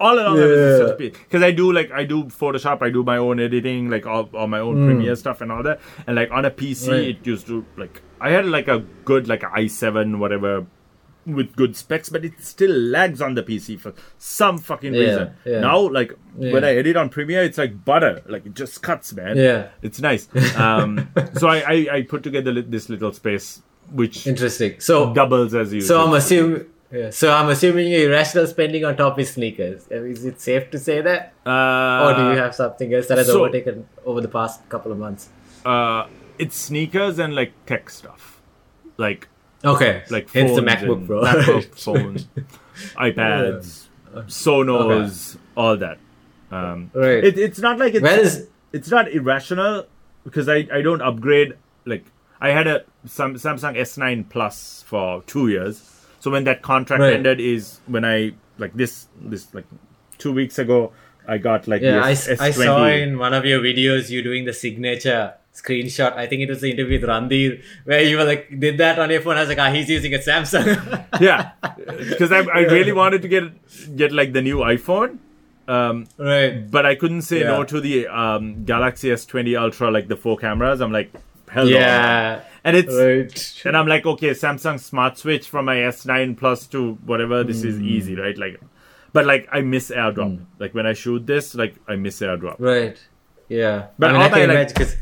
all 0.00 0.18
along. 0.18 0.38
Yeah. 0.38 0.94
Because 1.10 1.42
I 1.42 1.50
do 1.50 1.72
like 1.72 1.90
I 1.92 2.04
do 2.04 2.24
Photoshop, 2.24 2.80
I 2.82 2.90
do 2.90 3.02
my 3.02 3.18
own 3.18 3.38
editing, 3.40 3.90
like 3.90 4.06
all, 4.06 4.28
all 4.34 4.46
my 4.46 4.60
own 4.60 4.86
Premiere 4.86 5.14
stuff 5.16 5.40
and 5.42 5.52
all 5.52 5.62
that. 5.62 5.80
And 6.06 6.16
like 6.16 6.30
on 6.30 6.44
a 6.46 6.50
PC. 6.50 6.90
Right. 6.90 7.08
it 7.08 7.26
used 7.26 7.46
to 7.48 7.64
like 7.76 8.00
I 8.20 8.30
had 8.30 8.46
like 8.46 8.68
a 8.68 8.78
good 9.04 9.28
like 9.28 9.42
i7 9.42 10.18
whatever 10.18 10.66
with 11.26 11.54
good 11.56 11.76
specs, 11.76 12.08
but 12.08 12.24
it 12.24 12.32
still 12.40 12.70
lags 12.70 13.20
on 13.20 13.34
the 13.34 13.42
PC 13.42 13.78
for 13.78 13.92
some 14.18 14.56
fucking 14.58 14.94
Yeah, 14.94 15.00
reason. 15.00 15.30
yeah. 15.44 15.60
Now, 15.60 15.78
like 15.90 16.12
when 16.34 16.64
I 16.64 16.76
edit 16.76 16.96
on 16.96 17.08
Premiere, 17.10 17.42
it's 17.42 17.58
like 17.58 17.84
butter. 17.84 18.22
Like 18.26 18.46
it 18.46 18.54
just 18.54 18.82
cuts, 18.82 19.12
man. 19.12 19.36
Yeah. 19.36 19.68
it's 19.82 20.00
nice. 20.00 20.28
Um, 20.56 21.10
so 21.34 21.48
I, 21.48 21.58
I 21.58 21.88
I 21.96 22.02
put 22.02 22.22
together 22.22 22.60
this 22.62 22.88
little 22.88 23.12
space 23.12 23.62
which 23.90 24.26
Interesting. 24.26 24.80
So, 24.80 25.14
doubles 25.14 25.54
as 25.54 25.72
you. 25.72 25.80
so 25.80 26.04
I'm 26.06 26.12
assuming. 26.14 26.66
Yeah. 26.90 27.10
So 27.10 27.30
I'm 27.32 27.48
assuming 27.50 27.88
your 27.88 28.08
irrational 28.10 28.46
spending 28.46 28.84
on 28.84 28.96
top 28.96 29.18
is 29.18 29.30
sneakers. 29.32 29.86
Is 29.88 30.24
it 30.24 30.40
safe 30.40 30.70
to 30.70 30.78
say 30.78 31.00
that, 31.02 31.34
Uh, 31.46 32.04
or 32.04 32.14
do 32.16 32.22
you 32.32 32.38
have 32.38 32.54
something 32.54 32.92
else 32.94 33.08
that 33.08 33.18
has 33.18 33.26
so- 33.26 33.40
overtaken 33.44 33.86
over 34.06 34.20
the 34.22 34.28
past 34.28 34.66
couple 34.70 34.90
of 34.92 34.98
months? 34.98 35.28
Uh, 35.66 36.06
it's 36.38 36.56
sneakers 36.56 37.18
and 37.18 37.34
like 37.34 37.52
tech 37.66 37.90
stuff, 37.90 38.40
like 38.96 39.28
Okay. 39.64 40.02
like 40.10 40.30
hence 40.32 40.54
the 40.54 40.60
MacBook 40.62 41.06
Pro. 41.06 41.22
MacBook 41.22 41.74
phones, 41.84 42.28
iPads, 42.96 43.86
Sonos, 44.26 45.36
all 45.56 45.76
that. 45.76 45.98
Um, 46.50 46.90
Right. 46.94 47.24
It, 47.24 47.38
it's 47.38 47.58
not 47.58 47.78
like 47.78 47.94
it's 47.94 48.06
is 48.06 48.48
it's 48.72 48.90
not 48.90 49.10
irrational 49.10 49.86
because 50.24 50.48
I, 50.48 50.66
I 50.72 50.80
don't 50.82 51.02
upgrade 51.02 51.54
like 51.84 52.04
I 52.40 52.50
had 52.50 52.66
a 52.66 52.84
Sam, 53.06 53.34
Samsung 53.34 53.76
S9 53.76 54.28
Plus 54.28 54.84
for 54.86 55.22
two 55.24 55.48
years. 55.48 55.82
So 56.20 56.30
when 56.30 56.44
that 56.44 56.62
contract 56.62 57.00
Right. 57.00 57.14
ended 57.14 57.40
is 57.40 57.80
when 57.86 58.04
I 58.04 58.32
like 58.58 58.74
this 58.74 59.08
this 59.20 59.52
like 59.54 59.66
two 60.18 60.32
weeks 60.32 60.58
ago 60.58 60.92
I 61.26 61.38
got 61.38 61.68
like 61.68 61.82
yeah? 61.82 61.98
I, 62.02 62.14
the 62.14 62.32
s- 62.32 62.40
I 62.40 62.50
S20. 62.50 62.64
saw 62.64 62.86
in 62.86 63.18
one 63.18 63.34
of 63.34 63.44
your 63.44 63.60
videos 63.60 64.08
you 64.10 64.22
doing 64.22 64.44
the 64.46 64.52
signature 64.54 65.34
screenshot. 65.62 66.12
I 66.14 66.26
think 66.26 66.42
it 66.42 66.48
was 66.48 66.60
the 66.60 66.70
interview 66.70 67.00
with 67.00 67.08
Randir 67.08 67.62
where 67.84 68.02
you 68.02 68.16
were 68.16 68.24
like 68.24 68.48
did 68.58 68.78
that 68.78 68.98
on 68.98 69.10
your 69.10 69.20
phone. 69.20 69.36
I 69.36 69.40
was 69.40 69.48
like, 69.48 69.58
ah, 69.58 69.70
he's 69.70 69.88
using 69.88 70.14
a 70.14 70.18
Samsung. 70.18 70.66
yeah, 71.20 71.52
because 72.10 72.32
I, 72.32 72.40
I 72.40 72.60
really 72.76 72.92
wanted 72.92 73.22
to 73.22 73.28
get 73.28 73.96
get 73.96 74.12
like 74.12 74.32
the 74.32 74.42
new 74.42 74.58
iPhone. 74.58 75.18
Um, 75.68 76.06
right. 76.16 76.70
but 76.70 76.86
I 76.86 76.94
couldn't 76.94 77.22
say 77.22 77.42
no 77.44 77.62
to 77.62 77.78
the 77.78 78.06
um, 78.06 78.64
Galaxy 78.64 79.10
S20 79.10 79.60
Ultra, 79.60 79.90
like 79.90 80.08
the 80.08 80.16
four 80.16 80.38
cameras. 80.38 80.80
I'm 80.80 80.92
like, 80.92 81.12
hell 81.50 81.66
no. 81.66 81.70
Yeah. 81.70 82.40
And 82.64 82.74
it's 82.74 82.94
Right. 82.94 83.62
and 83.66 83.76
I'm 83.76 83.86
like, 83.86 84.06
okay, 84.06 84.30
Samsung 84.30 84.80
Smart 84.80 85.18
Switch 85.18 85.46
from 85.46 85.66
my 85.66 85.76
S9 85.76 86.38
Plus 86.38 86.66
to 86.68 86.94
whatever. 87.04 87.44
This 87.44 87.64
is 87.64 87.80
easy, 87.82 88.16
right? 88.16 88.36
Like, 88.38 88.58
but 89.12 89.26
like 89.26 89.46
I 89.52 89.60
miss 89.60 89.90
AirDrop. 89.90 90.40
Like 90.58 90.74
when 90.74 90.86
I 90.86 90.94
shoot 90.94 91.26
this, 91.26 91.54
like 91.54 91.74
I 91.86 91.96
miss 91.96 92.18
AirDrop. 92.20 92.56
Right. 92.58 92.98
Yeah. 93.48 93.88
But 93.98 94.10
I 94.10 94.12
mean, 94.12 94.22
all 94.22 94.34
I 94.34 94.44
like- 94.64 94.98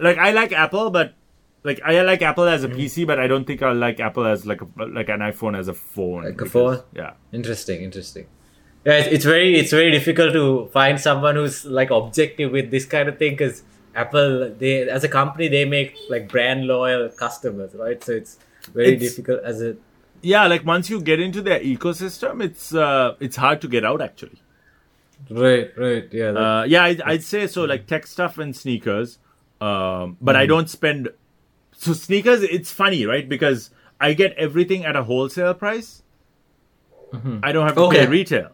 Like 0.00 0.18
I 0.18 0.32
like 0.32 0.52
Apple, 0.52 0.90
but 0.90 1.14
like 1.62 1.80
I 1.84 2.00
like 2.02 2.22
Apple 2.22 2.44
as 2.44 2.64
a 2.64 2.68
PC, 2.68 3.06
but 3.06 3.18
I 3.20 3.26
don't 3.26 3.44
think 3.46 3.62
I 3.62 3.72
like 3.72 4.00
Apple 4.00 4.26
as 4.26 4.46
like 4.46 4.60
a 4.62 4.66
like 4.84 5.08
an 5.08 5.20
iPhone 5.20 5.58
as 5.58 5.68
a 5.68 5.74
phone. 5.74 6.24
Like 6.24 6.32
a 6.32 6.36
because- 6.44 6.52
phone? 6.52 6.82
Yeah. 6.94 7.12
Interesting, 7.32 7.82
interesting. 7.82 8.26
Yeah, 8.84 8.94
it's, 8.94 9.08
it's 9.08 9.24
very 9.26 9.56
it's 9.58 9.70
very 9.70 9.90
difficult 9.90 10.32
to 10.32 10.68
find 10.72 10.98
someone 10.98 11.34
who's 11.36 11.66
like 11.66 11.90
objective 11.90 12.50
with 12.50 12.70
this 12.70 12.86
kind 12.86 13.10
of 13.10 13.18
thing 13.18 13.32
because 13.32 13.62
Apple 13.94 14.54
they 14.58 14.88
as 14.88 15.04
a 15.04 15.08
company 15.08 15.48
they 15.48 15.64
make 15.66 15.94
like 16.08 16.28
brand 16.28 16.66
loyal 16.66 17.08
customers, 17.10 17.74
right? 17.74 18.02
So 18.02 18.12
it's 18.12 18.38
very 18.72 18.94
It's- 18.94 19.02
difficult 19.10 19.42
as 19.44 19.60
a 19.60 19.76
Yeah, 20.22 20.46
like 20.46 20.64
once 20.64 20.88
you 20.88 21.00
get 21.02 21.20
into 21.20 21.42
their 21.42 21.60
ecosystem, 21.60 22.42
it's 22.42 22.74
uh 22.74 23.16
it's 23.20 23.36
hard 23.36 23.60
to 23.60 23.68
get 23.68 23.84
out 23.84 24.00
actually. 24.00 24.40
right, 25.30 25.70
right, 25.76 26.08
yeah, 26.12 26.32
that- 26.32 26.40
Uh, 26.40 26.64
yeah, 26.66 26.84
I'd, 26.84 27.00
I'd 27.02 27.22
say 27.22 27.46
so. 27.46 27.64
Like 27.64 27.86
tech 27.86 28.06
stuff 28.06 28.38
and 28.38 28.56
sneakers, 28.56 29.18
um, 29.60 30.16
but 30.20 30.36
I 30.36 30.46
don't 30.46 30.68
spend. 30.68 31.08
So 31.72 31.92
sneakers, 31.92 32.42
it's 32.42 32.70
funny, 32.70 33.06
right? 33.06 33.28
Because 33.28 33.70
I 34.00 34.12
get 34.14 34.32
everything 34.34 34.84
at 34.84 34.96
a 34.96 35.02
wholesale 35.04 35.54
price. 35.54 36.02
I 37.42 37.50
don't 37.52 37.66
have 37.66 37.74
to 37.74 37.82
Okay. 37.82 38.04
pay 38.04 38.06
retail 38.06 38.50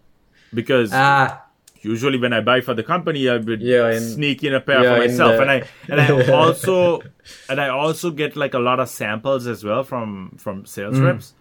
because 0.55 0.91
ah, 0.95 1.43
usually 1.83 2.19
when 2.19 2.33
I 2.33 2.41
buy 2.41 2.63
for 2.63 2.73
the 2.73 2.83
company, 2.83 3.29
I 3.29 3.37
would 3.37 3.61
Yeah, 3.61 3.91
in- 3.93 4.01
sneak 4.01 4.43
in 4.45 4.55
a 4.55 4.61
pair 4.61 4.83
yeah, 4.83 4.95
for 4.95 4.99
myself, 5.01 5.37
the- 5.37 5.43
and 5.43 5.51
I 5.51 5.63
and 5.91 6.01
I 6.01 6.33
also 6.33 7.03
and 7.51 7.61
I 7.61 7.69
also 7.69 8.11
get 8.11 8.35
like 8.35 8.55
a 8.55 8.59
lot 8.59 8.81
of 8.81 8.89
samples 8.89 9.47
as 9.47 9.63
well 9.63 9.85
from 9.85 10.37
from 10.39 10.65
sales 10.65 10.99
reps. 10.99 11.35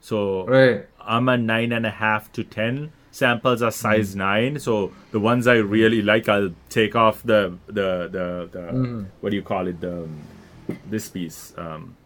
So 0.00 0.46
Mm. 0.46 0.48
right, 0.48 0.86
I'm 0.98 1.28
a 1.28 1.36
nine 1.36 1.72
and 1.72 1.84
a 1.84 1.90
half 1.90 2.32
to 2.32 2.42
ten. 2.42 2.90
Samples 3.12 3.62
are 3.62 3.70
size 3.70 4.16
nine, 4.16 4.58
so 4.58 4.92
the 5.12 5.20
ones 5.20 5.46
I 5.46 5.56
really 5.56 6.02
like, 6.02 6.28
I'll 6.28 6.54
take 6.68 6.96
off 6.96 7.22
the 7.22 7.56
the 7.66 8.08
the, 8.10 8.48
the 8.50 9.06
what 9.20 9.30
do 9.30 9.36
you 9.36 9.42
call 9.42 9.68
it? 9.68 9.80
The 9.80 10.02
um, 10.04 10.22
this 10.90 11.08
piece. 11.08 11.52
Um, 11.56 11.96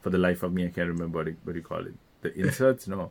for 0.00 0.10
the 0.10 0.18
life 0.18 0.42
of 0.42 0.52
me, 0.52 0.64
I 0.64 0.68
can't 0.68 0.88
remember 0.88 1.18
what, 1.18 1.28
it, 1.28 1.36
what 1.44 1.52
do 1.52 1.58
you 1.58 1.64
call 1.64 1.86
it. 1.86 1.94
The 2.22 2.34
inserts? 2.34 2.88
No, 2.88 3.10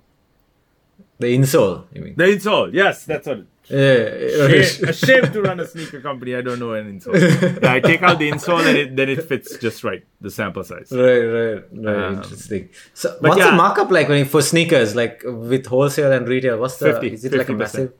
the 1.19 1.27
insole. 1.37 1.85
You 1.93 2.01
mean? 2.01 2.15
the 2.15 2.23
insole. 2.23 2.73
Yes, 2.73 3.05
that's 3.05 3.27
what. 3.27 3.39
It, 3.39 3.47
Yeah, 3.71 4.63
Shame, 4.63 4.89
ashamed 4.93 5.33
to 5.33 5.41
run 5.43 5.59
a 5.59 5.67
sneaker 5.67 6.01
company. 6.01 6.33
I 6.35 6.41
don't 6.41 6.57
know 6.57 6.73
an 6.73 6.99
insole. 6.99 7.61
Yeah, 7.61 7.73
I 7.73 7.79
take 7.79 8.01
out 8.01 8.17
the 8.17 8.31
insole 8.31 8.65
and 8.65 8.75
it, 8.75 8.95
then 8.95 9.09
it 9.09 9.23
fits 9.25 9.57
just 9.57 9.83
right, 9.83 10.03
the 10.21 10.31
sample 10.31 10.63
size. 10.63 10.91
Right, 10.91 11.19
right, 11.19 11.63
right. 11.71 11.95
Um, 11.95 12.15
Interesting. 12.15 12.69
So, 12.95 13.15
what's 13.21 13.37
yeah. 13.37 13.51
the 13.51 13.57
markup 13.57 13.91
like 13.91 14.09
when 14.09 14.17
you, 14.19 14.25
for 14.25 14.41
sneakers, 14.41 14.95
like 14.95 15.21
with 15.23 15.67
wholesale 15.67 16.11
and 16.11 16.27
retail? 16.27 16.57
What's 16.57 16.77
the 16.77 16.93
50, 16.93 17.13
is 17.13 17.25
it 17.25 17.33
like 17.33 17.49
a 17.49 17.53
50%. 17.53 17.57
massive? 17.57 17.93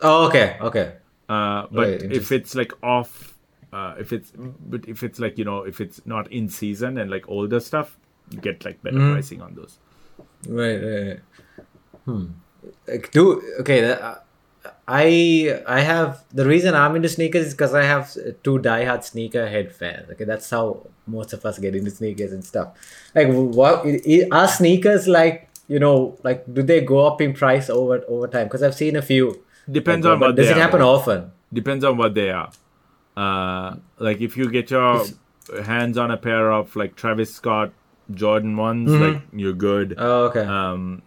Oh, 0.00 0.26
okay, 0.28 0.56
okay. 0.60 0.94
Uh, 1.28 1.66
but 1.70 1.88
Right, 1.88 2.02
if 2.12 2.30
it's 2.32 2.54
like 2.54 2.72
off, 2.82 3.34
uh, 3.72 3.96
if 3.98 4.12
it's 4.12 4.32
but 4.36 4.86
if 4.88 5.02
it's 5.02 5.18
like 5.18 5.36
you 5.38 5.44
know 5.44 5.64
if 5.64 5.80
it's 5.80 6.00
not 6.06 6.30
in 6.32 6.48
season 6.48 6.98
and 6.98 7.10
like 7.10 7.28
older 7.28 7.60
stuff, 7.60 7.98
you 8.30 8.38
get 8.38 8.64
like 8.64 8.82
better 8.82 8.96
Mm-hmm. 8.96 9.12
pricing 9.12 9.42
on 9.42 9.54
those. 9.54 9.78
Right, 10.48 10.76
right. 10.76 11.06
right. 11.08 11.20
Hmm. 12.06 12.24
Like, 12.88 13.10
do 13.12 13.42
okay. 13.60 13.80
that- 13.82 14.00
uh, 14.00 14.14
I 14.88 15.60
I 15.66 15.80
have 15.80 16.22
the 16.32 16.46
reason 16.46 16.74
I'm 16.74 16.94
into 16.96 17.08
sneakers 17.08 17.46
is 17.48 17.54
because 17.54 17.74
I 17.74 17.82
have 17.82 18.12
two 18.44 18.58
diehard 18.66 19.00
sneakerhead 19.10 19.72
fans. 19.72 20.10
Okay, 20.12 20.24
that's 20.24 20.48
how 20.48 20.86
most 21.08 21.32
of 21.32 21.44
us 21.44 21.58
get 21.58 21.74
into 21.74 21.90
sneakers 21.90 22.32
and 22.32 22.44
stuff. 22.44 22.68
Like, 23.14 23.28
what 23.32 23.84
i- 23.84 24.00
i- 24.14 24.28
are 24.30 24.46
sneakers 24.48 25.08
like? 25.08 25.48
You 25.68 25.80
know, 25.80 26.16
like 26.22 26.44
do 26.52 26.62
they 26.62 26.80
go 26.82 27.04
up 27.06 27.20
in 27.20 27.32
price 27.32 27.68
over 27.68 28.02
over 28.06 28.28
time? 28.28 28.46
Because 28.46 28.62
I've 28.62 28.76
seen 28.76 28.94
a 28.94 29.02
few. 29.02 29.42
Depends 29.70 30.06
Like, 30.06 30.12
on 30.14 30.20
but 30.20 30.26
what 30.28 30.36
does 30.36 30.46
they 30.46 30.52
it 30.52 30.56
are. 30.58 30.60
happen 30.60 30.80
often? 30.82 31.32
Depends 31.52 31.84
on 31.84 31.96
what 31.96 32.14
they 32.14 32.30
are. 32.30 32.50
Uh, 33.16 33.76
like 33.98 34.20
if 34.20 34.36
you 34.36 34.48
get 34.50 34.70
your 34.70 35.04
hands 35.64 35.98
on 35.98 36.10
a 36.12 36.16
pair 36.16 36.52
of 36.52 36.76
like 36.76 36.94
Travis 36.94 37.34
Scott 37.34 37.72
Jordan 38.12 38.56
ones, 38.56 38.90
Mm-hmm. 38.90 39.02
like 39.14 39.22
you're 39.32 39.52
good. 39.52 39.94
Oh, 39.98 40.24
okay. 40.26 40.40
um, 40.44 41.02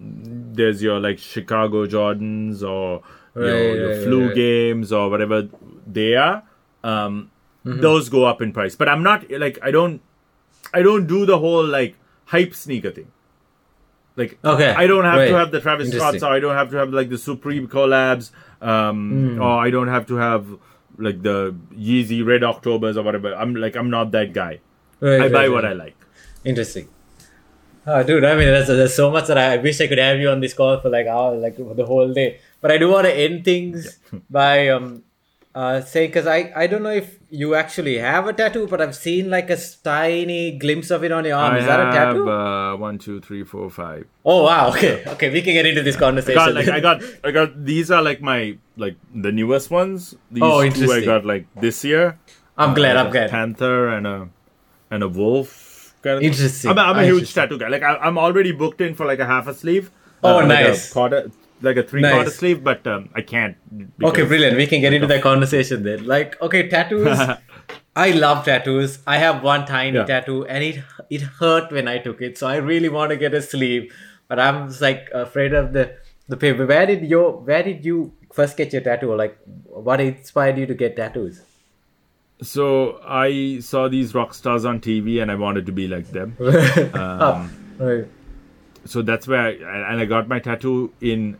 there's 0.53 0.81
your 0.83 0.99
like 0.99 1.17
Chicago 1.19 1.85
Jordans 1.85 2.61
or 2.61 3.01
your, 3.35 3.43
Right, 3.45 3.75
your 3.75 3.89
right, 3.89 4.03
flu 4.03 4.25
right. 4.27 4.35
games 4.35 4.91
or 4.91 5.09
whatever 5.09 5.47
they 5.87 6.15
are. 6.15 6.43
Um, 6.83 7.31
Mm-hmm. 7.65 7.81
Those 7.81 8.07
go 8.07 8.23
up 8.23 8.41
in 8.41 8.53
price, 8.53 8.75
but 8.77 8.87
I'm 8.87 9.03
not 9.03 9.29
like 9.29 9.59
I 9.61 9.69
don't 9.69 10.01
I 10.73 10.81
don't 10.81 11.07
do 11.07 11.25
the 11.25 11.37
whole 11.37 11.65
like 11.65 11.95
hype 12.25 12.55
sneaker 12.55 12.89
thing. 12.89 13.11
Like 14.15 14.39
Okay, 14.43 14.69
I 14.71 14.87
don't 14.87 15.03
have 15.03 15.27
to 15.27 15.35
have 15.37 15.51
the 15.51 15.59
Travis 15.59 15.91
Scotts 15.91 16.23
or 16.23 16.27
I 16.31 16.39
don't 16.39 16.55
have 16.55 16.69
to 16.71 16.77
have 16.77 16.89
like 16.93 17.09
the 17.09 17.17
Supreme 17.17 17.67
collabs, 17.67 18.31
um, 18.61 19.35
Hmm. 19.35 19.41
or 19.41 19.59
I 19.59 19.69
don't 19.71 19.89
have 19.89 20.05
to 20.07 20.15
have 20.15 20.45
like 20.97 21.21
the 21.21 21.53
Yeezy 21.77 22.25
Red 22.25 22.43
Octobers 22.43 22.95
or 22.97 23.03
whatever. 23.03 23.33
I'm 23.35 23.53
like 23.55 23.75
I'm 23.75 23.89
not 23.89 24.11
that 24.11 24.31
guy. 24.33 24.59
I 25.01 25.27
buy 25.29 25.49
what 25.49 25.65
I 25.65 25.73
like. 25.73 25.95
Interesting. 26.43 26.87
Oh, 27.87 28.03
dude, 28.03 28.23
I 28.23 28.35
mean, 28.35 28.45
there's, 28.47 28.67
there's 28.67 28.93
so 28.93 29.09
much 29.09 29.27
that 29.27 29.37
I, 29.37 29.53
I 29.53 29.57
wish 29.57 29.81
I 29.81 29.87
could 29.87 29.97
have 29.97 30.19
you 30.19 30.29
on 30.29 30.41
this 30.41 30.53
call 30.53 30.79
for 30.79 30.89
like 30.89 31.07
hour, 31.07 31.35
like 31.35 31.55
the 31.57 31.85
whole 31.85 32.13
day. 32.13 32.39
But 32.61 32.71
I 32.71 32.77
do 32.77 32.89
want 32.89 33.07
to 33.07 33.13
end 33.13 33.43
things 33.45 33.97
by 34.29 34.67
um, 34.69 35.03
uh, 35.55 35.81
saying 35.81 36.09
because 36.09 36.27
I 36.27 36.51
I 36.55 36.67
don't 36.67 36.83
know 36.83 36.91
if 36.91 37.17
you 37.31 37.55
actually 37.55 37.97
have 37.97 38.27
a 38.27 38.33
tattoo, 38.33 38.67
but 38.67 38.79
I've 38.81 38.95
seen 38.95 39.29
like 39.31 39.49
a 39.49 39.57
tiny 39.83 40.51
glimpse 40.57 40.91
of 40.91 41.03
it 41.03 41.11
on 41.11 41.25
your 41.25 41.37
arm. 41.37 41.55
I 41.55 41.59
Is 41.59 41.65
that 41.65 41.79
a 41.79 41.91
tattoo? 41.91 42.29
uh, 42.29 42.75
one, 42.75 42.99
two, 42.99 43.19
three, 43.21 43.43
four, 43.43 43.69
five. 43.71 44.05
oh 44.23 44.43
wow, 44.43 44.69
okay, 44.69 45.03
okay, 45.07 45.29
we 45.31 45.41
can 45.41 45.53
get 45.53 45.65
into 45.65 45.81
this 45.81 45.95
I 45.95 45.99
conversation. 45.99 46.35
got 46.35 46.53
like 46.53 46.67
I 46.67 46.79
got 46.79 47.01
I 47.23 47.31
got 47.31 47.65
these 47.65 47.89
are 47.89 48.03
like 48.03 48.21
my 48.21 48.57
like 48.77 48.97
the 49.15 49.31
newest 49.31 49.71
ones. 49.71 50.13
These 50.29 50.43
Oh, 50.43 50.69
two 50.69 50.91
I 50.91 51.03
got 51.03 51.25
like 51.25 51.47
this 51.59 51.83
year. 51.83 52.19
I'm 52.57 52.73
glad, 52.75 52.97
Uh, 52.97 53.05
I'm 53.05 53.11
glad. 53.11 53.31
Panther 53.31 53.87
and 53.89 54.05
a 54.05 54.29
and 54.91 55.01
a 55.01 55.07
wolf. 55.09 55.65
Kind 56.01 56.15
of 56.15 56.21
thing. 56.21 56.31
Interesting. 56.31 56.71
I'm 56.71 56.77
a, 56.77 56.81
I'm 56.81 56.99
a 56.99 57.05
huge 57.05 57.33
tattoo 57.33 57.57
guy. 57.57 57.67
Like 57.67 57.83
I, 57.83 57.95
I'm 57.97 58.17
already 58.17 58.51
booked 58.51 58.81
in 58.81 58.95
for 58.95 59.05
like 59.05 59.19
a 59.19 59.25
half 59.25 59.47
a 59.47 59.53
sleeve. 59.53 59.91
Oh, 60.23 60.37
like 60.37 60.47
nice. 60.47 60.89
A 60.89 60.93
quarter, 60.93 61.31
like 61.61 61.77
a 61.77 61.83
three 61.83 62.01
quarter 62.01 62.29
sleeve, 62.29 62.63
but 62.63 62.85
um, 62.87 63.09
I 63.15 63.21
can't. 63.21 63.57
Okay, 64.03 64.23
brilliant. 64.25 64.57
We 64.57 64.67
can 64.67 64.81
get 64.81 64.93
into 64.93 65.07
that 65.07 65.21
conversation 65.21 65.83
then. 65.83 66.05
Like, 66.05 66.41
okay, 66.41 66.67
tattoos. 66.69 67.17
I 67.95 68.11
love 68.11 68.45
tattoos. 68.45 68.99
I 69.05 69.17
have 69.17 69.43
one 69.43 69.65
tiny 69.65 69.97
Yeah. 69.97 70.05
tattoo, 70.05 70.45
and 70.45 70.63
it 70.63 70.83
it 71.09 71.21
hurt 71.21 71.71
when 71.71 71.87
I 71.87 71.97
took 71.97 72.21
it. 72.21 72.37
So 72.37 72.47
I 72.47 72.57
really 72.57 72.89
want 72.89 73.09
to 73.11 73.17
get 73.17 73.33
a 73.33 73.41
sleeve, 73.41 73.93
but 74.29 74.39
I'm 74.39 74.67
just 74.69 74.81
like 74.81 75.09
afraid 75.13 75.53
of 75.53 75.73
the 75.73 75.95
the 76.27 76.37
paper. 76.37 76.65
Where 76.65 76.85
did 76.85 77.03
your 77.03 77.31
Where 77.51 77.63
did 77.63 77.83
you 77.83 78.13
first 78.31 78.55
get 78.57 78.71
your 78.71 78.81
tattoo? 78.81 79.13
Like, 79.15 79.37
what 79.65 79.99
inspired 79.99 80.57
you 80.57 80.65
to 80.67 80.73
get 80.75 80.95
tattoos? 80.95 81.41
So 82.41 83.01
I 83.05 83.59
saw 83.59 83.87
these 83.89 84.15
rock 84.15 84.33
stars 84.33 84.63
on 84.65 84.79
TV, 84.79 85.21
and 85.21 85.29
I 85.31 85.35
wanted 85.35 85.65
to 85.65 85.71
be 85.71 85.87
like 85.87 86.07
them. 86.11 86.37
Ah, 86.93 87.49
right. 87.77 88.05
so 88.85 89.01
that's 89.01 89.27
where 89.27 89.39
I, 89.41 89.51
and 89.91 89.99
I 89.99 90.05
got 90.05 90.27
my 90.27 90.39
tattoo 90.39 90.93
in 91.01 91.37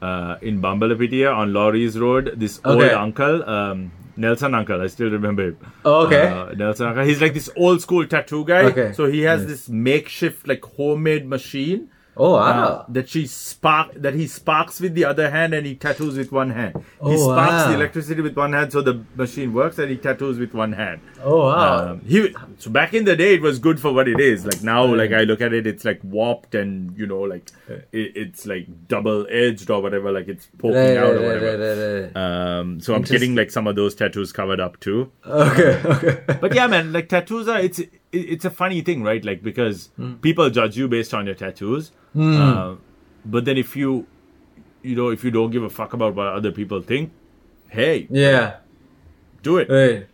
uh, 0.00 0.36
in 0.40 0.60
Bambalapitiya 0.62 1.34
on 1.34 1.52
Laurie's 1.52 1.98
Road. 1.98 2.34
This 2.36 2.60
old 2.64 2.82
uncle, 2.82 3.48
um, 3.48 3.90
Nelson 4.16 4.54
uncle, 4.54 4.80
I 4.80 4.86
still 4.86 5.10
remember 5.10 5.48
him. 5.48 5.58
Oh, 5.84 6.06
okay. 6.06 6.28
Uh, 6.28 6.52
Nelson 6.54 6.86
uncle. 6.86 7.04
He's 7.04 7.20
like 7.20 7.34
this 7.34 7.50
old 7.56 7.80
school 7.82 8.06
tattoo 8.06 8.44
guy. 8.44 8.62
Okay. 8.64 8.92
So 8.92 9.06
he 9.06 9.22
has 9.22 9.46
this 9.46 9.68
makeshift 9.68 10.46
like 10.46 10.64
homemade 10.64 11.26
machine. 11.26 11.90
Oh 12.18 12.34
uh, 12.34 12.38
wow. 12.38 12.86
that 12.88 13.08
she 13.08 13.26
spark 13.26 13.94
that 13.94 14.14
he 14.14 14.26
sparks 14.26 14.80
with 14.80 14.94
the 14.94 15.04
other 15.04 15.30
hand 15.30 15.54
and 15.54 15.66
he 15.66 15.76
tattoos 15.76 16.16
with 16.16 16.32
one 16.32 16.50
hand. 16.50 16.84
Oh, 17.00 17.10
he 17.10 17.16
sparks 17.16 17.52
wow. 17.52 17.68
the 17.68 17.74
electricity 17.74 18.20
with 18.20 18.36
one 18.36 18.52
hand, 18.52 18.72
so 18.72 18.82
the 18.82 19.04
machine 19.14 19.52
works, 19.52 19.78
and 19.78 19.90
he 19.90 19.96
tattoos 19.96 20.38
with 20.38 20.52
one 20.52 20.72
hand. 20.72 21.00
oh 21.22 21.46
wow. 21.46 21.92
Um, 21.92 22.00
he 22.00 22.34
so 22.58 22.70
back 22.70 22.92
in 22.94 23.04
the 23.04 23.14
day 23.14 23.34
it 23.34 23.42
was 23.42 23.58
good 23.58 23.80
for 23.80 23.92
what 23.92 24.08
it 24.08 24.18
is. 24.18 24.44
Like 24.44 24.62
now, 24.62 24.84
like 24.84 25.12
I 25.12 25.22
look 25.22 25.40
at 25.40 25.52
it, 25.52 25.66
it's 25.66 25.84
like 25.84 26.00
warped 26.02 26.54
and 26.54 26.96
you 26.98 27.06
know, 27.06 27.20
like 27.20 27.50
it, 27.68 28.16
it's 28.16 28.46
like 28.46 28.66
double 28.88 29.26
edged 29.30 29.70
or 29.70 29.80
whatever. 29.80 30.10
Like 30.10 30.28
it's 30.28 30.48
poking 30.58 30.76
right, 30.76 30.96
out 30.96 31.14
right, 31.14 31.24
or 31.24 31.34
whatever. 31.34 32.10
right. 32.14 32.16
Um, 32.16 32.80
so 32.80 32.94
I'm 32.94 33.02
getting 33.02 33.36
like 33.36 33.50
some 33.50 33.66
of 33.66 33.76
those 33.76 33.94
tattoos 33.94 34.32
covered 34.32 34.60
up 34.60 34.80
too. 34.80 35.12
Okay, 35.24 35.82
okay. 35.84 36.38
But 36.40 36.54
yeah, 36.54 36.66
man, 36.66 36.92
like 36.92 37.08
tattoos 37.08 37.48
are 37.48 37.60
it's 37.60 37.78
it, 37.78 37.92
it's 38.12 38.44
a 38.44 38.50
funny 38.50 38.80
thing, 38.80 39.02
right? 39.02 39.24
Like 39.24 39.42
because 39.42 39.90
Hmm. 39.96 40.14
people 40.14 40.48
judge 40.50 40.76
you 40.76 40.88
based 40.88 41.12
on 41.14 41.26
your 41.26 41.34
tattoos. 41.34 41.92
Uh, 42.16 42.76
but 43.24 43.44
then 43.44 43.56
if 43.58 43.76
you 43.76 44.06
you 44.82 44.94
know 44.96 45.08
if 45.10 45.24
you 45.24 45.30
don't 45.30 45.50
give 45.50 45.62
a 45.62 45.68
fuck 45.70 45.92
about 45.92 46.14
what 46.14 46.26
other 46.28 46.50
people 46.52 46.80
think, 46.82 47.10
hey, 47.68 48.06
Yeah. 48.10 48.56
do 49.42 49.58
it. 49.58 49.68
Right. 49.70 50.06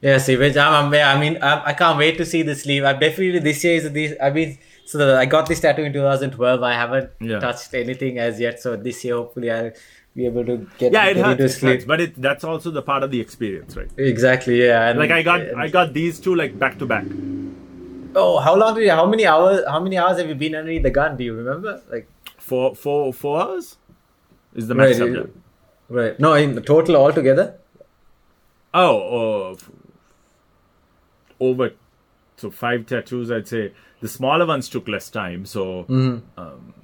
Yeah, 0.00 0.18
see, 0.18 0.36
which 0.36 0.56
I'm, 0.56 0.86
I'm 0.86 0.94
I 0.94 1.20
mean, 1.20 1.38
I'm, 1.40 1.62
I 1.64 1.72
can't 1.74 1.96
wait 1.96 2.16
to 2.18 2.26
see 2.26 2.42
the 2.42 2.56
sleeve. 2.56 2.82
I 2.84 2.92
definitely 2.92 3.38
this 3.38 3.62
year 3.62 3.76
is 3.76 3.92
this. 3.92 4.14
I 4.20 4.30
mean, 4.30 4.58
so 4.84 4.98
the, 4.98 5.16
I 5.16 5.26
got 5.26 5.46
this 5.46 5.60
tattoo 5.60 5.82
in 5.84 5.92
2012. 5.92 6.62
I 6.62 6.72
haven't 6.74 7.10
Yeah. 7.20 7.38
touched 7.38 7.72
anything 7.74 8.18
as 8.18 8.40
yet. 8.40 8.60
So 8.60 8.74
this 8.76 9.04
year, 9.04 9.14
hopefully, 9.14 9.50
I'll 9.50 9.70
be 10.14 10.26
able 10.26 10.44
to 10.44 10.66
get, 10.78 10.92
Yeah, 10.92 11.06
it 11.06 11.16
hurts, 11.16 11.40
into 11.40 11.44
it 11.66 11.72
hurts, 11.74 11.84
but 11.84 12.00
it 12.00 12.20
that's 12.20 12.44
also 12.44 12.70
the 12.70 12.82
part 12.82 13.02
of 13.02 13.10
the 13.10 13.20
experience, 13.20 13.76
right? 13.76 13.90
Exactly. 13.96 14.62
Yeah. 14.64 14.88
And, 14.88 14.98
Like 14.98 15.10
I 15.10 15.22
got 15.22 15.40
I 15.54 15.68
got 15.68 15.92
these 15.94 16.20
two 16.20 16.34
like 16.34 16.58
back 16.58 16.78
to 16.80 16.86
back. 16.86 17.04
Oh, 18.14 18.38
how 18.40 18.54
long 18.54 18.74
did 18.74 18.84
you? 18.84 18.90
How 18.90 19.06
many 19.06 19.26
hours? 19.26 19.64
How 19.66 19.80
many 19.80 19.96
hours 19.96 20.18
have 20.18 20.28
you 20.28 20.34
been 20.34 20.54
underneath 20.54 20.82
the 20.82 20.90
gun? 20.90 21.16
Do 21.16 21.24
you 21.24 21.34
remember? 21.34 21.80
Like, 21.90 22.06
Four 22.36 22.74
four 22.74 23.12
four 23.14 23.40
hours 23.40 23.76
is 24.54 24.68
the 24.68 24.74
right, 24.74 24.90
max. 24.98 25.00
I've 25.00 25.30
right. 25.88 26.20
No, 26.20 26.34
in 26.34 26.54
the 26.54 26.60
total 26.60 26.96
altogether. 26.96 27.54
Oh, 28.74 29.52
uh, 29.52 29.56
over 31.40 31.72
so 32.36 32.50
five 32.50 32.84
tattoos. 32.86 33.30
I'd 33.30 33.48
say 33.48 33.72
the 34.00 34.08
smaller 34.08 34.44
ones 34.46 34.68
took 34.68 34.88
less 34.88 35.08
time, 35.10 35.46
so 35.46 35.84
Mm-hmm. 35.84 36.38
um, 36.40 36.74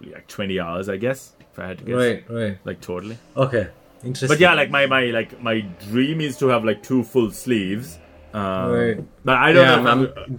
like 0.00 0.26
twenty 0.26 0.58
hours, 0.58 0.88
I 0.88 0.96
guess. 0.96 1.32
If 1.54 1.58
I 1.60 1.66
had 1.68 1.78
to 1.78 1.84
guess, 1.84 1.94
Right. 1.94 2.24
Right. 2.28 2.58
like 2.64 2.80
totally. 2.80 3.16
Okay. 3.36 3.68
Interesting. 4.04 4.28
But 4.28 4.40
yeah, 4.40 4.54
like 4.54 4.70
my 4.70 4.86
my 4.86 5.04
like 5.06 5.40
my 5.40 5.60
dream 5.88 6.20
is 6.20 6.36
to 6.38 6.48
have 6.48 6.64
like 6.64 6.82
two 6.82 7.02
full 7.04 7.30
sleeves. 7.30 7.98
Um, 8.34 8.70
Right. 8.72 8.98
But 9.24 9.36
I 9.38 9.52
don't 9.52 9.64
yeah, 9.66 9.76
know. 9.76 9.90
I'm, 9.90 10.00
I'm 10.00 10.36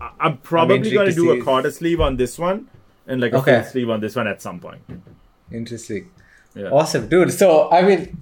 I'm. 0.00 0.10
I'm 0.20 0.36
probably 0.38 0.78
going 0.90 1.06
to 1.08 1.14
to 1.14 1.20
do 1.22 1.30
a 1.32 1.42
quarter 1.42 1.70
sleeve 1.70 2.00
on 2.00 2.16
this 2.16 2.38
one 2.38 2.68
and 3.06 3.20
like 3.20 3.32
a 3.32 3.38
Okay. 3.38 3.60
full 3.62 3.70
sleeve 3.72 3.90
on 3.90 4.00
this 4.00 4.14
one 4.16 4.26
at 4.28 4.40
some 4.40 4.58
point. 4.60 4.82
Interesting. 5.52 6.10
Yeah. 6.54 6.70
Awesome, 6.70 7.08
dude. 7.08 7.32
So 7.32 7.70
I 7.70 7.82
mean, 7.82 8.16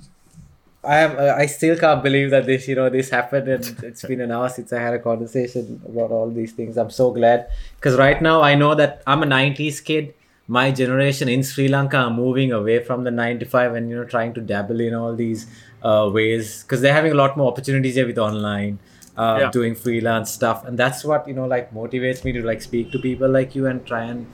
I 0.85 0.99
am. 1.01 1.17
Uh, 1.19 1.35
I 1.37 1.47
still 1.47 1.77
can't 1.79 2.03
believe 2.03 2.31
that 2.31 2.47
this, 2.47 2.67
you 2.67 2.75
know, 2.75 2.89
this 2.91 3.11
happened, 3.11 3.47
and 3.49 3.65
it's 3.85 4.03
been 4.05 4.21
an 4.21 4.33
hour 4.33 4.49
since 4.49 4.73
I 4.73 4.81
had 4.81 4.95
a 4.95 4.99
conversation 4.99 5.81
about 5.87 6.11
all 6.11 6.29
these 6.31 6.53
things. 6.53 6.77
I'm 6.77 6.91
so 6.91 7.11
glad 7.13 7.47
because 7.77 7.97
right 7.97 8.21
now 8.21 8.41
I 8.43 8.55
know 8.55 8.75
that 8.75 9.03
I'm 9.07 9.23
a 9.23 9.27
'90s 9.27 9.85
kid. 9.85 10.15
My 10.49 10.71
generation 10.71 11.29
in 11.29 11.43
Sri 11.43 11.69
Lanka 11.69 11.97
are 11.97 12.11
moving 12.11 12.53
away 12.53 12.83
from 12.83 13.05
the 13.05 13.11
nine 13.11 13.39
to 13.39 13.47
five, 13.47 13.75
and 13.75 13.89
you 13.89 13.97
know, 13.97 14.05
trying 14.05 14.35
to 14.35 14.41
dabble 14.41 14.81
in 14.81 14.95
all 14.95 15.15
these 15.15 15.47
uh, 15.83 16.11
ways 16.13 16.63
because 16.63 16.81
they're 16.81 16.93
having 16.95 17.13
a 17.13 17.15
lot 17.15 17.37
more 17.37 17.51
opportunities 17.51 17.95
here 17.95 18.07
with 18.07 18.19
online. 18.19 18.79
Uh, 19.15 19.37
Yeah. 19.41 19.51
doing 19.51 19.75
freelance 19.75 20.31
stuff 20.31 20.65
and 20.65 20.79
that's 20.79 21.05
what 21.05 21.29
you 21.29 21.35
know 21.35 21.45
like 21.45 21.71
motivates 21.75 22.25
me 22.25 22.33
to 22.33 22.41
like 22.43 22.63
speak 22.63 22.91
to 22.91 22.99
people 22.99 23.29
like 23.29 23.55
you 23.55 23.67
and 23.67 23.85
try 23.85 24.05
and 24.05 24.25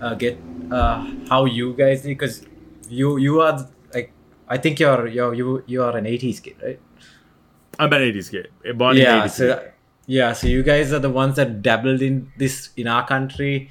uh, 0.00 0.14
get 0.14 0.36
uh, 0.72 1.06
how 1.28 1.44
you 1.44 1.72
guys 1.72 2.02
because 2.02 2.44
you 2.88 3.16
you 3.16 3.40
are 3.40 3.64
like 3.94 4.10
I 4.48 4.56
think 4.58 4.80
you're 4.80 5.06
you're 5.06 5.34
you 5.34 5.62
you 5.66 5.84
are 5.84 5.96
an 5.96 6.04
80s 6.06 6.42
kid, 6.42 6.56
right? 6.64 6.80
I'm 7.78 7.92
an 7.92 8.00
80s 8.00 8.30
kid. 8.32 8.50
Born 8.76 8.96
yeah. 8.96 9.22
in 9.22 9.28
80s. 9.28 9.30
So 9.30 9.62
yeah, 10.06 10.32
so 10.32 10.48
you 10.48 10.64
guys 10.64 10.92
are 10.92 10.98
the 10.98 11.10
ones 11.10 11.36
that 11.36 11.62
dabbled 11.62 12.02
in 12.02 12.32
this 12.36 12.70
in 12.76 12.88
our 12.88 13.06
country, 13.06 13.70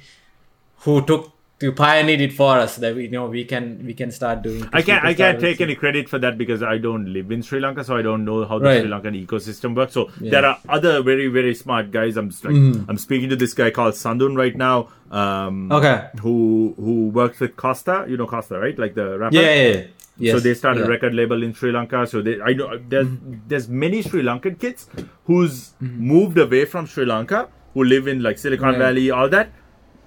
who 0.86 1.04
took 1.04 1.30
you 1.60 1.70
pioneer 1.72 2.20
it 2.20 2.32
for 2.32 2.58
us 2.58 2.76
that 2.76 2.94
we 2.96 3.04
you 3.04 3.10
know 3.10 3.26
we 3.26 3.44
can 3.44 3.80
we 3.86 3.94
can 3.94 4.10
start 4.10 4.42
doing. 4.42 4.68
I 4.72 4.82
can't. 4.82 5.04
I 5.04 5.14
can't 5.14 5.40
take 5.40 5.60
any 5.60 5.74
credit 5.74 6.08
for 6.08 6.18
that 6.18 6.36
because 6.36 6.62
I 6.62 6.78
don't 6.78 7.12
live 7.12 7.30
in 7.30 7.42
Sri 7.42 7.60
Lanka, 7.60 7.84
so 7.84 7.96
I 7.96 8.02
don't 8.02 8.24
know 8.24 8.44
how 8.44 8.58
the 8.58 8.64
Right. 8.66 8.80
Sri 8.82 8.90
Lankan 8.90 9.14
ecosystem 9.26 9.76
works. 9.76 9.92
So 9.94 10.10
Yeah. 10.20 10.30
there 10.32 10.46
are 10.46 10.58
other 10.68 11.02
very 11.02 11.28
very 11.28 11.54
smart 11.54 11.90
guys. 11.92 12.16
I'm 12.16 12.28
like 12.28 12.54
Mhm. 12.54 12.84
I'm 12.88 12.98
speaking 12.98 13.30
to 13.30 13.36
this 13.36 13.54
guy 13.54 13.70
called 13.70 13.94
Sandun 13.94 14.36
right 14.36 14.56
now. 14.56 14.88
Um, 15.10 15.70
Okay. 15.72 15.96
Who 16.22 16.74
who 16.76 17.08
works 17.08 17.40
with 17.40 17.56
Costa? 17.56 18.04
You 18.08 18.16
know 18.16 18.26
Costa, 18.26 18.58
right? 18.58 18.78
Like 18.78 18.94
the 18.94 19.18
rapper. 19.18 19.36
Yeah, 19.36 19.54
yeah, 19.54 19.72
yeah. 19.74 19.82
Yes. 20.18 20.34
So 20.34 20.40
they 20.40 20.54
started 20.54 20.80
yeah. 20.80 20.86
a 20.86 20.90
record 20.90 21.14
label 21.14 21.42
in 21.42 21.54
Sri 21.54 21.72
Lanka. 21.72 22.06
So 22.06 22.20
they, 22.22 22.40
I 22.40 22.52
know 22.52 22.78
there's 22.88 23.08
there's 23.48 23.68
many 23.68 24.02
Sri 24.02 24.22
Lankan 24.22 24.58
kids 24.58 24.88
who's 25.26 25.72
moved 25.80 26.38
away 26.38 26.64
from 26.64 26.86
Sri 26.86 27.04
Lanka 27.04 27.48
who 27.74 27.84
live 27.84 28.06
in 28.08 28.22
like 28.22 28.38
Silicon 28.38 28.68
Right. 28.70 28.78
Valley, 28.78 29.10
all 29.10 29.28
that. 29.28 29.48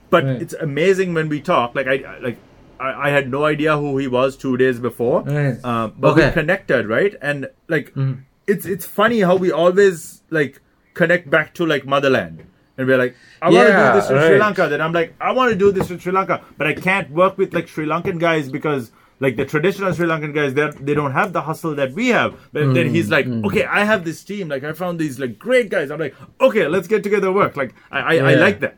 But 0.09 0.23
Right. 0.23 0.41
it's 0.41 0.53
amazing 0.53 1.13
when 1.13 1.29
we 1.29 1.41
talk. 1.41 1.75
Like 1.75 1.87
I 1.87 2.17
like 2.21 2.37
I, 2.79 3.07
I 3.07 3.09
had 3.09 3.29
no 3.29 3.45
idea 3.45 3.77
who 3.77 3.97
he 3.97 4.07
was 4.07 4.37
two 4.37 4.55
days 4.57 4.79
before. 4.79 5.21
Right. 5.23 5.57
Um, 5.65 5.93
but 5.97 6.15
we 6.15 6.29
connected, 6.31 6.87
right? 6.87 7.15
And 7.21 7.49
like 7.67 7.93
Mhm. 7.95 8.19
it's 8.47 8.65
it's 8.65 8.85
funny 8.85 9.19
how 9.21 9.35
we 9.35 9.51
always 9.51 10.21
like 10.29 10.61
connect 10.93 11.29
back 11.29 11.53
to 11.55 11.65
like 11.65 11.85
motherland. 11.85 12.43
And 12.77 12.87
we're 12.87 12.97
like, 12.97 13.15
I 13.41 13.49
want 13.49 13.67
to 13.67 13.73
Yeah, 13.73 13.93
do 13.93 13.99
this 13.99 14.09
in 14.11 14.17
Sri. 14.27 14.37
Lanka. 14.37 14.67
Then 14.69 14.81
I'm 14.81 14.93
like, 14.93 15.15
I 15.19 15.31
want 15.31 15.49
to 15.51 15.57
do 15.57 15.71
this 15.71 15.89
in 15.89 15.97
Sri 15.99 16.11
Lanka, 16.11 16.41
but 16.59 16.67
I 16.67 16.73
can't 16.75 17.09
work 17.09 17.35
with 17.37 17.51
like 17.53 17.67
Sri 17.67 17.87
Lankan 17.87 18.19
guys 18.19 18.49
because 18.49 18.91
like 19.19 19.35
the 19.35 19.45
traditional 19.45 19.91
Sri 19.93 20.05
Lankan 20.07 20.31
guys, 20.33 20.53
they 20.53 20.69
they 20.79 20.93
don't 20.93 21.11
have 21.13 21.33
the 21.33 21.41
hustle 21.41 21.73
that 21.75 21.93
we 21.93 22.09
have. 22.09 22.35
But 22.53 22.73
then 22.75 22.87
he's 22.95 23.09
like, 23.09 23.25
Mm, 23.25 23.43
okay, 23.47 23.65
I 23.65 23.83
have 23.83 24.05
this 24.05 24.23
team. 24.23 24.47
Like 24.47 24.63
I 24.63 24.73
found 24.73 24.99
these 24.99 25.19
like 25.19 25.39
great 25.39 25.69
guys. 25.71 25.89
I'm 25.89 25.99
like, 25.99 26.13
okay, 26.39 26.67
let's 26.67 26.87
get 26.87 27.01
together 27.03 27.31
work. 27.31 27.57
Like 27.57 27.73
I 27.91 27.99
I, 27.99 28.13
I 28.31 28.33
like 28.35 28.59
that. 28.59 28.77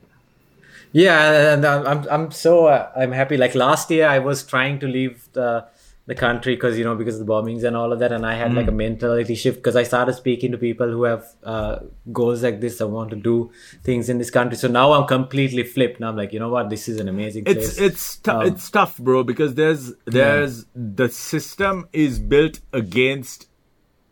Yeah, 0.92 1.54
and 1.54 1.66
I'm 1.66 2.08
I'm, 2.10 2.32
so 2.32 2.66
uh, 2.68 2.92
I'm 2.96 3.12
happy. 3.12 3.38
Like 3.38 3.56
last 3.56 3.92
year, 3.92 4.08
I 4.08 4.20
was 4.20 4.44
trying 4.44 4.80
to 4.80 4.88
leave 4.88 5.28
the 5.34 5.66
the 6.08 6.16
country 6.16 6.56
because 6.56 6.76
you 6.80 6.84
know 6.84 6.96
because 6.96 7.20
of 7.20 7.28
the 7.28 7.32
bombings 7.32 7.64
and 7.64 7.78
all 7.78 7.94
of 7.94 8.00
that, 8.00 8.12
and 8.12 8.26
I 8.26 8.34
had 8.34 8.54
like 8.56 8.66
Mm. 8.66 8.70
a 8.70 8.72
mentality 8.72 9.36
shift 9.36 9.58
because 9.58 9.76
I 9.76 9.84
started 9.84 10.14
speaking 10.14 10.52
to 10.52 10.58
people 10.58 10.90
who 10.90 11.04
have 11.04 11.26
uh, 11.44 11.80
goals 12.12 12.42
like 12.42 12.60
this. 12.62 12.82
I 12.82 12.86
want 12.86 13.12
to 13.12 13.16
do 13.16 13.52
things 13.84 14.10
in 14.10 14.18
this 14.18 14.32
country. 14.32 14.58
So 14.58 14.68
now 14.68 14.94
I'm 14.94 15.06
completely 15.06 15.62
flipped. 15.64 16.00
Now 16.00 16.10
I'm 16.10 16.16
like, 16.18 16.34
you 16.34 16.40
know 16.40 16.50
what? 16.50 16.72
This 16.72 16.90
is 16.90 17.00
an 17.00 17.08
amazing 17.08 17.44
It's 17.46 17.54
place. 17.54 17.78
it's 17.80 18.16
tou- 18.18 18.32
Um, 18.32 18.48
it's 18.48 18.72
tough, 18.72 18.98
bro, 18.98 19.24
because 19.24 19.54
there's 19.54 19.94
there's 20.06 20.66
the 20.74 21.10
system 21.10 21.88
is 21.94 22.18
built 22.20 22.62
against 22.74 23.48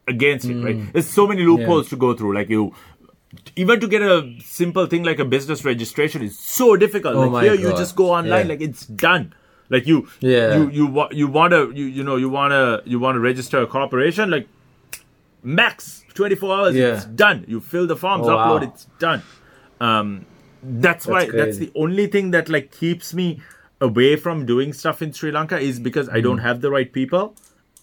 against 0.08 0.46
it, 0.48 0.64
right? 0.64 0.94
There's 0.94 1.10
so 1.10 1.26
many 1.28 1.42
loopholes 1.44 1.90
to 1.90 1.96
go 1.98 2.14
through. 2.14 2.34
Like 2.36 2.50
you, 2.50 2.74
even 3.58 3.80
to 3.80 3.88
get 3.88 4.02
a 4.02 4.36
simple 4.44 4.86
thing 4.86 5.04
like 5.04 5.20
a 5.20 5.26
business 5.26 5.64
registration 5.66 6.22
is 6.24 6.38
so 6.40 6.76
difficult. 6.76 7.16
Oh 7.16 7.28
like 7.28 7.44
here, 7.46 7.56
you 7.56 7.72
just 7.72 7.96
go 7.96 8.12
online, 8.12 8.46
Yeah. 8.46 8.54
like 8.54 8.62
it's 8.62 8.86
done. 8.86 9.34
Like 9.70 9.86
you, 9.88 10.08
Yeah. 10.22 10.56
you 10.58 10.70
you 10.80 11.08
you 11.22 11.28
want 11.28 11.52
to 11.54 11.72
you 11.80 11.86
you 11.86 12.04
know 12.10 12.16
you 12.16 12.30
want 12.30 12.52
to 12.58 12.90
you 12.90 13.00
want 13.00 13.16
to 13.18 13.20
register 13.20 13.62
a 13.62 13.68
corporation 13.68 14.30
like 14.30 14.48
max 15.44 16.04
24 16.14 16.56
hours 16.58 16.76
Yeah. 16.76 16.96
it's 16.96 17.06
done 17.06 17.46
you 17.48 17.60
fill 17.62 17.88
the 17.88 17.96
forms 17.96 18.28
Oh, 18.28 18.32
upload 18.32 18.62
wow. 18.62 18.68
it's 18.70 18.86
done 19.00 19.22
um 19.80 20.26
that's, 20.64 21.06
why 21.06 21.30
that's 21.30 21.58
the 21.58 21.72
only 21.76 22.08
thing 22.08 22.32
that 22.32 22.50
like 22.50 22.72
keeps 22.72 23.14
me 23.14 23.42
away 23.80 24.16
from 24.16 24.46
doing 24.46 24.74
stuff 24.74 25.02
in 25.02 25.14
Sri 25.14 25.32
Lanka 25.32 25.58
is 25.60 25.80
because 25.80 26.10
I 26.10 26.20
don't 26.20 26.40
have 26.40 26.62
the 26.62 26.72
right 26.72 26.92
people. 26.92 27.36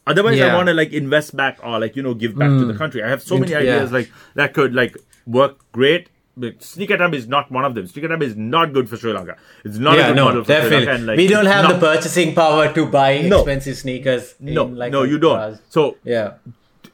Otherwise, 0.07 0.35
I. 0.35 0.45
Yeah. 0.45 0.51
Hmm. 0.51 0.57
want 0.57 0.69
to 0.69 0.75
like 0.75 0.93
invest 0.93 1.37
back 1.37 1.59
or 1.63 1.79
like 1.79 1.97
you 1.97 2.03
know 2.03 2.15
give 2.15 2.37
back 2.37 2.51
to 2.51 2.65
the 2.65 2.75
country. 2.75 3.03
I 3.03 3.09
have 3.09 3.23
so 3.23 3.39
many 3.39 3.55
ideas 3.55 3.91
yeah. 3.91 3.97
like 3.99 4.11
that 4.35 4.53
could 4.55 4.75
like 4.75 4.97
work 5.27 5.59
great. 5.73 6.09
But 6.37 6.59
Sneakertub 6.59 7.15
is 7.15 7.29
not 7.29 7.51
one 7.53 7.65
of 7.65 7.77
them. 7.77 7.87
Sneakertub 7.87 8.21
is 8.21 8.35
not 8.35 8.73
good 8.73 8.91
for 8.91 8.97
Sri 8.97 9.13
Lanka. 9.13 9.37
It's 9.65 9.79
not 9.79 9.97
a 9.97 10.03
good 10.03 10.17
no, 10.17 10.25
model 10.25 10.43
for 10.43 10.61
Sri. 10.63 10.71
Lanka. 10.79 10.93
And, 10.95 11.07
like, 11.07 11.17
we 11.17 11.29
don't 11.29 11.47
have 11.47 11.63
not- 11.63 11.75
the 11.75 11.79
purchasing 11.79 12.35
power 12.35 12.73
to 12.75 12.87
buy 12.87 13.21
No. 13.21 13.39
expensive 13.39 13.77
sneakers. 13.77 14.35
No, 14.41 14.67
in, 14.67 14.75
like 14.77 14.91
no, 14.91 15.05
you 15.05 15.19
don't. 15.21 15.39
uh, 15.39 15.57
So 15.69 15.97
yeah. 16.03 16.33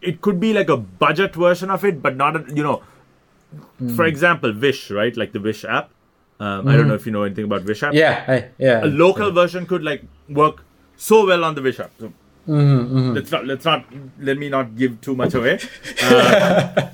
it 0.02 0.20
could 0.20 0.40
be 0.40 0.52
like 0.52 0.68
a 0.68 0.76
budget 0.76 1.34
version 1.34 1.70
of 1.70 1.86
it, 1.86 2.02
but 2.02 2.16
not 2.16 2.36
a, 2.36 2.44
you 2.54 2.62
know. 2.62 2.82
Hmm. 3.78 3.96
For 3.96 4.04
example, 4.04 4.52
Wish, 4.52 4.90
right? 4.90 5.16
Like 5.16 5.32
the 5.32 5.40
Wish 5.40 5.64
app. 5.64 5.90
Um, 6.38 6.68
I 6.68 6.76
don't 6.76 6.88
know 6.88 6.94
if 6.94 7.06
you 7.06 7.12
know 7.12 7.22
anything 7.22 7.44
about 7.44 7.64
Wish 7.64 7.82
app. 7.82 7.94
Yeah, 7.94 8.24
I, 8.28 8.48
yeah. 8.58 8.84
a 8.84 8.88
local 8.88 9.30
version 9.30 9.64
could 9.66 9.82
like 9.82 10.02
work 10.28 10.64
so 10.96 11.26
well 11.26 11.44
on 11.44 11.54
the 11.54 11.62
Wish 11.62 11.80
app. 11.80 11.92
So 11.98 12.12
Mm-hmm, 12.50 13.12
let's 13.14 13.30
not 13.30 13.46
let's 13.46 13.64
not 13.64 13.84
let 14.18 14.36
me 14.36 14.48
not 14.48 14.74
give 14.76 15.00
too 15.00 15.14
much 15.14 15.34
away. 15.34 15.58
Uh, 16.02 16.90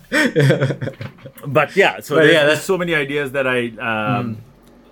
but 1.46 1.74
yeah, 1.76 2.00
so 2.00 2.14
But 2.16 2.22
there's, 2.22 2.32
yeah, 2.34 2.44
there's 2.46 2.62
so 2.62 2.76
many 2.76 2.94
ideas 2.94 3.32
that 3.32 3.46
I 3.46 3.68
um, 3.78 4.38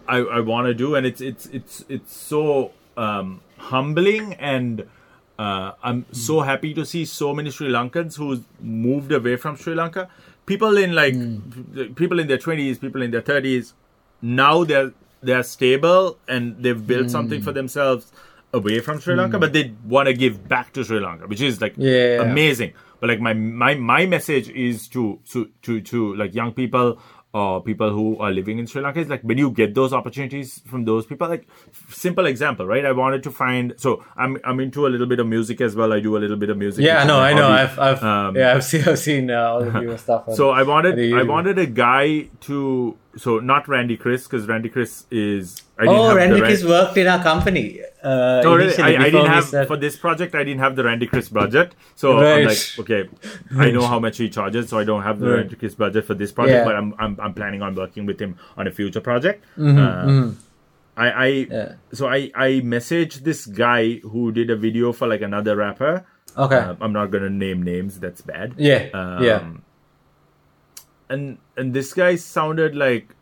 I, 0.08 0.18
I 0.18 0.40
want 0.40 0.66
to 0.66 0.74
do, 0.74 0.94
and 0.94 1.06
it's 1.06 1.20
it's 1.20 1.46
it's 1.46 1.84
it's 1.88 2.16
so 2.16 2.72
um, 2.96 3.40
humbling 3.58 4.34
and. 4.34 4.86
Uh, 5.36 5.72
I'm 5.82 6.06
so 6.12 6.42
happy 6.42 6.72
to 6.74 6.86
see 6.86 7.04
so 7.04 7.34
many 7.34 7.50
Sri 7.50 7.68
Lankans 7.68 8.16
who 8.16 8.44
moved 8.60 9.10
away 9.10 9.34
from 9.34 9.56
Sri 9.56 9.74
Lanka. 9.74 10.08
People 10.46 10.76
in 10.78 10.94
like 10.94 11.14
people 11.96 12.20
in 12.20 12.28
their 12.28 12.38
20s, 12.38 12.80
people 12.80 13.02
in 13.02 13.10
their 13.10 13.20
30s, 13.20 13.72
now 14.22 14.62
they're 14.62 14.92
they're 15.22 15.42
stable 15.42 16.18
and 16.28 16.62
they've 16.62 16.86
built 16.86 17.10
something 17.10 17.42
for 17.42 17.50
themselves 17.50 18.12
away 18.54 18.80
from 18.80 19.00
Sri 19.00 19.14
Lanka, 19.14 19.38
but 19.38 19.52
they 19.52 19.74
want 19.84 20.06
to 20.08 20.14
give 20.14 20.46
back 20.48 20.72
to 20.74 20.84
Sri 20.84 21.00
Lanka, 21.00 21.26
which 21.26 21.40
is 21.40 21.60
like 21.60 21.74
Yeah. 21.76 22.22
amazing. 22.22 22.72
But 23.00 23.10
like 23.10 23.20
my 23.20 23.34
my 23.34 23.74
my 23.74 24.06
message 24.06 24.48
is 24.48 24.88
to 24.94 25.18
to 25.32 25.50
to 25.62 25.80
to 25.92 26.14
like 26.16 26.34
young 26.34 26.52
people 26.52 26.98
or 27.38 27.60
people 27.66 27.90
who 27.90 28.16
are 28.24 28.30
living 28.30 28.60
in 28.60 28.66
Sri 28.72 28.80
Lanka 28.80 29.00
is 29.00 29.08
like 29.12 29.22
when 29.22 29.36
you 29.38 29.50
get 29.50 29.74
those 29.74 29.92
opportunities 29.92 30.62
from 30.72 30.84
those 30.84 31.04
people, 31.04 31.28
like 31.28 31.46
simple 31.88 32.26
example, 32.26 32.64
right? 32.72 32.84
I 32.86 32.92
wanted 32.92 33.24
to 33.24 33.30
find 33.32 33.74
so 33.76 34.04
I'm 34.16 34.38
I'm 34.44 34.60
into 34.60 34.86
a 34.86 34.90
little 34.94 35.08
bit 35.14 35.18
of 35.24 35.26
music 35.26 35.60
as 35.60 35.74
well. 35.80 35.92
I 35.92 35.98
do 36.00 36.16
a 36.16 36.20
little 36.26 36.36
bit 36.44 36.48
of 36.54 36.56
music. 36.56 36.84
Yeah, 36.84 37.02
no, 37.04 37.18
I 37.18 37.34
know. 37.34 37.48
I've, 37.48 37.76
I've, 37.78 38.02
Um, 38.04 38.36
yeah, 38.36 38.54
I've 38.54 38.64
seen, 38.72 38.84
I've 38.88 39.00
seen 39.00 39.30
uh, 39.30 39.42
all 39.42 39.64
of 39.64 39.82
your 39.82 39.98
stuff. 39.98 40.28
on- 40.28 40.36
So 40.36 40.50
I 40.50 40.62
wanted 40.62 40.98
I 41.22 41.24
wanted 41.24 41.58
a 41.58 41.66
guy 41.66 42.28
to 42.42 42.96
so 43.16 43.38
not 43.40 43.66
Randy 43.68 43.96
Chris 43.96 44.24
because 44.28 44.46
Randy 44.46 44.68
Chris 44.68 45.04
is 45.10 45.60
I 45.76 45.82
didn't 45.90 45.98
Oh, 45.98 46.14
Randy 46.14 46.40
Chris 46.40 46.64
worked 46.64 46.96
in 46.96 47.08
our 47.08 47.22
company. 47.22 47.80
Uh, 48.04 48.42
No, 48.44 48.54
really, 48.54 48.76
I, 48.76 48.88
I 49.04 49.10
didn't 49.10 49.26
have 49.32 49.44
started- 49.44 49.66
for 49.66 49.76
this 49.78 49.96
project. 49.96 50.34
I 50.34 50.44
didn't 50.44 50.60
have 50.60 50.76
the 50.76 50.84
Randy 50.84 51.06
Chris 51.06 51.28
budget, 51.30 51.74
so 51.96 52.18
I'm 52.18 52.44
like, 52.44 52.58
okay, 52.80 53.08
I 53.56 53.70
know 53.70 53.86
how 53.86 53.98
much 53.98 54.18
he 54.18 54.28
charges, 54.28 54.68
so 54.68 54.78
I 54.78 54.84
don't 54.84 55.02
have 55.02 55.18
the 55.20 55.28
Right. 55.30 55.36
Randy 55.38 55.56
Chris 55.56 55.74
budget 55.74 56.04
for 56.04 56.12
this 56.14 56.30
project, 56.30 56.58
Yeah. 56.58 56.64
but 56.68 56.76
I'm, 56.76 56.94
I'm 56.98 57.16
I'm 57.18 57.32
planning 57.32 57.62
on 57.62 57.74
working 57.74 58.04
with 58.04 58.20
him 58.20 58.36
on 58.58 58.66
a 58.66 58.70
future 58.70 59.00
project. 59.00 59.42
Mm-hmm, 59.56 59.78
Uh, 59.78 60.32
I 60.96 61.06
I 61.26 61.28
Yeah. 61.50 61.72
so 61.92 62.06
I 62.06 62.30
I 62.34 62.48
messaged 62.74 63.24
this 63.30 63.46
guy 63.46 63.94
who 64.12 64.30
did 64.32 64.50
a 64.50 64.56
video 64.66 64.92
for 64.92 65.08
like 65.08 65.22
another 65.22 65.56
rapper. 65.56 66.04
Okay. 66.36 66.56
Uh, 66.60 66.74
I'm 66.82 66.92
not 66.92 67.10
gonna 67.10 67.30
name 67.30 67.62
names. 67.62 67.98
That's 68.04 68.20
bad. 68.20 68.54
yeah, 68.58 68.88
yeah. 69.28 69.38
Um, 69.40 69.62
and 71.08 71.38
and 71.56 71.72
this 71.74 71.92
guy 71.94 72.16
sounded 72.16 72.76
like 72.76 73.14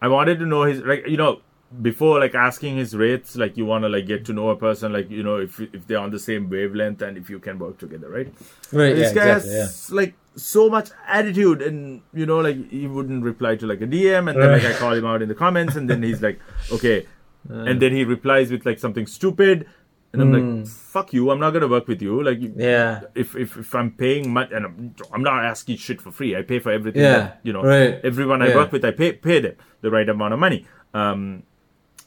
I 0.00 0.08
wanted 0.08 0.38
to 0.38 0.46
know 0.46 0.62
his 0.70 0.82
like 0.82 1.06
you 1.08 1.16
know 1.16 1.40
before 1.82 2.18
like 2.18 2.34
asking 2.34 2.76
his 2.78 2.96
rates 2.96 3.36
like 3.36 3.56
you 3.58 3.66
want 3.66 3.84
to 3.84 3.88
like 3.90 4.06
get 4.06 4.24
to 4.24 4.32
know 4.32 4.48
a 4.48 4.56
person 4.56 4.90
like 4.90 5.10
you 5.10 5.22
know 5.22 5.36
if 5.36 5.60
if 5.60 5.86
they're 5.86 5.98
on 5.98 6.10
the 6.10 6.18
same 6.18 6.48
wavelength 6.48 7.02
and 7.02 7.18
if 7.18 7.28
you 7.28 7.38
can 7.38 7.58
work 7.58 7.76
together 7.78 8.08
right 8.08 8.32
Right, 8.72 8.94
this 8.94 9.14
yeah, 9.14 9.24
guy 9.24 9.28
exactly, 9.34 9.52
yeah. 9.52 9.58
has 9.60 9.90
like 9.92 10.14
so 10.34 10.70
much 10.70 10.88
attitude 11.06 11.60
and 11.60 12.00
you 12.14 12.24
know 12.24 12.38
like 12.38 12.70
he 12.70 12.86
wouldn't 12.86 13.22
reply 13.22 13.54
to 13.56 13.66
like 13.66 13.82
a 13.82 13.86
dm 13.86 14.30
and 14.30 14.40
then 14.40 14.50
like 14.52 14.64
i 14.64 14.72
call 14.72 14.94
him 14.94 15.04
out 15.04 15.20
in 15.20 15.28
the 15.28 15.34
comments 15.34 15.76
and 15.76 15.90
then 15.90 16.02
he's 16.02 16.22
like 16.22 16.40
okay 16.72 17.06
and 17.50 17.82
then 17.82 17.92
he 17.92 18.02
replies 18.04 18.50
with 18.50 18.64
like 18.64 18.78
something 18.78 19.06
stupid 19.06 19.66
and 20.14 20.22
i'm 20.22 20.32
like 20.32 20.66
fuck 20.66 21.12
you 21.12 21.30
i'm 21.30 21.38
not 21.38 21.50
gonna 21.50 21.68
work 21.68 21.86
with 21.86 22.00
you 22.00 22.22
like. 22.22 22.38
Yeah. 22.56 23.02
if 23.14 23.36
if, 23.36 23.58
if 23.58 23.74
I'm 23.74 23.90
paying 23.90 24.32
much 24.32 24.52
and 24.52 24.64
I'm, 24.64 24.94
I'm 25.12 25.22
not 25.22 25.44
asking 25.44 25.76
shit 25.76 26.00
for 26.00 26.10
free, 26.10 26.34
I 26.34 26.40
pay 26.42 26.60
for 26.60 26.72
everything. 26.72 27.02
Yeah, 27.02 27.18
that, 27.18 27.40
you 27.42 27.52
know, 27.52 27.62
right. 27.62 28.00
everyone 28.02 28.40
I 28.40 28.48
Yeah. 28.48 28.56
work 28.56 28.72
with, 28.72 28.84
I 28.86 28.90
pay 28.92 29.12
pay 29.12 29.40
them 29.40 29.56
the 29.82 29.90
right 29.90 30.08
amount 30.08 30.32
of 30.32 30.40
money. 30.40 30.64
Um, 30.94 31.42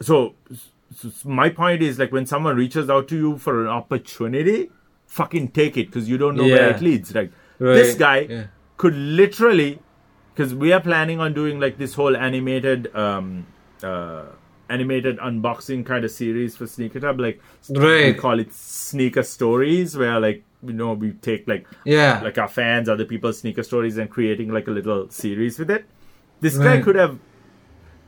so, 0.01 0.35
so 0.95 1.09
my 1.23 1.49
point 1.49 1.81
is 1.81 1.99
like 1.99 2.11
when 2.11 2.25
someone 2.25 2.55
reaches 2.55 2.89
out 2.89 3.07
to 3.09 3.15
you 3.15 3.37
for 3.37 3.61
an 3.61 3.67
opportunity, 3.67 4.69
fucking 5.07 5.49
take 5.49 5.77
it 5.77 5.87
because 5.87 6.09
you 6.09 6.17
don't 6.17 6.35
know 6.35 6.43
where 6.43 6.69
it 6.71 6.81
leads. 6.81 7.13
Like 7.15 7.31
Right, 7.59 7.75
this 7.75 7.95
guy 7.95 8.17
yeah. 8.21 8.45
could 8.77 8.95
literally, 8.95 9.79
because 10.33 10.53
we 10.55 10.73
are 10.73 10.81
planning 10.81 11.19
on 11.19 11.33
doing 11.33 11.59
like 11.59 11.77
this 11.77 11.93
whole 11.93 12.17
animated. 12.17 12.93
Um, 12.95 13.47
uh, 13.83 14.23
animated 14.69 15.17
unboxing 15.17 15.85
kind 15.85 16.05
of 16.05 16.11
series 16.11 16.55
for 16.55 16.63
Sneakertub 16.63 17.19
like 17.19 17.41
we 17.67 18.13
call 18.13 18.39
it 18.39 18.53
sneaker 18.53 19.21
stories 19.21 19.97
where 19.97 20.17
like 20.17 20.45
you 20.65 20.71
know 20.71 20.93
we 20.93 21.11
take 21.11 21.45
like 21.45 21.67
Yeah. 21.83 22.21
like 22.23 22.37
our 22.37 22.47
fans 22.47 22.87
other 22.87 23.03
people's 23.03 23.39
sneaker 23.39 23.63
stories 23.63 23.97
and 23.97 24.09
creating 24.09 24.49
like 24.49 24.69
a 24.69 24.71
little 24.71 25.09
series 25.09 25.59
with 25.59 25.69
it 25.71 25.83
this 26.39 26.57
guy 26.57 26.79
could 26.79 26.95
have 26.95 27.19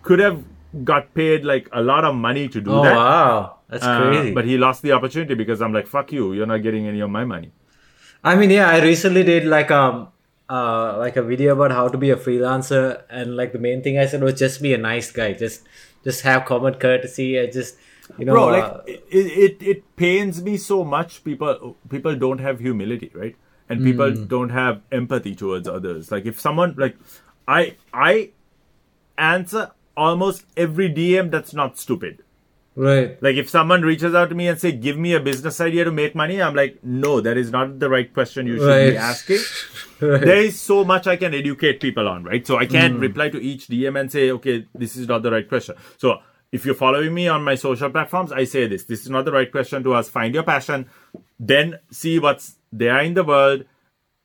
could 0.03 0.19
have 0.19 0.41
got 0.83 1.13
paid 1.13 1.43
like 1.45 1.69
a 1.71 1.81
lot 1.81 2.03
of 2.05 2.15
money 2.15 2.47
to 2.49 2.61
do 2.61 2.71
oh 2.71 2.81
that. 2.81 2.95
wow, 2.95 3.59
that's 3.69 3.85
uh, 3.85 3.95
crazy. 3.97 4.33
but 4.33 4.45
he 4.45 4.57
lost 4.57 4.81
the 4.81 4.91
opportunity 4.91 5.35
because 5.35 5.61
i'm 5.61 5.73
like 5.73 5.87
fuck 5.87 6.11
you. 6.11 6.33
You're 6.33 6.45
not 6.47 6.63
getting 6.63 6.87
any 6.87 6.99
of 7.01 7.09
my 7.09 7.25
money. 7.25 7.51
I 8.23 8.35
mean, 8.35 8.49
yeah, 8.49 8.69
I 8.69 8.81
recently 8.81 9.23
did 9.23 9.45
like 9.45 9.71
um 9.71 10.09
uh 10.49 10.97
like 10.97 11.15
a 11.17 11.23
video 11.23 11.53
about 11.53 11.71
how 11.71 11.87
to 11.87 11.97
be 11.97 12.09
a 12.09 12.15
freelancer, 12.15 13.03
and 13.09 13.35
like 13.35 13.51
the 13.53 13.59
main 13.59 13.83
thing 13.83 13.97
I 13.99 14.05
said 14.05 14.21
was 14.23 14.39
just 14.39 14.61
be 14.61 14.73
a 14.73 14.77
nice 14.77 15.11
guy, 15.11 15.33
just 15.33 15.67
just 16.03 16.21
have 16.21 16.45
common 16.45 16.75
courtesy, 16.75 17.37
and 17.37 17.51
just 17.51 17.75
you 18.17 18.25
know, 18.25 18.33
bro 18.33 18.47
uh, 18.49 18.51
like 18.51 18.83
it, 18.87 19.03
it 19.61 19.63
it 19.73 19.95
pains 19.95 20.41
me 20.41 20.57
so 20.57 20.83
much 20.83 21.23
people 21.23 21.77
people 21.89 22.15
don't 22.15 22.39
have 22.39 22.59
humility 22.59 23.11
right? 23.13 23.35
And 23.69 23.81
people 23.83 24.11
Hmm. 24.11 24.25
don't 24.27 24.49
have 24.49 24.81
empathy 24.91 25.35
towards 25.35 25.67
others. 25.67 26.11
Like 26.11 26.25
if 26.25 26.39
someone 26.39 26.75
like 26.77 26.97
i 27.47 27.75
i 27.93 28.31
answer 29.17 29.71
almost 29.95 30.45
every 30.57 30.91
dm 30.91 31.31
that's 31.31 31.53
not 31.53 31.77
stupid 31.77 32.23
right, 32.75 33.21
Like 33.21 33.35
if 33.35 33.49
someone 33.49 33.81
reaches 33.81 34.15
out 34.15 34.29
to 34.29 34.35
me 34.35 34.47
and 34.47 34.59
say, 34.59 34.71
"Give 34.71 34.97
me 34.97 35.13
a 35.13 35.19
business 35.19 35.61
idea 35.61 35.83
to 35.85 35.91
make 35.91 36.15
money," 36.15 36.41
I'm 36.41 36.55
like, 36.55 36.83
"No, 36.83 37.21
that 37.21 37.37
is 37.37 37.51
not 37.51 37.79
the 37.79 37.89
right 37.89 38.11
question 38.13 38.47
you 38.47 38.57
should 38.57 38.91
be 38.91 38.97
asking." 38.97 39.39
right. 40.01 40.21
There 40.21 40.37
is 40.37 40.59
so 40.59 40.83
much 40.83 41.07
I 41.07 41.15
can 41.15 41.33
educate 41.33 41.79
people 41.79 42.07
on, 42.07 42.23
right? 42.23 42.45
So 42.45 42.57
I 42.57 42.65
can't 42.65 42.95
hmm. 42.95 42.99
reply 42.99 43.29
to 43.29 43.41
each 43.41 43.67
DM 43.67 43.99
and 43.99 44.11
say, 44.11 44.31
"Okay, 44.31 44.65
this 44.73 44.95
is 44.95 45.07
not 45.07 45.23
the 45.23 45.31
right 45.31 45.47
question." 45.47 45.75
So 45.97 46.19
if 46.51 46.65
you're 46.65 46.75
following 46.75 47.13
me 47.13 47.27
on 47.27 47.43
my 47.43 47.55
social 47.55 47.89
platforms, 47.89 48.31
I 48.31 48.45
say 48.45 48.67
this: 48.67 48.85
"This 48.85 49.01
is 49.01 49.09
not 49.09 49.25
the 49.25 49.31
right 49.31 49.51
question 49.51 49.83
to 49.83 49.95
ask. 49.95 50.11
Find 50.11 50.33
your 50.33 50.43
passion, 50.43 50.87
then 51.39 51.79
see 51.91 52.19
what's 52.19 52.55
there 52.71 52.99
in 52.99 53.13
the 53.13 53.23
world, 53.23 53.65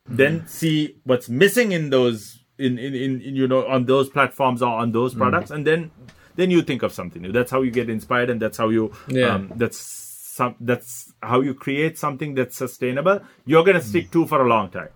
then 0.07 0.41
hmm. 0.41 0.47
see 0.47 0.97
what's 1.05 1.29
missing 1.29 1.73
in 1.73 1.91
those." 1.91 2.39
In, 2.59 2.79
in, 2.79 2.95
in, 2.95 3.21
in 3.21 3.37
you 3.37 3.47
know 3.47 3.67
on 3.67 3.85
those 3.87 4.09
platforms 4.09 4.63
or 4.63 4.73
on 4.83 4.91
those 4.93 5.15
products 5.15 5.51
and 5.53 5.65
then 5.67 5.91
then 6.35 6.51
you 6.51 6.63
think 6.63 6.83
of 6.83 6.93
something 6.93 7.23
new. 7.23 7.33
That's 7.33 7.51
how 7.51 7.63
you 7.63 7.71
get 7.71 7.89
inspired 7.89 8.31
and 8.31 8.41
that's 8.43 8.59
how 8.59 8.69
you 8.69 8.93
Yeah. 9.09 9.35
um, 9.35 9.53
that's 9.57 9.79
some 9.79 10.55
that's 10.61 11.13
how 11.23 11.41
you 11.41 11.55
create 11.55 11.99
something 11.99 12.35
that's 12.35 12.57
sustainable. 12.57 13.21
You're 13.45 13.65
gonna 13.65 13.81
stick 13.83 14.11
to 14.13 14.27
for 14.27 14.45
a 14.45 14.49
long 14.49 14.71
time. 14.71 14.89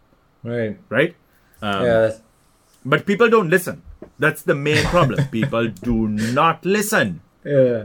Right, 0.44 0.76
right? 0.88 1.14
Um, 1.60 1.84
yeah, 1.84 2.10
but 2.84 3.06
people 3.06 3.28
don't 3.28 3.48
listen. 3.48 3.82
That's 4.18 4.42
the 4.42 4.54
main 4.54 4.84
problem. 4.86 5.24
People 5.30 5.68
do 5.68 6.08
not 6.08 6.64
listen. 6.64 7.20
Yeah. 7.44 7.84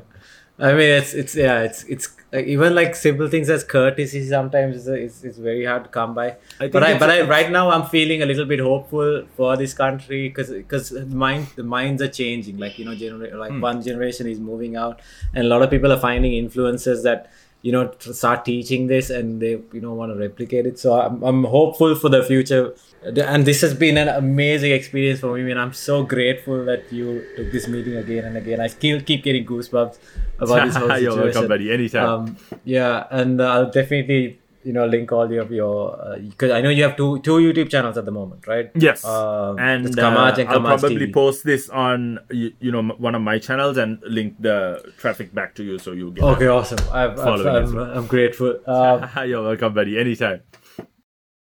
I 0.59 0.71
mean, 0.73 0.89
it's 1.01 1.13
it's 1.13 1.35
yeah, 1.35 1.61
it's 1.61 1.83
it's 1.83 2.07
like, 2.31 2.45
even 2.45 2.75
like 2.75 2.95
simple 2.95 3.27
things 3.29 3.49
as 3.49 3.63
courtesy 3.63 4.27
sometimes 4.27 4.75
is 4.75 4.87
it's, 4.87 5.23
it's 5.23 5.37
very 5.37 5.65
hard 5.65 5.85
to 5.85 5.89
come 5.89 6.13
by. 6.13 6.35
think 6.59 6.73
but 6.73 6.83
I 6.83 6.97
but 6.99 7.09
I 7.09 7.21
right 7.21 7.49
now 7.51 7.69
I'm 7.71 7.85
feeling 7.87 8.21
a 8.21 8.25
little 8.25 8.45
bit 8.45 8.59
hopeful 8.59 9.25
for 9.37 9.55
this 9.55 9.73
country 9.73 10.27
because 10.27 10.49
because 10.49 10.89
the 10.89 11.05
mind 11.05 11.47
the 11.55 11.63
minds 11.63 12.01
are 12.01 12.09
changing. 12.09 12.57
Like 12.57 12.77
you 12.79 12.85
know, 12.85 12.95
genera- 12.95 13.37
like 13.37 13.51
Hmm. 13.51 13.61
one 13.61 13.81
generation 13.81 14.27
is 14.27 14.39
moving 14.39 14.75
out, 14.75 15.01
and 15.33 15.45
a 15.45 15.47
lot 15.47 15.61
of 15.61 15.69
people 15.69 15.91
are 15.91 15.99
finding 15.99 16.33
influences 16.33 17.03
that 17.03 17.29
you 17.61 17.71
know 17.71 17.91
start 17.99 18.43
teaching 18.45 18.87
this 18.87 19.09
and 19.09 19.41
they 19.41 19.51
you 19.77 19.81
know 19.81 19.93
want 19.93 20.11
to 20.13 20.19
replicate 20.19 20.65
it. 20.65 20.77
So 20.79 20.99
I'm 20.99 21.23
I'm 21.23 21.43
hopeful 21.45 21.95
for 21.95 22.09
the 22.09 22.23
future. 22.23 22.73
And 23.03 23.45
this 23.45 23.61
has 23.61 23.73
been 23.73 23.97
an 23.97 24.09
amazing 24.09 24.71
experience 24.71 25.19
for 25.19 25.37
me, 25.37 25.51
and 25.51 25.59
I'm 25.59 25.73
so 25.73 26.03
grateful 26.03 26.65
that 26.65 26.91
you 26.91 27.25
took 27.35 27.51
this 27.51 27.67
meeting 27.67 27.95
again 27.95 28.25
and 28.25 28.37
again. 28.37 28.59
I 28.59 28.67
still 28.67 28.99
keep 29.01 29.23
getting 29.23 29.45
goosebumps 29.45 29.97
about 30.39 30.65
this 30.65 30.75
whole 30.81 30.89
situation. 30.89 31.03
You're 31.03 31.23
welcome, 31.23 31.47
buddy. 31.47 31.71
Anytime. 31.71 32.09
Um, 32.09 32.37
yeah, 32.65 33.07
and 33.11 33.39
uh, 33.39 33.51
I'll 33.53 33.71
definitely 33.71 34.39
you 34.63 34.73
know 34.73 34.85
link 34.85 35.11
all 35.11 35.21
of 35.21 35.51
your 35.51 36.17
because 36.19 36.51
I 36.51 36.59
know 36.59 36.69
you 36.69 36.83
have 36.83 36.97
two 36.97 37.19
two 37.19 37.37
YouTube 37.37 37.69
channels 37.69 37.97
at 37.97 38.03
the 38.05 38.11
moment, 38.11 38.45
right? 38.47 38.69
yes, 38.75 39.05
Um, 39.05 39.57
and 39.59 39.87
uh, 39.87 40.03
Kamaj 40.03 40.39
and 40.39 40.49
I'll 40.49 40.61
probably 40.61 41.07
TV. 41.07 41.13
post 41.13 41.45
this 41.45 41.69
on 41.69 42.19
you, 42.31 42.51
you 42.59 42.71
know 42.71 42.81
one 42.97 43.15
of 43.15 43.21
my 43.21 43.39
channels 43.39 43.77
and 43.77 44.01
link 44.03 44.35
the 44.39 44.83
traffic 44.97 45.33
back 45.33 45.55
to 45.55 45.63
you 45.63 45.77
so 45.79 45.93
you 45.93 46.11
get. 46.11 46.23
Okay, 46.23 46.47
awesome. 46.47 46.79
I've, 46.91 47.11
I've, 47.11 47.17
Following 47.17 47.63
as 47.63 47.71
I'm, 47.71 47.79
I'm 47.79 48.07
grateful. 48.07 48.59
Um, 48.67 49.07
You're 49.25 49.43
welcome, 49.43 49.73
buddy. 49.73 49.97
Anytime. 49.97 50.41